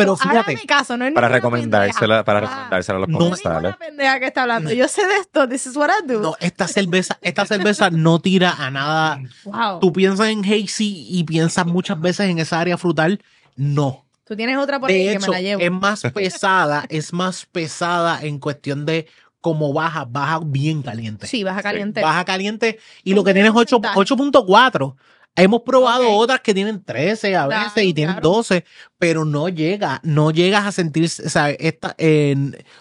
Pero 0.00 0.16
fíjate, 0.16 0.38
Hágame 0.52 0.66
caso, 0.66 0.96
no 0.96 1.04
es 1.06 1.12
Para 1.12 1.28
recomendársela, 1.28 2.24
para 2.24 2.38
Ah, 2.38 2.42
recomendársela 2.42 2.96
a 2.96 3.00
los 3.00 3.08
No. 3.08 3.34
es 3.68 3.76
pendeja 3.76 4.18
que 4.20 4.26
está 4.26 4.42
hablando. 4.42 4.72
Yo 4.72 4.88
sé 4.88 5.06
de 5.06 5.16
esto. 5.16 5.48
This 5.48 5.66
is 5.66 5.76
what 5.76 5.88
I 5.90 6.06
do. 6.06 6.20
no, 6.20 6.34
esta 6.40 6.66
cerveza, 6.68 7.18
esta 7.22 7.44
cerveza 7.46 7.90
no 7.90 8.20
tira 8.20 8.52
a 8.58 8.70
nada. 8.70 9.20
Wow. 9.44 9.80
Tú 9.80 9.92
piensas 9.92 10.28
en 10.28 10.44
hazy 10.44 11.06
y 11.08 11.24
piensas 11.24 11.66
muchas 11.66 12.00
veces 12.00 12.28
en 12.30 12.38
esa 12.38 12.60
área 12.60 12.76
frutal. 12.78 13.22
No. 13.56 14.04
Tú 14.24 14.36
tienes 14.36 14.56
otra 14.58 14.78
por 14.78 14.90
ahí 14.90 14.98
De 14.98 15.04
que 15.10 15.16
hecho, 15.16 15.26
me 15.30 15.36
la 15.36 15.40
llevo. 15.42 15.60
es 15.62 15.70
más 15.72 16.02
pesada, 16.14 16.84
es 16.88 17.12
más 17.12 17.46
pesada 17.46 18.20
en 18.22 18.38
cuestión 18.38 18.86
de 18.86 19.06
cómo 19.40 19.72
baja, 19.72 20.04
baja 20.04 20.40
bien 20.44 20.82
caliente. 20.82 21.26
Sí, 21.26 21.42
baja 21.44 21.62
caliente. 21.62 22.00
Baja 22.02 22.24
caliente 22.24 22.78
y 23.02 23.14
lo 23.14 23.24
que 23.24 23.32
tienes 23.32 23.50
es 23.50 23.56
ocho- 23.56 23.80
porcentaje? 23.80 23.98
8.4. 24.14 24.96
Hemos 25.42 25.62
probado 25.62 26.10
otras 26.12 26.40
que 26.40 26.54
tienen 26.54 26.82
13 26.82 27.36
a 27.36 27.46
Claro, 27.46 27.64
veces 27.64 27.84
y 27.84 27.94
tienen 27.94 28.14
claro. 28.16 28.28
12, 28.30 28.64
pero 28.98 29.24
no 29.24 29.48
llega, 29.48 30.00
no 30.02 30.30
llegas 30.30 30.66
a 30.66 30.72
sentirse, 30.72 31.26
o 31.26 31.28
sea, 31.30 31.50
esta, 31.50 31.94
eh, 31.98 32.36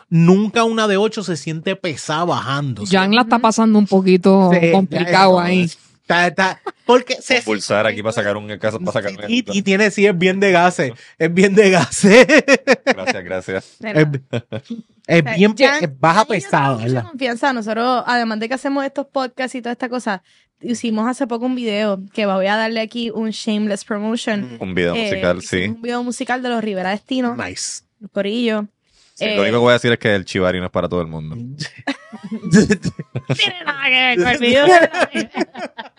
nunca 0.09 0.63
una 0.63 0.87
de 0.87 0.97
8 0.97 1.23
se 1.23 1.37
siente 1.37 1.75
pesada 1.75 2.25
bajando. 2.25 2.83
Jan 2.89 3.13
la 3.15 3.21
está 3.21 3.39
pasando 3.39 3.79
un 3.79 3.87
poquito 3.87 4.51
Sí, 4.53 4.71
complicado 4.71 5.39
ya, 5.39 5.45
ahí. 5.45 5.61
Está- 6.01 6.27
está- 6.27 6.61
porque 6.85 7.17
se 7.21 7.41
Pulsar 7.43 7.85
aquí 7.85 8.01
para 8.01 8.13
sacar 8.13 8.35
un 8.35 8.47
caso, 8.57 8.79
para 8.79 8.93
sacar 8.93 9.29
y, 9.29 9.45
y 9.51 9.61
tiene, 9.61 9.91
sí, 9.91 10.07
es 10.07 10.17
bien 10.17 10.39
de 10.39 10.51
gases, 10.51 10.93
es 11.19 11.31
bien 11.33 11.53
de 11.53 11.69
gases. 11.69 12.25
Gracias, 12.83 13.23
gracias. 13.23 13.77
Es, 15.07 15.23
bien, 15.37 15.53
pe- 15.53 15.65
Jan- 15.65 15.83
es 15.83 15.99
baja 15.99 16.25
pesada, 16.25 16.77
¿verdad? 16.77 17.03
confianza. 17.09 17.53
Nosotros, 17.53 18.03
además 18.07 18.39
de 18.39 18.47
que 18.47 18.53
hacemos 18.55 18.83
estos 18.85 19.05
podcasts 19.07 19.55
y 19.55 19.61
toda 19.61 19.73
esta 19.73 19.89
cosa, 19.89 20.23
hicimos 20.61 21.07
hace 21.07 21.25
poco 21.27 21.45
un 21.45 21.55
video 21.55 21.99
que 22.13 22.25
voy 22.25 22.47
a 22.47 22.55
darle 22.55 22.81
aquí 22.81 23.09
un 23.11 23.29
shameless 23.31 23.85
promotion. 23.85 24.57
Un 24.59 24.73
video 24.75 24.93
Eh, 24.95 25.03
musical, 25.09 25.41
sí. 25.41 25.63
Un 25.69 25.81
video 25.81 26.03
musical 26.03 26.41
de 26.41 26.49
los 26.49 26.63
Rivera 26.63 26.89
Destino, 26.91 27.35
Nice. 27.35 27.81
Corillo. 28.11 28.67
Sí, 29.15 29.25
Eh, 29.25 29.35
Lo 29.35 29.41
único 29.41 29.57
que 29.57 29.61
voy 29.61 29.69
a 29.71 29.73
decir 29.73 29.91
es 29.91 29.99
que 29.99 30.15
el 30.15 30.23
chivari 30.25 30.59
no 30.59 30.65
es 30.65 30.71
para 30.71 30.87
todo 30.87 31.01
el 31.01 31.07
mundo. 31.07 31.35
No 31.35 31.55
tiene 33.35 33.63
nada 33.65 33.83
que 33.85 33.89
ver 33.91 34.17
con 34.17 34.27
el 34.27 34.37
video. 34.39 34.65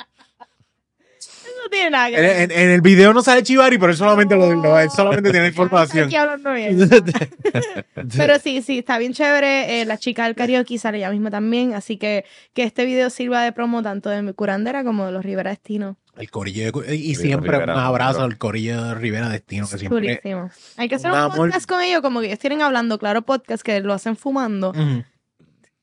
Eso 1.71 1.77
no 1.77 1.77
tiene 1.77 1.91
nada 1.91 2.09
que 2.11 2.17
En, 2.17 2.23
ver. 2.23 2.41
en- 2.43 2.51
en 2.53 2.71
el 2.71 2.81
video 2.81 3.13
no 3.13 3.23
sale 3.23 3.43
Chivari, 3.43 3.79
pero 3.79 3.93
él 3.93 3.99
solamente, 3.99 4.35
lo, 4.37 4.53
lo- 4.55 4.79
él 4.79 4.91
solamente 4.91 5.31
tiene 5.31 5.49
información. 5.49 6.07
Aquí 6.07 6.17
hablando 6.17 6.53
bien. 6.53 6.89
Pero 8.17 8.39
sí, 8.39 8.63
sí, 8.63 8.79
está 8.79 8.99
bien 8.99 9.13
chévere. 9.13 9.81
Eh, 9.81 9.85
la 9.85 9.99
chica 9.99 10.25
del 10.25 10.35
karaoke 10.35 10.79
sale 10.79 10.99
ella 10.99 11.11
misma 11.11 11.31
también. 11.31 11.75
Así 11.75 11.97
que 11.97 12.25
que 12.55 12.63
este 12.63 12.85
video 12.85 13.11
sirva 13.11 13.43
de 13.43 13.53
promo 13.53 13.83
tanto 13.83 14.11
de 14.11 14.23
mi 14.23 14.33
curandera 14.33 14.85
como 14.85 15.07
de 15.07 15.13
los 15.13 15.25
Rivera 15.25 15.51
Destino. 15.51 15.97
El 16.17 16.31
corillo 16.31 16.65
de- 16.73 16.97
y 16.97 17.15
Rivera, 17.15 17.21
siempre 17.23 17.51
Rivera, 17.53 17.75
un 17.75 17.81
abrazo 17.81 18.13
claro. 18.19 18.25
al 18.33 18.39
corillo 18.39 18.85
de 18.85 18.95
Rivera 18.95 19.29
Destino 19.29 19.69
que 19.69 19.79
siempre 19.79 20.01
Chulísimo. 20.21 20.51
Hay 20.77 20.89
que 20.89 20.95
hacer 20.97 21.11
un 21.13 21.31
podcast 21.33 21.69
con 21.69 21.81
ellos, 21.83 22.01
como 22.03 22.21
que 22.21 22.27
ellos 22.27 22.39
tienen 22.39 22.63
hablando, 22.63 22.99
claro, 22.99 23.23
podcast 23.23 23.63
que 23.63 23.81
lo 23.81 23.93
hacen 23.95 24.17
fumando. 24.17 24.73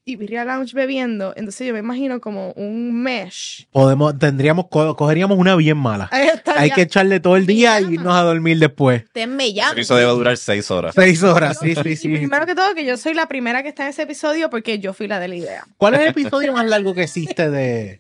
Y 0.07 0.15
Birria 0.15 0.45
Lounge 0.45 0.73
bebiendo. 0.73 1.33
Entonces 1.35 1.67
yo 1.67 1.73
me 1.73 1.79
imagino 1.79 2.21
como 2.21 2.51
un 2.53 3.03
mesh. 3.03 3.67
podemos 3.71 4.17
tendríamos 4.17 4.67
co- 4.69 4.95
cogeríamos 4.95 5.37
una 5.37 5.55
bien 5.57 5.77
mala. 5.77 6.09
Hay 6.55 6.71
que 6.71 6.83
echarle 6.83 7.19
todo 7.19 7.35
el 7.35 7.45
día 7.45 7.79
y 7.81 7.95
irnos 7.95 8.15
a 8.15 8.21
dormir 8.21 8.57
después. 8.57 9.03
Ustedes 9.03 9.27
me 9.27 9.47
El 9.47 9.53
llaman. 9.55 9.69
servicio 9.71 9.95
debe 9.97 10.11
durar 10.11 10.37
seis 10.37 10.71
horas. 10.71 10.95
Seis 10.95 11.21
horas, 11.23 11.59
sí, 11.61 11.75
sí, 11.75 11.89
Y 11.89 11.95
sí. 11.97 12.07
primero 12.07 12.45
que 12.45 12.55
todo, 12.55 12.73
que 12.73 12.85
yo 12.85 12.95
soy 12.95 13.13
la 13.13 13.27
primera 13.27 13.63
que 13.63 13.69
está 13.69 13.83
en 13.83 13.89
ese 13.89 14.03
episodio 14.03 14.49
porque 14.49 14.79
yo 14.79 14.93
fui 14.93 15.07
la 15.09 15.19
de 15.19 15.27
la 15.27 15.35
idea. 15.35 15.63
¿Cuál 15.75 15.95
es 15.95 16.01
el 16.01 16.07
episodio 16.07 16.53
más 16.53 16.65
largo 16.67 16.93
que 16.93 17.03
existe 17.03 17.49
de, 17.49 17.99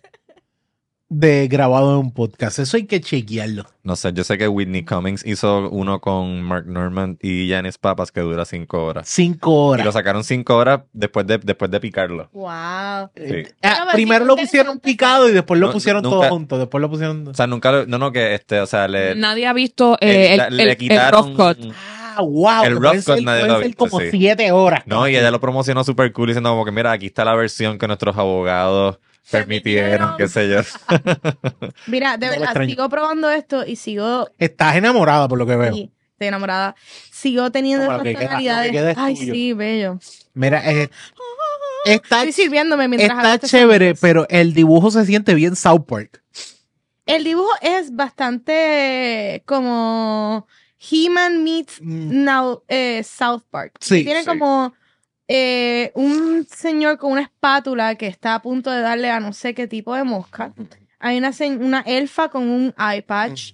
de 1.09 1.47
grabado 1.47 1.91
en 1.93 1.97
un 1.99 2.11
podcast? 2.11 2.59
Eso 2.59 2.75
hay 2.77 2.85
que 2.85 2.99
chequearlo. 2.99 3.65
No 3.83 3.95
sé, 3.95 4.11
yo 4.13 4.23
sé 4.25 4.37
que 4.37 4.47
Whitney 4.47 4.83
Cummings 4.83 5.25
hizo 5.25 5.69
uno 5.69 6.01
con 6.01 6.41
Mark 6.43 6.65
Norman 6.67 7.17
y 7.21 7.49
Janice 7.49 7.77
Papas 7.79 8.11
que 8.11 8.19
dura 8.21 8.43
cinco 8.45 8.83
horas. 8.85 9.07
Cinco 9.07 9.49
Y 9.51 9.73
horas. 9.73 9.85
lo 9.85 9.91
sacaron 9.93 10.23
cinco 10.25 10.57
horas 10.57 10.81
después 10.91 11.25
de, 11.25 11.37
después 11.37 11.71
de 11.71 11.79
picarlo. 11.79 12.29
Wow. 12.33 13.09
Eh, 13.15 13.45
Sí. 13.47 13.53
ah, 13.63 13.79
Pero 13.85 13.91
primero 13.93 14.25
sí, 14.25 14.27
lo 14.27 14.35
pusieron 14.35 14.79
picado 14.79 15.29
y 15.29 15.31
después 15.31 15.59
lo 15.59 15.67
No, 15.67 15.73
pusieron 15.73 16.03
nunca- 16.03 16.15
todo 16.17 16.29
junto. 16.29 16.57
Después 16.57 16.81
lo 16.81 16.89
pusieron. 16.89 17.27
O 17.27 17.33
sea, 17.33 17.47
nunca 17.47 17.71
lo, 17.71 17.85
no, 17.85 17.97
no, 17.97 18.11
que 18.11 18.33
este, 18.35 18.59
o 18.59 18.65
sea, 18.65 18.87
le, 18.89 19.15
Nadie 19.15 19.47
ha 19.47 19.53
visto 19.53 19.97
eh, 20.01 20.33
el- 20.33 20.41
el, 20.41 20.57
le 20.57 20.63
el- 20.63 20.69
el 20.69 20.77
quitaron. 20.77 21.37
rough 21.37 21.57
cut. 21.57 21.73
Ah, 22.17 22.21
wow. 22.21 22.63
El 22.65 22.75
rough 22.81 23.05
cut 23.05 23.19
nadie 23.21 23.45
lo 23.47 23.53
ha 23.53 23.59
visto, 23.59 23.77
como 23.77 23.99
sí. 24.01 24.07
siete 24.11 24.51
horas. 24.51 24.81
No, 24.87 25.07
y 25.07 25.15
ella 25.15 25.31
lo 25.31 25.39
promocionó 25.39 25.83
súper 25.85 26.11
cool 26.11 26.27
diciendo 26.27 26.49
como 26.49 26.65
que 26.65 26.71
mira, 26.71 26.91
aquí 26.91 27.05
está 27.05 27.23
la 27.23 27.35
versión 27.35 27.77
que 27.77 27.87
nuestros 27.87 28.17
abogados 28.17 28.97
permitieron, 29.31 30.15
qué 30.17 30.27
sé 30.27 30.49
yo. 30.49 30.59
Mira, 31.87 32.17
de 32.17 32.29
verdad, 32.29 32.53
sigo 32.65 32.89
probando 32.89 33.29
esto 33.29 33.65
y 33.65 33.75
sigo. 33.75 34.29
Estás 34.37 34.75
enamorada 34.75 35.27
por 35.27 35.37
lo 35.37 35.45
que 35.45 35.55
veo. 35.55 35.73
sí, 35.73 35.91
estoy 36.13 36.27
enamorada. 36.27 36.75
Sigo 37.11 37.51
teniendo 37.51 37.85
queda- 38.03 38.19
tonalidades. 38.27 38.97
Ay, 38.97 39.15
tuyo. 39.15 39.33
sí, 39.33 39.53
bello. 39.53 39.99
Mira, 40.33 40.69
eh, 40.71 40.89
está, 41.85 42.19
Estoy 42.23 42.31
sirviéndome 42.31 42.87
mientras 42.87 43.17
está 43.17 43.33
este 43.35 43.47
chévere, 43.47 43.85
sonido. 43.95 43.99
pero 44.01 44.27
el 44.29 44.53
dibujo 44.53 44.91
se 44.91 45.05
siente 45.05 45.33
bien 45.35 45.55
South 45.55 45.85
Park. 45.87 46.21
El 47.05 47.23
dibujo 47.23 47.49
es 47.61 47.95
bastante 47.95 49.41
como 49.45 50.45
He-Man 50.91 51.43
meets 51.43 51.79
Mm. 51.81 52.23
now, 52.25 52.63
eh, 52.67 53.01
South 53.03 53.43
Park. 53.49 53.73
Sí, 53.79 54.03
Tiene 54.03 54.21
sí. 54.21 54.27
como 54.27 54.73
eh, 55.27 55.91
un 55.95 56.45
señor 56.49 56.97
con 56.97 57.11
una 57.11 57.21
espátula 57.21 57.95
que 57.95 58.07
está 58.07 58.35
a 58.35 58.41
punto 58.41 58.71
de 58.71 58.81
darle 58.81 59.09
a 59.09 59.19
no 59.19 59.33
sé 59.33 59.53
qué 59.53 59.67
tipo 59.67 59.93
de 59.95 60.03
mosca. 60.03 60.53
Hay 60.99 61.17
una, 61.17 61.31
una 61.59 61.81
elfa 61.81 62.29
con 62.29 62.47
un 62.49 62.73
eye 62.77 63.01
patch. 63.01 63.53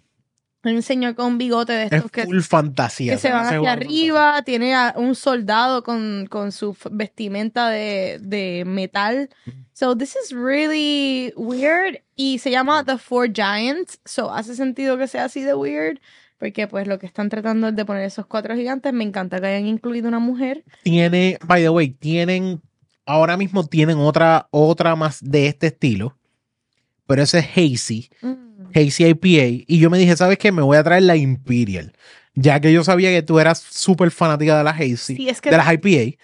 Hay 0.66 0.76
un 0.76 0.82
señor 0.82 1.16
con 1.16 1.26
un 1.26 1.38
bigote 1.38 1.74
de 1.74 1.84
Es 1.88 1.92
estos 1.92 2.10
que, 2.10 2.24
full 2.24 2.40
fantasía. 2.40 3.14
que 3.14 3.20
se 3.20 3.32
van 3.32 3.46
hacia 3.46 3.72
arriba. 3.72 4.42
Tiene 4.44 4.74
a 4.74 4.94
un 4.96 5.14
soldado 5.14 5.84
con, 5.84 6.26
con 6.28 6.54
su 6.54 6.78
vestimenta 6.90 7.68
de, 7.70 8.18
de 8.22 8.64
metal. 8.66 9.30
So 9.74 9.98
this 9.98 10.16
is 10.16 10.32
really 10.32 11.34
weird. 11.36 12.02
Y 12.16 12.40
se 12.40 12.50
llama 12.50 12.86
The 12.86 12.98
Four 12.98 13.34
Giants. 13.34 14.00
So 14.06 14.34
hace 14.34 14.56
sentido 14.56 14.98
que 14.98 15.08
sea 15.08 15.26
así 15.26 15.42
de 15.42 15.54
weird. 15.54 16.00
Porque 16.44 16.68
pues 16.68 16.88
lo 16.88 17.00
que 17.00 17.06
están 17.06 17.30
tratando 17.30 17.70
es 17.70 17.76
de 17.78 17.86
poner 17.86 18.04
esos 18.04 18.26
cuatro 18.26 18.54
gigantes. 18.54 18.92
Me 18.92 19.06
encanta 19.06 19.40
que 19.40 19.48
hayan 19.48 19.66
incluido 19.66 20.10
una 20.10 20.20
mujer. 20.20 20.66
Tiene, 20.84 21.38
by 21.46 21.62
the 21.62 21.70
way, 21.70 21.92
tienen, 21.92 22.62
ahora 23.06 23.38
mismo 23.38 23.66
tienen 23.66 23.98
otra, 24.00 24.50
otra 24.52 24.98
más 24.98 25.20
de 25.22 25.48
este 25.48 25.68
estilo, 25.68 26.18
pero 27.08 27.22
ese 27.24 27.40
es 27.40 27.46
Hazy, 27.46 28.10
Hazy 28.76 29.06
IPA, 29.06 29.64
y 29.68 29.80
yo 29.80 29.90
me 29.90 29.98
dije, 29.98 30.18
¿sabes 30.18 30.38
qué? 30.38 30.52
Me 30.52 30.62
voy 30.62 30.76
a 30.76 30.84
traer 30.84 31.04
la 31.04 31.16
Imperial, 31.16 31.94
ya 32.34 32.60
que 32.60 32.74
yo 32.74 32.84
sabía 32.84 33.10
que 33.10 33.24
tú 33.24 33.40
eras 33.40 33.60
súper 33.60 34.12
fanática 34.12 34.58
de 34.58 34.66
la 34.66 34.72
Hazy, 34.72 34.98
Sí, 34.98 35.30
es 35.30 35.40
que 35.40 35.50
de 35.50 35.56
las 35.56 35.74
IPA, 35.74 35.88
y 35.88 36.18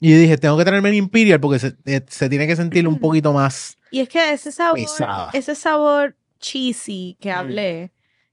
yo 0.00 0.18
dije, 0.18 0.36
tengo 0.36 0.58
que 0.58 0.66
traerme 0.66 0.90
la 0.90 0.96
Imperial 0.96 1.40
porque 1.40 1.58
se, 1.58 1.76
eh, 1.86 2.04
se 2.08 2.28
tiene 2.28 2.46
que 2.46 2.56
sentir 2.56 2.86
un 2.86 2.98
poquito 2.98 3.32
más... 3.32 3.78
Y 3.90 4.00
es 4.00 4.10
que 4.10 4.34
ese 4.34 4.52
sabor, 4.52 4.78
Pesada. 4.78 5.30
ese 5.32 5.54
sabor 5.54 6.14
cheesy 6.38 7.16
que 7.20 7.32
hablé 7.32 7.90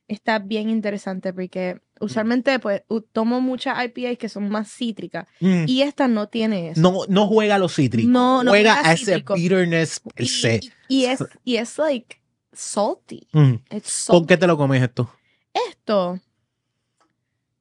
está 0.10 0.40
bien 0.40 0.70
interesante 0.70 1.32
porque 1.32 1.80
usualmente 2.02 2.60
pues 2.60 2.82
tomo 3.14 3.40
muchas 3.40 3.78
IPAs 3.86 4.18
que 4.18 4.28
son 4.28 4.50
más 4.50 4.68
cítricas 4.70 5.26
mm, 5.40 5.64
y 5.68 5.84
esta 5.84 6.08
no 6.10 6.28
tiene 6.28 6.72
eso. 6.72 6.82
no, 6.82 7.02
no 7.08 7.28
juega 7.28 7.56
a 7.56 7.58
lo 7.60 7.70
cítrico, 7.70 8.10
No, 8.10 8.44
no 8.44 8.52
juega 8.52 8.74
juega 8.76 8.90
a 8.90 8.94
ese 8.94 9.24
bitterness 9.36 10.02
per 10.02 10.26
y, 10.26 10.28
se. 10.28 10.60
y- 10.88 11.02
y 11.02 11.06
es 11.06 11.24
y 11.46 11.56
es 11.58 11.78
like 11.78 12.22
salty. 12.52 13.28
Mm. 13.32 13.54
It's 13.72 14.06
¿Con 14.08 14.18
salty. 14.18 14.28
qué 14.28 14.38
te 14.38 14.48
lo 14.48 14.58
comes 14.58 14.82
esto? 14.84 15.10
Esto. 15.70 16.20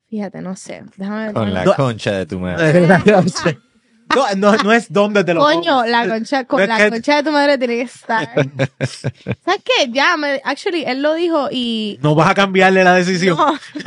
Fíjate, 0.09 0.41
no 0.41 0.57
sé. 0.57 0.83
Déjame 0.97 1.33
Con 1.35 1.53
la 1.53 1.65
concha 1.77 2.13
de 2.13 2.25
tu 2.27 2.41
madre. 2.41 2.89
no, 4.15 4.35
no, 4.37 4.57
no 4.63 4.73
es 4.73 4.93
donde 4.93 5.25
te 5.25 5.35
lo 5.35 5.41
Coño, 5.41 5.85
la 5.87 6.07
concha, 6.09 6.45
con 6.45 6.67
la 6.67 6.77
que- 6.77 6.91
concha 6.91 7.17
de 7.17 7.23
tu 7.23 7.31
madre 7.33 7.59
tiene 7.59 7.77
que 7.77 7.83
estar. 7.83 8.29
¿Sabes 9.45 9.63
qué? 9.65 9.91
Ya, 9.91 10.17
me, 10.17 10.41
actually, 10.45 10.85
él 10.85 11.03
lo 11.03 11.15
dijo 11.15 11.49
y. 11.51 11.99
No 12.03 12.15
vas 12.15 12.31
a 12.31 12.35
cambiarle 12.35 12.85
la 12.85 12.95
decisión. 12.95 13.37
No, 13.37 13.59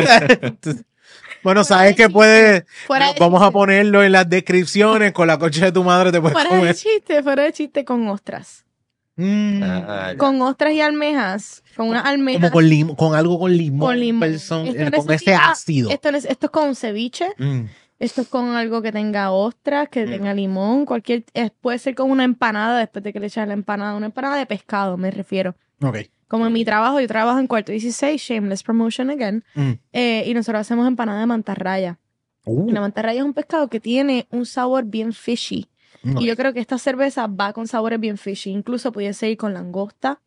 bueno, 1.44 1.64
Fuera 1.64 1.64
sabes 1.64 1.96
que 1.96 2.10
puede. 2.10 2.66
fuera 2.88 3.14
de 3.14 3.20
Vamos 3.20 3.42
a 3.42 3.46
chiste. 3.46 3.54
ponerlo 3.54 4.04
en 4.04 4.12
las 4.12 4.30
descripciones. 4.30 5.12
Con 5.12 5.28
la 5.28 5.38
concha 5.40 5.66
de 5.66 5.72
tu 5.72 5.84
madre 5.84 6.12
te 6.12 6.22
puedes 6.22 6.34
Fuera 6.38 6.56
de 6.64 6.74
chiste, 6.76 7.24
fuera 7.24 7.44
de 7.44 7.54
chiste 7.54 7.84
con 7.86 8.08
ostras. 8.08 8.64
Mm, 9.16 9.62
Ah. 9.64 10.14
Con 10.18 10.42
ostras 10.42 10.72
y 10.74 10.82
almejas. 10.82 11.64
Con 11.76 11.90
una 11.90 12.02
almeja. 12.02 12.40
como 12.40 12.52
con, 12.52 12.66
lim- 12.66 12.96
con 12.96 13.16
algo 13.16 13.40
con 13.40 13.56
limón. 13.56 13.80
Con 13.90 14.00
limón. 14.00 14.30
person- 14.30 14.68
Esto 14.68 14.82
eh, 14.84 14.92
con 14.92 15.12
ese 15.14 15.34
ácido. 15.36 15.90
Esto, 15.90 16.10
es, 16.10 16.26
esto 16.26 16.46
es 16.48 16.52
con 16.52 16.76
ceviche. 16.76 17.28
Mm. 17.38 17.62
Esto 18.02 18.22
es 18.22 18.28
con 18.28 18.50
algo 18.56 18.82
que 18.82 18.92
tenga 18.92 19.32
ostras, 19.32 19.90
que 19.90 20.06
Mm. 20.06 20.10
tenga 20.10 20.34
limón. 20.34 20.86
Cualquier. 20.86 21.24
puede 21.62 21.78
ser 21.80 21.96
con 21.96 22.10
una 22.12 22.24
empanada 22.24 22.80
después 22.80 23.04
de 23.04 23.14
que 23.14 23.20
le 23.20 23.28
echas 23.28 23.48
la 23.48 23.54
empanada. 23.54 23.96
Una 23.96 24.08
empanada 24.08 24.38
de 24.38 24.46
pescado, 24.46 24.98
me 24.98 25.12
refiero. 25.12 25.56
Ok. 25.82 25.98
Como 26.28 26.48
en 26.48 26.54
mi 26.54 26.64
trabajo, 26.66 27.00
yo 27.02 27.08
trabajo 27.08 27.40
en 27.40 27.48
cuarto 27.48 27.72
16, 27.72 28.22
shameless 28.22 28.64
promotion 28.64 29.10
again. 29.10 29.44
Mm. 29.56 29.72
eh, 29.94 30.24
y 30.28 30.34
nosotros 30.34 30.62
hacemos 30.62 30.88
empanada 30.88 31.20
de 31.20 31.26
mantarraya. 31.28 32.00
Uh, 32.46 32.70
Y 32.70 32.72
la 32.72 32.82
mantarraya 32.82 33.20
es 33.20 33.26
un 33.26 33.34
pescado 33.34 33.68
que 33.68 33.80
tiene 33.80 34.28
un 34.32 34.46
sabor 34.46 34.86
bien 34.86 35.14
fishy. 35.14 35.68
Y 36.04 36.26
yo 36.26 36.36
creo 36.36 36.52
que 36.54 36.60
esta 36.60 36.80
cerveza 36.80 37.28
va 37.28 37.54
con 37.54 37.68
sabores 37.68 38.00
bien 38.00 38.18
fishy. 38.18 38.50
Incluso 38.50 38.92
pudiese 38.92 39.30
ir 39.30 39.38
con 39.38 39.54
langosta, 39.54 40.20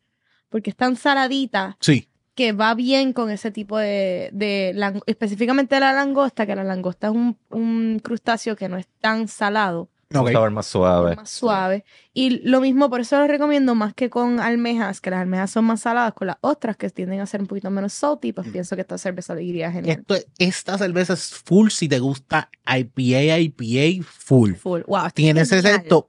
porque 0.47 0.69
es 0.69 0.75
tan 0.77 0.95
saladita 0.95 1.75
Sí. 1.81 2.07
Que 2.35 2.51
va 2.51 2.73
bien 2.75 3.13
con 3.13 3.29
ese 3.31 3.49
tipo 3.49 3.77
de, 3.77 4.29
de 4.33 4.73
lang- 4.75 5.01
específicamente 5.05 5.79
la 5.79 5.93
langosta, 5.93 6.45
que 6.45 6.55
la 6.55 6.63
langosta 6.63 7.07
es 7.07 7.13
un, 7.13 7.37
un 7.49 7.99
crustáceo 8.03 8.55
que 8.55 8.67
no 8.69 8.77
es 8.77 8.87
tan 8.99 9.27
salado, 9.27 9.89
Un 10.11 10.17
Ok. 10.17 10.31
sabor 10.33 10.51
más 10.51 10.67
suave. 10.67 11.15
más 11.15 11.29
suave. 11.29 11.83
Y 12.13 12.41
lo 12.47 12.61
mismo, 12.61 12.89
por 12.89 12.99
eso 13.01 13.17
lo 13.19 13.27
recomiendo 13.27 13.73
más 13.73 13.93
que 13.93 14.09
con 14.09 14.39
almejas, 14.39 15.01
que 15.01 15.09
las 15.09 15.21
almejas 15.21 15.49
son 15.49 15.65
más 15.65 15.81
saladas, 15.81 16.13
con 16.13 16.27
las 16.27 16.37
ostras 16.41 16.77
que 16.77 16.89
tienden 16.89 17.21
a 17.21 17.25
ser 17.25 17.41
un 17.41 17.47
poquito 17.47 17.71
menos 17.71 17.93
salty, 17.93 18.31
pues 18.33 18.47
pienso 18.49 18.75
que 18.75 18.81
esta 18.81 18.97
cerveza 18.97 19.33
le 19.33 19.43
iría 19.43 19.71
genial. 19.71 19.99
Esto, 19.99 20.15
esta 20.37 20.77
cerveza 20.77 21.13
es 21.13 21.29
full 21.33 21.69
si 21.69 21.87
te 21.87 21.99
gusta 21.99 22.49
IPA, 22.67 23.39
IPA, 23.39 24.05
full. 24.07 24.53
Full. 24.53 24.81
Wow, 24.87 24.97
está 25.07 25.11
Tiene 25.11 25.41
ese 25.41 25.61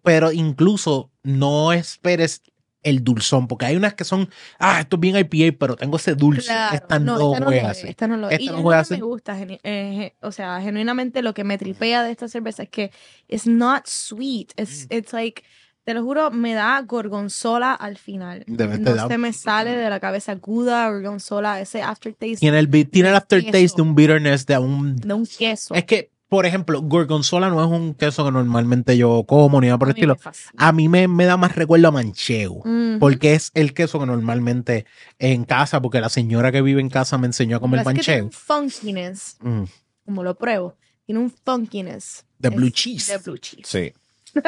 pero 0.03 0.31
incluso 0.31 1.11
no 1.23 1.73
esperes 1.73 2.43
el 2.89 3.05
dulzón, 3.05 3.47
porque 3.49 3.67
hay 3.67 3.77
unas 3.77 3.95
que 3.95 4.05
son, 4.05 4.29
ah, 4.59 4.81
esto 4.81 4.97
es 4.97 5.01
bien 5.01 5.17
IPA, 5.17 5.57
pero 5.59 5.77
tengo 5.77 5.97
ese 5.97 6.15
dulce. 6.15 6.47
Claro, 6.47 6.75
esta 6.75 6.99
no, 6.99 7.13
esta 7.33 7.41
no 7.41 7.47
juega 7.47 7.63
lo 7.65 7.71
es, 7.71 7.79
así. 7.79 7.89
esta 7.89 8.07
no 8.07 8.17
lo 8.17 8.29
es. 8.29 8.33
Esta 8.39 8.45
Y 8.45 8.57
no 8.57 8.63
juega 8.63 8.81
así. 8.81 8.95
me 8.95 9.01
gusta, 9.03 9.41
eh, 9.41 9.59
ge- 9.63 10.15
o 10.23 10.33
sea, 10.33 10.61
genuinamente 10.61 11.23
lo 11.23 11.35
que 11.35 11.45
me 11.45 11.59
tripea 11.59 12.03
de 12.03 12.11
esta 12.13 12.29
cerveza 12.29 12.63
es 12.65 12.69
que 12.71 12.91
it's 13.29 13.47
not 13.47 13.87
sweet, 13.87 14.53
it's, 14.57 14.87
Mm. 14.91 14.95
it's 14.97 15.13
like, 15.13 15.43
te 15.85 15.95
lo 15.95 16.03
juro, 16.03 16.31
me 16.33 16.53
da 16.55 16.81
gorgonzola 16.83 17.73
al 17.73 17.97
final. 17.97 18.43
De 18.47 18.67
verdad, 18.67 18.79
no 18.91 18.95
da- 19.03 19.09
se 19.09 19.19
me 19.19 19.33
sale 19.33 19.77
de 19.77 19.89
la 19.89 20.01
cabeza 20.01 20.33
aguda, 20.33 20.89
gorgonzola, 20.91 21.61
ese 21.61 21.81
aftertaste 21.83 22.37
Tiene 22.39 22.59
el, 22.59 22.69
tiene 22.91 23.11
el 23.11 23.15
aftertaste 23.15 23.61
Queso. 23.61 23.77
de 23.77 23.83
un 23.83 23.95
bitterness, 23.95 24.47
de 24.47 24.59
un... 24.59 24.97
de 24.97 25.15
un 25.15 25.27
queso. 25.27 25.75
Es 25.75 25.85
que, 25.85 26.11
por 26.29 26.45
ejemplo, 26.47 26.81
gorgonzola 26.83 27.49
no 27.51 27.61
es 27.65 27.71
un 27.71 27.95
queso 27.95 28.25
que 28.25 28.33
normalmente 28.33 28.97
yo 28.97 29.25
como 29.27 29.61
ni 29.61 29.69
nada 29.69 29.79
por 29.79 29.89
A 29.89 29.91
el 29.93 29.97
mí 29.97 30.07
me 30.07 30.13
estilo. 30.15 30.33
A 30.57 30.73
mí 30.73 30.89
me, 30.89 31.07
me 31.09 31.25
da 31.25 31.37
más 31.37 31.55
recuerdo 31.55 31.89
a 31.89 31.93
manchego. 31.93 32.63
Mm. 32.65 32.99
Porque 32.99 33.35
es 33.35 33.51
el 33.55 33.75
queso 33.75 34.01
que 34.01 34.07
normalmente 34.07 34.87
en 35.19 35.45
casa, 35.45 35.81
porque 35.81 36.01
la 36.01 36.09
señora 36.09 36.51
que 36.51 36.63
vive 36.63 36.81
en 36.81 36.89
casa 36.91 37.17
me 37.19 37.27
enseñó 37.27 37.59
a 37.59 37.61
comer 37.61 37.81
Pero 37.85 37.91
es 37.91 37.97
que 37.99 38.03
tiene 38.05 38.23
manchego. 38.23 38.27
un 38.27 38.33
funkiness, 38.71 39.37
Mm, 39.41 39.63
como 40.05 40.23
lo 40.25 40.35
pruebo, 40.37 40.75
tiene 41.05 41.21
un 41.21 41.31
funkiness. 41.45 42.25
De 42.39 42.51
blue 42.51 42.71
cheese. 42.71 43.13
De 43.13 43.19
blue 43.19 43.39
cheese. 43.39 43.67
Sí. 43.69 43.93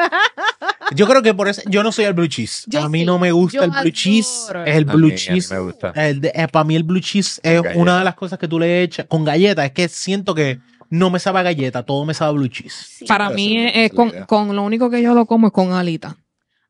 Yo 0.95 1.07
creo 1.07 1.21
que 1.21 1.33
por 1.33 1.47
eso, 1.47 1.61
yo 1.67 1.83
no 1.83 1.91
soy 1.91 2.05
el 2.05 2.13
blue 2.13 2.27
cheese. 2.27 2.63
Yo 2.67 2.81
a 2.83 2.89
mí 2.89 2.99
sí, 2.99 3.05
no 3.05 3.19
me 3.19 3.31
gusta 3.31 3.57
yo 3.59 3.63
el 3.63 3.71
blue 3.71 3.91
cheese. 3.91 4.43
adoro 4.45 4.65
Es 4.65 4.75
el 4.75 4.89
A 4.89 4.93
blue 4.93 5.07
mí- 5.07 5.11
a 5.11 5.15
mí 5.15 5.19
cheese. 5.19 5.51
me 5.53 5.59
gusta. 5.59 5.89
El 5.95 6.21
de- 6.21 6.31
eh, 6.35 6.47
para 6.47 6.63
mí 6.63 6.75
el 6.75 6.83
blue 6.83 6.99
cheese 6.99 7.39
es 7.43 7.61
una 7.75 7.99
de 7.99 8.03
las 8.03 8.15
cosas 8.15 8.37
que 8.39 8.47
tú 8.47 8.59
le 8.59 8.83
echas 8.83 9.05
con 9.07 9.23
galletas. 9.23 9.65
Es 9.65 9.71
que 9.71 9.87
siento 9.89 10.33
que 10.35 10.59
no 10.89 11.09
me 11.09 11.19
sabe 11.19 11.39
a 11.39 11.43
galleta, 11.43 11.83
todo 11.83 12.05
me 12.05 12.13
sabe 12.13 12.29
a 12.29 12.33
blue 12.33 12.47
cheese. 12.47 12.73
Sí. 12.73 13.05
Para 13.05 13.29
mí 13.29 13.57
es, 13.57 13.91
no 13.91 13.95
con, 13.95 14.11
con 14.25 14.55
lo 14.55 14.63
único 14.63 14.89
que 14.89 15.01
yo 15.01 15.13
lo 15.13 15.25
como 15.25 15.47
es 15.47 15.53
con 15.53 15.71
alita. 15.71 16.17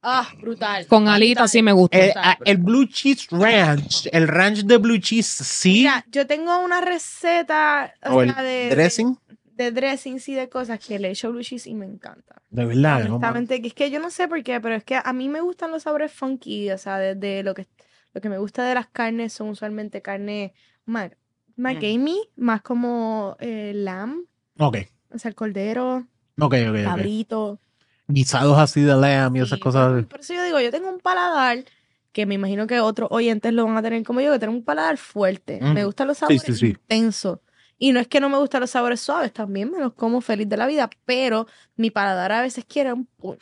Ah, 0.02 0.30
brutal. 0.40 0.88
Con 0.88 1.08
alita 1.08 1.48
sí 1.48 1.62
me 1.62 1.74
gusta. 1.74 2.38
El, 2.46 2.58
blue 2.58 2.86
cheese 2.86 3.28
ranch, 3.32 4.08
el 4.12 4.28
ranch 4.28 4.60
de 4.60 4.78
blue 4.78 4.98
cheese, 4.98 5.28
sí. 5.28 5.74
Mira, 5.74 6.06
yo 6.10 6.26
tengo 6.26 6.60
una 6.60 6.80
receta 6.80 7.94
o 8.06 8.16
o 8.16 8.22
el 8.22 8.34
sea, 8.34 8.42
de, 8.42 8.70
dressing. 8.70 9.18
de, 9.28 9.66
de 9.66 9.72
dressings 9.72 10.30
y 10.30 10.36
de 10.36 10.48
cosas 10.48 10.80
que 10.80 11.00
le 11.00 11.10
echo 11.12 11.32
blue 11.32 11.44
cheese 11.44 11.68
y 11.68 11.74
me 11.74 11.86
encanta. 11.86 12.42
De 12.50 12.66
verdad. 12.66 13.04
¿no? 13.04 13.16
Honestamente, 13.16 13.62
que 13.62 13.68
es 13.68 13.74
que 13.74 13.92
yo 13.92 14.00
no 14.00 14.10
sé 14.10 14.30
por 14.30 14.42
qué, 14.42 14.62
pero 14.62 14.76
es 14.76 14.86
que 14.86 14.98
a 15.04 15.12
mí 15.12 15.28
me 15.28 15.42
gustan 15.42 15.72
los 15.72 15.84
sabores 15.84 16.14
funky, 16.14 16.72
o 16.72 16.78
sea, 16.78 16.98
desde 16.98 17.44
lo 17.44 17.54
que 17.54 17.68
lo 18.14 18.22
que 18.22 18.30
me 18.30 18.38
gusta 18.38 18.66
de 18.66 18.76
las 18.76 18.88
carnes 18.88 19.34
son 19.34 19.50
usualmente 19.50 20.02
carne 20.02 20.54
más, 20.86 21.12
más 21.60 21.76
Mm. 21.76 22.16
más 22.38 22.62
como 22.62 23.36
eh, 23.40 23.74
lamb, 23.76 24.24
Ok, 24.58 24.78
o 25.14 25.18
sea, 25.20 25.30
el 25.30 25.36
cordero, 25.36 26.08
ok, 26.40 26.56
ok. 26.70 26.84
cabrito. 26.84 27.60
Guisados 28.08 28.58
así 28.58 28.82
de 28.82 28.96
lamb 28.96 29.36
y 29.36 29.42
esas 29.42 29.60
cosas. 29.60 30.06
Por, 30.06 30.22
eso 30.22 30.34
yo 30.34 30.44
digo, 30.44 30.60
yo 30.60 30.72
tengo 30.72 30.90
un 30.90 31.00
paladar 31.00 31.64
que 32.12 32.26
me 32.26 32.36
imagino 32.36 32.66
que 32.66 32.80
otros 32.80 33.10
oyentes 33.12 33.54
lo 33.54 33.66
van 33.66 33.78
a 33.78 33.82
tener 33.82 34.04
como 34.04 34.22
yo, 34.22 34.32
que 34.32 34.40
tengo 34.40 34.54
un 34.54 34.64
paladar 34.64 34.98
fuerte. 34.98 35.60
Mm. 35.62 35.74
Me 35.74 35.86
gustan 35.86 36.08
los 36.08 36.18
sabores 36.18 36.42
sí, 36.42 36.54
sí. 36.56 36.68
intensos. 36.68 37.40
Y 37.82 37.94
no 37.94 38.02
es 38.02 38.10
que 38.10 38.20
no 38.20 38.28
me 38.28 38.38
gustan 38.38 38.60
los 38.60 38.72
sabores 38.72 39.00
suaves, 39.00 39.32
también 39.32 39.72
me 39.72 39.80
los 39.80 39.94
como 39.94 40.20
feliz 40.20 40.50
de 40.50 40.58
la 40.58 40.68
vida, 40.68 40.90
pero 41.06 41.48
mi 41.78 41.92
paladar 41.92 42.34
a 42.34 42.42
veces 42.42 42.66
quiere 42.66 42.92
un 42.92 43.08
pues, 43.18 43.40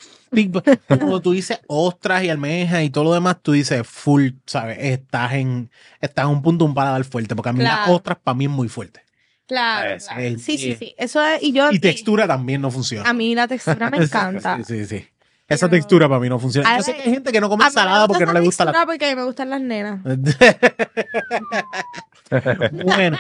Cuando 0.88 1.19
tú 1.22 1.31
dices 1.31 1.59
ostras 1.65 2.23
y 2.23 2.30
almejas 2.30 2.84
y 2.84 2.91
todo 2.91 3.05
lo 3.05 3.14
demás, 3.15 3.38
tú 3.41 3.53
dices 3.53 3.81
full, 3.88 4.30
¿sabes? 4.45 4.77
Estás 4.80 5.34
en, 5.34 5.72
estás 5.99 6.26
en 6.26 6.31
un 6.31 6.41
punto, 6.43 6.65
un 6.65 6.76
paladar 6.76 7.03
fuerte. 7.03 7.35
Porque 7.35 7.49
a 7.49 7.53
mí 7.53 7.64
las 7.64 7.89
ostras 7.89 8.19
para 8.23 8.35
mí 8.35 8.45
es 8.45 8.51
muy 8.51 8.69
fuerte. 8.69 9.01
Claro. 9.47 9.95
Es- 9.95 10.05
claro. 10.07 10.22
es- 10.22 10.43
sí, 10.43 10.57
sí, 10.59 10.76
sí. 10.76 10.93
Eso 10.99 11.23
es, 11.26 11.41
y 11.41 11.53
yo. 11.53 11.72
Y 11.72 11.80
textura 11.80 12.27
también 12.27 12.61
no 12.61 12.69
funciona. 12.69 13.09
A 13.09 13.14
mí 13.14 13.34
la 13.34 13.47
textura 13.47 13.89
me 13.89 13.97
encanta. 14.03 14.57
Sí, 14.57 14.64
sí, 14.65 14.85
sí. 14.85 15.07
Esa 15.47 15.68
Pero- 15.68 15.77
textura 15.80 16.07
para 16.09 16.19
mí 16.19 16.30
no 16.30 16.38
funciona. 16.38 16.76
A 16.76 16.77
Yo 16.77 16.84
sé 16.84 16.93
que 16.95 17.01
hay 17.03 17.11
gente 17.11 17.31
que 17.31 17.41
no 17.41 17.49
come 17.49 17.65
ensalada 17.65 18.05
porque 18.07 18.26
no 18.26 18.34
le 18.34 18.41
gusta 18.41 18.65
la. 18.65 18.85
Porque 18.85 19.05
a 19.05 19.09
mí 19.09 19.15
me 19.15 19.23
gustan 19.23 19.49
las 19.49 19.61
nenas. 19.61 20.01
bueno. 22.84 23.18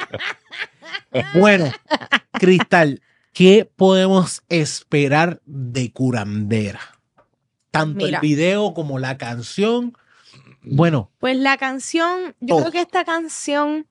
Bueno, 1.35 1.71
Cristal, 2.33 3.01
¿qué 3.33 3.69
podemos 3.75 4.43
esperar 4.49 5.41
de 5.45 5.91
Curandera? 5.91 6.79
Tanto 7.71 8.05
Mira. 8.05 8.17
el 8.17 8.21
video 8.21 8.73
como 8.73 8.99
la 8.99 9.17
canción. 9.17 9.95
Bueno, 10.63 11.11
Pues 11.19 11.37
la 11.37 11.57
canción, 11.57 12.35
yo 12.39 12.55
Todo. 12.55 12.59
creo 12.61 12.71
que 12.71 12.81
esta 12.81 13.05
canción 13.05 13.87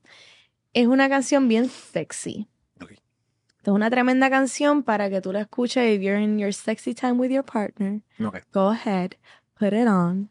es 0.75 0.87
una 0.87 1.09
canción 1.09 1.49
bien 1.49 1.69
sexy. 1.71 2.47
Ok. 2.83 2.91
Esto 2.93 3.71
es 3.71 3.75
una 3.75 3.91
tremenda 3.91 4.29
canción 4.29 4.83
para 4.83 5.09
que 5.09 5.21
tú 5.21 5.33
la 5.33 5.41
escuches 5.43 5.95
if 5.97 6.03
you're 6.03 6.21
in 6.23 6.39
your 6.39 6.53
sexy 6.53 6.95
time 6.95 7.13
with 7.15 7.31
your 7.31 7.45
partner. 7.45 8.01
Go 8.53 8.69
ahead, 8.71 9.13
put 9.59 9.73
it 9.73 9.87
on. 9.89 10.31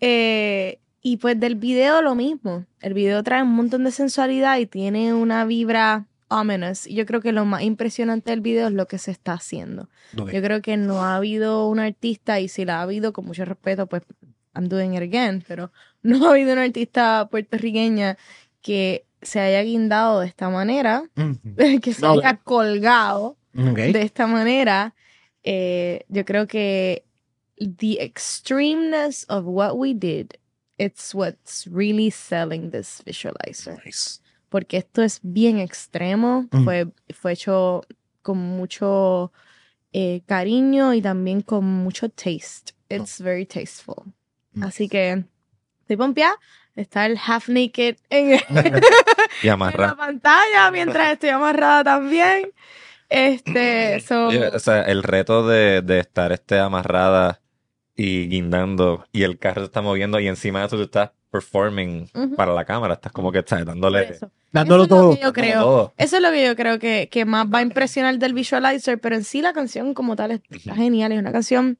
Eh, 0.00 0.80
y 1.06 1.18
pues 1.18 1.38
del 1.38 1.54
video 1.54 2.00
lo 2.02 2.14
mismo. 2.14 2.64
El 2.80 2.94
video 2.94 3.22
trae 3.22 3.42
un 3.42 3.50
montón 3.54 3.84
de 3.84 3.90
sensualidad 3.92 4.56
y 4.58 4.64
tiene 4.66 5.12
una 5.12 5.44
vibra 5.44 6.06
ominous. 6.28 6.86
Y 6.86 6.94
yo 6.94 7.04
creo 7.04 7.20
que 7.20 7.30
lo 7.32 7.44
más 7.44 7.62
impresionante 7.62 8.30
del 8.30 8.40
video 8.40 8.68
es 8.68 8.72
lo 8.72 8.88
que 8.88 8.96
se 8.96 9.10
está 9.10 9.34
haciendo. 9.34 9.90
Ok. 10.18 10.30
Yo 10.32 10.40
creo 10.42 10.62
que 10.62 10.78
no 10.78 11.04
ha 11.04 11.16
habido 11.16 11.68
un 11.68 11.78
artista, 11.78 12.40
y 12.40 12.48
si 12.48 12.64
la 12.64 12.78
ha 12.78 12.82
habido, 12.82 13.12
con 13.12 13.26
mucho 13.26 13.44
respeto, 13.44 13.86
pues 13.86 14.02
I'm 14.54 14.68
doing 14.68 14.94
it 14.94 15.02
again, 15.02 15.44
pero 15.46 15.70
no 16.02 16.26
ha 16.26 16.30
habido 16.30 16.54
una 16.54 16.62
artista 16.62 17.28
puertorriqueña 17.30 18.16
que 18.62 19.04
se 19.20 19.40
haya 19.40 19.62
guindado 19.62 20.20
de 20.20 20.26
esta 20.28 20.48
manera, 20.48 21.04
Mm. 21.16 21.32
que 21.82 21.92
se 21.92 22.06
haya 22.06 22.38
colgado 22.38 23.36
Ok. 23.54 23.76
de 23.92 24.00
esta 24.02 24.26
manera. 24.26 24.94
Eh, 25.42 26.06
yo 26.08 26.24
creo 26.24 26.46
que 26.46 27.04
the 27.58 28.02
extremeness 28.02 29.26
of 29.28 29.44
what 29.46 29.74
we 29.76 29.92
did, 29.94 30.28
it's 30.78 31.14
what's 31.14 31.66
really 31.70 32.10
selling 32.10 32.70
this 32.70 33.02
visualizer 33.04 33.80
Nice. 33.84 34.20
porque 34.48 34.76
esto 34.78 35.02
es 35.02 35.20
bien 35.22 35.58
extremo, 35.58 36.46
Mm. 36.50 36.64
fue, 36.64 36.86
fue 37.14 37.32
hecho 37.32 37.82
con 38.22 38.38
mucho 38.38 39.32
eh, 39.92 40.22
cariño 40.26 40.92
y 40.94 41.00
también 41.02 41.40
con 41.42 41.64
mucho 41.64 42.08
taste. 42.08 42.72
It's 42.88 43.20
very 43.20 43.46
tasteful. 43.46 44.12
Así 44.60 44.88
que 44.88 45.24
estoy 45.82 45.96
pompeada. 45.96 46.36
Está 46.76 47.06
el 47.06 47.16
half 47.16 47.48
naked 47.48 47.96
en, 48.10 48.40
Y 49.42 49.46
en 49.46 49.52
amarra. 49.52 49.88
la 49.88 49.96
pantalla 49.96 50.70
mientras 50.72 51.12
estoy 51.12 51.28
amarrada 51.30 51.84
también. 51.84 52.50
Este, 53.08 54.00
so, 54.08 54.28
o 54.28 54.58
sea, 54.58 54.82
el 54.82 55.02
reto 55.04 55.46
de, 55.46 55.82
de 55.82 56.00
estar 56.00 56.32
este, 56.32 56.58
amarrada 56.58 57.40
y 57.96 58.28
guindando 58.28 59.06
y 59.12 59.22
el 59.22 59.38
carro 59.38 59.62
se 59.62 59.66
está 59.66 59.82
moviendo 59.82 60.18
y 60.20 60.26
encima 60.28 60.60
de 60.60 60.66
eso 60.66 60.76
tú 60.76 60.82
estás 60.82 61.10
performing 61.30 62.08
para 62.36 62.52
la 62.54 62.64
cámara, 62.64 62.94
estás 62.94 63.12
como 63.12 63.32
que 63.32 63.40
estás 63.40 63.64
dándole 63.64 64.08
eso. 64.10 64.30
Dándolo 64.52 64.84
Eso 64.84 64.94
es 64.94 65.00
lo 65.00 65.06
todo. 65.08 65.16
que 65.16 65.22
yo 65.22 65.32
creo. 65.32 65.60
todo. 65.62 65.94
Eso 65.96 66.16
es 66.16 66.22
lo 66.22 66.30
que 66.30 66.44
yo 66.44 66.54
creo 66.54 66.78
que, 66.78 67.08
que 67.10 67.24
más 67.24 67.46
va 67.52 67.58
a 67.58 67.62
impresionar 67.62 68.18
del 68.18 68.34
visualizer, 68.34 69.00
pero 69.00 69.16
en 69.16 69.24
sí 69.24 69.42
la 69.42 69.52
canción 69.52 69.94
como 69.94 70.14
tal 70.14 70.30
está 70.30 70.74
genial, 70.76 71.10
es 71.10 71.18
una 71.18 71.32
canción, 71.32 71.76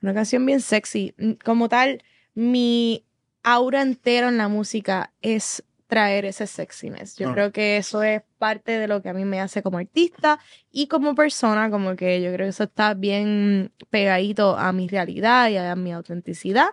una 0.00 0.14
canción 0.14 0.46
bien 0.46 0.62
sexy. 0.62 1.14
Como 1.44 1.68
tal, 1.68 2.02
mi 2.34 3.04
aura 3.42 3.82
entera 3.82 4.28
en 4.28 4.38
la 4.38 4.48
música 4.48 5.12
es 5.20 5.62
traer 5.94 6.24
ese 6.24 6.48
sexiness. 6.48 7.16
Yo 7.16 7.28
Ah. 7.28 7.32
creo 7.34 7.52
que 7.52 7.76
eso 7.76 8.02
es 8.02 8.20
parte 8.38 8.80
de 8.80 8.88
lo 8.88 9.00
que 9.00 9.10
a 9.10 9.14
mí 9.14 9.24
me 9.24 9.40
hace 9.40 9.62
como 9.62 9.78
artista 9.78 10.40
y 10.72 10.88
como 10.88 11.14
persona, 11.14 11.70
como 11.70 11.94
que 11.94 12.20
yo 12.20 12.32
creo 12.32 12.46
que 12.46 12.50
eso 12.50 12.64
está 12.64 12.94
bien 12.94 13.70
pegadito 13.90 14.56
a 14.58 14.72
mi 14.72 14.88
realidad 14.88 15.50
y 15.50 15.56
a 15.56 15.76
mi 15.76 15.92
autenticidad. 15.92 16.66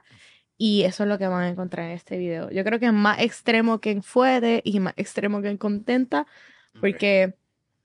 Y 0.58 0.84
eso 0.86 1.04
es 1.04 1.10
lo 1.10 1.20
que 1.20 1.28
van 1.28 1.44
a 1.44 1.50
encontrar 1.50 1.86
en 1.86 1.92
este 1.92 2.18
video. 2.18 2.50
Yo 2.50 2.64
creo 2.64 2.80
que 2.80 2.88
es 2.88 2.94
más 2.94 3.20
extremo 3.20 3.80
que 3.80 3.92
en 3.92 4.02
Fuede 4.02 4.62
y 4.64 4.80
más 4.80 4.94
extremo 4.98 5.40
que 5.44 5.50
en 5.50 5.58
Contenta, 5.58 6.26
porque 6.80 7.36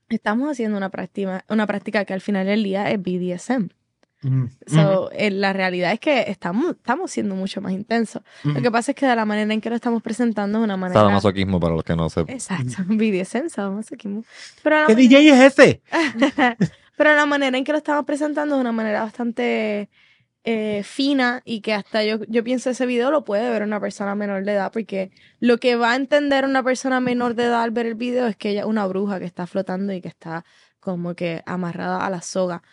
estamos 0.09 0.49
haciendo 0.49 0.75
una 0.77 0.89
práctica, 0.89 1.45
una 1.49 1.67
práctica 1.67 2.03
que 2.05 2.13
al 2.13 2.21
final 2.21 2.47
del 2.47 2.63
día 2.63 2.89
es 2.89 2.99
BDSM. 2.99 3.69
Mm. 4.23 4.45
So, 4.65 5.11
eh, 5.11 5.29
la 5.29 5.53
realidad 5.53 5.91
es 5.91 5.99
que 5.99 6.25
estamos, 6.27 6.71
estamos 6.71 7.11
siendo 7.11 7.35
mucho 7.35 7.61
más 7.61 7.71
intensos. 7.71 8.21
Mm. 8.43 8.55
Lo 8.55 8.61
que 8.61 8.71
pasa 8.71 8.91
es 8.91 8.95
que 8.95 9.05
de 9.05 9.15
la 9.15 9.25
manera 9.25 9.53
en 9.53 9.61
que 9.61 9.69
lo 9.69 9.75
estamos 9.75 10.01
presentando 10.01 10.57
es 10.57 10.63
una 10.63 10.77
manera... 10.77 10.99
Sadomasoquismo 10.99 11.59
para 11.59 11.75
los 11.75 11.83
que 11.83 11.95
no 11.95 12.09
sepan. 12.09 12.33
Exacto, 12.33 12.83
BDSM, 12.87 13.49
sadomasoquismo. 13.49 14.23
Pero 14.63 14.87
¿Qué 14.87 14.93
manera- 14.93 14.95
DJ 14.95 15.29
es 15.29 15.53
ese? 15.53 15.81
pero 16.97 17.15
la 17.15 17.25
manera 17.25 17.57
en 17.57 17.63
que 17.63 17.71
lo 17.71 17.77
estamos 17.77 18.05
presentando 18.05 18.55
es 18.55 18.61
una 18.61 18.71
manera 18.71 19.03
bastante 19.03 19.89
eh, 20.43 20.81
fina 20.83 21.41
y 21.43 21.61
que 21.61 21.73
hasta 21.73 22.03
yo, 22.03 22.19
yo 22.27 22.43
pienso 22.43 22.69
ese 22.69 22.85
video 22.85 23.11
lo 23.11 23.25
puede 23.25 23.49
ver 23.49 23.63
una 23.63 23.81
persona 23.81 24.15
menor 24.15 24.45
de 24.45 24.53
edad 24.53 24.71
porque 24.71 25.11
lo 25.41 25.57
que 25.57 25.75
va 25.75 25.91
a 25.91 25.95
entender 25.97 26.45
una 26.45 26.63
persona 26.63 27.01
menor 27.01 27.35
de 27.35 27.43
edad 27.43 27.63
al 27.63 27.71
ver 27.71 27.85
el 27.85 27.95
video 27.95 28.27
es 28.27 28.37
que 28.37 28.51
ella 28.51 28.61
es 28.61 28.65
una 28.65 28.87
bruja 28.87 29.19
que 29.19 29.25
está 29.25 29.45
flotando 29.45 29.91
y 29.91 29.99
que 29.99 30.07
está 30.07 30.45
como 30.79 31.15
que 31.15 31.43
amarrada 31.45 32.05
a 32.05 32.09
la 32.09 32.21
soga. 32.21 32.63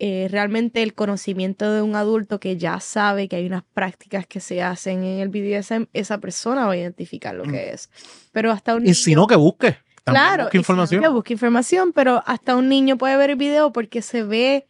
Eh, 0.00 0.26
realmente 0.30 0.82
el 0.82 0.94
conocimiento 0.94 1.72
de 1.72 1.80
un 1.80 1.94
adulto 1.94 2.40
que 2.40 2.56
ya 2.56 2.80
sabe 2.80 3.28
que 3.28 3.36
hay 3.36 3.46
unas 3.46 3.62
prácticas 3.74 4.26
que 4.26 4.40
se 4.40 4.60
hacen 4.62 5.04
en 5.04 5.20
el 5.20 5.28
BDSM, 5.28 5.86
esa 5.92 6.18
persona 6.18 6.66
va 6.66 6.72
a 6.72 6.76
identificar 6.76 7.34
lo 7.34 7.44
que 7.44 7.70
es. 7.70 7.90
Pero 8.32 8.50
hasta 8.50 8.74
un 8.74 8.86
Y 8.86 8.94
si 8.94 9.10
niño- 9.10 9.20
no, 9.22 9.26
que 9.28 9.36
busque. 9.36 9.76
Claro, 10.04 10.44
busque 10.44 10.58
y 10.58 10.58
si 10.58 10.58
no, 10.58 10.60
información. 10.62 11.02
que 11.02 11.08
busque 11.08 11.32
información, 11.34 11.92
pero 11.92 12.22
hasta 12.26 12.56
un 12.56 12.68
niño 12.68 12.98
puede 12.98 13.16
ver 13.16 13.30
el 13.30 13.36
video 13.36 13.72
porque 13.72 14.02
se 14.02 14.22
ve, 14.24 14.66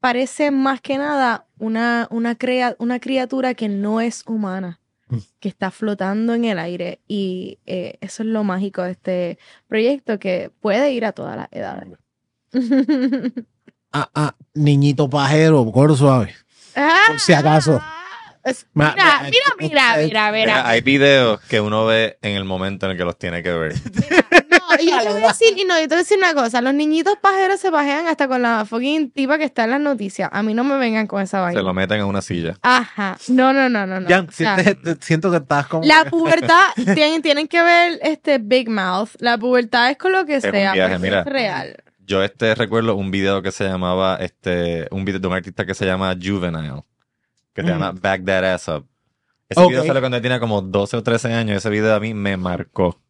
parece 0.00 0.50
más 0.50 0.80
que 0.80 0.98
nada 0.98 1.46
una, 1.58 2.06
una, 2.10 2.34
crea, 2.36 2.76
una 2.78 3.00
criatura 3.00 3.54
que 3.54 3.68
no 3.68 4.00
es 4.00 4.22
humana, 4.26 4.80
Mm. 5.08 5.18
que 5.40 5.48
está 5.50 5.70
flotando 5.70 6.32
en 6.32 6.46
el 6.46 6.58
aire. 6.58 7.00
Y 7.06 7.58
eh, 7.66 7.98
eso 8.00 8.22
es 8.22 8.28
lo 8.30 8.42
mágico 8.44 8.82
de 8.82 8.92
este 8.92 9.38
proyecto, 9.68 10.18
que 10.18 10.50
puede 10.60 10.92
ir 10.92 11.04
a 11.04 11.12
todas 11.12 11.36
las 11.36 11.48
edades. 11.52 11.88
Ah, 13.96 14.10
ah, 14.14 14.34
niñito 14.54 15.08
pajero, 15.08 15.70
coro 15.72 15.94
suave. 15.96 16.34
Por 17.06 17.20
si 17.20 17.32
acaso. 17.32 17.80
Es- 18.44 18.66
Ma- 18.74 18.90
Mira, 18.94 19.04
ma- 19.06 19.22
mira, 19.22 19.32
mira, 19.58 20.00
eh, 20.02 20.04
mira, 20.06 20.32
Mira, 20.32 20.32
mira. 20.32 20.68
hay 20.68 20.80
videos 20.82 21.40
que 21.42 21.60
uno 21.60 21.86
ve 21.86 22.18
en 22.20 22.36
el 22.36 22.44
momento 22.44 22.84
en 22.86 22.92
el 22.92 22.98
que 22.98 23.04
los 23.04 23.16
tiene 23.18 23.42
que 23.42 23.52
ver. 23.52 23.74
No, 24.54 24.80
y 24.80 24.90
yo 24.90 24.98
te 25.00 25.08
voy 25.12 25.22
a 25.22 25.28
decir, 25.28 25.56
y 25.58 25.64
no, 25.64 25.74
yo 25.78 25.82
te 25.82 25.88
voy 25.88 25.96
a 25.96 25.98
decir 25.98 26.18
una 26.18 26.34
cosa, 26.34 26.60
los 26.60 26.74
niñitos 26.74 27.14
pajeros 27.20 27.60
se 27.60 27.70
pajean 27.70 28.06
hasta 28.08 28.26
con 28.28 28.42
la 28.42 28.64
fucking 28.64 29.10
tipa 29.12 29.36
que 29.38 29.44
está 29.44 29.64
en 29.64 29.70
las 29.70 29.80
noticias. 29.80 30.28
A 30.32 30.42
mí 30.42 30.52
no 30.54 30.64
me 30.64 30.76
vengan 30.78 31.06
con 31.06 31.22
esa 31.22 31.40
vaina. 31.40 31.60
Se 31.60 31.64
lo 31.64 31.72
meten 31.74 32.00
en 32.00 32.06
una 32.06 32.22
silla. 32.22 32.56
Ajá. 32.62 33.16
No, 33.28 33.52
no, 33.52 33.68
no, 33.68 33.86
no. 33.86 34.00
no. 34.00 34.08
Jan, 34.08 34.26
O 34.28 34.32
sea, 34.32 34.56
siente- 34.58 34.96
siento 35.00 35.30
que 35.30 35.36
estás 35.38 35.66
como. 35.68 35.84
la 35.84 36.04
pubertad, 36.06 36.70
tienen, 36.94 37.22
tienen 37.22 37.46
que 37.46 37.62
ver 37.62 37.98
este 38.02 38.38
Big 38.38 38.68
Mouth. 38.68 39.10
La 39.18 39.38
pubertad 39.38 39.90
es 39.90 39.96
con 39.98 40.12
lo 40.12 40.24
que 40.26 40.40
sea. 40.40 40.72
viaje, 40.72 40.98
mira. 40.98 41.20
Es 41.20 41.26
real. 41.26 41.76
Yo 42.06 42.22
este 42.22 42.54
recuerdo 42.54 42.96
un 42.96 43.10
video 43.10 43.42
que 43.42 43.50
se 43.50 43.64
llamaba, 43.64 44.16
este, 44.16 44.86
un 44.90 45.04
video 45.04 45.20
de 45.20 45.26
un 45.28 45.34
artista 45.34 45.64
que 45.64 45.74
se 45.74 45.86
llama 45.86 46.14
Juvenile, 46.20 46.82
que 47.54 47.62
se 47.62 47.68
Mm. 47.68 47.70
llama 47.70 47.92
Back 47.92 48.24
That 48.24 48.44
Ass 48.54 48.68
Up. 48.68 48.86
Ese 49.48 49.60
Ok. 49.60 49.68
video 49.70 49.84
salió 49.84 50.00
cuando 50.00 50.16
él 50.16 50.22
tenía 50.22 50.40
como 50.40 50.60
12 50.62 50.96
o 50.96 51.02
13 51.02 51.32
años. 51.32 51.56
Ese 51.58 51.70
video 51.70 51.94
a 51.94 52.00
mí 52.00 52.12
me 52.14 52.36
marcó. 52.36 53.00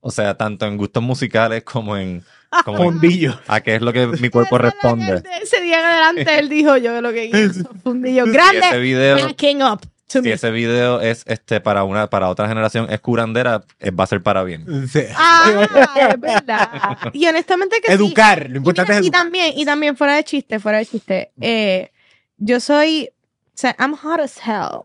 O 0.00 0.10
sea, 0.10 0.36
tanto 0.36 0.66
en 0.66 0.76
gustos 0.76 1.02
musicales 1.02 1.64
como 1.64 1.96
en, 1.96 2.22
como 2.64 2.78
en 2.78 2.84
Fondillo. 2.84 3.40
a 3.48 3.60
qué 3.62 3.76
es 3.76 3.82
lo 3.82 3.92
que 3.92 4.06
mi 4.06 4.28
cuerpo 4.28 4.58
responde. 4.58 5.22
Ese 5.42 5.60
día 5.62 5.80
en 5.80 5.86
adelante 5.86 6.38
él 6.38 6.48
dijo 6.50 6.76
yo 6.76 7.00
lo 7.00 7.10
que 7.12 7.24
hizo. 7.26 7.70
Día 7.94 8.24
Y 8.26 8.28
ese 8.28 8.32
grande. 8.32 8.78
video, 8.80 9.16
Backing 9.26 9.62
up 9.62 9.80
si 10.22 10.28
me. 10.28 10.34
ese 10.34 10.50
video 10.50 11.00
es 11.00 11.24
este 11.26 11.60
para 11.60 11.84
una, 11.84 12.08
para 12.08 12.28
otra 12.28 12.48
generación, 12.48 12.86
es 12.90 13.00
curandera, 13.00 13.64
eh, 13.80 13.90
va 13.90 14.04
a 14.04 14.06
ser 14.06 14.22
para 14.22 14.42
bien. 14.44 14.88
Sí. 14.88 15.02
Ah, 15.16 15.66
es 16.10 16.20
verdad. 16.20 16.98
Y 17.12 17.26
honestamente 17.26 17.76
que 17.80 17.88
sí. 17.88 17.92
Educar. 17.94 18.48
Lo 18.48 18.54
Y, 18.54 18.58
importante 18.58 18.92
mira, 18.92 19.00
es 19.00 19.04
y 19.04 19.08
educar. 19.08 19.22
también, 19.22 19.52
y 19.56 19.64
también 19.64 19.96
fuera 19.96 20.14
de 20.16 20.24
chiste, 20.24 20.58
fuera 20.60 20.78
de 20.78 20.86
chiste. 20.86 21.32
eh, 21.40 21.90
yo 22.36 22.58
soy, 22.60 23.10
o 23.46 23.52
sea, 23.54 23.76
I'm 23.78 23.94
hot 23.96 24.20
as 24.20 24.38
hell, 24.44 24.82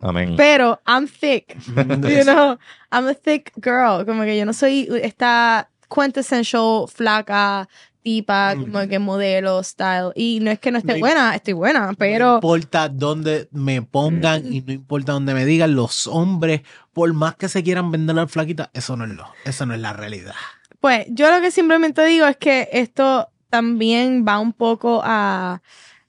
Amén. 0.00 0.34
pero 0.36 0.80
I'm 0.86 1.06
thick. 1.06 1.56
You 1.76 2.24
know, 2.24 2.58
I'm 2.90 3.06
a 3.08 3.14
thick 3.14 3.52
girl. 3.56 4.04
Como 4.04 4.24
que 4.24 4.36
yo 4.36 4.44
no 4.44 4.52
soy 4.52 4.88
esta 5.02 5.68
quintessential 5.88 6.86
flaca 6.92 7.68
tipa, 8.02 8.54
como 8.56 8.86
que 8.88 8.98
modelo, 8.98 9.62
style. 9.62 10.12
Y 10.14 10.40
no 10.40 10.50
es 10.50 10.58
que 10.58 10.70
no 10.70 10.78
esté 10.78 10.94
No 10.94 10.98
buena, 10.98 11.34
estoy 11.34 11.54
buena, 11.54 11.86
No 11.86 11.94
pero 11.94 12.34
importa 12.34 12.88
dónde 12.88 13.48
me 13.52 13.82
pongan 13.82 14.52
y 14.52 14.60
no 14.60 14.72
importa 14.72 15.12
dónde 15.12 15.34
me 15.34 15.44
digan, 15.44 15.74
los 15.74 16.06
hombres, 16.06 16.62
por 16.92 17.12
más 17.12 17.36
que 17.36 17.48
se 17.48 17.62
quieran 17.62 17.90
vender 17.90 18.16
la 18.16 18.26
flaquita, 18.26 18.70
eso 18.74 18.96
no 18.96 19.04
es 19.04 19.12
lo, 19.12 19.26
eso 19.44 19.66
no 19.66 19.74
es 19.74 19.80
la 19.80 19.92
realidad. 19.92 20.34
pues 20.80 21.06
yo 21.10 21.30
lo 21.30 21.40
que 21.40 21.50
simplemente 21.50 22.04
digo 22.04 22.26
es 22.26 22.36
que 22.36 22.68
esto 22.72 23.28
también 23.48 24.24
va 24.26 24.38
un 24.38 24.52
poco 24.52 25.00
a, 25.04 25.62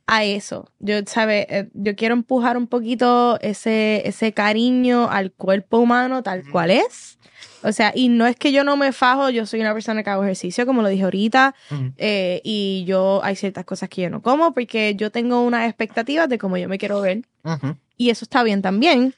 a 0.08 0.24
eso. 0.24 0.70
Yo, 0.80 0.96
¿sabe? 1.06 1.48
Eh, 1.50 1.70
Yo 1.74 1.96
quiero 1.96 2.14
empujar 2.14 2.58
un 2.58 2.68
poquito 2.68 3.40
ese, 3.42 4.08
ese 4.08 4.34
cariño 4.34 5.10
al 5.10 5.32
cuerpo 5.32 5.78
humano 5.80 6.24
tal 6.24 6.44
cual 6.50 6.72
es. 6.72 7.18
O 7.64 7.72
sea, 7.72 7.94
y 7.96 8.10
no 8.10 8.28
es 8.28 8.36
que 8.36 8.52
yo 8.52 8.66
no 8.66 8.76
me 8.76 8.92
fajo, 8.92 9.30
yo 9.30 9.46
soy 9.46 9.62
una 9.62 9.74
persona 9.74 10.04
que 10.04 10.10
hago 10.10 10.24
ejercicio, 10.24 10.66
como 10.66 10.82
lo 10.82 10.90
dije 10.90 11.04
ahorita, 11.04 11.56
eh, 11.98 12.42
y 12.44 12.84
yo 12.86 13.22
hay 13.24 13.38
ciertas 13.38 13.64
cosas 13.64 13.88
que 13.88 14.02
yo 14.02 14.10
no 14.10 14.22
como 14.22 14.54
porque 14.54 14.96
yo 14.96 15.12
tengo 15.12 15.42
unas 15.44 15.66
expectativas 15.70 16.28
de 16.28 16.38
cómo 16.38 16.58
yo 16.58 16.68
me 16.68 16.78
quiero 16.78 17.00
ver. 17.00 17.22
Ujú. 17.46 17.78
Y 17.96 18.10
eso 18.10 18.26
está 18.26 18.44
bien 18.44 18.62
también. 18.62 19.14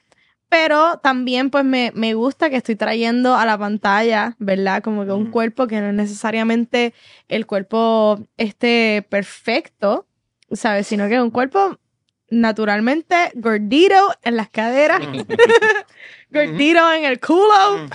Pero 0.48 0.98
también 1.02 1.50
pues 1.50 1.64
me, 1.64 1.90
me 1.96 2.14
gusta 2.14 2.48
que 2.48 2.56
estoy 2.56 2.76
trayendo 2.76 3.34
a 3.34 3.44
la 3.44 3.58
pantalla, 3.58 4.36
¿verdad? 4.38 4.80
Como 4.80 5.04
que 5.04 5.10
un 5.10 5.32
cuerpo 5.32 5.66
que 5.66 5.80
no 5.80 5.88
es 5.88 5.94
necesariamente 5.94 6.94
el 7.26 7.46
cuerpo 7.46 8.20
este 8.36 9.04
perfecto, 9.08 10.06
¿sabes? 10.52 10.86
Sino 10.86 11.08
que 11.08 11.14
es 11.16 11.20
un 11.20 11.30
cuerpo 11.30 11.78
naturalmente 12.28 13.30
gordito 13.34 14.12
en 14.22 14.36
las 14.36 14.48
caderas, 14.50 15.00
gordito 16.30 16.92
en 16.92 17.04
el 17.04 17.20
culo, 17.20 17.88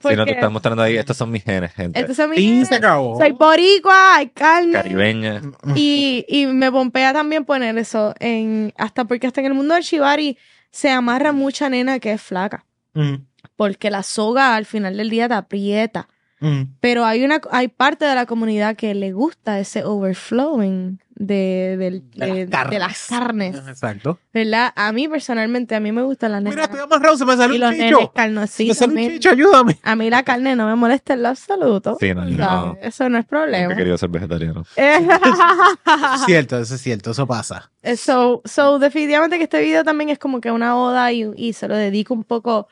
Si 0.00 0.16
no 0.16 0.24
te 0.24 0.32
están 0.32 0.52
mostrando 0.52 0.82
ahí, 0.82 0.96
estos 0.96 1.16
son 1.16 1.30
mis 1.30 1.44
genes, 1.44 1.72
gente. 1.74 2.00
Estos 2.00 2.16
son 2.16 2.30
mis 2.30 2.38
Y 2.40 2.48
genes. 2.48 2.68
se 2.68 2.74
acabó. 2.76 3.18
Soy 3.18 3.30
boricua, 3.32 4.16
hay 4.16 4.28
carne. 4.30 4.72
Caribeña. 4.72 5.42
Y, 5.76 6.24
y 6.28 6.46
me 6.46 6.72
pompea 6.72 7.12
también 7.12 7.44
poner 7.44 7.76
eso 7.78 8.14
en 8.18 8.72
hasta 8.76 9.04
porque 9.04 9.26
hasta 9.26 9.40
en 9.40 9.46
el 9.48 9.54
mundo 9.54 9.74
del 9.74 9.82
shibari 9.84 10.36
se 10.70 10.90
amarra 10.90 11.32
mucha 11.32 11.68
nena 11.68 12.00
que 12.00 12.12
es 12.12 12.22
flaca. 12.22 12.64
Mm, 12.94 13.14
Porque 13.56 13.90
la 13.90 14.02
soga 14.02 14.56
al 14.56 14.66
final 14.66 14.96
del 14.96 15.08
día 15.10 15.28
te 15.28 15.34
aprieta. 15.34 16.08
Mm. 16.42 16.74
Pero 16.80 17.04
hay 17.04 17.24
una 17.24 17.40
hay 17.50 17.68
parte 17.68 18.04
de 18.04 18.14
la 18.14 18.26
comunidad 18.26 18.76
que 18.76 18.94
le 18.94 19.12
gusta 19.12 19.58
ese 19.60 19.84
overflowing 19.84 20.98
de, 21.14 21.76
del- 21.78 22.10
De 22.10 22.26
las 22.26 22.36
de- 22.36 22.48
carnes. 22.48 22.70
de 22.72 22.78
las 22.80 23.06
carnes. 23.06 23.56
Exacto. 23.68 24.18
¿Verdad? 24.32 24.72
A 24.74 24.90
mí 24.92 25.06
personalmente, 25.08 25.74
a 25.76 25.80
mí 25.80 25.92
me 25.92 26.02
gustan 26.02 26.32
las 26.32 26.42
Mira, 26.42 26.54
nenas. 26.56 26.68
estoy 26.70 26.80
amarrado, 26.80 27.16
se 27.16 27.24
me 27.24 27.36
salió 27.36 27.54
y 27.54 27.56
un 27.56 27.60
los 27.60 27.70
nenes 27.72 27.86
chicho. 27.90 28.12
Se 28.46 28.64
me 28.64 28.74
salió 28.74 28.94
un 28.94 28.94
mira. 29.02 29.14
chicho, 29.14 29.30
ayúdame. 29.30 29.78
A 29.84 29.94
mí 29.94 30.10
la 30.10 30.22
carne 30.24 30.56
no 30.56 30.66
me 30.66 30.74
molesta 30.74 31.12
en 31.14 31.22
lo 31.22 31.28
absoluto. 31.28 31.96
Sí, 32.00 32.12
no, 32.14 32.24
no. 32.24 32.76
Eso 32.82 33.08
no 33.08 33.18
es 33.18 33.24
problema. 33.26 33.72
He 33.72 33.76
querido 33.76 33.96
ser 33.98 34.08
vegetariano. 34.08 34.64
Eso 34.74 35.10
es 36.14 36.24
cierto, 36.26 36.58
eso 36.58 36.74
es 36.74 36.80
cierto, 36.80 37.10
eso 37.12 37.26
pasa. 37.26 37.70
So, 37.96 38.42
so, 38.44 38.78
definitivamente 38.80 39.36
que 39.38 39.44
este 39.44 39.60
video 39.60 39.84
también 39.84 40.10
es 40.10 40.18
como 40.18 40.40
que 40.40 40.50
una 40.50 40.76
oda 40.76 41.12
y, 41.12 41.30
y 41.36 41.52
se 41.52 41.68
lo 41.68 41.76
dedico 41.76 42.14
un 42.14 42.24
poco 42.24 42.66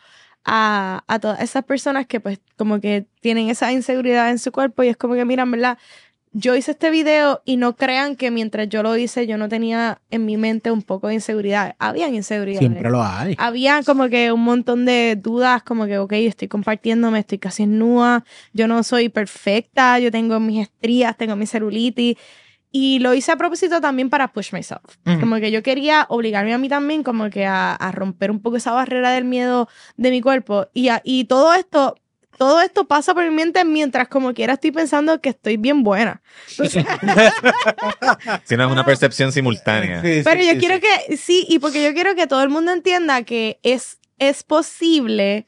a, 0.44 1.04
a 1.06 1.18
todas 1.18 1.40
esas 1.40 1.64
personas 1.64 2.06
que 2.06 2.20
pues 2.20 2.40
como 2.56 2.80
que 2.80 3.06
tienen 3.20 3.50
esa 3.50 3.72
inseguridad 3.72 4.30
en 4.30 4.38
su 4.38 4.52
cuerpo 4.52 4.82
y 4.82 4.88
es 4.88 4.96
como 4.96 5.14
que 5.14 5.24
miran, 5.24 5.50
¿verdad? 5.50 5.78
Yo 6.32 6.54
hice 6.54 6.70
este 6.70 6.90
video 6.90 7.42
y 7.44 7.56
no 7.56 7.74
crean 7.74 8.14
que 8.14 8.30
mientras 8.30 8.68
yo 8.68 8.84
lo 8.84 8.96
hice 8.96 9.26
yo 9.26 9.36
no 9.36 9.48
tenía 9.48 10.00
en 10.10 10.26
mi 10.26 10.36
mente 10.36 10.70
un 10.70 10.82
poco 10.82 11.08
de 11.08 11.14
inseguridad. 11.14 11.74
Habían 11.80 12.14
inseguridades. 12.14 12.60
Siempre 12.60 12.88
lo 12.88 13.02
hay. 13.02 13.34
Había 13.36 13.82
como 13.82 14.08
que 14.08 14.30
un 14.30 14.44
montón 14.44 14.84
de 14.84 15.16
dudas, 15.16 15.64
como 15.64 15.86
que, 15.86 15.98
ok, 15.98 16.12
estoy 16.12 16.46
compartiéndome, 16.46 17.18
estoy 17.18 17.38
casi 17.38 17.66
nua, 17.66 18.24
yo 18.52 18.68
no 18.68 18.84
soy 18.84 19.08
perfecta, 19.08 19.98
yo 19.98 20.12
tengo 20.12 20.38
mis 20.38 20.62
estrías, 20.62 21.16
tengo 21.16 21.34
mi 21.34 21.46
celulitis. 21.46 22.16
Y 22.72 23.00
lo 23.00 23.14
hice 23.14 23.32
a 23.32 23.36
propósito 23.36 23.80
también 23.80 24.10
para 24.10 24.32
push 24.32 24.52
myself. 24.52 24.96
Como 25.18 25.36
que 25.36 25.50
yo 25.50 25.62
quería 25.62 26.06
obligarme 26.08 26.54
a 26.54 26.58
mí 26.58 26.68
también 26.68 27.02
como 27.02 27.28
que 27.30 27.44
a, 27.44 27.74
a 27.74 27.90
romper 27.92 28.30
un 28.30 28.40
poco 28.40 28.56
esa 28.58 28.70
barrera 28.72 29.10
del 29.10 29.24
miedo 29.24 29.68
de 29.96 30.10
mi 30.10 30.20
cuerpo. 30.20 30.68
Y, 30.72 30.88
a- 30.88 31.00
y 31.04 31.24
todo 31.24 31.52
esto, 31.52 31.96
todo 32.38 32.60
esto 32.60 32.86
pasa 32.86 33.12
por 33.12 33.24
mi 33.24 33.30
mente 33.34 33.64
mientras 33.64 34.06
como 34.08 34.32
quiera 34.34 34.52
estoy 34.54 34.70
pensando 34.70 35.20
que 35.20 35.30
estoy 35.30 35.56
bien 35.56 35.82
buena. 35.82 36.22
Entonces, 36.50 36.84
Si 38.44 38.56
no 38.56 38.66
es 38.66 38.70
una 38.72 38.84
percepción 38.84 39.32
simultánea. 39.32 40.00
Sí, 40.02 40.18
sí, 40.18 40.22
Pero 40.24 40.42
yo 40.42 40.52
sí, 40.52 40.58
quiero 40.58 40.74
sí. 40.76 40.80
que, 40.82 41.16
sí, 41.16 41.46
y 41.48 41.58
porque 41.58 41.82
yo 41.84 41.92
quiero 41.92 42.14
que 42.14 42.26
todo 42.26 42.42
el 42.42 42.50
mundo 42.50 42.72
entienda 42.72 43.22
que 43.24 43.58
es, 43.62 43.98
es 44.18 44.42
posible 44.42 45.46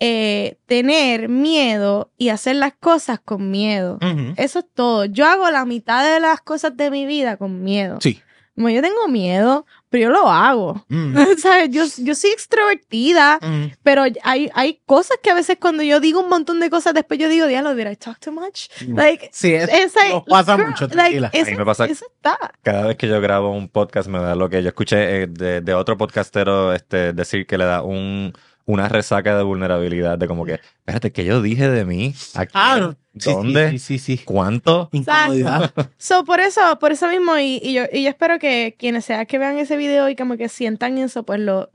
eh, 0.00 0.58
tener 0.66 1.28
miedo 1.28 2.10
y 2.18 2.28
hacer 2.28 2.56
las 2.56 2.74
cosas 2.74 3.18
con 3.24 3.50
miedo. 3.50 3.98
Ujú. 4.02 4.34
Eso 4.36 4.58
es 4.60 4.66
todo. 4.74 5.04
Yo 5.06 5.26
hago 5.26 5.50
la 5.50 5.64
mitad 5.64 6.04
de 6.12 6.20
las 6.20 6.40
cosas 6.42 6.76
de 6.76 6.90
mi 6.90 7.06
vida 7.06 7.36
con 7.36 7.62
miedo. 7.64 7.98
Sí. 8.00 8.20
Como 8.54 8.70
yo 8.70 8.80
tengo 8.80 9.06
miedo, 9.08 9.66
pero 9.90 10.04
yo 10.04 10.10
lo 10.10 10.28
hago. 10.30 10.84
Mm. 10.88 11.14
¿Sabes? 11.38 11.68
Yo, 11.70 11.84
yo 12.04 12.14
soy 12.14 12.30
extrovertida, 12.30 13.38
Mm. 13.42 13.72
pero 13.82 14.04
hay, 14.22 14.50
hay 14.54 14.80
cosas 14.86 15.18
que 15.22 15.30
a 15.30 15.34
veces 15.34 15.58
cuando 15.60 15.82
yo 15.82 16.00
digo 16.00 16.20
un 16.20 16.28
montón 16.28 16.58
de 16.60 16.70
cosas, 16.70 16.94
después 16.94 17.18
yo 17.20 17.28
digo, 17.28 17.46
diablo, 17.46 17.74
did 17.74 17.86
I 17.90 17.96
talk 17.96 18.18
too 18.18 18.32
much? 18.32 18.68
Like, 18.88 19.28
Sí, 19.32 19.52
es- 19.52 19.68
esa, 19.72 20.08
nos 20.08 20.24
pasa 20.24 20.56
girl, 20.56 20.68
mucho, 20.68 20.84
like, 20.86 20.94
tranquila. 20.96 21.30
eso, 21.34 21.48
A 21.48 21.50
mí 21.50 21.56
me 21.58 21.64
pasa- 21.66 21.84
eso 21.86 22.06
está. 22.14 22.38
Cada 22.62 22.86
vez 22.86 22.96
que 22.96 23.08
yo 23.08 23.20
grabo 23.20 23.50
un 23.52 23.68
podcast 23.68 24.08
me 24.08 24.18
da 24.20 24.34
lo 24.34 24.48
que 24.48 24.62
yo 24.62 24.68
escuché 24.68 25.22
eh, 25.22 25.26
de, 25.26 25.60
de 25.60 25.74
otro 25.74 25.96
podcastero 25.98 26.72
este, 26.72 27.12
decir 27.12 27.46
que 27.46 27.58
le 27.58 27.64
da 27.66 27.82
un, 27.82 28.32
una 28.66 28.88
resaca 28.88 29.36
de 29.36 29.44
vulnerabilidad, 29.44 30.18
de 30.18 30.26
como 30.26 30.44
que, 30.44 30.54
espérate, 30.54 31.12
¿qué 31.12 31.24
yo 31.24 31.40
dije 31.40 31.68
de 31.70 31.84
mí? 31.84 32.14
¿A 32.34 32.46
Ah, 32.52 32.94
¿Dónde? 33.14 33.70
Sí, 33.70 33.78
sí, 33.78 33.98
sí. 33.98 34.16
sí. 34.18 34.24
¿Cuánto? 34.24 34.88
Incomodidad. 34.92 35.72
So, 35.96 36.24
por 36.24 36.40
eso, 36.40 36.60
por 36.80 36.92
eso 36.92 37.08
mismo, 37.08 37.38
y, 37.38 37.60
y 37.62 37.72
yo, 37.72 37.84
y 37.92 38.02
yo 38.02 38.10
espero 38.10 38.38
que 38.38 38.74
quienes 38.78 39.04
sea 39.04 39.24
que 39.24 39.38
vean 39.38 39.56
ese 39.58 39.76
video 39.76 40.08
y 40.08 40.16
como 40.16 40.36
que 40.36 40.48
sientan 40.48 40.98
eso, 40.98 41.22
pues 41.22 41.40
lo 41.40 41.70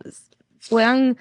puedan 0.69 1.17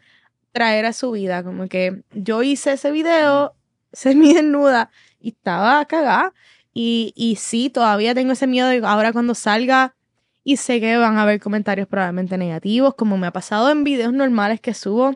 traer 0.52 0.86
a 0.86 0.92
su 0.92 1.12
vida. 1.12 1.42
Como 1.44 1.68
que 1.68 2.02
yo 2.12 2.42
hice 2.42 2.72
ese 2.72 2.90
video, 2.90 3.54
se 3.92 4.14
mi 4.14 4.34
desnuda, 4.34 4.90
y 5.20 5.28
estaba 5.30 5.84
cagada. 5.86 6.34
Y, 6.74 7.12
y 7.16 7.36
sí, 7.36 7.70
todavía 7.70 8.14
tengo 8.14 8.32
ese 8.32 8.46
miedo 8.46 8.68
de 8.68 8.84
ahora 8.84 9.12
cuando 9.12 9.34
salga. 9.34 9.94
Y 10.42 10.56
sé 10.56 10.80
que 10.80 10.96
van 10.96 11.16
a 11.16 11.22
haber 11.22 11.38
comentarios 11.38 11.86
probablemente 11.86 12.38
negativos, 12.38 12.94
como 12.94 13.18
me 13.18 13.26
ha 13.28 13.30
pasado 13.32 13.70
en 13.70 13.84
videos 13.84 14.12
normales 14.12 14.60
que 14.60 14.74
subo. 14.74 15.14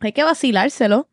Hay 0.00 0.12
que 0.12 0.22
vacilárselo. 0.22 1.08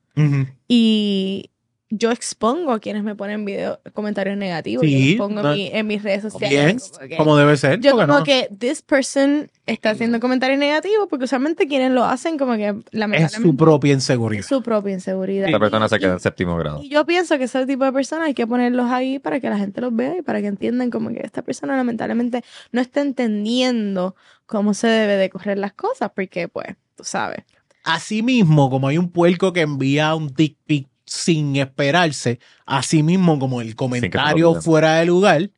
Y 0.68 1.49
yo 1.90 2.12
expongo 2.12 2.72
a 2.72 2.80
quienes 2.80 3.03
me 3.03 3.16
ponen 3.16 3.45
video, 3.45 3.80
comentarios 3.94 4.38
negativos. 4.38 4.84
Sí, 4.84 4.91
yo 4.91 5.12
expongo 5.12 5.41
no- 5.44 5.52
en, 5.52 5.56
mi- 5.57 5.70
en 5.72 5.88
mis 5.88 6.03
redes 6.03 6.24
sociales. 6.24 6.49
Bien, 6.49 6.80
como 6.80 7.07
que- 7.07 7.18
como 7.18 7.38
debe 7.38 7.57
ser. 7.57 7.80
yo 7.80 7.91
como 7.91 8.07
no. 8.07 8.24
que 8.24 8.49
this 8.57 8.82
person 8.82 9.49
está 9.66 9.91
haciendo 9.91 10.20
comentarios 10.20 10.57
negativos 10.60 11.07
porque 11.10 11.26
usualmente 11.26 11.68
quienes 11.68 11.91
lo 11.91 12.03
hacen 12.03 12.38
como 12.38 12.56
que 12.56 12.70
es 12.70 12.76
lamentablemente 12.91 13.49
su 13.49 13.56
propia 13.56 13.91
es 13.91 13.95
inseguridad. 13.98 14.44
su 14.44 14.62
propia 14.64 14.94
inseguridad. 14.94 15.45
Esta 15.48 15.60
persona 15.60 15.88
se 15.88 15.95
Y- 15.95 15.99
queda 15.99 16.14
en 16.14 16.20
séptimo 16.20 16.57
grado. 16.57 16.82
y 16.82 16.90
yo 16.90 17.06
pienso 17.06 17.38
que 17.38 17.44
ese 17.45 17.66
tipo 17.66 17.86
de 17.86 17.91
personas 17.94 18.28
hay 18.28 18.34
que 18.34 18.48
ponerlos 18.48 18.90
ahí 18.90 19.20
para 19.20 19.40
que 19.40 19.49
la 19.49 19.57
gente 19.57 19.80
los 19.80 19.95
vea 19.95 20.18
y 20.18 20.22
para 20.22 20.41
que 20.41 20.48
entiendan 20.48 20.90
como 20.90 21.10
que 21.10 21.22
esta 21.24 21.44
persona 21.44 21.78
lamentablemente 21.78 22.44
no 22.72 22.82
está 22.82 23.02
entendiendo 23.02 24.16
cómo 24.48 24.74
se 24.74 24.88
debe 24.88 25.18
de 25.18 25.30
correr 25.30 25.57
las 25.60 25.74
cosas 25.74 26.12
porque 26.16 26.48
pues 26.48 26.68
tú 26.95 27.03
sabes. 27.03 27.44
Así 27.86 28.22
mismo, 28.24 28.70
como 28.70 28.88
hay 28.90 28.98
un 28.98 29.10
puerco 29.10 29.53
que 29.53 29.62
envía 29.62 30.14
un 30.16 30.34
dick 30.34 30.57
pic 30.66 30.88
sin 31.06 31.56
esperarse, 31.56 32.40
así 32.66 33.03
mismo 33.03 33.38
como 33.40 33.62
el 33.62 33.76
comentario 33.76 34.60
fuera 34.62 34.95
de 34.95 35.06
lugar, 35.06 35.52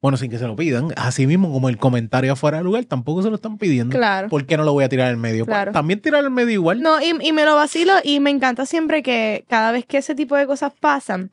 bueno, 0.00 0.16
sin 0.16 0.30
que 0.30 0.38
se 0.38 0.46
lo 0.46 0.56
pidan, 0.56 0.88
así 0.96 1.26
mismo 1.26 1.52
como 1.52 1.68
el 1.68 1.76
comentario 1.76 2.34
fuera 2.36 2.56
de 2.58 2.64
lugar, 2.64 2.86
tampoco 2.86 3.22
se 3.22 3.28
lo 3.28 3.34
están 3.34 3.58
pidiendo. 3.58 3.94
Claro. 3.94 4.28
¿Por 4.30 4.46
qué 4.46 4.56
no 4.56 4.64
lo 4.64 4.72
voy 4.72 4.84
a 4.84 4.88
tirar 4.88 5.08
al 5.08 5.18
medio? 5.18 5.44
Claro. 5.44 5.72
también 5.72 6.00
tirar 6.00 6.24
al 6.24 6.30
medio 6.30 6.52
igual. 6.52 6.80
No, 6.80 7.02
y, 7.02 7.12
y 7.20 7.32
me 7.32 7.44
lo 7.44 7.54
vacilo 7.54 7.92
y 8.02 8.18
me 8.20 8.30
encanta 8.30 8.64
siempre 8.64 9.02
que 9.02 9.44
cada 9.48 9.72
vez 9.72 9.84
que 9.84 9.98
ese 9.98 10.14
tipo 10.14 10.36
de 10.36 10.46
cosas 10.46 10.72
pasan, 10.80 11.32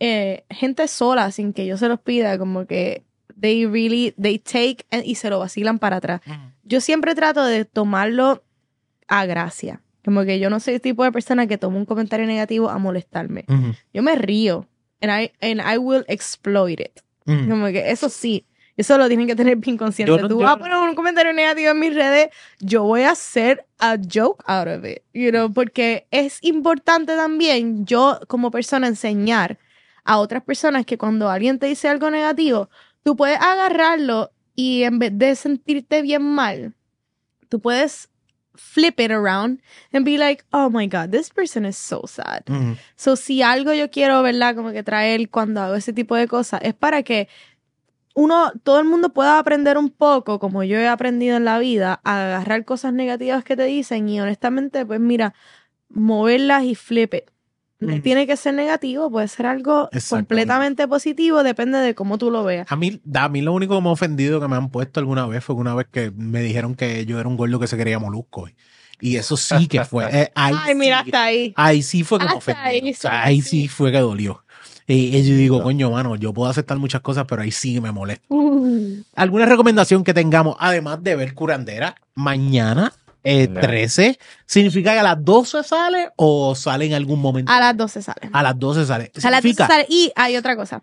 eh, 0.00 0.42
gente 0.50 0.88
sola, 0.88 1.30
sin 1.30 1.52
que 1.52 1.66
yo 1.66 1.76
se 1.76 1.86
los 1.88 2.00
pida, 2.00 2.36
como 2.36 2.66
que 2.66 3.04
they 3.40 3.64
really, 3.66 4.12
they 4.20 4.38
take 4.40 4.78
and- 4.90 5.06
y 5.06 5.14
se 5.14 5.30
lo 5.30 5.38
vacilan 5.38 5.78
para 5.78 5.96
atrás. 5.98 6.20
Yo 6.64 6.80
siempre 6.80 7.14
trato 7.14 7.44
de 7.44 7.64
tomarlo 7.64 8.42
a 9.08 9.26
gracia. 9.26 9.80
Como 10.04 10.24
que 10.24 10.38
yo 10.38 10.48
no 10.50 10.60
soy 10.60 10.74
el 10.74 10.80
tipo 10.80 11.04
de 11.04 11.12
persona 11.12 11.46
que 11.46 11.58
toma 11.58 11.76
un 11.76 11.84
comentario 11.84 12.26
negativo 12.26 12.70
a 12.70 12.78
molestarme. 12.78 13.44
Ujú, 13.48 13.74
Yo 13.92 14.02
me 14.02 14.14
río. 14.16 14.66
And 15.00 15.10
I, 15.12 15.32
and 15.40 15.60
I 15.60 15.78
will 15.78 16.04
exploit 16.08 16.80
it. 16.80 17.00
ujú. 17.26 17.48
Como 17.48 17.66
que 17.66 17.90
eso 17.90 18.08
sí, 18.08 18.46
eso 18.76 18.96
lo 18.98 19.06
tienen 19.08 19.26
que 19.26 19.36
tener 19.36 19.56
bien 19.56 19.76
consciente. 19.76 20.10
No- 20.20 20.28
Tú 20.28 20.38
vas 20.38 20.52
a 20.54 20.58
poner 20.58 20.76
un 20.76 20.94
comentario 20.94 21.32
negativo 21.32 21.70
en 21.72 21.78
mis 21.78 21.94
redes, 21.94 22.30
yo 22.58 22.82
voy 22.84 23.02
a 23.02 23.10
hacer 23.10 23.66
a 23.78 23.96
joke 23.96 24.42
out 24.46 24.66
of 24.68 24.84
it, 24.84 25.02
you 25.12 25.30
know, 25.30 25.52
porque 25.52 26.06
es 26.10 26.38
importante 26.42 27.14
también 27.16 27.84
yo 27.86 28.18
como 28.28 28.50
persona 28.50 28.86
enseñar 28.88 29.58
a 30.04 30.18
otras 30.18 30.42
personas 30.42 30.84
que 30.86 30.96
cuando 30.98 31.28
alguien 31.28 31.58
te 31.58 31.66
dice 31.66 31.86
algo 31.88 32.10
negativo, 32.10 32.68
tú 33.04 33.14
puedes 33.14 33.38
agarrarlo 33.40 34.30
y 34.54 34.82
en 34.84 34.98
vez 34.98 35.12
de 35.16 35.36
sentirte 35.36 36.02
bien 36.02 36.22
mal, 36.22 36.74
tú 37.48 37.60
puedes 37.60 38.07
flip 38.58 39.00
it 39.00 39.10
around 39.10 39.62
and 39.92 40.04
be 40.04 40.18
like, 40.18 40.44
oh 40.52 40.68
my 40.68 40.86
God, 40.86 41.10
this 41.10 41.30
person 41.30 41.64
is 41.64 41.76
so 41.76 42.02
sad. 42.06 42.42
So, 42.96 43.16
si 43.16 43.42
algo 43.42 43.72
yo 43.72 43.90
quiero, 43.90 44.22
¿verdad? 44.22 44.54
Como 44.54 44.72
que 44.72 44.82
traer 44.82 45.30
cuando 45.30 45.60
hago 45.62 45.74
ese 45.74 45.92
tipo 45.92 46.16
de 46.16 46.26
cosas, 46.26 46.60
es 46.62 46.74
para 46.74 47.02
que 47.02 47.28
uno, 48.14 48.52
todo 48.64 48.80
el 48.80 48.84
mundo 48.84 49.10
pueda 49.10 49.38
aprender 49.38 49.78
un 49.78 49.90
poco, 49.90 50.40
como 50.40 50.64
yo 50.64 50.76
he 50.76 50.88
aprendido 50.88 51.36
en 51.36 51.44
la 51.44 51.60
vida, 51.60 52.00
a 52.02 52.24
agarrar 52.24 52.64
cosas 52.64 52.92
negativas 52.92 53.44
que 53.44 53.56
te 53.56 53.64
dicen 53.64 54.08
y 54.08 54.20
honestamente, 54.20 54.84
pues 54.84 54.98
mira, 54.98 55.34
moverlas 55.88 56.64
y 56.64 56.74
flip 56.74 57.14
it. 57.14 57.30
No 57.80 57.92
Ujú. 57.92 58.02
tiene 58.02 58.26
que 58.26 58.36
ser 58.36 58.54
negativo, 58.54 59.08
puede 59.08 59.28
ser 59.28 59.46
algo 59.46 59.88
completamente 60.10 60.88
positivo, 60.88 61.44
depende 61.44 61.78
de 61.78 61.94
cómo 61.94 62.18
tú 62.18 62.30
lo 62.30 62.42
veas. 62.42 62.70
A 62.70 62.74
mí, 62.76 63.00
a 63.14 63.28
mí 63.28 63.40
lo 63.40 63.52
único 63.52 63.76
que 63.76 63.82
me 63.82 63.88
ha 63.88 63.92
ofendido 63.92 64.40
que 64.40 64.48
me 64.48 64.56
han 64.56 64.68
puesto 64.70 64.98
alguna 64.98 65.26
vez 65.26 65.44
fue 65.44 65.54
una 65.54 65.74
vez 65.74 65.86
que 65.90 66.10
me 66.10 66.42
dijeron 66.42 66.74
que 66.74 67.06
yo 67.06 67.20
era 67.20 67.28
un 67.28 67.36
gordo 67.36 67.60
que 67.60 67.68
se 67.68 67.76
quería 67.76 68.00
molusco. 68.00 68.48
Y 69.00 69.14
eso 69.16 69.36
sí 69.36 69.68
que 69.68 69.84
fue. 69.84 70.06
eh, 70.10 70.32
ahí 70.34 70.56
Ay, 70.58 70.74
mira, 70.74 71.02
sí- 71.04 71.10
hasta 71.10 71.22
ahí. 71.24 71.52
Ahí 71.56 71.82
sí 71.82 72.02
fue 72.02 72.18
que 72.18 72.24
me 72.26 72.32
ofendió. 72.34 72.62
ahí, 72.64 72.90
O 72.90 72.94
sea, 72.96 73.10
sí, 73.12 73.16
ahí 73.28 73.42
sí. 73.42 73.48
sí 73.48 73.68
fue 73.68 73.92
que 73.92 73.98
dolió. 74.00 74.44
Y, 74.88 75.16
y 75.16 75.22
yo 75.22 75.36
digo, 75.36 75.62
coño, 75.62 75.90
mano, 75.92 76.16
yo 76.16 76.32
puedo 76.32 76.50
aceptar 76.50 76.78
muchas 76.78 77.02
cosas, 77.02 77.26
pero 77.28 77.42
ahí 77.42 77.52
sí 77.52 77.80
me 77.80 77.92
molesta. 77.92 78.24
Uh, 78.28 78.96
¿Alguna 79.14 79.46
recomendación 79.46 80.02
que 80.02 80.14
tengamos, 80.14 80.56
además 80.58 81.00
de 81.02 81.14
ver 81.14 81.34
curandera, 81.34 81.94
mañana, 82.14 82.92
eh, 83.24 83.48
No. 83.48 83.60
13? 83.60 84.18
¿Significa 84.46 84.92
que 84.92 84.98
a 85.00 85.02
las 85.02 85.24
12 85.24 85.62
sale 85.64 86.10
o 86.16 86.54
sale 86.54 86.86
en 86.86 86.94
algún 86.94 87.20
momento? 87.20 87.50
a 87.52 87.58
las 87.60 87.76
12 87.76 88.02
sale. 88.02 88.30
A 88.32 88.42
las 88.42 88.58
12 88.58 88.86
sale. 88.86 89.04
A 89.04 89.06
las 89.06 89.22
12 89.22 89.30
¿Significa? 89.40 89.66
sale. 89.66 89.86
Y 89.88 90.12
hay 90.16 90.36
otra 90.36 90.56
cosa. 90.56 90.82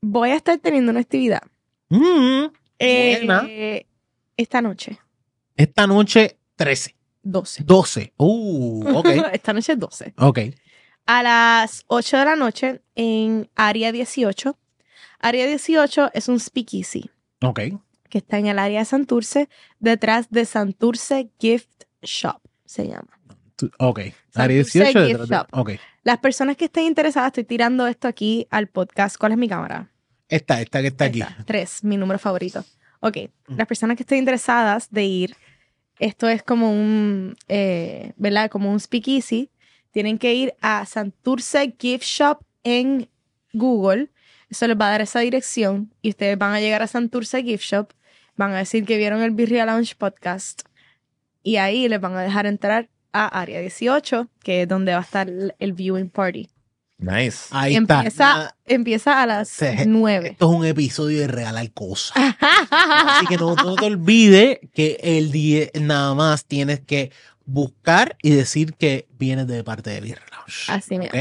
Voy 0.00 0.30
a 0.30 0.36
estar 0.36 0.58
teniendo 0.58 0.90
una 0.90 1.00
actividad 1.00 1.42
Mm, 1.88 2.46
eh, 2.78 3.18
Buena. 3.24 3.46
esta 4.36 4.60
noche. 4.62 4.98
esta 5.56 5.86
noche, 5.86 6.38
13. 6.56 6.94
12. 7.22 7.62
12. 7.64 8.12
Uh, 8.16 8.88
ok. 8.98 9.06
Esta 9.32 9.52
noche 9.52 9.72
es 9.72 9.78
12. 9.78 10.14
Ok. 10.18 10.38
a 11.06 11.22
las 11.22 11.84
8 11.88 12.16
de 12.18 12.24
la 12.24 12.36
noche 12.36 12.80
en 12.94 13.48
Área 13.54 13.92
18. 13.92 14.58
Área 15.20 15.46
18 15.46 16.10
es 16.14 16.28
un 16.28 16.38
speakeasy 16.40 17.10
Ok. 17.42 17.60
Que 18.14 18.18
está 18.18 18.38
en 18.38 18.46
el 18.46 18.60
área 18.60 18.78
de 18.78 18.84
Santurce, 18.84 19.48
detrás 19.80 20.30
de 20.30 20.44
Santurce 20.44 21.30
Gift 21.40 21.82
Shop, 22.00 22.40
se 22.64 22.86
llama. 22.86 23.08
Ok. 23.80 24.00
Área 24.36 24.54
18. 24.58 24.86
Gift 24.86 24.94
detrás 25.08 25.28
de- 25.28 25.34
Shop. 25.34 25.46
Ok. 25.50 25.70
Las 26.04 26.18
personas 26.18 26.56
que 26.56 26.66
estén 26.66 26.84
interesadas, 26.84 27.30
estoy 27.30 27.42
tirando 27.42 27.88
esto 27.88 28.06
aquí 28.06 28.46
al 28.50 28.68
podcast. 28.68 29.16
¿Cuál 29.16 29.32
es 29.32 29.38
mi 29.38 29.48
cámara? 29.48 29.90
Esta, 30.28 30.60
esta 30.60 30.80
que 30.80 30.86
está 30.88 31.06
aquí. 31.06 31.22
Esta, 31.22 31.42
tres, 31.44 31.82
mi 31.82 31.96
número 31.96 32.20
favorito. 32.20 32.64
Ok, 33.00 33.16
Mm. 33.48 33.56
las 33.56 33.66
personas 33.66 33.96
que 33.96 34.04
estén 34.04 34.18
interesadas 34.18 34.92
de 34.92 35.02
ir, 35.02 35.36
esto 35.98 36.28
es 36.28 36.44
como 36.44 36.70
un, 36.70 37.34
eh, 37.48 38.12
¿verdad? 38.16 38.48
Como 38.48 38.70
un 38.70 38.78
speakeasy. 38.78 39.50
Tienen 39.90 40.18
que 40.18 40.34
ir 40.34 40.54
a 40.60 40.86
Santurce 40.86 41.74
Gift 41.80 42.04
Shop 42.04 42.44
en 42.62 43.08
Google. 43.52 44.10
Eso 44.50 44.68
les 44.68 44.76
va 44.76 44.86
a 44.86 44.90
dar 44.90 45.00
esa 45.00 45.18
dirección 45.18 45.92
y 46.00 46.10
ustedes 46.10 46.38
van 46.38 46.52
a 46.54 46.60
llegar 46.60 46.80
a 46.80 46.86
Santurce 46.86 47.42
Gift 47.42 47.64
Shop. 47.64 47.90
Van 48.36 48.52
a 48.52 48.58
decir 48.58 48.84
que 48.84 48.96
vieron 48.96 49.22
el 49.22 49.30
Birria 49.30 49.64
Lounge 49.66 49.94
podcast 49.96 50.62
y 51.42 51.56
ahí 51.56 51.88
les 51.88 52.00
van 52.00 52.16
a 52.16 52.22
dejar 52.22 52.46
entrar 52.46 52.88
a 53.12 53.26
Área 53.28 53.60
18, 53.60 54.28
que 54.42 54.62
es 54.62 54.68
donde 54.68 54.92
va 54.92 54.98
a 54.98 55.02
estar 55.02 55.28
el 55.58 55.72
viewing 55.72 56.10
party. 56.10 56.48
Nice. 56.98 57.48
Ahí 57.50 57.74
Empieza, 57.76 58.06
está. 58.06 58.56
empieza 58.66 59.22
a 59.22 59.26
las 59.26 59.48
Se- 59.48 59.84
9. 59.86 60.30
Esto 60.30 60.50
es 60.50 60.58
un 60.58 60.64
episodio 60.64 61.20
de 61.20 61.26
regalar 61.28 61.70
cosas. 61.72 62.16
Así 62.70 63.26
que 63.26 63.36
no, 63.36 63.54
no 63.56 63.76
te 63.76 63.84
olvides 63.86 64.58
que 64.72 64.98
el 65.02 65.30
día 65.30 65.66
nada 65.80 66.14
más 66.14 66.44
tienes 66.46 66.80
que 66.80 67.12
buscar 67.44 68.16
y 68.22 68.30
decir 68.30 68.74
que 68.74 69.06
vienes 69.18 69.46
de 69.46 69.62
parte 69.62 69.90
de 69.90 70.00
Lounge. 70.00 70.16
Así 70.68 70.98
mismo. 70.98 71.18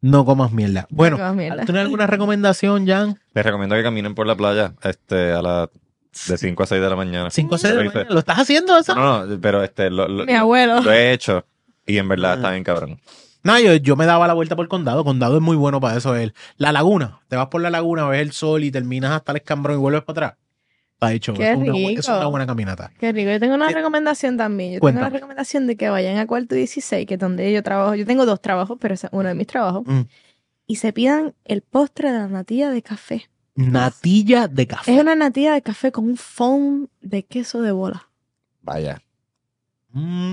No 0.00 0.24
comas 0.24 0.52
mierda. 0.52 0.86
Bueno, 0.90 1.16
comas 1.18 1.34
mierda. 1.36 1.64
¿tienes 1.64 1.82
alguna 1.82 2.06
recomendación, 2.06 2.86
Jan? 2.86 3.20
Les 3.34 3.44
recomiendo 3.44 3.76
que 3.76 3.82
caminen 3.82 4.14
por 4.14 4.26
la 4.26 4.34
playa 4.36 4.74
este, 4.82 5.32
a 5.32 5.42
las 5.42 5.68
de 6.28 6.36
5 6.38 6.62
a 6.62 6.66
6 6.66 6.80
de 6.82 6.88
la 6.90 6.96
mañana. 6.96 7.30
5 7.30 7.54
o 7.54 7.58
6 7.58 7.74
de 7.74 7.84
la 7.84 7.90
mañana. 7.90 8.10
¿Lo 8.10 8.18
estás 8.20 8.38
haciendo 8.38 8.76
eso? 8.78 8.94
No, 8.94 9.26
no, 9.26 9.40
pero 9.40 9.62
este, 9.62 9.90
lo, 9.90 10.08
lo- 10.08 10.24
Mi 10.26 10.34
abuelo. 10.34 10.80
lo 10.80 10.92
he 10.92 11.12
hecho 11.12 11.44
y 11.86 11.98
en 11.98 12.08
verdad 12.08 12.32
Ah. 12.32 12.34
está 12.36 12.50
bien 12.52 12.64
cabrón. 12.64 13.00
No, 13.42 13.58
yo, 13.58 13.74
yo 13.76 13.96
me 13.96 14.04
daba 14.04 14.26
la 14.26 14.34
vuelta 14.34 14.54
por 14.56 14.68
condado. 14.68 15.02
Condado 15.02 15.36
es 15.36 15.42
muy 15.42 15.56
bueno 15.56 15.80
para 15.80 15.96
eso. 15.96 16.14
El, 16.14 16.34
la 16.58 16.72
laguna. 16.72 17.20
Te 17.28 17.36
vas 17.36 17.46
por 17.46 17.62
la 17.62 17.70
laguna, 17.70 18.06
ves 18.06 18.20
el 18.20 18.32
sol 18.32 18.64
y 18.64 18.70
terminas 18.70 19.12
hasta 19.12 19.32
el 19.32 19.36
escambrón 19.38 19.76
y 19.78 19.80
vuelves 19.80 20.02
para 20.02 20.26
atrás. 20.28 20.38
Está 20.94 21.12
hecho. 21.14 21.32
Qué 21.32 21.50
es, 21.52 21.56
una, 21.56 21.72
bu- 21.72 21.98
es 21.98 22.04
rico. 22.06 22.16
una 22.18 22.26
buena 22.26 22.46
caminata. 22.46 22.90
Qué 23.00 23.10
rico. 23.12 23.30
Yo 23.30 23.40
tengo 23.40 23.54
una 23.54 23.68
Sí. 23.68 23.74
recomendación 23.74 24.36
también. 24.36 24.74
Yo 24.74 24.80
Cuéntame. 24.80 25.04
tengo 25.06 25.08
una 25.08 25.16
recomendación 25.18 25.66
de 25.66 25.76
que 25.78 25.88
vayan 25.88 26.18
a 26.18 26.26
cuarto 26.26 26.54
16, 26.54 27.06
que 27.06 27.14
es 27.14 27.20
donde 27.20 27.50
yo 27.50 27.62
trabajo. 27.62 27.94
Yo 27.94 28.04
tengo 28.04 28.26
dos 28.26 28.42
trabajos, 28.42 28.76
pero 28.78 28.92
ese 28.92 29.06
es 29.06 29.12
uno 29.14 29.26
de 29.28 29.34
mis 29.34 29.46
trabajos. 29.46 29.84
Mm. 29.86 30.00
Y 30.66 30.76
se 30.76 30.92
pidan 30.92 31.32
el 31.46 31.62
postre 31.62 32.12
de 32.12 32.18
la 32.18 32.28
natilla 32.28 32.68
de 32.68 32.82
café. 32.82 33.30
Natilla 33.68 34.48
de 34.48 34.66
café. 34.66 34.94
Es 34.94 35.00
una 35.00 35.14
natilla 35.14 35.52
de 35.54 35.62
café 35.62 35.92
con 35.92 36.04
un 36.04 36.16
foam 36.16 36.88
de 37.00 37.24
queso 37.24 37.62
de 37.62 37.72
bola. 37.72 38.08
Vaya. 38.62 39.00
Mm, 39.92 40.32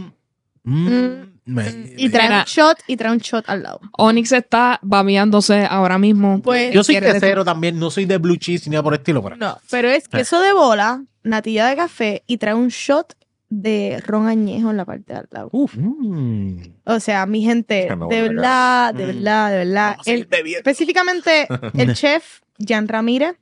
mm, 0.63 0.87
Mm, 0.89 1.31
me- 1.45 1.93
Y 1.97 2.09
trae 2.09 2.27
Mira. 2.27 2.39
un 2.39 2.45
shot 2.45 2.77
y 2.87 2.97
trae 2.97 3.11
un 3.11 3.19
shot 3.19 3.47
al 3.49 3.63
lado. 3.63 3.79
Onyx 3.93 4.33
está 4.33 4.79
babeándose 4.81 5.65
ahora 5.65 5.97
mismo. 5.97 6.41
Pues, 6.41 6.73
Yo 6.73 6.83
soy 6.83 6.99
quesero 6.99 7.45
también, 7.45 7.79
no 7.79 7.89
soy 7.89 8.05
de 8.05 8.17
blue 8.17 8.35
cheese 8.35 8.67
ni 8.67 8.73
nada 8.73 8.83
por 8.83 8.93
el 8.93 8.99
estilo. 8.99 9.23
Pero... 9.23 9.37
No, 9.37 9.57
pero 9.71 9.89
es 9.89 10.07
queso 10.09 10.41
de 10.41 10.51
bola, 10.53 11.03
natilla 11.23 11.67
de 11.67 11.75
café 11.77 12.23
y 12.27 12.37
trae 12.37 12.53
un 12.53 12.67
shot 12.67 13.13
de 13.49 14.03
ron 14.05 14.27
añejo 14.27 14.69
en 14.71 14.75
la 14.77 14.83
parte 14.83 15.13
de 15.13 15.19
al 15.19 15.27
lado. 15.31 15.49
Uf. 15.53 15.73
Mm. 15.77 16.57
O 16.83 16.99
sea, 16.99 17.25
mi 17.25 17.41
gente, 17.43 17.87
de 18.09 18.21
verdad, 18.23 18.93
de 18.93 19.05
verdad, 19.05 19.49
de 19.51 19.57
verdad. 19.57 19.95
El, 20.05 20.27
específicamente, 20.57 21.47
el 21.75 21.93
chef 21.95 22.41
Jan 22.59 22.87
Ramírez, 22.87 23.35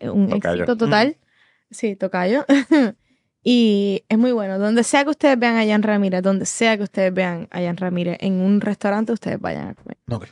eh, 0.00 0.08
un 0.10 0.28
Tocayo. 0.28 0.62
éxito 0.62 0.76
total. 0.76 1.16
Sí, 1.70 1.96
tocayo. 1.96 2.44
y 3.42 4.04
es 4.08 4.18
muy 4.18 4.32
bueno. 4.32 4.58
Donde 4.58 4.84
sea 4.84 5.04
que 5.04 5.10
ustedes 5.10 5.38
vean 5.38 5.56
a 5.56 5.66
Jan 5.66 5.82
Ramírez, 5.82 6.22
donde 6.22 6.46
sea 6.46 6.76
que 6.76 6.82
ustedes 6.84 7.12
vean 7.12 7.48
a 7.50 7.60
Jan 7.60 7.76
Ramírez, 7.76 8.18
en 8.20 8.34
un 8.40 8.60
restaurante, 8.60 9.12
ustedes 9.12 9.40
vayan 9.40 9.68
a 9.68 9.74
comer. 9.74 9.96
Ok. 10.10 10.26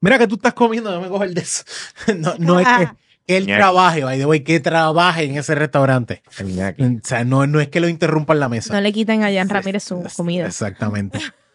Mira 0.00 0.18
que 0.18 0.28
tú 0.28 0.36
estás 0.36 0.54
comiendo, 0.54 0.92
no 0.92 1.00
me 1.00 1.08
coger 1.08 1.30
de 1.34 1.40
eso. 1.40 1.64
No, 2.16 2.34
no 2.38 2.60
es 2.60 2.66
que, 2.66 2.72
Ah. 2.84 2.96
que 3.26 3.36
él 3.36 3.46
trabaje, 3.46 4.04
by 4.04 4.16
the 4.18 4.26
way, 4.26 4.40
que 4.40 4.60
trabaje 4.60 5.24
en 5.24 5.36
ese 5.36 5.54
restaurante. 5.54 6.22
El. 6.38 6.98
O 6.98 7.00
sea, 7.06 7.24
no, 7.24 7.46
no 7.46 7.60
es 7.60 7.68
que 7.68 7.80
lo 7.80 7.88
interrumpa 7.88 8.32
en 8.32 8.40
la 8.40 8.48
mesa. 8.48 8.72
No 8.72 8.80
le 8.80 8.92
quiten 8.92 9.22
a 9.24 9.32
Jan 9.32 9.48
Ramírez 9.48 9.82
su 9.82 10.02
comida. 10.16 10.46
Exactamente. 10.46 11.18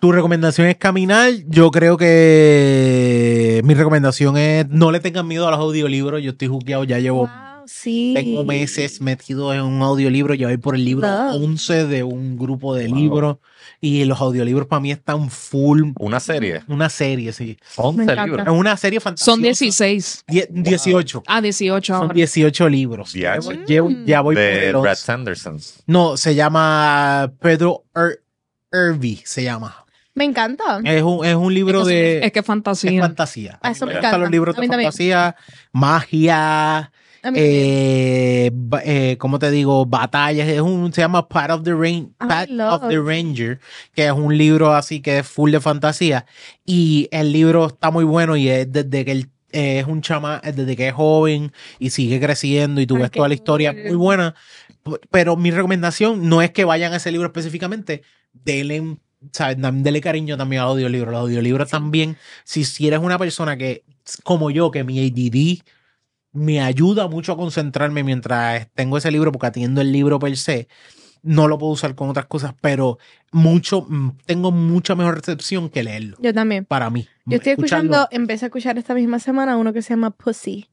Tu 0.00 0.12
recomendación 0.12 0.66
es 0.68 0.76
caminar. 0.76 1.30
Yo 1.46 1.70
creo 1.70 1.96
que 1.96 3.60
mi 3.64 3.74
recomendación 3.74 4.36
es 4.36 4.68
no 4.68 4.90
le 4.90 5.00
tengan 5.00 5.26
miedo 5.26 5.48
a 5.48 5.50
los 5.50 5.60
audiolibros. 5.60 6.22
Yo 6.22 6.32
estoy 6.32 6.48
juqueado, 6.48 6.84
ya 6.84 6.98
llevo 6.98 7.26
Wow, 7.26 7.66
sí. 7.66 8.12
Tengo 8.14 8.44
meses 8.44 9.00
metido 9.00 9.52
en 9.54 9.62
un 9.62 9.82
audiolibro, 9.82 10.34
ya 10.34 10.46
voy 10.48 10.56
por 10.58 10.74
el 10.76 10.84
libro 10.84 11.08
Wow. 11.08 11.42
11 11.44 11.86
de 11.86 12.02
un 12.04 12.36
grupo 12.36 12.74
de 12.74 12.86
Wow. 12.88 12.96
libros 12.96 13.36
y 13.80 14.04
los 14.04 14.20
audiolibros 14.20 14.68
para 14.68 14.80
mí 14.80 14.92
están 14.92 15.30
full, 15.30 15.82
Una 15.98 16.20
serie. 16.20 16.62
una 16.68 16.88
serie, 16.90 17.32
sí. 17.32 17.56
11 17.76 18.02
encanta. 18.02 18.24
libros. 18.26 18.46
Es 18.46 18.52
una 18.52 18.76
serie 18.76 19.00
fantástica. 19.00 19.32
Son 19.32 19.42
16. 19.42 20.24
18. 20.50 21.22
Ah, 21.26 21.40
18 21.40 21.92
Son 21.94 22.02
ahora. 22.02 22.14
18 22.14 22.68
libros. 22.68 23.12
Llevo- 23.14 23.90
ya 24.04 24.20
voy 24.20 24.34
por 24.36 24.44
De 24.44 24.66
el 24.68 24.72
Brad 24.76 24.90
11. 24.92 25.02
Sanderson. 25.02 25.58
No, 25.86 26.16
se 26.16 26.34
llama 26.34 27.32
Pedro 27.40 27.84
Ir- 27.94 28.20
Irby, 28.72 29.22
se 29.24 29.42
llama. 29.42 29.85
Me 30.16 30.24
encanta. 30.24 30.80
Es 30.82 31.02
un, 31.02 31.24
es 31.24 31.34
un 31.36 31.54
libro 31.54 31.82
Es 31.82 31.86
que- 31.88 31.94
de... 31.94 32.16
Es 32.24 32.32
que 32.32 32.38
es 32.40 32.42
es 32.42 32.46
fantasía. 32.46 33.00
fantasía. 33.02 33.58
Ah, 33.62 33.70
eso 33.70 33.86
me 33.86 33.92
gustan 33.92 34.08
encanta. 34.08 34.18
los 34.18 34.30
libros 34.30 34.56
de 34.56 34.66
fantasía, 34.66 35.36
magia, 35.72 36.90
eh, 37.34 38.50
eh, 38.84 39.16
¿cómo 39.18 39.38
te 39.38 39.50
digo? 39.50 39.84
Batallas. 39.86 40.48
Es 40.48 40.60
un, 40.60 40.92
se 40.92 41.00
llama 41.02 41.28
Path 41.28 41.50
of 41.50 41.62
the 41.64 41.74
Rain, 41.74 42.14
Path 42.18 42.48
of 42.50 42.88
the. 42.88 42.98
Ranger, 42.98 43.60
que 43.94 44.06
es 44.06 44.12
un 44.12 44.36
libro 44.36 44.72
así 44.72 45.00
que 45.00 45.18
es 45.18 45.28
full 45.28 45.50
de 45.50 45.60
fantasía. 45.60 46.24
Y 46.64 47.08
el 47.10 47.32
libro 47.32 47.66
está 47.66 47.90
muy 47.90 48.04
bueno 48.04 48.36
y 48.36 48.48
es 48.48 48.70
desde 48.72 49.04
que 49.04 49.12
él 49.12 49.30
eh, 49.52 49.80
es 49.80 49.86
un 49.86 50.00
chama, 50.02 50.40
desde 50.42 50.76
que 50.76 50.88
es 50.88 50.94
joven 50.94 51.52
y 51.78 51.90
sigue 51.90 52.20
creciendo 52.20 52.80
y 52.80 52.86
tú 52.86 52.96
Ay, 52.96 53.02
ves 53.02 53.10
toda 53.10 53.28
la 53.28 53.34
historia 53.34 53.72
cool. 53.72 53.82
muy 53.84 53.96
buena. 53.96 54.34
Pero 55.10 55.36
mi 55.36 55.50
recomendación 55.50 56.28
no 56.28 56.42
es 56.42 56.52
que 56.52 56.64
vayan 56.64 56.92
a 56.92 56.96
ese 56.96 57.10
libro 57.12 57.26
específicamente, 57.26 58.02
denle, 58.32 58.96
¿sabes? 59.32 59.56
Denle 59.60 60.00
cariño 60.00 60.36
también 60.36 60.62
al 60.62 60.68
audiolibro. 60.68 61.10
Los 61.10 61.20
audiolibros 61.20 61.68
también, 61.70 62.16
si, 62.44 62.64
si 62.64 62.86
eres 62.88 63.00
una 63.00 63.18
persona 63.18 63.56
que, 63.56 63.84
como 64.22 64.50
yo, 64.50 64.70
que 64.70 64.84
mi 64.84 64.98
ADD 65.00 65.62
me 66.32 66.60
ayuda 66.60 67.08
mucho 67.08 67.32
a 67.32 67.36
concentrarme 67.36 68.02
mientras 68.04 68.68
tengo 68.74 68.98
ese 68.98 69.10
libro, 69.10 69.32
porque 69.32 69.46
atiendo 69.46 69.80
el 69.80 69.90
libro 69.92 70.18
per 70.18 70.36
se, 70.36 70.68
no 71.22 71.48
lo 71.48 71.58
puedo 71.58 71.72
usar 71.72 71.94
con 71.94 72.08
otras 72.10 72.26
cosas, 72.26 72.54
pero 72.60 72.98
mucho, 73.32 73.82
mm, 73.88 74.10
tengo 74.26 74.52
mucha 74.52 74.94
mejor 74.94 75.16
recepción 75.16 75.70
que 75.70 75.82
leerlo, 75.82 76.16
Yo 76.20 76.32
también. 76.34 76.64
para 76.66 76.90
mí. 76.90 77.08
Yo 77.24 77.38
estoy 77.38 77.54
Escucharlo- 77.54 77.54
escuchando, 78.04 78.08
empecé 78.10 78.44
a 78.44 78.48
escuchar 78.48 78.78
esta 78.78 78.94
misma 78.94 79.18
semana 79.18 79.56
uno 79.56 79.72
que 79.72 79.82
se 79.82 79.90
llama 79.90 80.10
Pussy. 80.10 80.68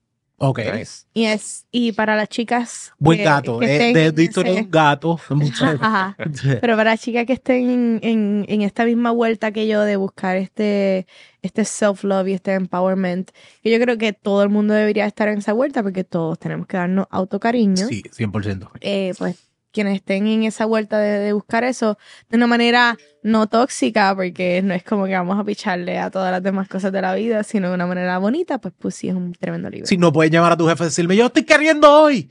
Ok. 0.46 0.60
Nice. 0.74 1.06
Y 1.14 1.24
es, 1.26 1.66
y 1.72 1.94
para 1.94 2.16
las 2.18 2.28
chicas. 2.28 2.92
Buen 3.00 3.20
que- 3.20 3.24
gato. 3.24 3.60
que 3.60 3.66
eh, 3.66 3.74
estén 3.74 3.94
de, 3.94 4.12
de 4.12 4.24
historia 4.24 4.54
de 4.54 4.62
un 4.62 4.70
gato. 4.72 5.18
Ajá. 5.80 6.18
Pero 6.60 6.76
para 6.76 6.92
las 6.92 7.00
chicas 7.02 7.26
que 7.26 7.34
estén 7.34 7.70
en, 7.70 8.00
en, 8.04 8.46
en 8.50 8.62
esta 8.62 8.84
misma 8.84 9.12
vuelta 9.12 9.52
que 9.52 9.68
yo 9.68 9.82
de 9.84 9.96
buscar 9.96 10.36
este, 10.36 11.08
este 11.42 11.64
self-love 11.64 12.28
y 12.28 12.34
este 12.34 12.54
empowerment, 12.54 13.32
que 13.62 13.72
yo 13.72 13.80
creo 13.80 13.98
que 13.98 14.12
todo 14.12 14.44
el 14.44 14.50
mundo 14.50 14.74
debería 14.74 15.06
estar 15.06 15.30
en 15.30 15.38
esa 15.38 15.54
vuelta 15.54 15.82
porque 15.82 16.04
todos 16.04 16.38
tenemos 16.40 16.68
que 16.68 16.76
darnos 16.78 17.08
autocariño. 17.10 17.88
Sí, 17.88 18.02
100%. 18.04 18.70
Eh, 18.82 19.14
pues 19.18 19.38
quienes 19.74 19.96
estén 19.96 20.28
en 20.28 20.44
esa 20.44 20.66
vuelta 20.66 21.00
de, 21.00 21.20
de 21.20 21.34
buscar 21.34 21.64
eso 21.66 21.98
de 22.30 22.38
una 22.38 22.48
manera 22.48 22.96
no 23.24 23.48
tóxica, 23.48 24.16
porque 24.16 24.62
no 24.62 24.74
es 24.74 24.84
como 24.84 25.06
que 25.06 25.14
vamos 25.14 25.38
a 25.40 25.44
picharle 25.44 25.98
a 26.00 26.10
todas 26.12 26.32
las 26.32 26.42
demás 26.44 26.70
cosas 26.70 26.92
de 26.92 27.02
la 27.02 27.14
vida, 27.16 27.44
sino 27.44 27.70
de 27.70 27.76
una 27.76 27.88
manera 27.88 28.18
bonita, 28.20 28.60
pues 28.60 28.74
pues 28.78 28.96
sí 28.96 29.10
es 29.10 29.16
un 29.16 29.34
tremendo 29.34 29.70
libro. 29.70 29.88
Si 29.88 29.98
no 29.98 30.14
puedes 30.14 30.32
llamar 30.32 30.52
a 30.54 30.58
tu 30.58 30.68
jefe 30.68 30.84
y 30.84 30.86
decirme, 30.86 31.16
yo 31.18 31.26
estoy 31.26 31.44
queriendo 31.44 31.92
hoy. 31.92 32.30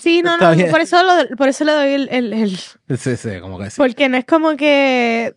Sí, 0.00 0.22
no, 0.22 0.36
no, 0.38 0.70
por 0.70 0.80
eso, 0.80 1.02
lo- 1.02 1.36
por 1.36 1.48
eso 1.48 1.64
le 1.64 1.72
doy 1.72 1.88
el, 1.92 2.08
el- 2.10 2.32
el- 2.32 2.56
Sí, 2.98 3.16
sí, 3.16 3.40
como 3.40 3.58
que 3.58 3.68
sí. 3.70 3.76
Porque 3.76 4.08
no 4.08 4.16
es 4.16 4.24
como 4.24 4.56
que- 4.56 5.34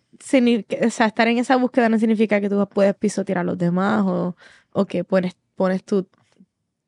o 0.86 0.90
sea, 0.92 1.08
estar 1.08 1.28
en 1.28 1.40
esa 1.40 1.56
búsqueda 1.58 1.90
no 1.90 1.98
significa 2.00 2.40
que 2.40 2.50
tú 2.50 2.68
puedes 2.72 2.94
pisotear 2.96 3.40
a 3.40 3.44
los 3.44 3.58
demás 3.58 4.04
o, 4.06 4.36
o 4.72 4.86
que 4.86 5.04
pones, 5.04 5.36
pones 5.56 5.84
tu, 5.84 6.08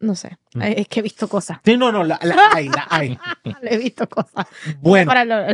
no 0.03 0.15
sé, 0.15 0.37
Mm. 0.53 0.61
es 0.61 0.87
que 0.87 0.99
he 0.99 1.03
visto 1.03 1.27
cosas, 1.27 1.59
Sí, 1.65 1.77
no, 1.77 1.91
no, 1.91 2.03
la, 2.03 2.19
la 2.21 2.35
hay, 2.53 2.69
la 2.69 2.85
hay. 2.89 3.17
he 3.63 3.77
visto 3.77 4.07
cosas. 4.07 4.45
Bueno, 4.81 5.07
Para 5.07 5.25
lo- 5.25 5.47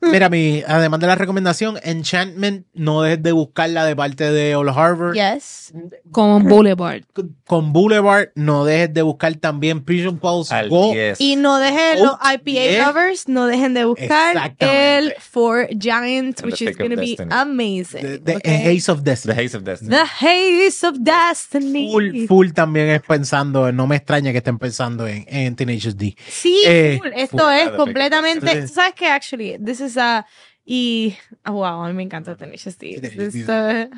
Mira, 0.00 0.28
mi, 0.28 0.62
además 0.66 1.00
de 1.00 1.06
la 1.06 1.14
recomendación, 1.14 1.78
Enchantment, 1.82 2.66
no 2.74 3.02
dejes 3.02 3.22
de 3.22 3.32
buscarla 3.32 3.84
de 3.84 3.96
parte 3.96 4.30
de 4.30 4.54
Old 4.56 4.70
Harvard. 4.76 5.14
Yes. 5.14 5.72
Con 6.10 6.44
Boulevard. 6.44 7.02
Con 7.46 7.72
Boulevard, 7.72 8.28
no 8.34 8.64
dejes 8.64 8.92
de 8.94 9.02
buscar 9.02 9.34
también 9.36 9.84
Prison 9.84 10.18
Pulse 10.18 10.54
Al 10.54 10.68
Go. 10.68 10.92
10. 10.92 11.20
Y 11.20 11.36
no 11.36 11.58
dejen 11.58 11.98
Oh, 12.00 12.04
los 12.04 12.16
IPA 12.34 12.86
lovers, 12.86 13.28
no 13.28 13.46
dejen 13.46 13.74
de 13.74 13.84
buscar 13.84 14.54
el 14.58 15.14
Four 15.18 15.68
Giant, 15.76 16.40
And 16.40 16.46
which 16.46 16.58
the 16.60 16.70
is 16.70 16.76
going 16.76 16.90
to 16.90 16.96
be 16.96 17.16
amazing. 17.30 18.02
The, 18.02 18.18
the 18.18 18.36
okay? 18.36 18.56
Haze 18.76 18.90
of 18.90 18.98
The 18.98 19.10
Destiny. 19.12 19.34
Haze 19.34 19.54
of 19.56 19.64
Destiny. 19.64 19.90
The 19.90 20.04
Haze 20.26 20.86
of 20.86 20.96
Destiny. 21.00 21.90
Full, 21.92 22.26
full 22.26 22.52
también 22.52 22.88
es 22.88 23.02
pensando, 23.02 23.70
no 23.72 23.86
me 23.86 23.96
extraña 23.96 24.32
que 24.32 24.38
estén 24.38 24.58
pensando 24.58 25.06
en, 25.06 25.24
en 25.28 25.54
Teenage 25.56 25.92
D. 25.94 26.16
Sí, 26.28 26.62
Eh, 26.66 26.98
full. 27.02 27.12
Esto 27.14 27.38
full. 27.38 27.52
es 27.52 27.68
completamente. 27.70 28.40
perfecto. 28.40 28.68
¿tú 28.68 28.74
¿Sabes 28.74 28.94
qué? 28.94 29.06
Actually, 29.08 29.56
this 29.72 29.80
is 29.80 29.96
a. 29.96 30.26
Y. 30.64 31.18
oh, 31.46 31.54
wow, 31.54 31.82
a 31.82 31.88
mí 31.88 31.94
me 31.94 32.02
encanta 32.04 32.36
Tenacious 32.36 32.78
D. 32.78 33.00
This, 33.00 33.48
uh, 33.48 33.88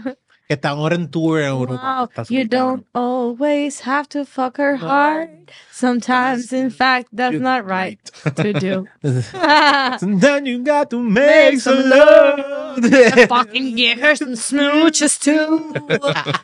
Que 0.47 0.55
están 0.55 0.73
ahora 0.73 0.95
en 0.95 1.09
tour 1.09 1.41
en 1.41 1.49
Europa. 1.49 2.09
wow, 2.17 2.25
you 2.29 2.45
don't 2.45 2.85
always 2.95 3.81
have 3.87 4.07
to 4.11 4.27
fuck 4.27 4.59
her 4.59 4.77
hard. 4.77 5.51
Sometimes, 5.73 6.53
in 6.53 6.71
fact, 6.71 7.09
that's 7.13 7.41
not 7.41 7.67
right 7.67 7.99
to 8.37 8.53
do. 8.53 8.87
Sometimes 9.99 10.47
you 10.47 10.63
got 10.63 10.91
to 10.91 11.01
make 11.01 11.59
some 11.61 11.89
love. 11.89 12.77
Fucking 13.29 13.75
give 13.75 13.99
her 14.01 14.15
some 14.17 14.35
smooches 14.35 15.19
too. 15.19 15.73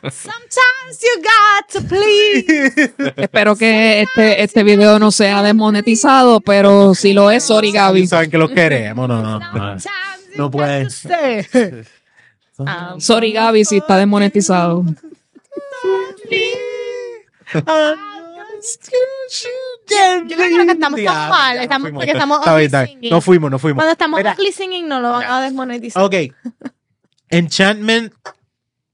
Sometimes 0.09 1.03
you 1.03 1.21
got 1.21 1.69
to 1.69 1.81
please. 1.81 2.91
Espero 3.17 3.55
que 3.55 4.01
este, 4.01 4.41
este 4.41 4.63
video 4.63 4.97
no 4.97 5.11
sea 5.11 5.43
desmonetizado, 5.43 6.41
pero 6.41 6.95
si 6.95 7.13
lo 7.13 7.29
es, 7.29 7.43
sorry 7.43 7.71
Gaby. 7.71 8.07
Saben 8.07 8.31
que 8.31 8.39
lo 8.39 8.49
queremos, 8.49 9.07
no, 9.07 9.21
no. 9.21 9.39
no. 9.39 9.77
No 10.37 10.49
puede. 10.49 10.87
Um, 12.63 12.99
Sorry 12.99 13.31
Gaby 13.31 13.65
si 13.65 13.77
está 13.77 13.97
desmonetizado. 13.97 14.83
Yo 20.27 20.37
creo 20.37 20.65
que 20.65 20.71
estamos 20.71 21.03
tan 21.03 21.29
mal, 21.29 21.55
ya, 21.55 21.63
estamos- 21.63 21.85
fuimos. 21.87 21.99
porque 21.99 22.11
estamos 22.11 22.39
Está 22.39 22.55
bien, 22.55 22.65
está 22.65 22.79
ugly 22.81 22.85
bien. 22.87 22.99
singing. 23.01 23.09
No 23.11 23.21
fuimos, 23.21 23.51
no 23.51 23.59
fuimos. 23.59 23.77
Cuando 23.77 23.91
estamos 23.91 24.17
Mira, 24.19 24.33
ugly 24.37 24.51
singing 24.51 24.87
no 24.87 24.99
lo 25.01 25.11
van 25.11 25.23
a 25.23 25.41
desmonetizar. 25.41 26.03
Ok. 26.03 26.15
Enchantment 27.29 28.13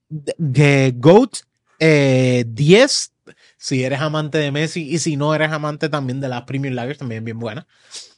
de 0.10 0.94
Goat 0.96 1.38
eh, 1.80 2.46
10. 2.48 3.12
Si 3.58 3.84
eres 3.84 4.00
amante 4.00 4.38
de 4.38 4.52
Messi 4.52 4.88
y 4.90 5.00
si 5.00 5.18
no 5.18 5.34
eres 5.36 5.52
amante 5.52 5.90
también 5.90 6.20
de 6.22 6.30
las 6.30 6.44
Premium 6.44 6.74
Lagers, 6.76 7.00
también 7.00 7.26
bien 7.26 7.40
buena. 7.40 7.68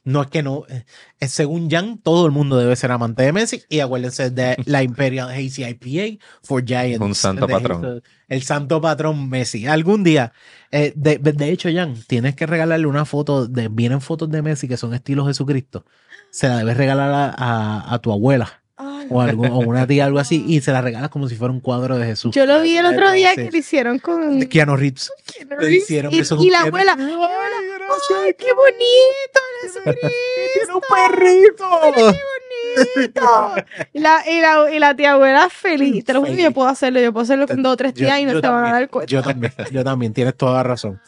No 0.09 0.21
es 0.23 0.27
que 0.29 0.41
no. 0.43 0.63
eh, 0.69 1.27
según 1.27 1.69
Jan, 1.69 1.97
todo 1.99 2.25
el 2.25 2.31
mundo 2.31 2.57
debe 2.57 2.75
ser 2.75 2.91
amante 2.91 3.23
de 3.23 3.31
Messi. 3.31 3.61
Y 3.69 3.79
acuérdense 3.79 4.29
de 4.31 4.55
la 4.65 4.81
Imperial 4.83 5.29
Hazy 5.29 5.63
IPA 5.65 6.23
for 6.43 6.63
Giants. 6.65 6.99
Un 6.99 7.15
santo 7.15 7.45
de- 7.47 7.53
patrón. 7.53 8.03
El 8.27 8.43
santo 8.43 8.81
patrón 8.81 9.29
Messi. 9.29 9.67
Algún 9.67 10.03
día. 10.03 10.33
eh, 10.71 10.93
de, 10.95 11.17
de 11.19 11.49
hecho, 11.51 11.69
Jan, 11.73 11.95
tienes 12.07 12.35
que 12.35 12.45
regalarle 12.45 12.87
una 12.87 13.05
foto. 13.05 13.47
De, 13.47 13.67
vienen 13.69 14.01
fotos 14.01 14.29
de 14.29 14.41
Messi 14.41 14.67
que 14.67 14.77
son 14.77 14.93
estilo 14.93 15.25
Jesucristo. 15.27 15.85
Se 16.31 16.47
la 16.47 16.57
debes 16.57 16.77
regalar 16.77 17.11
a- 17.11 17.35
a- 17.37 17.93
a 17.93 17.99
tu 17.99 18.11
abuela 18.11 18.61
Ay. 18.77 19.07
o, 19.09 19.19
algo, 19.21 19.43
o 19.47 19.59
una 19.59 19.85
tía, 19.87 20.05
algo 20.05 20.19
así, 20.19 20.43
y 20.47 20.61
se 20.61 20.71
la 20.71 20.81
regalas 20.89 21.09
como 21.09 21.27
si 21.27 21.35
fuera 21.35 21.51
un 21.53 21.59
cuadro 21.59 21.97
de 21.97 22.05
Jesús. 22.05 22.33
Yo 22.35 22.45
lo 22.45 22.61
vi 22.61 22.77
el 22.77 22.85
otro 22.85 23.11
día 23.11 23.31
Sí. 23.35 23.43
que 23.45 23.51
lo 23.51 23.57
hicieron 23.57 23.99
con 23.99 24.39
Keanu 24.47 24.75
Reeves. 24.75 25.11
Le 25.59 25.75
hicieron 25.75 26.13
y, 26.13 26.19
eso 26.19 26.37
y 26.41 26.49
la 26.51 26.61
abuela, 26.61 26.93
Ay, 26.97 27.05
la 27.05 27.13
abuela, 27.13 27.57
gracias. 27.77 28.19
¡ay, 28.23 28.35
qué 28.37 28.53
bonito! 28.53 29.39
Tiene 29.83 30.73
un 30.73 30.81
perrito. 30.81 31.69
bonito! 31.69 33.55
Y 33.93 33.99
la, 33.99 34.23
y, 34.29 34.39
la, 34.41 34.71
y 34.71 34.79
la 34.79 34.95
tía 34.95 35.13
abuela 35.13 35.49
feliz. 35.49 36.05
Te 36.05 36.13
lo 36.13 36.21
juro 36.21 36.33
que 36.35 36.43
yo 36.43 36.51
puedo 36.51 36.69
hacerlo. 36.69 36.99
Yo 37.01 37.11
puedo 37.11 37.23
hacerlo 37.23 37.47
con 37.47 37.61
dos 37.63 37.73
o 37.73 37.77
tres 37.77 37.93
Yo- 37.93 38.05
tías 38.05 38.19
y 38.19 38.25
no 38.25 38.39
se 38.39 38.47
van 38.47 38.65
a 38.65 38.71
dar 38.71 38.89
cuenta. 38.89 39.09
Yo 39.11 39.21
también, 39.23 39.53
yo 39.71 39.83
también, 39.83 40.13
tienes 40.13 40.37
toda 40.37 40.53
la 40.53 40.63
razón. 40.63 41.01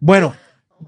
Bueno, 0.00 0.34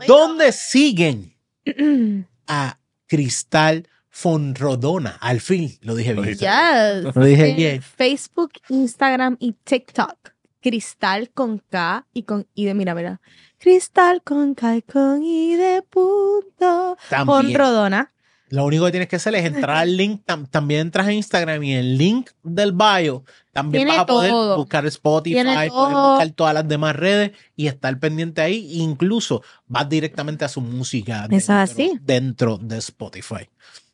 ¿dónde 0.07 0.51
siguen 0.53 1.35
a 2.49 2.79
Cristal 3.07 3.87
Fonrodona? 4.09 5.19
Al 5.21 5.41
fin, 5.41 5.77
lo 5.83 5.95
dije 5.95 6.15
bien. 6.15 6.35
Yes. 6.39 7.15
Lo 7.15 7.25
dije 7.25 7.51
En 7.51 7.57
bien. 7.57 7.83
Facebook, 7.83 8.53
Instagram 8.71 9.37
y 9.39 9.53
TikTok. 9.53 10.17
Cristal 10.63 11.31
con 11.35 11.59
K 11.71 12.07
y 12.15 12.23
con 12.23 12.47
I 12.55 12.65
de 12.65 12.75
mira, 12.75 12.95
mira. 12.95 13.21
Cristal 13.65 14.21
con 14.23 14.55
K 14.55 14.77
y 14.77 14.83
con 14.83 15.21
de 15.23 15.83
punto. 15.89 16.97
Con 17.09 17.27
También. 17.27 17.59
Rodona. 17.59 18.13
Lo 18.51 18.67
único 18.67 18.85
que 18.85 18.91
tienes 18.91 19.09
que 19.09 19.17
hacer 19.17 19.35
es 19.37 19.47
entrar 19.47 19.79
al 19.79 19.97
link. 19.97 20.21
tam- 20.27 20.47
también 20.51 20.83
entras 20.83 21.09
en 21.09 21.15
Instagram 21.15 21.63
y 21.63 21.73
el 21.73 21.97
link 21.97 22.29
del 22.43 22.73
bio 22.73 23.25
también 23.53 23.81
Tiene 23.87 23.93
vas 23.93 24.01
a 24.01 24.07
poder 24.07 24.31
todo. 24.31 24.57
buscar 24.59 24.85
Spotify, 24.85 25.35
Tiene 25.35 25.69
todo. 25.71 26.11
buscar 26.11 26.31
todas 26.33 26.53
las 26.55 26.69
demás 26.69 26.95
redes 26.95 27.33
y 27.57 27.67
estar 27.69 27.99
pendiente 27.99 28.43
ahí. 28.43 28.69
Incluso 28.83 29.43
vas 29.67 29.89
directamente 29.89 30.45
a 30.45 30.49
su 30.49 30.61
música 30.61 31.27
dentro, 31.27 31.55
así. 31.55 31.99
dentro 32.03 32.59
de 32.59 32.77
Spotify. 32.79 33.49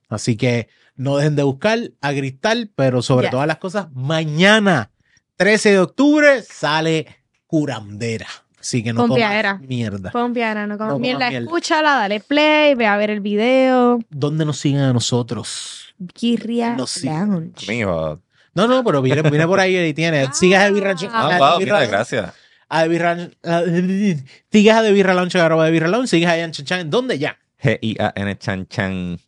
Así 0.09 0.37
que 0.37 0.69
no 0.97 1.17
dejen 1.17 1.37
de 1.37 1.45
buscar 1.45 1.79
a 2.01 2.11
Cristal, 2.11 2.73
pero 2.75 3.03
sobre 3.03 3.29
todas 3.29 3.47
las 3.47 3.59
cosas, 3.59 3.87
mañana, 3.93 4.91
13 5.37 5.71
de 5.71 5.79
octubre, 5.79 6.43
sale 6.43 7.07
Curandera. 7.47 8.27
Así 8.61 8.83
que 8.83 8.93
no 8.93 9.01
Con 9.01 9.09
comas 9.11 9.19
mierda. 9.21 10.11
No 10.67 10.77
comas 10.77 11.01
mierda. 11.01 11.29
mierda. 11.31 11.45
Escúchala, 11.47 11.95
dale 11.97 12.21
play, 12.21 12.75
ve 12.75 12.87
a 12.87 12.97
ver 12.99 13.11
el 13.11 13.21
video. 13.21 14.01
¿Dónde 14.11 14.45
nos 14.45 14.59
siguen 14.59 14.81
a 14.83 14.93
nosotros? 14.93 15.95
Kirria 16.13 16.75
No, 16.77 16.87
sí. 16.87 17.07
Lounge. 17.07 17.67
Mijo. 17.69 18.21
No, 18.55 18.67
no, 18.69 18.85
pero 18.85 19.01
viene, 19.01 19.23
viene 19.23 19.47
por 19.47 19.61
ahí 19.61 19.77
y 19.79 19.95
tiene. 19.95 20.27
Sigas 20.33 20.65
a 20.65 20.71
Birra 20.71 20.93
Ah, 20.93 21.29
Ah, 21.31 21.37
a 21.37 21.39
wow, 21.39 21.59
mira, 21.59 21.87
gracias. 21.87 22.33
a 22.69 22.85
Birra- 22.85 23.31
Sigas 24.53 24.77
a 24.79 24.83
Birra 24.91 25.15
Lounge, 25.15 25.39
arroba 25.41 25.65
The 25.67 25.71
Birra 25.71 25.89
Lounge. 25.89 26.09
Sigas 26.09 26.33
a 26.33 26.37
Yan 26.37 26.53
Chan 26.53 26.67
Chan. 26.67 26.91
¿Dónde 26.91 27.19
ya? 27.19 27.39
G-I-A-N 27.63 28.39
Chan 28.39 28.67
Chan. 28.69 29.19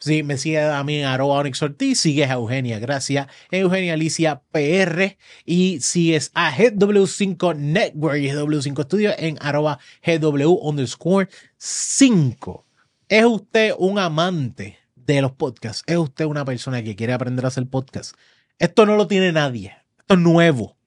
Sí, 0.00 0.22
me 0.22 0.38
sigue 0.38 0.58
a 0.62 0.82
mí 0.82 0.96
en 0.96 1.04
arroba 1.04 1.34
Onyx 1.34 1.62
Ortiz, 1.62 2.00
sigues 2.00 2.30
a 2.30 2.34
Eugenia 2.34 2.78
Gracia, 2.78 3.28
Eugenia 3.50 3.92
Alicia 3.92 4.40
PR 4.50 5.18
y 5.44 5.80
sigues 5.80 6.30
a 6.32 6.56
GW5 6.56 7.54
Network 7.54 8.16
y 8.16 8.30
GW5 8.30 8.84
Studio 8.84 9.12
en 9.18 9.36
arroba 9.42 9.78
GW 10.02 10.58
underscore 10.62 11.28
5. 11.58 12.66
¿Es 13.10 13.24
usted 13.26 13.74
un 13.78 13.98
amante 13.98 14.78
de 14.96 15.20
los 15.20 15.32
podcasts? 15.32 15.82
¿Es 15.86 15.98
usted 15.98 16.24
una 16.24 16.46
persona 16.46 16.82
que 16.82 16.96
quiere 16.96 17.12
aprender 17.12 17.44
a 17.44 17.48
hacer 17.48 17.66
podcast? 17.66 18.16
Esto 18.58 18.86
no 18.86 18.96
lo 18.96 19.06
tiene 19.06 19.32
nadie. 19.32 19.76
Esto 19.98 20.14
es 20.14 20.20
nuevo. 20.20 20.78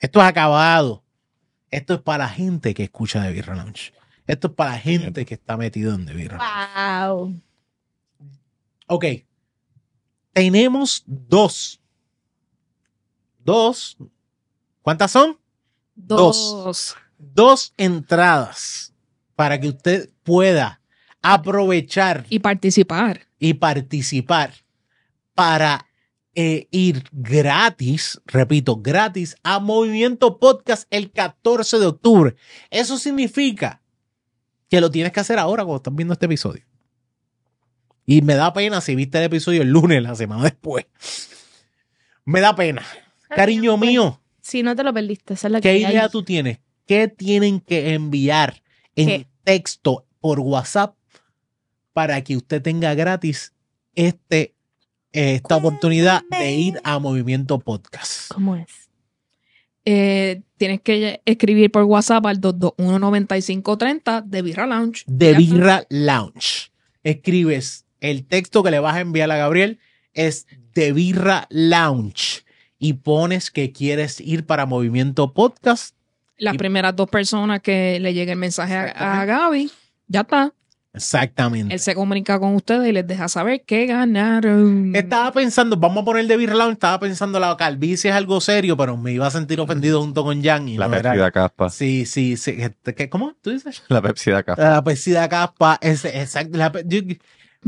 Esto 0.00 0.20
es 0.20 0.26
acabado. 0.26 1.04
Esto 1.70 1.94
es 1.94 2.00
para 2.00 2.24
la 2.24 2.30
gente 2.30 2.74
que 2.74 2.82
escucha 2.82 3.22
de 3.22 3.32
Birra 3.32 3.54
Lounge. 3.54 3.92
Esto 4.26 4.48
es 4.48 4.54
para 4.54 4.72
la 4.72 4.78
gente 4.78 5.24
que 5.24 5.34
está 5.34 5.56
metido 5.56 5.94
en 5.94 6.06
The 6.06 6.12
Birra 6.12 6.38
Lounge. 6.38 7.08
Wow. 7.08 7.47
Ok. 8.88 9.04
Tenemos 10.32 11.02
dos. 11.06 11.80
Dos. 13.38 13.96
¿Cuántas 14.82 15.10
son? 15.10 15.38
Dos. 15.94 16.96
Dos 17.18 17.72
entradas 17.76 18.94
para 19.34 19.60
que 19.60 19.68
usted 19.68 20.10
pueda 20.22 20.80
aprovechar 21.22 22.26
Y 22.28 22.38
participar. 22.38 23.26
y 23.38 23.54
participar 23.54 24.52
para 25.34 25.86
eh, 26.34 26.68
ir 26.70 27.04
gratis, 27.12 28.20
repito, 28.26 28.76
gratis 28.76 29.36
a 29.42 29.58
Movimiento 29.58 30.38
Podcast 30.38 30.86
el 30.90 31.10
14 31.10 31.78
de 31.78 31.86
octubre. 31.86 32.36
Eso 32.70 32.96
significa 32.98 33.82
que 34.68 34.80
lo 34.80 34.90
tienes 34.90 35.12
que 35.12 35.20
hacer 35.20 35.38
ahora 35.38 35.64
cuando 35.64 35.78
estás 35.78 35.94
viendo 35.94 36.12
este 36.12 36.26
episodio. 36.26 36.64
Y 38.10 38.22
me 38.22 38.36
da 38.36 38.54
pena 38.54 38.80
si 38.80 38.94
viste 38.94 39.18
el 39.18 39.24
episodio 39.24 39.60
el 39.60 39.68
lunes, 39.68 40.02
la 40.02 40.14
semana 40.14 40.44
después. 40.44 40.86
Me 42.24 42.40
da 42.40 42.56
pena. 42.56 42.82
Cariño 43.28 43.76
mío, 43.76 44.18
Si 44.40 44.62
no 44.62 44.74
te 44.74 44.82
lo 44.82 44.94
perdiste, 44.94 45.34
esa 45.34 45.48
es 45.48 45.52
la 45.52 45.60
¿qué 45.60 45.72
que 45.74 45.78
idea 45.80 46.04
hay. 46.04 46.10
tú 46.10 46.22
tienes? 46.22 46.58
¿Qué 46.86 47.08
tienen 47.08 47.60
que 47.60 47.92
enviar 47.92 48.62
en 48.96 49.08
¿Qué? 49.08 49.26
texto 49.44 50.06
por 50.20 50.40
WhatsApp 50.40 50.96
para 51.92 52.24
que 52.24 52.38
usted 52.38 52.62
tenga 52.62 52.94
gratis 52.94 53.52
este, 53.94 54.54
eh, 55.12 55.34
esta 55.34 55.56
oportunidad 55.56 56.22
de 56.30 56.50
ir 56.52 56.80
a 56.84 56.98
Movimiento 56.98 57.58
Podcast? 57.58 58.32
¿Cómo 58.32 58.56
es? 58.56 58.88
Eh, 59.84 60.40
tienes 60.56 60.80
que 60.80 61.20
escribir 61.26 61.70
por 61.70 61.82
WhatsApp 61.84 62.24
al 62.24 62.40
221-9530 62.40 64.24
de 64.24 64.40
Birra 64.40 64.66
Lounge. 64.66 65.02
De. 65.06 65.34
Birra 65.34 65.84
Lounge. 65.90 66.72
Escribes 67.02 67.84
el 68.00 68.24
texto 68.26 68.62
que 68.62 68.70
le 68.70 68.78
vas 68.80 68.96
a 68.96 69.00
enviar 69.00 69.30
a 69.30 69.36
Gabriel 69.36 69.78
es 70.14 70.46
de 70.74 70.92
Birra 70.92 71.46
Lounge 71.50 72.44
y 72.78 72.94
pones 72.94 73.50
que 73.50 73.72
quieres 73.72 74.20
ir 74.20 74.46
para 74.46 74.66
Movimiento 74.66 75.32
Podcast 75.34 75.94
Las 76.36 76.54
Y- 76.54 76.58
primeras 76.58 76.94
dos 76.94 77.08
personas 77.10 77.60
que 77.60 77.98
le 78.00 78.14
llegue 78.14 78.32
el 78.32 78.38
mensaje 78.38 78.76
a. 78.76 79.24
Gaby, 79.24 79.70
ya 80.06 80.20
está. 80.20 80.52
Exactamente. 80.94 81.74
Él 81.74 81.80
se 81.80 81.94
comunica 81.94 82.38
con 82.40 82.54
ustedes 82.54 82.88
y 82.88 82.92
les 82.92 83.06
deja 83.06 83.28
saber 83.28 83.62
que 83.64 83.86
ganaron. 83.86 84.94
Estaba 84.96 85.32
pensando, 85.32 85.76
vamos 85.76 86.02
a 86.02 86.04
poner 86.04 86.26
de 86.26 86.36
Lounge, 86.36 86.72
estaba 86.72 86.98
pensando 86.98 87.38
la 87.38 87.56
calvicie 87.56 88.10
es 88.10 88.16
algo 88.16 88.40
serio, 88.40 88.76
pero 88.76 88.96
me 88.96 89.12
iba 89.12 89.26
a 89.26 89.30
sentir 89.30 89.60
ofendido 89.60 90.00
junto 90.00 90.24
con 90.24 90.42
Jan. 90.42 90.68
Y 90.68 90.76
La 90.78 90.88
no 90.88 90.94
era. 90.96 91.10
Pepsi 91.10 91.20
da 91.20 91.30
caspa. 91.30 91.70
Sí, 91.70 92.06
sí, 92.06 92.36
sí. 92.36 92.56
Este, 92.58 92.94
¿qué- 92.94 93.08
¿Cómo? 93.08 93.34
¿Tú 93.42 93.50
dices? 93.50 93.82
La 93.88 94.00
Pepsi 94.02 94.30
da 94.30 94.42
caspa. 94.42 94.62
La 94.70 94.82
Pepsi 94.82 95.10
de 95.12 95.28
caspa. 95.28 95.78
Es, 95.80 96.04
exacto. 96.04 96.56
la 96.58 96.72
pe- 96.72 96.84
yo- 96.86 97.00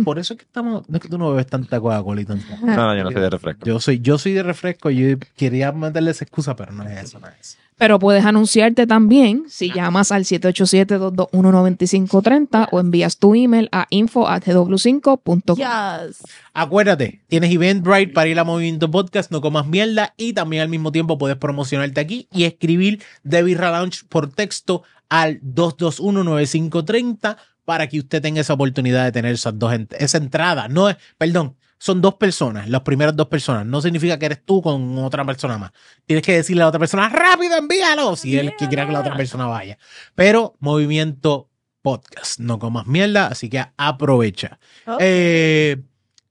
por 0.04 0.18
eso 0.18 0.34
es 0.34 0.38
que 0.38 0.44
estamos. 0.44 0.88
No 0.88 0.96
es 0.96 1.02
que 1.02 1.08
tú 1.08 1.18
no 1.18 1.30
bebes 1.30 1.46
tanta 1.46 1.80
Coca-Cola 1.80 2.20
y 2.20 2.24
tanta. 2.24 2.56
No, 2.62 2.76
no, 2.76 2.96
yo 2.96 3.04
no 3.04 3.10
soy 3.10 3.22
de 3.22 3.30
refresco. 3.30 3.66
Yo 3.66 3.80
soy, 3.80 4.00
yo 4.00 4.18
soy 4.18 4.32
de 4.32 4.42
refresco. 4.42 4.90
Yo 4.90 5.18
quería 5.36 5.72
meterle 5.72 6.12
esa 6.12 6.24
excusa, 6.24 6.56
pero 6.56 6.72
no 6.72 6.84
es 6.84 7.04
eso, 7.04 7.18
no 7.18 7.28
es 7.28 7.34
eso. 7.40 7.56
Pero 7.80 7.98
puedes 7.98 8.24
anunciarte 8.26 8.86
también 8.86 9.44
si 9.48 9.72
llamas 9.72 10.12
al 10.12 10.24
787-221-9530 10.24 12.68
o 12.72 12.78
envías 12.78 13.16
tu 13.16 13.34
email 13.34 13.70
a 13.72 13.86
info.gw5.com. 13.88 15.56
Yes. 15.56 16.22
Acuérdate, 16.52 17.22
tienes 17.28 17.50
Eventbrite 17.50 18.12
para 18.12 18.28
ir 18.28 18.38
a 18.38 18.44
Movimiento 18.44 18.90
Podcast, 18.90 19.32
no 19.32 19.40
comas 19.40 19.66
mierda 19.66 20.12
y 20.18 20.34
también 20.34 20.60
al 20.60 20.68
mismo 20.68 20.92
tiempo 20.92 21.16
puedes 21.16 21.38
promocionarte 21.38 22.02
aquí 22.02 22.28
y 22.30 22.44
escribir 22.44 23.02
The 23.26 23.42
Birra 23.42 23.70
Lounge 23.70 24.04
por 24.10 24.30
texto 24.30 24.82
al 25.08 25.40
221-9530 25.40 27.38
para 27.70 27.86
que 27.88 28.00
usted 28.00 28.20
tenga 28.20 28.40
esa 28.40 28.54
oportunidad 28.54 29.04
de 29.04 29.12
tener 29.12 29.32
esas 29.32 29.56
dos 29.56 29.72
ent- 29.72 29.94
esa 29.96 30.18
entrada. 30.18 30.66
No 30.66 30.88
es, 30.90 30.96
perdón, 31.16 31.54
son 31.78 32.00
dos 32.02 32.14
personas, 32.16 32.68
las 32.68 32.80
primeras 32.80 33.14
dos 33.14 33.28
personas. 33.28 33.64
No 33.64 33.80
significa 33.80 34.18
que 34.18 34.26
eres 34.26 34.44
tú 34.44 34.60
con 34.60 34.98
otra 34.98 35.24
persona 35.24 35.56
más. 35.56 35.70
Tienes 36.04 36.24
que 36.24 36.34
decirle 36.34 36.62
a 36.62 36.64
la 36.64 36.68
otra 36.70 36.80
persona, 36.80 37.08
rápido, 37.08 37.56
envíalo, 37.56 38.16
si 38.16 38.36
él 38.36 38.56
que 38.58 38.66
quiera 38.66 38.86
que 38.88 38.92
la 38.92 38.98
otra 39.02 39.16
persona 39.16 39.46
vaya. 39.46 39.78
Pero 40.16 40.56
Movimiento 40.58 41.48
Podcast, 41.80 42.40
no 42.40 42.58
comas 42.58 42.88
mierda, 42.88 43.28
así 43.28 43.48
que 43.48 43.64
aprovecha. 43.76 44.58
Eh, 44.98 45.76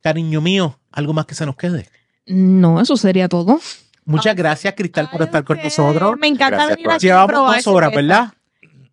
cariño 0.02 0.41
mío, 0.41 0.78
algo 0.91 1.14
más 1.14 1.26
que 1.26 1.36
se 1.36 1.45
nos 1.45 1.56
quede. 1.56 1.88
No, 2.26 2.82
eso 2.82 2.98
sería 2.98 3.30
todo. 3.30 3.61
Muchas 4.03 4.36
gracias, 4.36 4.74
Cristal, 4.76 5.10
por 5.10 5.22
Ay, 5.22 5.26
estar 5.28 5.44
con 5.45 5.57
nosotros. 5.64 6.16
Me 6.20 6.28
encanta 6.28 6.57
Gracias 6.57 6.76
venir 6.78 6.91
aquí 6.91 7.06
Llevamos 7.06 7.56
dos 7.56 7.68
horas. 7.68 7.91
¿verdad? 7.95 8.34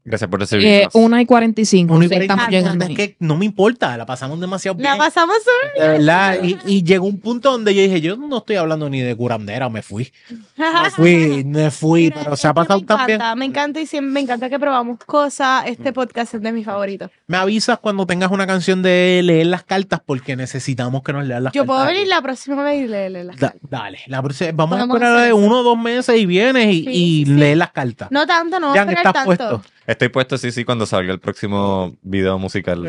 Gracias 0.06 0.30
por 0.30 0.38
Eh, 0.40 0.42
recibirnos. 0.44 0.94
1 0.94 1.20
y 1.20 1.26
45. 1.26 1.92
Uno 1.94 2.02
y 2.04 2.06
sí, 2.06 2.10
cuarenta. 2.14 2.34
estamos 2.34 2.50
llegando 2.50 2.84
Es 2.84 2.88
ahí. 2.90 2.94
que 2.96 3.16
no 3.18 3.36
me 3.36 3.44
importa, 3.44 3.96
la 3.96 4.06
pasamos 4.06 4.40
demasiado 4.40 4.76
bien. 4.76 4.88
La 4.90 4.96
pasamos 4.96 5.36
súper 5.38 5.82
de 5.82 5.88
verdad. 5.98 6.38
Y, 6.42 6.56
y 6.64 6.82
llegó 6.84 7.06
un 7.06 7.18
punto 7.20 7.50
donde 7.50 7.74
yo 7.74 7.82
dije, 7.82 8.00
yo 8.00 8.16
no 8.16 8.38
estoy 8.38 8.56
hablando 8.56 8.88
ni 8.88 9.00
de 9.00 9.16
curandera, 9.16 9.68
me 9.68 9.82
fui. 9.82 10.12
Me 10.56 10.90
fui, 10.90 11.44
me 11.44 11.70
fui, 11.72 12.10
pero 12.12 12.34
es 12.34 12.40
se 12.40 12.46
ha 12.46 12.50
que 12.50 12.54
pasado 12.54 12.80
me 12.80 12.86
tan 12.86 13.06
bien. 13.06 13.16
encanta, 13.16 13.34
Me 13.36 13.44
encanta 13.46 13.80
y 13.80 13.86
siempre 13.86 14.12
me 14.12 14.20
encanta 14.20 14.48
que 14.48 14.58
probamos 14.60 14.98
cosas. 15.04 15.64
Este 15.66 15.92
podcast 15.92 16.34
es 16.34 16.40
de 16.40 16.52
mis 16.52 16.64
favoritos. 16.64 17.10
Me 17.26 17.36
avisas 17.36 17.78
cuando 17.80 18.06
tengas 18.06 18.30
una 18.30 18.46
canción 18.46 18.82
de 18.82 19.20
leer 19.24 19.48
las 19.48 19.64
cartas 19.64 20.00
porque 20.06 20.36
necesitamos 20.36 21.02
que 21.02 21.12
nos 21.12 21.26
lean 21.26 21.42
las 21.44 21.52
Yo 21.52 21.62
cartas. 21.62 21.76
puedo 21.76 21.86
venir 21.86 22.06
la 22.06 22.22
próxima 22.22 22.62
vez 22.62 22.84
y 22.84 22.86
leerle 22.86 23.24
las 23.24 23.36
Da- 23.38 23.50
cartas. 23.50 23.70
dale, 23.70 23.98
la 24.06 24.22
próxima- 24.22 24.50
vamos 24.54 24.78
a 24.80 24.84
esperar 24.84 25.20
de 25.20 25.32
uno 25.32 25.60
o 25.60 25.62
dos 25.64 25.78
meses 25.78 26.16
y 26.16 26.26
vienes 26.26 26.66
y, 26.72 26.84
Sí, 26.84 26.88
y 26.90 26.92
sí, 26.94 27.24
sí. 27.26 27.32
lees 27.32 27.56
las 27.58 27.72
cartas. 27.72 28.08
No 28.12 28.24
tanto, 28.24 28.60
no. 28.60 28.68
Esperar 28.72 28.96
estás 28.98 29.12
tanto. 29.12 29.26
puesto. 29.26 29.62
Estoy 29.86 30.08
puesto, 30.08 30.36
sí, 30.38 30.50
sí, 30.50 30.64
cuando 30.64 30.84
salga 30.86 31.12
el 31.12 31.20
próximo 31.20 31.94
video 32.02 32.38
musical. 32.38 32.82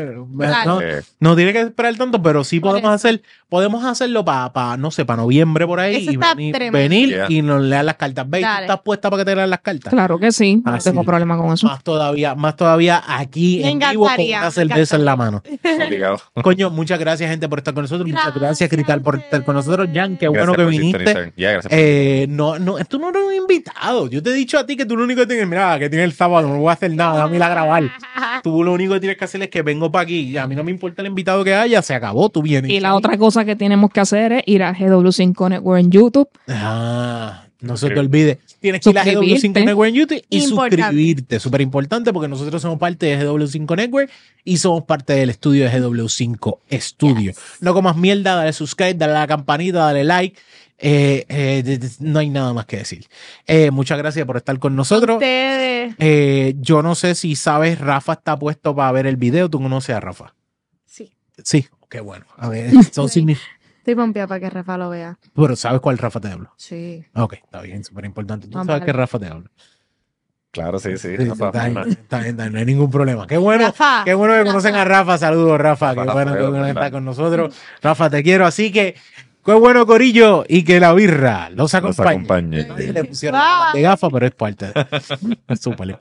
No, 0.64 0.80
Eh, 0.80 1.02
No 1.20 1.36
tiene 1.36 1.52
que 1.52 1.60
esperar 1.60 1.94
tanto, 1.96 2.20
pero 2.22 2.42
sí 2.44 2.60
podemos 2.60 2.90
hacer, 2.92 3.22
podemos 3.48 3.84
hacerlo 3.84 4.24
para, 4.24 4.76
no 4.76 4.90
sé, 4.90 5.04
para 5.04 5.22
noviembre 5.22 5.66
por 5.66 5.78
ahí 5.80 5.96
Eso 5.96 6.10
y 6.10 6.14
está 6.14 6.34
venir, 6.34 7.08
Yeah. 7.08 7.26
y 7.28 7.42
nos 7.42 7.62
lean 7.62 7.86
las 7.86 7.96
cartas. 7.96 8.28
Ve, 8.28 8.38
¿tú 8.40 8.46
Dale. 8.46 8.66
estás 8.66 8.80
puesta 8.80 9.10
para 9.10 9.20
que 9.22 9.30
te 9.30 9.36
lean 9.36 9.50
las 9.50 9.60
cartas? 9.60 9.92
Claro 9.92 10.18
que 10.18 10.32
sí, 10.32 10.56
no 10.64 10.78
tengo 10.78 11.02
sí. 11.02 11.06
problema 11.06 11.36
con 11.36 11.52
eso. 11.52 11.66
Más 11.66 11.82
todavía, 11.84 12.34
más 12.34 12.56
todavía 12.56 13.02
aquí 13.06 13.60
Me 13.62 13.70
en 13.70 13.78
vivo 13.78 14.04
con 14.04 14.12
encantaría, 14.12 14.40
una 14.40 14.50
cerveza 14.50 14.96
en 14.96 15.04
la 15.04 15.16
mano. 15.16 15.42
obligado. 15.86 16.20
Coño, 16.42 16.70
muchas 16.70 16.98
gracias, 16.98 17.30
gente, 17.30 17.48
por 17.48 17.58
estar 17.60 17.74
con 17.74 17.82
nosotros. 17.84 18.08
Muchas 18.08 18.34
gracias, 18.34 18.68
Cristal, 18.68 19.02
por 19.02 19.16
estar 19.18 19.44
con 19.44 19.54
nosotros. 19.54 19.88
Jan, 19.94 20.16
qué 20.16 20.28
bueno 20.28 20.52
Gracias 20.52 20.56
que 20.56 20.62
por 20.64 20.70
viniste. 20.70 20.98
sintonizar. 20.98 21.32
Ya, 21.36 21.52
gracias. 21.52 21.70
por- 21.70 21.78
Eh, 21.78 22.26
no, 22.28 22.58
no, 22.58 22.76
tú 22.86 22.98
no 22.98 23.10
eres 23.10 23.22
un 23.22 23.34
invitado. 23.34 24.08
Yo 24.10 24.22
te 24.22 24.30
he 24.30 24.34
dicho 24.34 24.58
a 24.58 24.66
ti 24.66 24.76
que 24.76 24.84
tú 24.84 24.96
lo 24.96 25.04
único 25.04 25.20
que 25.20 25.26
tienes, 25.28 25.46
mira, 25.48 25.78
que 25.78 25.88
tienes 25.88 26.04
el 26.06 26.12
sábado, 26.12 26.48
no 26.48 26.58
voy 26.58 26.70
a 26.70 26.72
hacer 26.72 26.87
nada, 26.94 27.18
dame 27.18 27.36
ir 27.36 27.42
a 27.42 27.48
grabar. 27.48 27.84
Tú 28.42 28.62
lo 28.64 28.72
único 28.72 28.94
que 28.94 29.00
tienes 29.00 29.18
que 29.18 29.24
hacer 29.24 29.42
es 29.42 29.48
que 29.48 29.62
vengo 29.62 29.90
para 29.90 30.04
aquí. 30.04 30.36
A 30.36 30.46
mí 30.46 30.54
no 30.54 30.62
me 30.64 30.70
importa 30.70 31.02
el 31.02 31.08
invitado 31.08 31.42
que 31.44 31.54
haya, 31.54 31.82
se 31.82 31.94
acabó, 31.94 32.28
tú 32.28 32.42
vienes. 32.42 32.70
Y 32.70 32.80
la 32.80 32.94
otra 32.94 33.16
cosa 33.18 33.44
que 33.44 33.56
tenemos 33.56 33.90
que 33.90 34.00
hacer 34.00 34.32
es 34.32 34.42
ir 34.46 34.62
a 34.62 34.74
GW5 34.74 35.48
Network 35.50 35.80
en 35.80 35.90
YouTube. 35.90 36.28
Ah, 36.48 37.44
no 37.60 37.76
se 37.76 37.90
te 37.90 37.98
olvide. 37.98 38.38
Tienes 38.60 38.80
que 38.80 38.90
ir 38.90 38.98
a 38.98 39.04
GW5 39.04 39.30
Suscribirte. 39.30 39.64
Network 39.64 39.88
en 39.88 39.94
YouTube 39.94 40.24
y 40.30 40.38
Importante. 40.44 40.76
suscribirte. 40.82 41.40
Súper 41.40 41.60
importante 41.60 42.12
porque 42.12 42.28
nosotros 42.28 42.62
somos 42.62 42.78
parte 42.78 43.06
de 43.06 43.24
GW5 43.26 43.76
Network 43.76 44.10
y 44.44 44.56
somos 44.58 44.84
parte 44.84 45.12
del 45.14 45.30
estudio 45.30 45.64
de 45.64 45.72
GW5 45.80 46.58
Studio. 46.72 47.32
No 47.60 47.74
comas 47.74 47.96
mierda, 47.96 48.36
dale 48.36 48.52
subscribe, 48.52 48.94
dale 48.94 49.12
a 49.14 49.20
la 49.20 49.26
campanita, 49.26 49.78
dale 49.80 50.04
like. 50.04 50.38
Eh, 50.80 51.24
eh, 51.28 51.78
no 52.00 52.20
hay 52.20 52.30
nada 52.30 52.52
más 52.52 52.66
que 52.66 52.76
decir. 52.78 53.06
Eh, 53.46 53.70
muchas 53.70 53.98
gracias 53.98 54.24
por 54.26 54.36
estar 54.36 54.58
con 54.58 54.76
nosotros. 54.76 55.16
Ustedes. 55.16 55.94
Eh, 55.98 56.54
yo 56.58 56.82
no 56.82 56.94
sé 56.94 57.14
si 57.16 57.34
sabes, 57.36 57.80
Rafa 57.80 58.12
está 58.14 58.38
puesto 58.38 58.74
para 58.76 58.92
ver 58.92 59.06
el 59.06 59.16
video. 59.16 59.48
¿Tú 59.50 59.60
conoces 59.60 59.96
a 59.96 60.00
Rafa? 60.00 60.34
Sí. 60.86 61.12
Sí, 61.42 61.66
qué 61.88 62.00
bueno. 62.00 62.26
A 62.36 62.48
ver, 62.48 62.72
eso 62.80 63.08
significa- 63.08 63.46
Estoy 63.78 63.94
pompeada 63.94 64.28
para 64.28 64.40
que 64.40 64.50
Rafa 64.50 64.76
lo 64.76 64.90
vea. 64.90 65.18
pero 65.34 65.56
¿sabes 65.56 65.80
cuál 65.80 65.96
Rafa 65.98 66.20
te 66.20 66.28
hablo? 66.28 66.52
Sí. 66.58 67.02
Ok, 67.14 67.32
está 67.42 67.62
bien, 67.62 67.82
súper 67.84 68.04
importante. 68.04 68.46
Tú 68.46 68.52
Vamos 68.58 68.66
sabes 68.66 68.84
que. 68.84 68.92
Rafa 68.92 69.18
te 69.18 69.26
habla. 69.26 69.50
Claro, 70.50 70.78
sí, 70.78 70.96
sí. 70.96 71.16
Sí, 71.16 71.24
no, 71.24 71.34
está, 71.34 71.50
bien, 71.50 71.74
no. 71.74 71.80
está 71.84 72.18
bien, 72.20 72.30
está 72.30 72.42
bien, 72.44 72.52
no 72.52 72.58
hay 72.58 72.64
ningún 72.64 72.90
problema. 72.90 73.26
Qué 73.26 73.36
bueno, 73.36 73.66
Rafa. 73.66 74.02
qué 74.04 74.14
bueno 74.14 74.34
que 74.34 74.44
conocen 74.44 74.74
a 74.74 74.84
Rafa. 74.84 75.16
Saludos, 75.18 75.58
Rafa. 75.58 75.90
Qué 75.94 76.00
Rafa, 76.00 76.12
bueno 76.12 76.32
que 76.32 76.38
Rafa, 76.40 76.68
está 76.68 76.80
Rafa. 76.80 76.90
con 76.90 77.04
nosotros. 77.04 77.54
Rafa, 77.82 78.10
te 78.10 78.22
quiero. 78.22 78.46
Así 78.46 78.72
que, 78.72 78.94
qué 79.48 79.54
bueno, 79.54 79.86
Corillo, 79.86 80.44
y 80.46 80.62
que 80.62 80.78
la 80.78 80.92
birra 80.92 81.48
los 81.48 81.74
acompañe. 81.74 82.10
acompañe. 82.10 82.66
Nadie 82.66 82.92
le 82.92 83.04
pusieron 83.04 83.40
de 83.72 83.80
gafa, 83.80 84.10
pero 84.10 84.26
es 84.26 84.34
parte 84.34 84.66
súper. 85.60 85.98